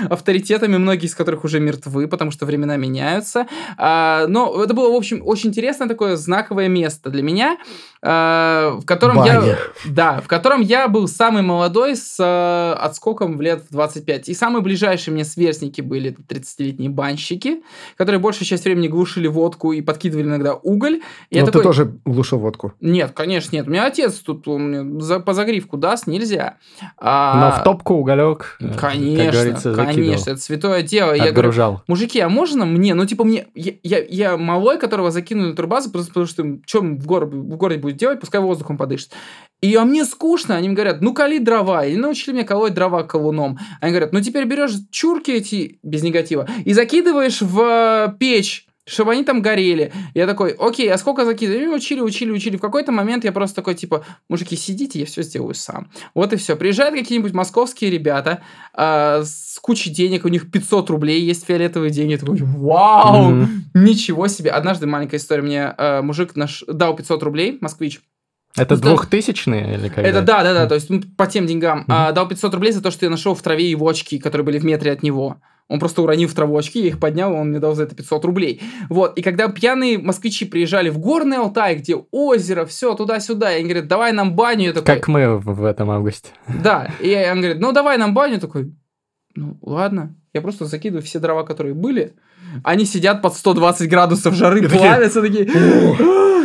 авторитетами, 0.12 0.78
многие 0.78 1.06
из 1.06 1.16
которых 1.16 1.46
уже 1.46 1.62
мертвы, 1.62 2.08
потому 2.08 2.32
что 2.32 2.46
времена 2.46 2.76
меняются. 2.76 3.48
Э, 3.78 4.26
но 4.28 4.62
это 4.62 4.74
было, 4.74 4.92
в 4.92 4.96
общем, 4.96 5.22
очень 5.26 5.52
интересное 5.52 5.88
такое 5.88 6.18
знаковое 6.18 6.68
место 6.68 7.10
для 7.10 7.24
меня, 7.24 7.58
э, 7.58 7.93
в 8.04 8.84
котором 8.86 9.16
Баня. 9.16 9.42
я... 9.46 9.58
Да, 9.86 10.20
в 10.20 10.28
котором 10.28 10.62
я 10.62 10.90
был 10.90 11.08
самый 11.08 11.42
молодой 11.42 11.96
с 11.96 12.18
э, 12.20 12.74
отскоком 12.74 13.38
в 13.38 13.42
лет 13.42 13.64
в 13.70 13.72
25. 13.72 14.28
И 14.28 14.34
самые 14.34 14.62
ближайшие 14.62 15.14
мне 15.14 15.24
сверстники 15.24 15.80
были 15.80 16.16
30-летние 16.28 16.90
банщики, 16.90 17.64
которые 17.96 18.20
большую 18.20 18.46
часть 18.46 18.66
времени 18.66 18.90
глушили 18.90 19.28
водку 19.28 19.72
и 19.72 19.82
подкидывали 19.82 20.26
иногда 20.26 20.54
уголь. 20.54 21.02
И 21.30 21.40
Но 21.40 21.46
ты 21.46 21.52
такой... 21.54 21.64
тоже 21.64 21.94
глушил 22.04 22.40
водку? 22.40 22.74
Нет, 22.82 23.12
конечно, 23.14 23.56
нет. 23.56 23.68
У 23.68 23.70
меня 23.70 23.86
отец 23.86 24.16
тут 24.16 24.48
он 24.50 24.68
мне 24.68 25.02
за, 25.02 25.20
по 25.20 25.34
загривку 25.34 25.78
даст, 25.78 26.06
нельзя. 26.08 26.58
А... 26.98 27.40
Но 27.40 27.62
в 27.62 27.64
топку 27.64 27.94
уголек, 27.94 28.58
э, 28.60 28.74
конечно, 28.78 29.76
конечно, 29.76 30.32
это 30.32 30.42
святое 30.42 30.82
дело. 30.82 31.14
Отгружал. 31.14 31.26
Я 31.26 31.32
говорю, 31.32 31.84
мужики, 31.88 32.20
а 32.20 32.28
можно 32.30 32.66
мне? 32.66 32.94
Ну, 32.94 33.06
типа, 33.06 33.24
мне, 33.24 33.48
я, 33.56 33.74
я, 33.84 34.04
я 34.04 34.38
малой, 34.38 34.78
которого 34.78 35.12
закинули 35.12 35.52
на 35.52 35.56
турбазу, 35.56 35.90
просто 35.90 36.10
потому 36.10 36.26
что 36.26 36.44
что 36.66 36.82
в, 36.82 37.06
гор, 37.06 37.26
в 37.26 37.56
городе 37.56 37.80
будет 37.80 37.93
делать, 37.96 38.20
пускай 38.20 38.42
воздухом 38.42 38.78
подышит. 38.78 39.12
И 39.62 39.74
а 39.76 39.86
мне 39.86 40.04
скучно, 40.04 40.56
они 40.58 40.68
мне 40.68 40.76
говорят, 40.76 41.02
ну 41.02 41.14
кали 41.14 41.38
дрова. 41.38 41.86
И 41.86 41.96
научили 41.96 42.34
меня 42.34 42.44
колоть 42.44 42.74
дрова 42.74 43.04
колуном. 43.04 43.58
Они 43.80 43.92
говорят, 43.92 44.12
ну 44.12 44.22
теперь 44.22 44.46
берешь 44.46 44.74
чурки 44.92 45.32
эти, 45.32 45.80
без 45.84 46.04
негатива, 46.04 46.48
и 46.66 46.74
закидываешь 46.74 47.42
в 47.42 47.62
э, 47.62 48.18
печь 48.20 48.68
чтобы 48.86 49.14
они 49.14 49.24
там 49.24 49.42
горели. 49.42 49.94
Я 50.14 50.28
такой, 50.28 50.52
окей, 50.52 50.92
а 50.92 50.98
сколько 50.98 51.26
закидывали? 51.26 51.68
учили, 51.68 52.02
учили, 52.02 52.32
учили. 52.32 52.58
В 52.58 52.62
какой-то 52.62 52.92
момент 52.92 53.24
я 53.24 53.32
просто 53.32 53.56
такой, 53.56 53.76
типа, 53.76 54.06
мужики, 54.30 54.56
сидите, 54.56 55.00
я 55.00 55.06
все 55.06 55.24
сделаю 55.24 55.54
сам. 55.54 55.90
Вот 56.14 56.34
и 56.34 56.36
все. 56.36 56.56
Приезжают 56.56 56.96
какие-нибудь 56.96 57.34
московские 57.34 57.92
ребята 57.92 58.44
э, 58.76 59.24
с 59.24 59.58
кучей 59.62 59.90
денег, 59.90 60.26
у 60.26 60.28
них 60.28 60.52
500 60.52 60.90
рублей, 60.90 61.22
есть 61.22 61.46
фиолетовые 61.46 61.92
деньги. 61.92 62.14
Я 62.14 62.18
такой, 62.18 62.40
вау, 62.42 63.32
mm-hmm. 63.32 63.48
ничего 63.76 64.28
себе. 64.28 64.52
Однажды 64.52 64.86
маленькая 64.86 65.18
история, 65.18 65.42
мне 65.42 65.74
э, 65.78 66.02
мужик 66.02 66.36
наш 66.36 66.64
дал 66.68 66.96
500 66.96 67.24
рублей, 67.24 67.58
москвич, 67.62 68.02
это 68.56 68.78
двухтысячные 68.78 69.74
или 69.76 69.90
как? 69.90 70.06
Это 70.06 70.22
да, 70.22 70.44
да, 70.44 70.54
да, 70.54 70.68
то 70.68 70.76
есть 70.76 70.88
ну, 70.90 71.02
по 71.18 71.26
тем 71.26 71.48
деньгам. 71.48 71.80
Mm-hmm. 71.80 71.86
А, 71.88 72.12
дал 72.12 72.28
500 72.28 72.54
рублей 72.54 72.72
за 72.72 72.84
то, 72.84 72.92
что 72.92 73.06
я 73.06 73.10
нашел 73.10 73.34
в 73.34 73.42
траве 73.42 73.68
его 73.68 73.88
очки, 73.88 74.20
которые 74.20 74.46
были 74.46 74.60
в 74.60 74.64
метре 74.64 74.92
от 74.92 75.02
него. 75.02 75.38
Он 75.70 75.80
просто 75.80 76.02
уронил 76.02 76.28
в 76.28 76.34
траву 76.34 76.58
очки, 76.58 76.82
я 76.82 76.88
их 76.88 77.00
поднял, 77.00 77.34
он 77.34 77.50
мне 77.50 77.60
дал 77.60 77.74
за 77.74 77.84
это 77.84 77.96
500 77.96 78.26
рублей. 78.26 78.62
Вот, 78.90 79.18
и 79.18 79.22
когда 79.22 79.48
пьяные 79.48 79.98
москвичи 79.98 80.46
приезжали 80.46 80.90
в 80.90 81.00
Горный 81.00 81.38
Алтай, 81.38 81.76
где 81.76 81.96
озеро, 82.12 82.66
все 82.66 82.94
туда-сюда, 82.96 83.54
и 83.54 83.60
они 83.60 83.70
говорят, 83.70 83.88
давай 83.88 84.12
нам 84.12 84.36
баню. 84.36 84.66
Я 84.66 84.74
такой, 84.74 84.96
как 84.96 85.08
мы 85.08 85.38
в 85.38 85.64
этом 85.64 85.90
августе. 85.90 86.30
Да, 86.48 86.92
и 87.00 87.16
он 87.32 87.40
говорит, 87.40 87.60
ну 87.60 87.72
давай 87.72 87.98
нам 87.98 88.14
баню. 88.14 88.36
Я 88.36 88.40
такой, 88.40 88.74
ну 89.36 89.58
ладно, 89.62 90.16
я 90.34 90.42
просто 90.42 90.66
закидываю 90.66 91.02
все 91.02 91.20
дрова, 91.20 91.44
которые 91.44 91.74
были, 91.74 92.14
они 92.64 92.86
сидят 92.86 93.22
под 93.22 93.34
120 93.34 93.90
градусов 93.90 94.36
жары, 94.36 94.68
плавятся 94.68 95.22
такие. 95.22 95.50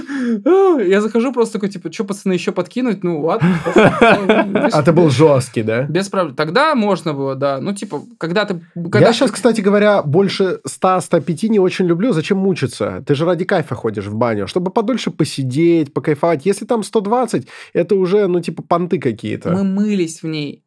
Я 0.88 1.00
захожу 1.00 1.32
просто 1.32 1.54
такой, 1.54 1.68
типа, 1.68 1.92
что, 1.92 2.04
пацаны, 2.04 2.32
еще 2.32 2.52
подкинуть? 2.52 3.04
Ну, 3.04 3.20
ладно. 3.20 3.58
А 4.72 4.82
ты 4.82 4.92
был 4.92 5.10
жесткий, 5.10 5.62
да? 5.62 5.82
Без 5.82 6.08
проблем. 6.08 6.34
Тогда 6.34 6.74
можно 6.74 7.14
было, 7.14 7.34
да. 7.34 7.60
Ну, 7.60 7.72
типа, 7.74 8.02
когда 8.18 8.44
ты... 8.44 8.60
Я 8.74 9.12
сейчас, 9.12 9.30
кстати 9.30 9.60
говоря, 9.60 10.02
больше 10.02 10.60
100-105 10.66 11.48
не 11.48 11.58
очень 11.58 11.86
люблю. 11.86 12.12
Зачем 12.12 12.38
мучиться? 12.38 13.02
Ты 13.06 13.14
же 13.14 13.24
ради 13.24 13.44
кайфа 13.44 13.74
ходишь 13.74 14.06
в 14.06 14.14
баню, 14.14 14.46
чтобы 14.46 14.70
подольше 14.70 15.10
посидеть, 15.10 15.92
покайфовать. 15.92 16.46
Если 16.46 16.64
там 16.64 16.82
120, 16.82 17.48
это 17.72 17.94
уже, 17.94 18.26
ну, 18.26 18.40
типа, 18.40 18.62
понты 18.62 18.98
какие-то. 18.98 19.50
Мы 19.50 19.64
мылись 19.64 20.22
в 20.22 20.26
ней. 20.26 20.64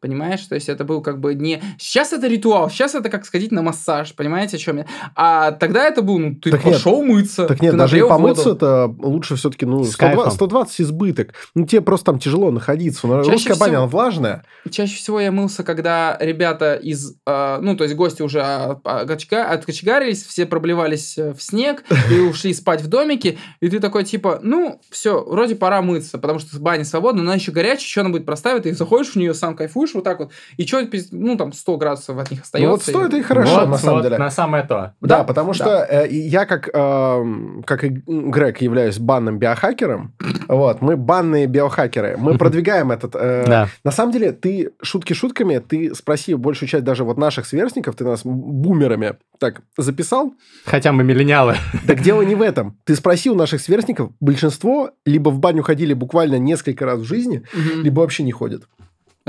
Понимаешь? 0.00 0.40
То 0.46 0.54
есть 0.54 0.70
это 0.70 0.84
был 0.84 1.02
как 1.02 1.20
бы 1.20 1.34
не... 1.34 1.62
Сейчас 1.78 2.14
это 2.14 2.26
ритуал, 2.26 2.70
сейчас 2.70 2.94
это 2.94 3.10
как 3.10 3.26
сходить 3.26 3.52
на 3.52 3.60
массаж, 3.60 4.14
понимаете, 4.14 4.56
о 4.56 4.60
чем 4.60 4.78
я? 4.78 4.86
А 5.14 5.52
тогда 5.52 5.86
это 5.86 6.00
был, 6.00 6.18
ну, 6.18 6.34
ты 6.34 6.52
так 6.52 6.62
пошел 6.62 7.02
нет, 7.02 7.12
мыться. 7.12 7.46
Так 7.46 7.60
нет, 7.60 7.76
даже 7.76 7.98
и 7.98 8.02
помыться 8.02 8.52
это 8.52 8.86
лучше 8.98 9.36
все-таки, 9.36 9.66
ну, 9.66 9.84
120, 9.84 10.32
120 10.32 10.80
избыток. 10.80 11.34
Ну, 11.54 11.66
тебе 11.66 11.82
просто 11.82 12.06
там 12.06 12.18
тяжело 12.18 12.50
находиться. 12.50 13.06
Но 13.06 13.18
чаще 13.18 13.32
русская 13.32 13.54
всего, 13.54 13.66
баня, 13.66 13.76
она 13.78 13.86
влажная. 13.86 14.44
Чаще 14.70 14.96
всего 14.96 15.20
я 15.20 15.30
мылся, 15.32 15.64
когда 15.64 16.16
ребята 16.18 16.76
из... 16.76 17.16
Э, 17.26 17.58
ну, 17.60 17.76
то 17.76 17.84
есть 17.84 17.94
гости 17.94 18.22
уже 18.22 18.40
откочегарились, 18.40 20.24
все 20.24 20.46
проблевались 20.46 21.18
э, 21.18 21.34
в 21.34 21.42
снег 21.42 21.84
и 22.10 22.20
ушли 22.20 22.54
спать 22.54 22.80
в 22.80 22.86
домике, 22.86 23.36
и 23.60 23.68
ты 23.68 23.80
такой, 23.80 24.04
типа, 24.04 24.40
ну, 24.42 24.80
все, 24.90 25.22
вроде 25.22 25.56
пора 25.56 25.82
мыться, 25.82 26.18
потому 26.18 26.38
что 26.38 26.58
баня 26.58 26.84
свободна, 26.84 27.22
но 27.22 27.30
она 27.30 27.34
еще 27.36 27.52
горячая, 27.52 27.86
что 27.86 28.00
она 28.00 28.10
будет 28.10 28.24
проставить, 28.24 28.62
ты 28.62 28.72
заходишь 28.74 29.12
в 29.12 29.16
нее, 29.16 29.34
сам 29.34 29.56
кайфуешь, 29.56 29.89
будешь 29.90 29.94
вот 29.94 30.04
так 30.04 30.18
вот, 30.18 30.30
и 30.56 30.66
что, 30.66 30.86
ну, 31.12 31.36
там, 31.36 31.52
100 31.52 31.76
градусов 31.76 32.18
от 32.18 32.30
них 32.30 32.42
остается. 32.42 32.66
Ну, 32.66 32.72
вот 32.72 32.82
100 32.82 33.04
это 33.06 33.16
и 33.16 33.22
хорошо, 33.22 33.60
вот, 33.60 33.68
на 33.68 33.78
самом 33.78 33.96
вот, 33.96 34.02
деле. 34.02 34.18
На 34.18 34.30
самое 34.30 34.64
то. 34.64 34.94
Да, 35.00 35.18
да 35.18 35.24
потому 35.24 35.52
да. 35.52 35.54
что 35.54 35.86
э, 35.88 36.08
я, 36.10 36.46
как, 36.46 36.68
э, 36.72 37.24
как 37.64 37.84
и 37.84 37.88
Грег, 38.06 38.60
являюсь 38.60 38.98
банным 38.98 39.38
биохакером. 39.38 40.14
Вот, 40.48 40.80
мы 40.82 40.96
банные 40.96 41.46
биохакеры. 41.46 42.16
Мы 42.16 42.38
продвигаем 42.38 42.90
этот... 42.90 43.14
Э, 43.14 43.44
да. 43.46 43.68
На 43.84 43.90
самом 43.90 44.12
деле, 44.12 44.32
ты, 44.32 44.72
шутки 44.82 45.12
шутками, 45.12 45.58
ты 45.58 45.94
спроси 45.94 46.34
большую 46.34 46.68
часть 46.68 46.84
даже 46.84 47.04
вот 47.04 47.18
наших 47.18 47.46
сверстников, 47.46 47.96
ты 47.96 48.04
нас 48.04 48.20
бумерами 48.24 49.14
так 49.38 49.62
записал. 49.76 50.34
Хотя 50.64 50.92
мы 50.92 51.04
миллениалы. 51.04 51.56
Так 51.86 52.02
дело 52.02 52.22
не 52.22 52.34
в 52.34 52.42
этом. 52.42 52.76
Ты 52.84 52.94
спроси 52.94 53.30
у 53.30 53.34
наших 53.34 53.60
сверстников, 53.60 54.10
большинство 54.20 54.90
либо 55.04 55.30
в 55.30 55.38
баню 55.38 55.62
ходили 55.62 55.94
буквально 55.94 56.36
несколько 56.36 56.84
раз 56.84 57.00
в 57.00 57.04
жизни, 57.04 57.42
либо 57.82 58.00
вообще 58.00 58.22
не 58.22 58.32
ходят. 58.32 58.64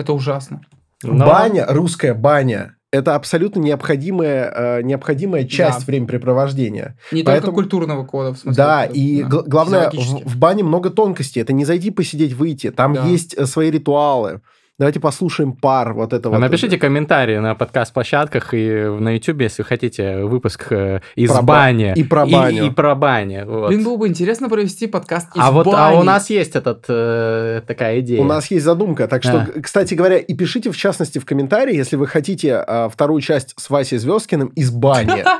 Это 0.01 0.13
ужасно. 0.13 0.61
Но... 1.03 1.25
Баня, 1.25 1.65
русская 1.69 2.13
баня, 2.13 2.75
это 2.91 3.15
абсолютно 3.15 3.59
необходимая, 3.59 4.79
э, 4.79 4.81
необходимая 4.81 5.45
часть 5.45 5.79
да. 5.79 5.85
времяпрепровождения. 5.85 6.97
Не 7.11 7.23
Поэтому... 7.23 7.47
только 7.47 7.63
культурного 7.63 8.05
кода, 8.05 8.33
в 8.33 8.37
смысле. 8.37 8.57
Да, 8.57 8.85
это, 8.85 8.93
и 8.93 9.23
да, 9.23 9.43
главное, 9.45 9.89
в, 9.91 10.25
в 10.25 10.37
бане 10.37 10.63
много 10.63 10.89
тонкостей. 10.89 11.41
Это 11.41 11.53
не 11.53 11.65
зайти 11.65 11.91
посидеть, 11.91 12.33
выйти. 12.33 12.71
Там 12.71 12.93
да. 12.93 13.05
есть 13.05 13.33
э, 13.35 13.45
свои 13.45 13.71
ритуалы. 13.71 14.41
Давайте 14.81 14.99
послушаем 14.99 15.53
пар 15.53 15.93
вот 15.93 16.11
этого. 16.11 16.35
А 16.35 16.39
напишите 16.39 16.79
комментарии 16.79 17.37
на 17.37 17.53
подкаст-площадках 17.53 18.55
и 18.55 18.67
на 18.99 19.09
YouTube, 19.13 19.41
если 19.41 19.61
хотите 19.61 20.23
выпуск 20.23 20.71
э, 20.71 21.01
из 21.13 21.29
про 21.29 21.43
бани. 21.43 21.93
И 21.95 22.03
про 22.03 22.25
баню. 22.25 22.63
И, 22.63 22.67
и 22.67 22.71
про 22.71 22.95
бани. 22.95 23.43
Вот. 23.45 23.67
Блин, 23.67 23.83
было 23.83 23.97
бы 23.97 24.07
интересно 24.07 24.49
провести 24.49 24.87
подкаст 24.87 25.27
из 25.35 25.39
а 25.39 25.51
бани. 25.51 25.65
Вот, 25.65 25.75
а 25.77 25.91
у 25.91 26.01
нас 26.01 26.31
есть 26.31 26.55
этот, 26.55 26.85
э, 26.87 27.61
такая 27.67 27.99
идея. 27.99 28.19
У 28.21 28.23
нас 28.23 28.49
есть 28.49 28.65
задумка. 28.65 29.07
Так 29.07 29.21
что, 29.21 29.47
а. 29.55 29.61
кстати 29.61 29.93
говоря, 29.93 30.17
и 30.17 30.33
пишите 30.33 30.71
в 30.71 30.77
частности 30.77 31.19
в 31.19 31.25
комментарии, 31.25 31.75
если 31.75 31.95
вы 31.95 32.07
хотите 32.07 32.65
э, 32.65 32.89
вторую 32.91 33.21
часть 33.21 33.53
с 33.57 33.69
Васей 33.69 33.99
Звездкиным 33.99 34.47
из 34.47 34.71
бани. 34.71 35.23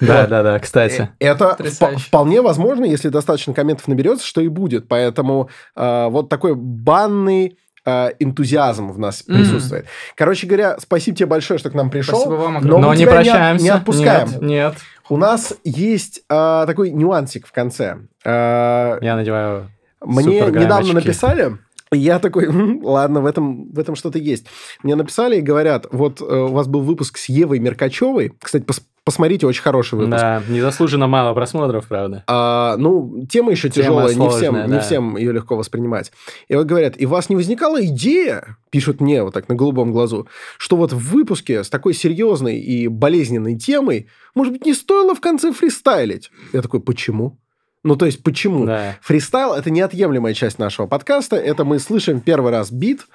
Да, 0.00 0.28
да, 0.28 0.44
да, 0.44 0.58
кстати. 0.58 1.08
Э, 1.18 1.26
это 1.28 1.56
вполне 1.98 2.40
возможно, 2.40 2.84
если 2.84 3.08
достаточно 3.08 3.52
комментов 3.52 3.88
наберется, 3.88 4.24
что 4.24 4.40
и 4.40 4.48
будет. 4.48 4.86
Поэтому 4.86 5.50
э, 5.74 6.08
вот 6.08 6.28
такой 6.28 6.54
банный 6.54 7.56
э, 7.88 8.12
энтузиазм 8.18 8.90
в 8.90 8.98
нас 8.98 9.24
mm. 9.26 9.34
присутствует. 9.34 9.86
Короче 10.14 10.46
говоря, 10.46 10.76
спасибо 10.80 11.16
тебе 11.16 11.26
большое, 11.26 11.58
что 11.58 11.70
к 11.70 11.74
нам 11.74 11.90
пришел. 11.90 12.16
Спасибо 12.20 12.34
вам 12.34 12.56
огромное. 12.58 12.82
Но, 12.82 12.88
но 12.88 12.94
не 12.94 13.06
прощаемся. 13.06 13.62
Не, 13.62 13.70
не 13.70 13.76
отпускаем. 13.76 14.28
Нет, 14.28 14.42
нет. 14.42 14.74
У 15.08 15.16
нас 15.16 15.54
есть 15.64 16.22
э, 16.28 16.64
такой 16.66 16.90
нюансик 16.90 17.46
в 17.46 17.52
конце. 17.52 17.98
Э, 18.24 18.98
Я 19.00 19.16
надеваю 19.16 19.70
Мне 20.04 20.40
недавно 20.40 20.94
написали, 20.94 21.58
я 21.90 22.18
такой, 22.18 22.48
ладно, 22.82 23.20
в 23.20 23.26
этом, 23.26 23.70
в 23.72 23.78
этом 23.78 23.96
что-то 23.96 24.18
есть. 24.18 24.46
Мне 24.82 24.94
написали 24.94 25.36
и 25.36 25.40
говорят, 25.40 25.86
вот 25.90 26.20
э, 26.20 26.24
у 26.24 26.52
вас 26.52 26.66
был 26.66 26.82
выпуск 26.82 27.16
с 27.16 27.28
Евой 27.30 27.58
Меркачевой. 27.58 28.32
Кстати, 28.40 28.64
пос 28.64 28.82
посмотрите, 29.08 29.46
очень 29.46 29.62
хороший 29.62 29.94
выпуск. 29.94 30.20
Да, 30.20 30.42
незаслуженно 30.48 31.06
мало 31.06 31.32
просмотров, 31.32 31.86
правда. 31.86 32.24
А, 32.26 32.76
ну, 32.76 33.24
тема 33.26 33.52
еще 33.52 33.70
тема 33.70 33.84
тяжелая, 33.84 34.08
сложная, 34.08 34.28
не, 34.28 34.36
всем, 34.36 34.54
да. 34.54 34.66
не 34.66 34.80
всем 34.80 35.16
ее 35.16 35.32
легко 35.32 35.56
воспринимать. 35.56 36.12
И 36.48 36.54
вот 36.54 36.66
говорят, 36.66 36.94
и 36.98 37.06
у 37.06 37.08
вас 37.08 37.30
не 37.30 37.36
возникала 37.36 37.82
идея, 37.86 38.58
пишут 38.68 39.00
мне 39.00 39.22
вот 39.22 39.32
так 39.32 39.48
на 39.48 39.54
голубом 39.54 39.92
глазу, 39.92 40.28
что 40.58 40.76
вот 40.76 40.92
в 40.92 40.98
выпуске 40.98 41.64
с 41.64 41.70
такой 41.70 41.94
серьезной 41.94 42.58
и 42.58 42.86
болезненной 42.86 43.56
темой, 43.56 44.08
может 44.34 44.52
быть, 44.52 44.66
не 44.66 44.74
стоило 44.74 45.14
в 45.14 45.20
конце 45.20 45.52
фристайлить? 45.52 46.30
Я 46.52 46.60
такой, 46.60 46.80
почему? 46.80 47.38
Ну, 47.84 47.96
то 47.96 48.04
есть, 48.04 48.22
почему? 48.22 48.66
Да. 48.66 48.98
Фристайл– 49.00 49.52
это 49.54 49.70
неотъемлемая 49.70 50.34
часть 50.34 50.58
нашего 50.58 50.86
подкаста. 50.86 51.36
Это 51.36 51.64
мы 51.64 51.78
слышим 51.78 52.20
первый 52.20 52.52
раз 52.52 52.70
бит, 52.70 53.06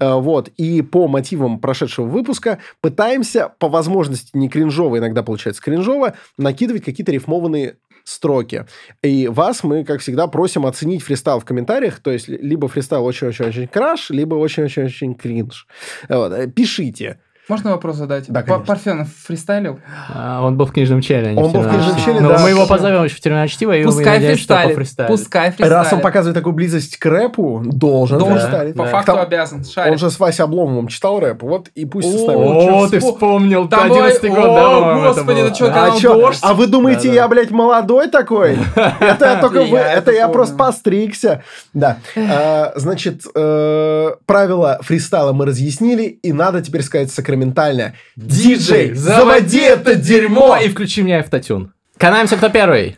вот, 0.00 0.48
и 0.56 0.82
по 0.82 1.06
мотивам 1.08 1.58
прошедшего 1.58 2.06
выпуска 2.06 2.58
пытаемся, 2.80 3.52
по 3.58 3.68
возможности 3.68 4.30
не 4.34 4.48
кринжово, 4.48 4.98
иногда 4.98 5.22
получается 5.22 5.62
кринжово, 5.62 6.14
накидывать 6.36 6.84
какие-то 6.84 7.12
рифмованные 7.12 7.76
строки. 8.04 8.66
И 9.02 9.26
вас 9.28 9.64
мы, 9.64 9.84
как 9.84 10.00
всегда, 10.00 10.26
просим 10.26 10.66
оценить 10.66 11.02
фристайл 11.02 11.40
в 11.40 11.44
комментариях, 11.44 12.00
то 12.00 12.10
есть 12.10 12.28
либо 12.28 12.68
фристайл 12.68 13.04
очень-очень-очень 13.04 13.66
краш, 13.66 14.10
либо 14.10 14.34
очень-очень-очень 14.34 15.14
кринж. 15.14 15.66
Вот. 16.08 16.32
Э, 16.32 16.46
пишите. 16.46 17.18
Можно 17.46 17.72
вопрос 17.72 17.96
задать? 17.96 18.24
Да, 18.28 18.42
конечно. 18.42 18.64
Парфенов 18.64 19.08
фристайлил? 19.26 19.78
А, 20.08 20.42
он 20.42 20.56
был 20.56 20.64
в 20.64 20.72
книжном 20.72 21.02
челе. 21.02 21.34
Он 21.36 21.52
был 21.52 21.60
в 21.60 21.68
книжном 21.68 21.96
челе, 21.98 22.20
да. 22.20 22.38
мы 22.38 22.48
его 22.48 22.66
позовем 22.66 23.04
еще 23.04 23.16
в 23.16 23.20
терминальное 23.20 23.48
чтиво, 23.48 23.76
и 23.76 23.84
Пускай 23.84 24.18
фристайлит. 24.18 24.76
Пускай 25.06 25.50
фристайлит. 25.50 25.72
Раз 25.72 25.92
он 25.92 26.00
показывает 26.00 26.34
такую 26.34 26.54
близость 26.54 26.96
к 26.96 27.04
рэпу, 27.04 27.62
должен 27.66 28.18
Должен, 28.18 28.38
фристайлить. 28.38 28.74
по 28.74 28.84
да. 28.84 28.90
факту 28.90 29.12
Там, 29.12 29.20
обязан. 29.20 29.64
Шарит. 29.64 29.92
Он 29.92 29.98
же 29.98 30.10
с 30.10 30.18
Васей 30.18 30.44
Обломовым 30.44 30.88
читал 30.88 31.20
рэп, 31.20 31.42
вот 31.42 31.68
и 31.74 31.84
пусть 31.84 32.10
составит. 32.10 32.40
О, 32.40 32.88
ты 32.88 33.00
вспомнил, 33.00 33.68
11 33.70 34.30
год, 34.30 34.44
да, 34.54 35.00
господи, 35.08 35.40
это 35.40 35.54
что, 35.54 35.66
канал 35.66 36.00
Дождь? 36.00 36.40
А 36.42 36.54
вы 36.54 36.66
думаете, 36.66 37.12
я, 37.12 37.28
блядь, 37.28 37.50
молодой 37.50 38.08
такой? 38.08 38.56
Это 39.00 39.24
я 39.24 39.40
только 39.40 39.60
это 39.60 40.12
я 40.12 40.28
просто 40.28 40.56
постригся. 40.56 41.42
Да. 41.72 41.98
А, 42.16 42.72
значит, 42.76 43.22
э, 43.34 44.10
правила 44.26 44.78
фристайла 44.82 45.32
мы 45.32 45.46
разъяснили, 45.46 46.04
и 46.04 46.32
надо 46.32 46.62
теперь 46.62 46.82
сказать 46.82 47.10
сакраментально– 47.34 47.94
Диджей, 48.16 48.94
заводи 48.94 49.60
это 49.60 49.94
дерьмо! 49.94 50.58
И 50.62 50.68
включи 50.68 51.02
мне 51.02 51.18
автотюн. 51.18 51.72
Канаемся, 51.98 52.36
кто 52.36 52.48
первый. 52.48 52.96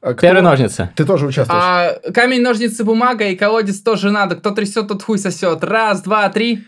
А 0.00 0.12
кто? 0.12 0.20
Первые 0.20 0.42
ножницы. 0.42 0.90
Ты 0.94 1.04
тоже 1.04 1.26
участвуешь. 1.26 1.60
А, 1.60 1.94
камень, 2.14 2.40
ножницы, 2.40 2.84
бумага 2.84 3.24
и 3.24 3.36
колодец 3.36 3.80
тоже 3.80 4.10
надо. 4.10 4.36
Кто 4.36 4.52
трясет, 4.52 4.86
тот 4.86 5.02
хуй 5.02 5.18
сосет. 5.18 5.64
Раз, 5.64 6.02
два, 6.02 6.28
три. 6.28 6.64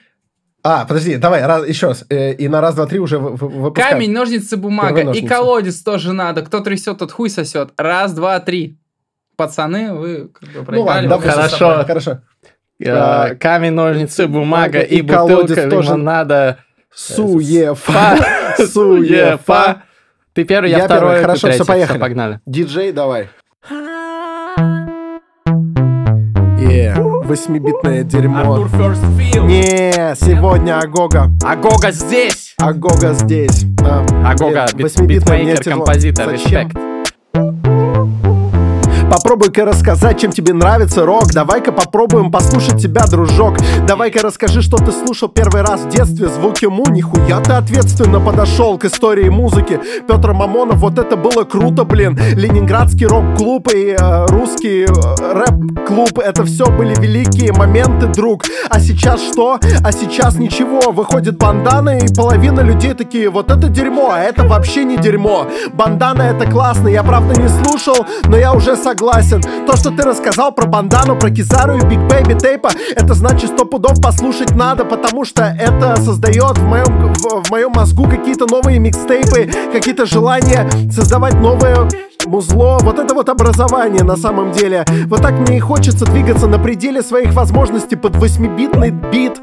А, 0.64 0.84
подожди, 0.84 1.16
давай, 1.16 1.46
раз, 1.46 1.66
еще 1.66 1.88
раз. 1.88 2.04
Э, 2.10 2.32
и 2.32 2.48
на 2.48 2.60
раз, 2.60 2.74
два, 2.74 2.86
три 2.86 2.98
уже 2.98 3.18
выпускаем. 3.18 3.92
Камень, 3.92 4.12
ножницы, 4.12 4.56
бумага 4.56 5.04
ножницы. 5.04 5.24
и 5.24 5.28
колодец 5.28 5.80
тоже 5.80 6.12
надо. 6.12 6.42
Кто 6.42 6.60
трясет, 6.60 6.98
тот 6.98 7.12
хуй 7.12 7.30
сосет. 7.30 7.70
Раз, 7.78 8.12
два, 8.12 8.40
три. 8.40 8.78
Пацаны, 9.36 9.94
вы 9.94 10.28
как 10.28 10.48
бы 10.50 10.64
проиграли. 10.64 11.06
Ну 11.06 11.14
ладно, 11.14 11.30
хорошо. 11.30 11.84
Хорошо. 11.86 12.20
А, 12.86 13.34
камень, 13.34 13.72
ножницы, 13.72 14.26
бумага 14.26 14.80
и, 14.80 14.98
и 14.98 15.02
бутылка 15.02 15.66
лимонада. 15.66 16.58
Суефа. 16.94 18.16
Суефа. 18.56 19.82
Ты 20.32 20.44
первый, 20.44 20.70
я, 20.70 20.78
я 20.78 20.84
второй, 20.84 21.16
первый. 21.16 21.22
Хорошо, 21.22 21.50
все, 21.50 21.64
поехали. 21.64 21.96
Все, 21.96 22.00
погнали. 22.00 22.40
Диджей, 22.46 22.92
давай. 22.92 23.28
Yeah. 26.60 27.00
Восьмибитное 27.24 28.04
дерьмо. 28.04 28.68
Не, 29.46 30.14
сегодня 30.14 30.78
Агога. 30.78 31.30
Агога 31.42 31.90
здесь. 31.90 32.54
Агога 32.58 33.12
здесь. 33.14 33.64
А, 33.82 34.04
Агога, 34.30 34.66
битмейкер, 34.74 35.62
композитор, 35.64 36.32
респект. 36.32 36.76
Попробуй-ка 39.10 39.64
рассказать, 39.64 40.20
чем 40.20 40.30
тебе 40.30 40.54
нравится 40.54 41.04
рок. 41.04 41.32
Давай-ка 41.32 41.72
попробуем 41.72 42.30
послушать 42.30 42.80
тебя, 42.80 43.02
дружок. 43.06 43.56
Давай-ка 43.84 44.20
расскажи, 44.22 44.62
что 44.62 44.76
ты 44.76 44.92
слушал 44.92 45.28
первый 45.28 45.62
раз 45.62 45.80
в 45.80 45.88
детстве. 45.88 46.28
Звуки 46.28 46.66
му, 46.66 46.84
нихуя 46.88 47.40
ты 47.40 47.54
ответственно 47.54 48.20
подошел 48.20 48.78
к 48.78 48.84
истории 48.84 49.28
музыки. 49.28 49.80
Петр 50.06 50.32
Мамонов, 50.32 50.76
вот 50.76 51.00
это 51.00 51.16
было 51.16 51.42
круто, 51.42 51.82
блин. 51.82 52.16
Ленинградский 52.36 53.06
рок-клуб 53.06 53.68
и 53.74 53.96
э, 53.98 54.26
русский 54.26 54.84
э, 54.84 55.32
рэп-клуб 55.32 56.20
Это 56.20 56.44
все 56.44 56.66
были 56.66 56.94
великие 56.94 57.52
моменты, 57.52 58.06
друг. 58.06 58.44
А 58.68 58.78
сейчас 58.78 59.20
что? 59.20 59.58
А 59.82 59.90
сейчас 59.90 60.36
ничего. 60.36 60.92
Выходит 60.92 61.36
Bandana 61.36 61.98
и 61.98 62.14
половина 62.14 62.60
людей 62.60 62.94
такие 62.94 63.28
Вот 63.28 63.50
это 63.50 63.68
дерьмо, 63.68 64.12
а 64.12 64.20
это 64.20 64.44
вообще 64.44 64.84
не 64.84 64.98
дерьмо. 64.98 65.48
Bandana 65.72 66.22
это 66.22 66.48
классно, 66.48 66.86
я 66.86 67.02
правда 67.02 67.40
не 67.40 67.48
слушал 67.48 68.06
Но 68.28 68.36
я 68.36 68.52
уже 68.52 68.76
согласен 68.76 68.99
согласен. 69.00 69.42
То, 69.66 69.76
что 69.76 69.90
ты 69.90 70.02
рассказал 70.02 70.52
про 70.52 70.66
Bandana'у, 70.66 71.18
про 71.18 71.30
Kizaru 71.30 71.78
и 71.78 71.80
Big 71.86 72.00
Baby 72.00 72.38
Tape'а 72.38 72.70
Это 72.94 73.14
значит 73.14 73.50
сто 73.50 73.64
пудов 73.64 74.00
послушать 74.02 74.54
надо 74.54 74.84
Потому 74.84 75.24
что 75.24 75.44
это 75.58 75.96
создает 75.96 76.58
в 76.58 76.64
моем, 76.64 77.14
в, 77.14 77.44
в 77.44 77.50
моем 77.50 77.72
мозгу 77.72 78.04
какие-то 78.04 78.46
новые 78.46 78.78
микстейпы 78.78 79.50
Какие-то 79.72 80.04
желания 80.04 80.68
создавать 80.90 81.34
новые 81.34 81.88
музло, 82.26 82.78
вот 82.82 82.98
это 82.98 83.14
вот 83.14 83.28
образование 83.28 84.02
на 84.02 84.16
самом 84.16 84.52
деле. 84.52 84.84
Вот 85.06 85.22
так 85.22 85.32
мне 85.38 85.58
и 85.58 85.60
хочется 85.60 86.04
двигаться 86.04 86.46
на 86.46 86.58
пределе 86.58 87.02
своих 87.02 87.32
возможностей 87.34 87.96
под 87.96 88.16
8-битный 88.16 88.90
бит, 88.90 89.40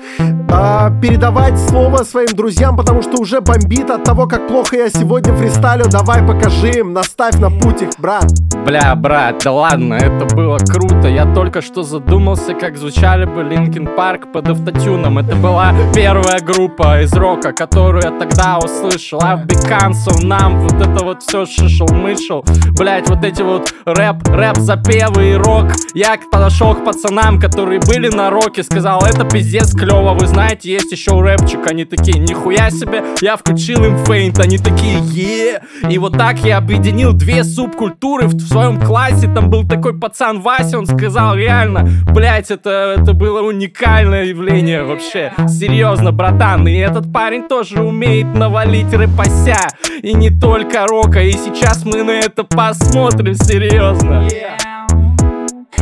а, 0.50 0.92
передавать 1.02 1.60
слово 1.60 2.04
своим 2.04 2.36
друзьям, 2.36 2.78
потому 2.78 3.02
что 3.02 3.22
уже 3.22 3.42
бомбит 3.42 3.90
от 3.90 4.04
того, 4.04 4.28
как 4.28 4.48
плохо 4.48 4.78
я 4.78 4.90
сегодня 4.90 5.34
фристайлю. 5.36 5.86
Давай 5.90 6.26
покажи 6.26 6.72
им, 6.72 6.94
наставь 6.94 7.36
на 7.36 7.50
путь 7.50 7.82
их, 7.82 7.90
брат. 7.98 8.26
Бля, 8.66 8.96
брат, 8.96 9.42
да 9.44 9.52
ладно, 9.52 9.94
это 9.94 10.36
было 10.36 10.58
круто. 10.58 11.08
Я 11.08 11.26
только 11.34 11.62
что 11.62 11.84
задумался, 11.84 12.54
как 12.54 12.78
звучали 12.78 13.26
бы 13.26 13.44
Linkin 13.44 13.88
Park 13.96 14.32
под 14.34 14.50
автотюном. 14.50 15.20
Это 15.20 15.36
была 15.36 15.74
первая 15.96 16.40
группа 16.40 17.02
из 17.02 17.14
рока, 17.14 17.54
которую 17.54 18.04
я 18.04 18.12
тогда 18.12 18.58
услышал. 18.58 19.20
А 19.24 19.38
в 19.38 19.46
Бекансов 19.46 20.24
нам 20.24 20.62
вот 20.62 20.74
это 20.74 21.06
вот 21.06 21.24
все 21.24 21.46
шишел-мышел. 21.46 22.44
Блять, 22.72 23.10
вот 23.10 23.24
эти 23.24 23.42
вот 23.42 23.74
рэп, 23.86 24.28
рэп, 24.28 24.58
запевы 24.58 25.32
и 25.32 25.34
рок. 25.36 25.68
Я 25.94 26.18
подошел 26.32 26.76
к 26.76 26.84
пацанам, 26.84 27.40
которые 27.40 27.80
были 27.80 28.10
на 28.10 28.30
роке 28.30 28.64
Сказал, 28.64 29.02
это 29.02 29.24
пиздец 29.24 29.74
клево, 29.74 30.14
вы 30.14 30.28
знаете, 30.28 30.72
есть 30.72 30.92
еще 30.92 31.20
рэпчик 31.20 31.66
Они 31.68 31.86
такие, 31.86 32.20
нихуя 32.20 32.70
себе, 32.70 33.04
я 33.22 33.36
включил 33.36 33.84
им 33.84 33.98
фейнт 34.06 34.40
Они 34.40 34.58
такие, 34.58 35.00
е 35.00 35.62
И 35.90 35.98
вот 35.98 36.18
так 36.18 36.40
я 36.40 36.58
объединил 36.58 37.14
две 37.14 37.44
субкультуры 37.44 38.28
в, 38.28 38.36
в 38.36 38.48
своем 38.48 38.80
классе. 38.80 39.30
Там 39.34 39.50
был 39.50 39.68
такой 39.68 39.98
пацан 39.98 40.42
Вася, 40.42 40.78
он 40.78 40.86
сказал, 40.86 41.36
реально, 41.36 41.88
блять, 42.14 42.52
это, 42.52 42.98
это 43.00 43.14
было 43.14 43.42
уникальное 43.42 44.26
явление 44.26 44.84
вообще. 44.84 45.32
Серьезно, 45.48 46.12
братан, 46.12 46.68
и 46.68 46.76
этот 46.76 47.12
парень 47.12 47.48
тоже 47.48 47.82
умеет 47.82 48.34
навалить 48.36 48.94
рэпася 48.94 49.70
И 50.02 50.14
не 50.14 50.30
только 50.30 50.86
рока, 50.88 51.22
и 51.22 51.32
сейчас 51.32 51.86
мы 51.86 52.04
на 52.04 52.12
это 52.12 52.44
посмотрим 52.58 53.36
серьезно. 53.36 54.28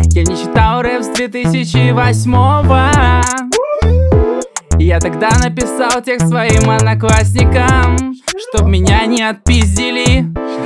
Я 0.10 0.24
не 0.24 0.36
читал 0.36 0.82
рэп 0.82 1.04
с 1.04 1.08
2008 1.08 2.34
-го. 2.34 3.45
Я 4.80 5.00
тогда 5.00 5.30
написал 5.42 6.02
текст 6.04 6.28
своим 6.28 6.70
одноклассникам 6.70 8.16
Чтоб 8.38 8.68
меня 8.68 9.06
не 9.06 9.24
отпиздили 9.24 10.26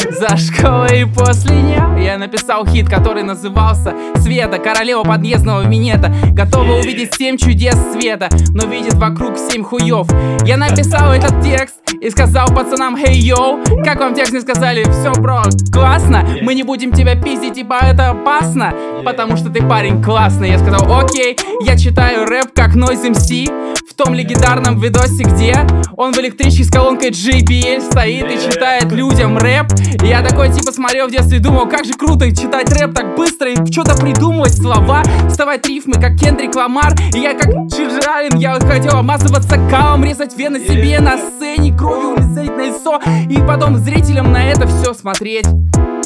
за 0.09 0.35
школой 0.35 1.01
и 1.01 1.05
после 1.05 1.55
нее 1.55 2.03
Я 2.03 2.17
написал 2.17 2.65
хит, 2.65 2.89
который 2.89 3.21
назывался 3.21 3.93
Света, 4.17 4.57
королева 4.57 5.03
подъездного 5.03 5.67
минета 5.67 6.11
Готова 6.31 6.79
увидеть 6.79 7.13
семь 7.15 7.37
чудес 7.37 7.75
света 7.93 8.29
Но 8.53 8.65
видит 8.65 8.95
вокруг 8.95 9.37
семь 9.37 9.63
хуев 9.63 10.07
Я 10.43 10.57
написал 10.57 11.13
этот 11.13 11.41
текст 11.43 11.75
и 12.01 12.09
сказал 12.09 12.47
пацанам 12.47 12.95
Hey, 12.95 13.13
йоу, 13.13 13.59
как 13.83 13.99
вам 13.99 14.15
текст? 14.15 14.33
Не 14.33 14.41
сказали? 14.41 14.83
Все, 14.83 15.11
бро, 15.21 15.43
классно 15.71 16.27
Мы 16.41 16.55
не 16.55 16.63
будем 16.63 16.91
тебя 16.91 17.15
пиздить, 17.15 17.55
типа 17.55 17.79
это 17.83 18.09
опасно 18.09 18.73
Потому 19.05 19.37
что 19.37 19.49
ты 19.49 19.61
парень 19.61 20.01
классный 20.03 20.49
Я 20.49 20.59
сказал, 20.59 20.99
окей, 20.99 21.37
я 21.61 21.77
читаю 21.77 22.25
рэп 22.25 22.53
как 22.53 22.75
Noise 22.75 23.13
MC 23.13 23.69
том 23.99 24.13
легендарном 24.13 24.79
видосе, 24.79 25.23
где 25.23 25.67
Он 25.97 26.13
в 26.13 26.17
электричке 26.19 26.63
с 26.63 26.71
колонкой 26.71 27.09
JBL 27.09 27.81
стоит 27.91 28.31
и 28.31 28.49
читает 28.49 28.91
людям 28.93 29.37
рэп. 29.37 29.67
И 30.01 30.07
я 30.07 30.21
такой 30.21 30.49
типа 30.53 30.71
смотрел 30.71 31.07
в 31.07 31.11
детстве 31.11 31.37
и 31.37 31.41
думал, 31.41 31.67
как 31.67 31.83
же 31.83 31.93
круто 31.93 32.33
читать 32.33 32.71
рэп 32.71 32.93
так 32.93 33.17
быстро 33.17 33.51
И 33.51 33.71
что-то 33.71 33.95
придумывать 33.95 34.55
слова, 34.55 35.03
вставать 35.27 35.67
рифмы, 35.67 35.95
как 35.95 36.17
Кендрик 36.17 36.55
Ламар. 36.55 36.93
И 37.13 37.19
я 37.19 37.33
как 37.33 37.49
Аллен, 37.49 38.37
я 38.37 38.57
хотел 38.59 38.97
обмазываться 38.97 39.57
калом 39.69 40.05
Резать 40.05 40.37
вены 40.37 40.59
себе 40.65 40.99
на 41.01 41.17
сцене, 41.17 41.77
кровью 41.77 42.11
улететь 42.11 42.55
на 42.55 42.67
лицо 42.67 43.01
И 43.29 43.37
потом 43.45 43.77
зрителям 43.77 44.31
на 44.31 44.49
это 44.49 44.65
все 44.65 44.93
смотреть 44.93 45.45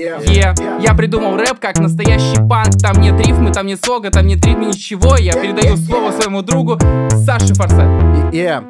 Yeah. 0.04 0.82
Я 0.82 0.94
придумал 0.94 1.38
рэп 1.38 1.60
как 1.60 1.80
настоящий 1.80 2.36
панк 2.48 2.78
Там 2.82 3.00
нет 3.00 3.20
рифмы, 3.26 3.52
там 3.52 3.68
нет 3.68 3.84
слога, 3.84 4.12
там 4.12 4.28
нет 4.28 4.46
ритма, 4.46 4.66
ничего 4.66 5.16
Я 5.18 5.34
передаю 5.34 5.78
слово 5.78 6.12
своему 6.12 6.42
другу 6.42 6.78
Саше 7.26 7.54
Форсайт 7.54 8.34
Yeah. 8.34 8.64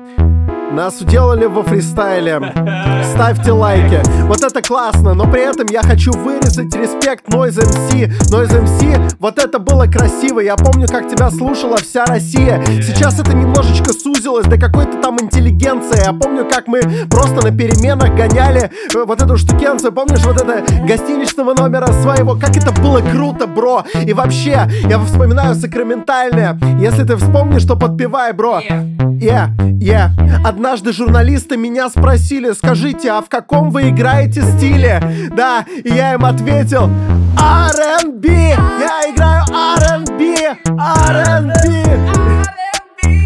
Нас 0.73 0.99
уделали 1.01 1.45
во 1.45 1.61
фристайле. 1.63 2.39
Ставьте 3.13 3.51
лайки. 3.51 4.01
Вот 4.23 4.43
это 4.43 4.61
классно, 4.63 5.13
но 5.13 5.27
при 5.27 5.41
этом 5.47 5.67
я 5.69 5.83
хочу 5.83 6.11
вырезать 6.11 6.73
респект 6.75 7.27
Noise 7.29 7.61
MC. 7.61 8.09
Noise 8.31 8.63
MC, 8.63 9.15
вот 9.19 9.37
это 9.37 9.59
было 9.59 9.85
красиво. 9.85 10.39
Я 10.39 10.55
помню, 10.55 10.87
как 10.87 11.07
тебя 11.07 11.29
слушала 11.29 11.77
вся 11.77 12.05
Россия. 12.05 12.63
Сейчас 12.65 13.19
это 13.19 13.35
немножечко 13.35 13.93
сузилось 13.93 14.47
до 14.47 14.57
какой-то 14.57 14.99
там 14.99 15.19
интеллигенции. 15.21 16.03
Я 16.03 16.13
помню, 16.13 16.45
как 16.49 16.67
мы 16.67 16.81
просто 17.07 17.35
на 17.45 17.55
переменах 17.55 18.15
гоняли 18.15 18.71
э, 18.95 19.03
вот 19.05 19.21
эту 19.21 19.37
штукенцию. 19.37 19.91
Помнишь 19.91 20.25
вот 20.25 20.41
это 20.41 20.63
гостиничного 20.83 21.53
номера 21.53 21.93
своего? 22.01 22.35
Как 22.35 22.57
это 22.57 22.71
было 22.71 22.99
круто, 23.01 23.45
бро. 23.45 23.83
И 23.93 24.11
вообще, 24.13 24.67
я 24.89 24.99
вспоминаю 24.99 25.53
сакраментальное. 25.53 26.59
Если 26.79 27.03
ты 27.03 27.15
вспомнишь, 27.17 27.63
то 27.65 27.75
подпевай, 27.75 28.33
бро. 28.33 28.59
Yeah, 28.59 29.55
yeah. 29.79 30.09
Однажды 30.43 30.91
журналисты 30.91 31.55
меня 31.55 31.89
спросили, 31.89 32.51
скажите, 32.51 33.02
а 33.07 33.21
в 33.21 33.29
каком 33.29 33.69
вы 33.69 33.89
играете 33.89 34.41
стиле? 34.41 35.01
Да, 35.35 35.65
и 35.67 35.89
я 35.89 36.13
им 36.13 36.25
ответил, 36.25 36.89
R&B. 37.37 38.27
Я 38.29 39.11
играю 39.11 39.43
R&B, 39.51 40.57
R&B. 40.77 41.83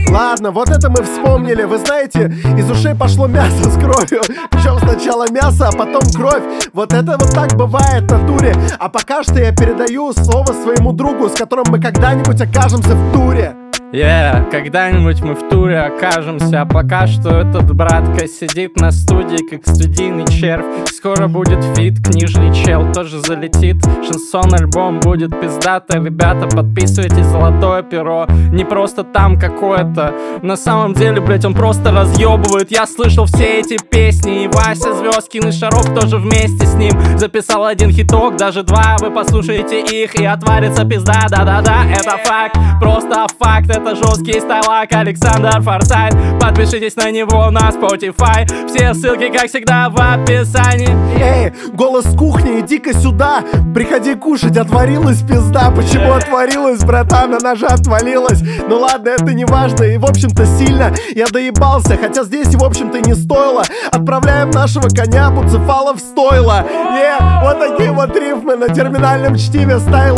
Ладно, 0.09 0.51
вот 0.51 0.69
это 0.69 0.89
мы 0.89 1.03
вспомнили. 1.03 1.63
Вы 1.63 1.77
знаете, 1.77 2.33
из 2.57 2.69
ушей 2.71 2.95
пошло 2.95 3.27
мясо 3.27 3.69
с 3.69 3.73
кровью. 3.73 4.21
Причем 4.49 4.79
сначала 4.79 5.29
мясо, 5.29 5.67
а 5.67 5.71
потом 5.71 6.01
кровь. 6.15 6.43
Вот 6.73 6.93
это 6.93 7.17
вот 7.17 7.31
так 7.33 7.53
бывает 7.55 8.09
в 8.09 8.11
натуре. 8.11 8.55
А 8.79 8.89
пока 8.89 9.23
что 9.23 9.39
я 9.39 9.51
передаю 9.51 10.13
слово 10.13 10.53
своему 10.53 10.93
другу, 10.93 11.29
с 11.29 11.33
которым 11.33 11.65
мы 11.69 11.81
когда-нибудь 11.81 12.41
окажемся 12.41 12.95
в 12.95 13.13
туре. 13.13 13.66
Yeah, 13.93 14.51
когда-нибудь 14.51 15.21
мы 15.21 15.33
в 15.33 15.47
туре 15.47 15.79
окажемся. 15.79 16.61
А 16.61 16.65
пока 16.65 17.07
что 17.07 17.29
этот 17.39 17.73
братка 17.73 18.27
сидит 18.27 18.75
на 18.75 18.91
студии 18.91 19.49
Как 19.49 19.65
студийный 19.65 20.27
червь. 20.27 20.65
Скоро 20.93 21.29
будет 21.29 21.63
фит, 21.77 22.03
книжный 22.05 22.53
чел 22.53 22.91
тоже 22.91 23.21
залетит. 23.21 23.77
Шансон 24.05 24.53
альбом 24.53 24.99
будет 24.99 25.39
пиздато. 25.39 25.99
Ребята, 25.99 26.53
подписывайтесь, 26.53 27.25
золотое 27.27 27.81
перо. 27.81 28.27
Не 28.51 28.65
просто 28.65 29.05
там 29.05 29.39
какое-то. 29.39 30.13
На 30.41 30.57
самом 30.57 30.93
деле, 30.93 31.21
блять, 31.21 31.45
он 31.45 31.53
просто 31.53 31.91
разъебывает. 31.91 32.69
Я 32.71 32.87
слышал 32.87 33.23
все 33.23 33.61
эти 33.61 33.81
песни. 33.81 34.43
И 34.43 34.47
Вася 34.49 34.95
Звездкин 34.95 35.47
и 35.47 35.51
Шарок 35.53 35.95
тоже 35.97 36.17
вместе 36.17 36.65
с 36.65 36.73
ним. 36.73 36.91
Записал 37.17 37.63
один 37.63 37.91
хиток, 37.91 38.35
даже 38.35 38.63
два. 38.63 38.97
Вы 38.99 39.11
послушаете 39.11 39.79
их 39.81 40.15
и 40.15 40.25
отварится 40.25 40.83
пизда. 40.83 41.27
Да-да-да, 41.29 41.85
это 41.89 42.17
факт, 42.25 42.57
просто 42.81 43.27
факт 43.39 43.76
это 43.77 43.95
жесткий 43.95 44.39
стайлак 44.39 44.91
Александр 44.91 45.61
Форсайт. 45.61 46.15
Подпишитесь 46.39 46.95
на 46.95 47.11
него 47.11 47.49
на 47.51 47.69
Spotify. 47.69 48.47
Все 48.67 48.93
ссылки, 48.93 49.29
как 49.29 49.49
всегда, 49.49 49.89
в 49.89 49.99
описании. 49.99 50.89
Эй, 51.21 51.53
голос 51.73 52.05
кухни, 52.17 52.59
иди-ка 52.59 52.93
сюда. 52.93 53.43
Приходи 53.75 54.15
кушать, 54.15 54.57
отварилась 54.57 55.21
пизда. 55.21 55.71
Почему 55.71 56.13
отварилась, 56.13 56.83
братан, 56.83 57.35
она 57.35 57.55
же 57.55 57.67
отвалилась. 57.67 58.41
Ну 58.67 58.79
ладно, 58.79 59.09
это 59.09 59.33
не 59.33 59.45
важно. 59.45 59.83
И 59.83 59.97
в 59.97 60.05
общем-то 60.05 60.45
сильно 60.45 60.93
я 61.13 61.27
доебался. 61.27 61.97
Хотя 61.97 62.23
здесь, 62.23 62.55
в 62.55 62.63
общем-то, 62.63 62.99
не 63.01 63.13
стоило. 63.13 63.63
Отправляем 63.91 64.49
нашего 64.49 64.89
коня 64.89 65.29
Буцефала 65.29 65.93
в 65.93 65.99
стойло. 65.99 66.65
Yeah, 66.67 67.41
вот 67.43 67.59
такие 67.59 67.91
вот 67.91 68.15
рифмы 68.15 68.55
на 68.55 68.69
терминальном 68.69 69.35
чтиве 69.35 69.79
ставь 69.79 70.17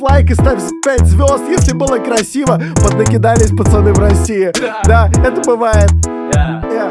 лайк 0.00 0.30
и 0.30 0.34
ставь 0.34 0.60
5 0.82 1.06
звезд 1.06 1.44
Если 1.48 1.72
было 1.72 1.98
красиво 1.98 2.60
Поднакидались 2.76 3.50
пацаны 3.50 3.92
в 3.92 3.98
России. 3.98 4.50
Да, 4.84 5.10
это 5.24 5.40
бывает. 5.42 5.90
Yeah. 6.34 6.90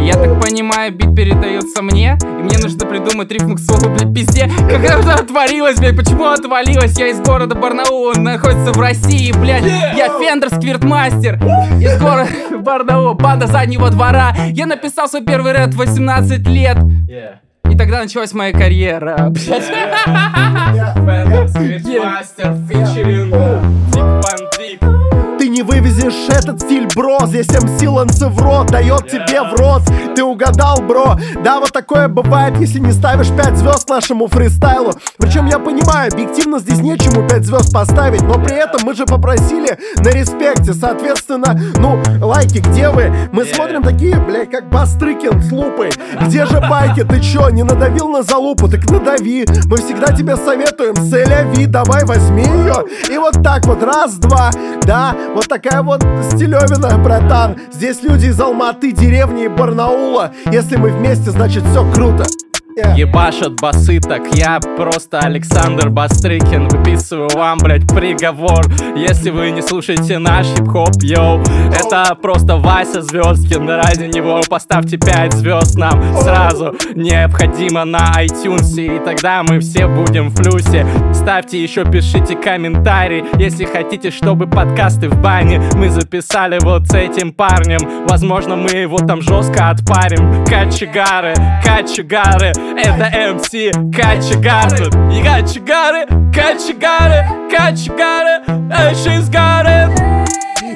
Я. 0.00 0.14
Так 0.14 0.40
понимаю, 0.40 0.92
бит 0.94 1.14
передается 1.14 1.82
мне 1.82 2.16
И 2.22 2.42
мне 2.42 2.58
нужно 2.58 2.86
придумать 2.86 3.30
рифму 3.30 3.56
к 3.56 3.58
слову, 3.58 3.90
блядь, 3.90 4.14
пизде. 4.14 4.48
Как 4.68 4.82
это 4.82 5.14
отвалилось, 5.14 5.78
блядь, 5.78 5.96
почему 5.96 6.26
отвалилось? 6.26 6.98
Я 6.98 7.08
из 7.08 7.20
города 7.20 7.54
Барнаул, 7.54 8.12
он 8.16 8.22
находится 8.22 8.72
в 8.72 8.80
России, 8.80 9.32
блядь. 9.32 9.64
Я 9.64 10.08
Фендер 10.18 10.48
Сквиртмастер. 10.50 11.36
Из 11.80 12.00
города 12.00 12.30
Барнаул, 12.58 13.14
банда 13.14 13.46
заднего 13.46 13.90
двора. 13.90 14.34
Я 14.50 14.66
написал 14.66 15.08
свой 15.08 15.22
первый 15.24 15.52
рэп 15.52 15.74
в 15.74 15.76
18 15.76 16.46
лет 16.48 16.78
И 17.72 17.74
тогда 17.74 18.02
началась 18.02 18.34
моя 18.34 18.52
карьера, 18.52 19.30
блядь. 19.30 19.72
Мастер, 22.04 22.54
фичеринг 22.68 23.34
Ты 23.94 25.11
не 25.52 25.62
вывезешь 25.62 26.28
этот 26.28 26.62
стиль, 26.62 26.88
бро. 26.96 27.18
Здесь 27.26 27.48
МС 27.48 27.82
Ланцевро 27.86 28.64
дает 28.64 29.08
тебе 29.08 29.42
в 29.42 29.54
рот 29.54 29.82
Ты 30.16 30.24
угадал, 30.24 30.80
бро. 30.80 31.18
Да, 31.44 31.60
вот 31.60 31.72
такое 31.72 32.08
бывает, 32.08 32.58
если 32.58 32.78
не 32.78 32.92
ставишь 32.92 33.28
5 33.28 33.58
звезд 33.58 33.88
нашему 33.88 34.28
фристайлу. 34.28 34.92
Причем 35.18 35.46
я 35.46 35.58
понимаю, 35.58 36.10
объективно 36.10 36.58
здесь 36.58 36.78
нечему 36.78 37.28
5 37.28 37.44
звезд 37.44 37.72
поставить 37.72 38.22
Но 38.22 38.34
при 38.42 38.56
этом 38.56 38.80
мы 38.84 38.94
же 38.94 39.04
попросили 39.04 39.78
на 39.96 40.08
респекте. 40.08 40.72
Соответственно, 40.72 41.60
ну, 41.76 42.02
лайки, 42.24 42.58
где 42.58 42.88
вы? 42.88 43.12
Мы 43.32 43.44
смотрим 43.44 43.82
такие, 43.82 44.16
блядь, 44.16 44.50
как 44.50 44.70
Бастрыкин 44.70 45.42
с 45.42 45.52
лупой. 45.52 45.90
Где 46.22 46.46
же 46.46 46.60
байки? 46.60 47.04
Ты 47.04 47.20
чё, 47.20 47.50
не 47.50 47.62
надавил 47.62 48.08
на 48.08 48.22
залупу? 48.22 48.68
Так 48.68 48.90
надави. 48.90 49.44
Мы 49.66 49.76
всегда 49.76 50.14
тебе 50.16 50.36
советуем, 50.36 50.94
селяви 50.96 51.66
Давай 51.66 52.04
возьми 52.04 52.44
ее 52.44 52.84
И 53.10 53.18
вот 53.18 53.42
так 53.42 53.66
вот, 53.66 53.82
раз, 53.82 54.14
два. 54.14 54.50
Да, 54.84 55.14
вот 55.34 55.41
такая 55.48 55.82
вот 55.82 56.02
стилевина, 56.30 56.98
братан. 56.98 57.56
Здесь 57.72 58.02
люди 58.02 58.26
из 58.26 58.40
Алматы, 58.40 58.92
деревни 58.92 59.44
и 59.44 59.48
Барнаула. 59.48 60.32
Если 60.50 60.76
мы 60.76 60.90
вместе, 60.90 61.30
значит 61.30 61.64
все 61.64 61.90
круто 61.92 62.24
Yeah. 62.74 62.96
Ебашат 62.96 63.60
басы, 63.60 64.00
так 64.00 64.34
я 64.34 64.58
просто 64.78 65.18
Александр 65.18 65.90
Бастрыкин. 65.90 66.68
Выписываю 66.68 67.28
вам, 67.34 67.58
блять, 67.58 67.86
приговор. 67.86 68.64
Если 68.96 69.28
вы 69.28 69.50
не 69.50 69.60
слушаете 69.60 70.18
наш 70.18 70.46
хип-хоп, 70.46 71.02
йоу 71.02 71.42
Это 71.70 72.14
просто 72.14 72.56
Вася 72.56 73.02
Звездкин 73.02 73.68
Ради 73.68 74.04
него 74.04 74.40
поставьте 74.48 74.96
5 74.96 75.32
звезд 75.34 75.76
нам 75.76 76.16
сразу. 76.18 76.74
Необходимо 76.94 77.84
на 77.84 78.12
iTunes 78.22 78.80
И 78.80 78.98
тогда 79.04 79.42
мы 79.42 79.60
все 79.60 79.86
будем 79.86 80.30
в 80.30 80.36
плюсе. 80.36 80.86
Ставьте 81.12 81.62
еще, 81.62 81.84
пишите 81.84 82.36
комментарий 82.36 83.22
Если 83.38 83.64
хотите, 83.64 84.10
чтобы 84.10 84.46
подкасты 84.46 85.10
в 85.10 85.20
бане 85.20 85.60
Мы 85.74 85.90
записали 85.90 86.58
вот 86.62 86.88
с 86.88 86.94
этим 86.94 87.32
парнем. 87.32 88.06
Возможно, 88.08 88.56
мы 88.56 88.70
его 88.70 88.98
там 88.98 89.20
жестко 89.20 89.70
отпарим. 89.70 90.44
Качегары, 90.46 91.34
качегары 91.62 92.52
это 92.76 93.34
МС 93.34 93.50
Качегары 93.94 94.86
И 95.12 95.22
качегары, 95.22 96.06
качегары, 96.32 97.24
качегары 97.50 98.42
э, 98.70 98.92
She's 98.92 99.30
got 99.30 99.66
it 99.66 100.28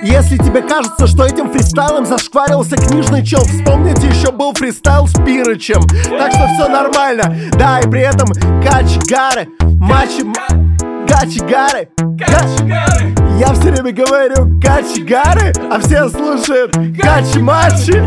Если 0.03 0.37
тебе 0.39 0.63
кажется, 0.63 1.07
что 1.07 1.25
этим 1.25 1.51
фристайлом 1.51 2.07
зашкварился 2.07 2.77
книжный 2.77 3.25
чел 3.25 3.41
Вспомните, 3.41 4.09
еще 4.09 4.31
был 4.31 4.53
фристайл 4.53 5.07
с 5.07 5.13
Пирычем 5.13 5.83
Так 6.19 6.33
что 6.33 6.47
все 6.49 6.69
нормально 6.69 7.35
Да, 7.53 7.81
и 7.81 7.89
при 7.89 8.03
этом 8.03 8.29
кач 8.63 8.99
гары 9.09 9.49
Мачи... 9.79 10.25
качегары. 11.07 11.89
Качегары! 12.19 13.15
Я 13.39 13.53
все 13.53 13.71
время 13.71 13.93
говорю 13.93 14.59
качегары, 14.61 15.53
а 15.71 15.79
все 15.79 16.09
слушают 16.09 16.73
качмачи. 16.73 18.03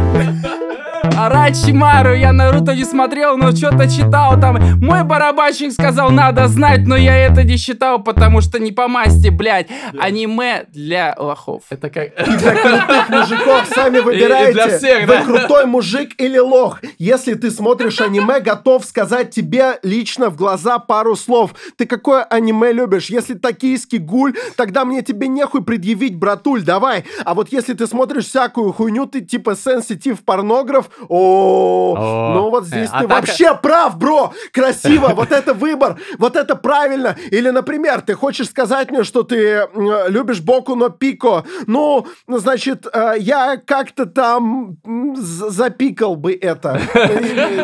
Арачимару, 1.17 2.13
я 2.13 2.31
Наруто 2.31 2.75
не 2.75 2.83
смотрел, 2.83 3.37
но 3.37 3.51
что-то 3.51 3.89
читал 3.89 4.39
там. 4.39 4.57
Мой 4.79 5.03
барабанщик 5.03 5.71
сказал, 5.71 6.11
надо 6.11 6.47
знать, 6.47 6.85
но 6.85 6.95
я 6.95 7.17
это 7.17 7.43
не 7.43 7.57
считал, 7.57 7.99
потому 8.03 8.41
что 8.41 8.59
не 8.59 8.71
по 8.71 8.87
масти, 8.87 9.29
блядь. 9.29 9.67
Аниме 9.99 10.65
для 10.69 11.15
лохов. 11.17 11.63
Это 11.69 11.89
как... 11.89 12.09
И 12.27 12.37
для 12.37 12.55
крутых 12.55 13.09
мужиков 13.09 13.67
сами 13.73 13.99
выбирайте. 13.99 14.51
И 14.51 14.53
для 14.53 14.77
всех, 14.77 15.07
Вы 15.07 15.13
да. 15.13 15.23
крутой 15.23 15.65
мужик 15.65 16.11
или 16.17 16.37
лох. 16.37 16.81
Если 16.97 17.33
ты 17.33 17.51
смотришь 17.51 18.01
аниме, 18.01 18.39
готов 18.39 18.85
сказать 18.85 19.31
тебе 19.31 19.79
лично 19.83 20.29
в 20.29 20.35
глаза 20.35 20.79
пару 20.79 21.15
слов. 21.15 21.53
Ты 21.77 21.85
какое 21.85 22.23
аниме 22.23 22.71
любишь? 22.71 23.09
Если 23.09 23.33
токийский 23.33 23.97
гуль, 23.97 24.35
тогда 24.55 24.85
мне 24.85 25.01
тебе 25.01 25.27
нехуй 25.27 25.63
предъявить, 25.63 26.15
братуль, 26.15 26.63
давай. 26.63 27.05
А 27.25 27.33
вот 27.33 27.51
если 27.51 27.73
ты 27.73 27.87
смотришь 27.87 28.25
всякую 28.25 28.71
хуйню, 28.73 29.05
ты 29.05 29.21
типа 29.21 29.55
сенситив 29.55 30.23
порнограф, 30.23 30.89
о, 31.07 32.31
ну 32.35 32.49
вот 32.49 32.65
здесь 32.65 32.89
э, 32.89 32.93
а 32.93 33.01
ты 33.01 33.07
вообще 33.07 33.55
прав, 33.55 33.97
бро. 33.97 34.33
Красиво, 34.53 35.09
вот 35.09 35.31
это 35.31 35.53
выбор, 35.53 35.97
вот 36.17 36.35
это 36.35 36.55
правильно. 36.55 37.15
Или, 37.31 37.49
например, 37.49 38.01
ты 38.01 38.13
хочешь 38.15 38.49
сказать 38.49 38.91
мне, 38.91 39.03
что 39.03 39.23
ты 39.23 39.67
любишь 40.07 40.41
Боку 40.41 40.75
но 40.75 40.89
Пико. 40.89 41.43
Ну, 41.67 42.07
значит, 42.27 42.87
э, 42.91 43.13
я 43.19 43.57
как-то 43.57 44.05
там 44.05 44.77
запикал 45.15 46.15
бы 46.15 46.33
это. 46.33 46.79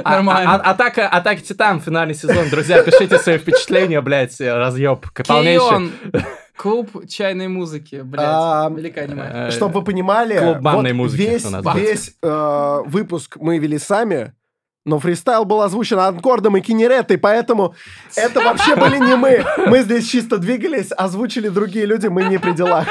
А- 0.03 0.11
Нормально. 0.15 0.55
а- 0.55 0.71
Атака, 0.71 1.07
Атака 1.07 1.41
Титан, 1.41 1.81
финальный 1.81 2.15
сезон. 2.15 2.49
Друзья, 2.49 2.81
пишите 2.83 3.17
свои 3.19 3.37
впечатления, 3.37 4.01
блядь, 4.01 4.39
разъеб. 4.39 5.05
Полнейший. 5.27 5.91
Клуб 6.57 7.07
чайной 7.07 7.47
музыки, 7.47 7.97
А, 8.17 8.69
блядь. 8.69 8.77
Великое 8.79 9.03
аниме. 9.05 9.29
э, 9.33 9.51
Чтобы 9.51 9.79
вы 9.79 9.83
понимали, 9.85 10.37
Клуб 10.39 10.59
банной 10.59 10.93
вот 10.93 10.97
музыки 10.97 11.21
весь, 11.21 11.45
весь 11.75 12.15
э, 12.21 12.81
выпуск 12.85 13.37
мы 13.39 13.57
вели 13.59 13.77
сами, 13.77 14.33
но 14.85 14.99
фристайл 14.99 15.45
был 15.45 15.61
озвучен 15.61 15.97
анкордом 15.99 16.55
и 16.57 16.61
кинеретой, 16.61 17.17
поэтому 17.17 17.73
это 18.15 18.39
вообще 18.39 18.75
были 18.75 18.99
не 18.99 19.15
мы. 19.15 19.43
Мы 19.67 19.81
здесь 19.81 20.07
чисто 20.07 20.37
двигались, 20.37 20.91
озвучили 20.95 21.49
другие 21.49 21.85
люди, 21.85 22.07
мы 22.07 22.23
не 22.25 22.37
при 22.37 22.51
делах. 22.51 22.87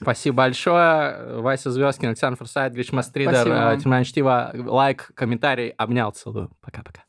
Спасибо 0.00 0.38
большое. 0.38 1.40
Вася 1.40 1.70
Звездкин, 1.70 2.08
Александр 2.08 2.38
Форсайт, 2.38 2.72
Гриш 2.72 2.92
Мастридер, 2.92 3.34
Спасибо 3.34 3.72
э, 3.72 3.76
Терминальное 3.78 4.04
чтиво. 4.04 4.52
Лайк, 4.54 5.10
комментарий. 5.14 5.68
Обнял, 5.76 6.10
целую. 6.12 6.50
Пока-пока. 6.62 7.02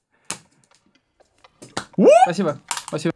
Спасибо. 2.89 3.15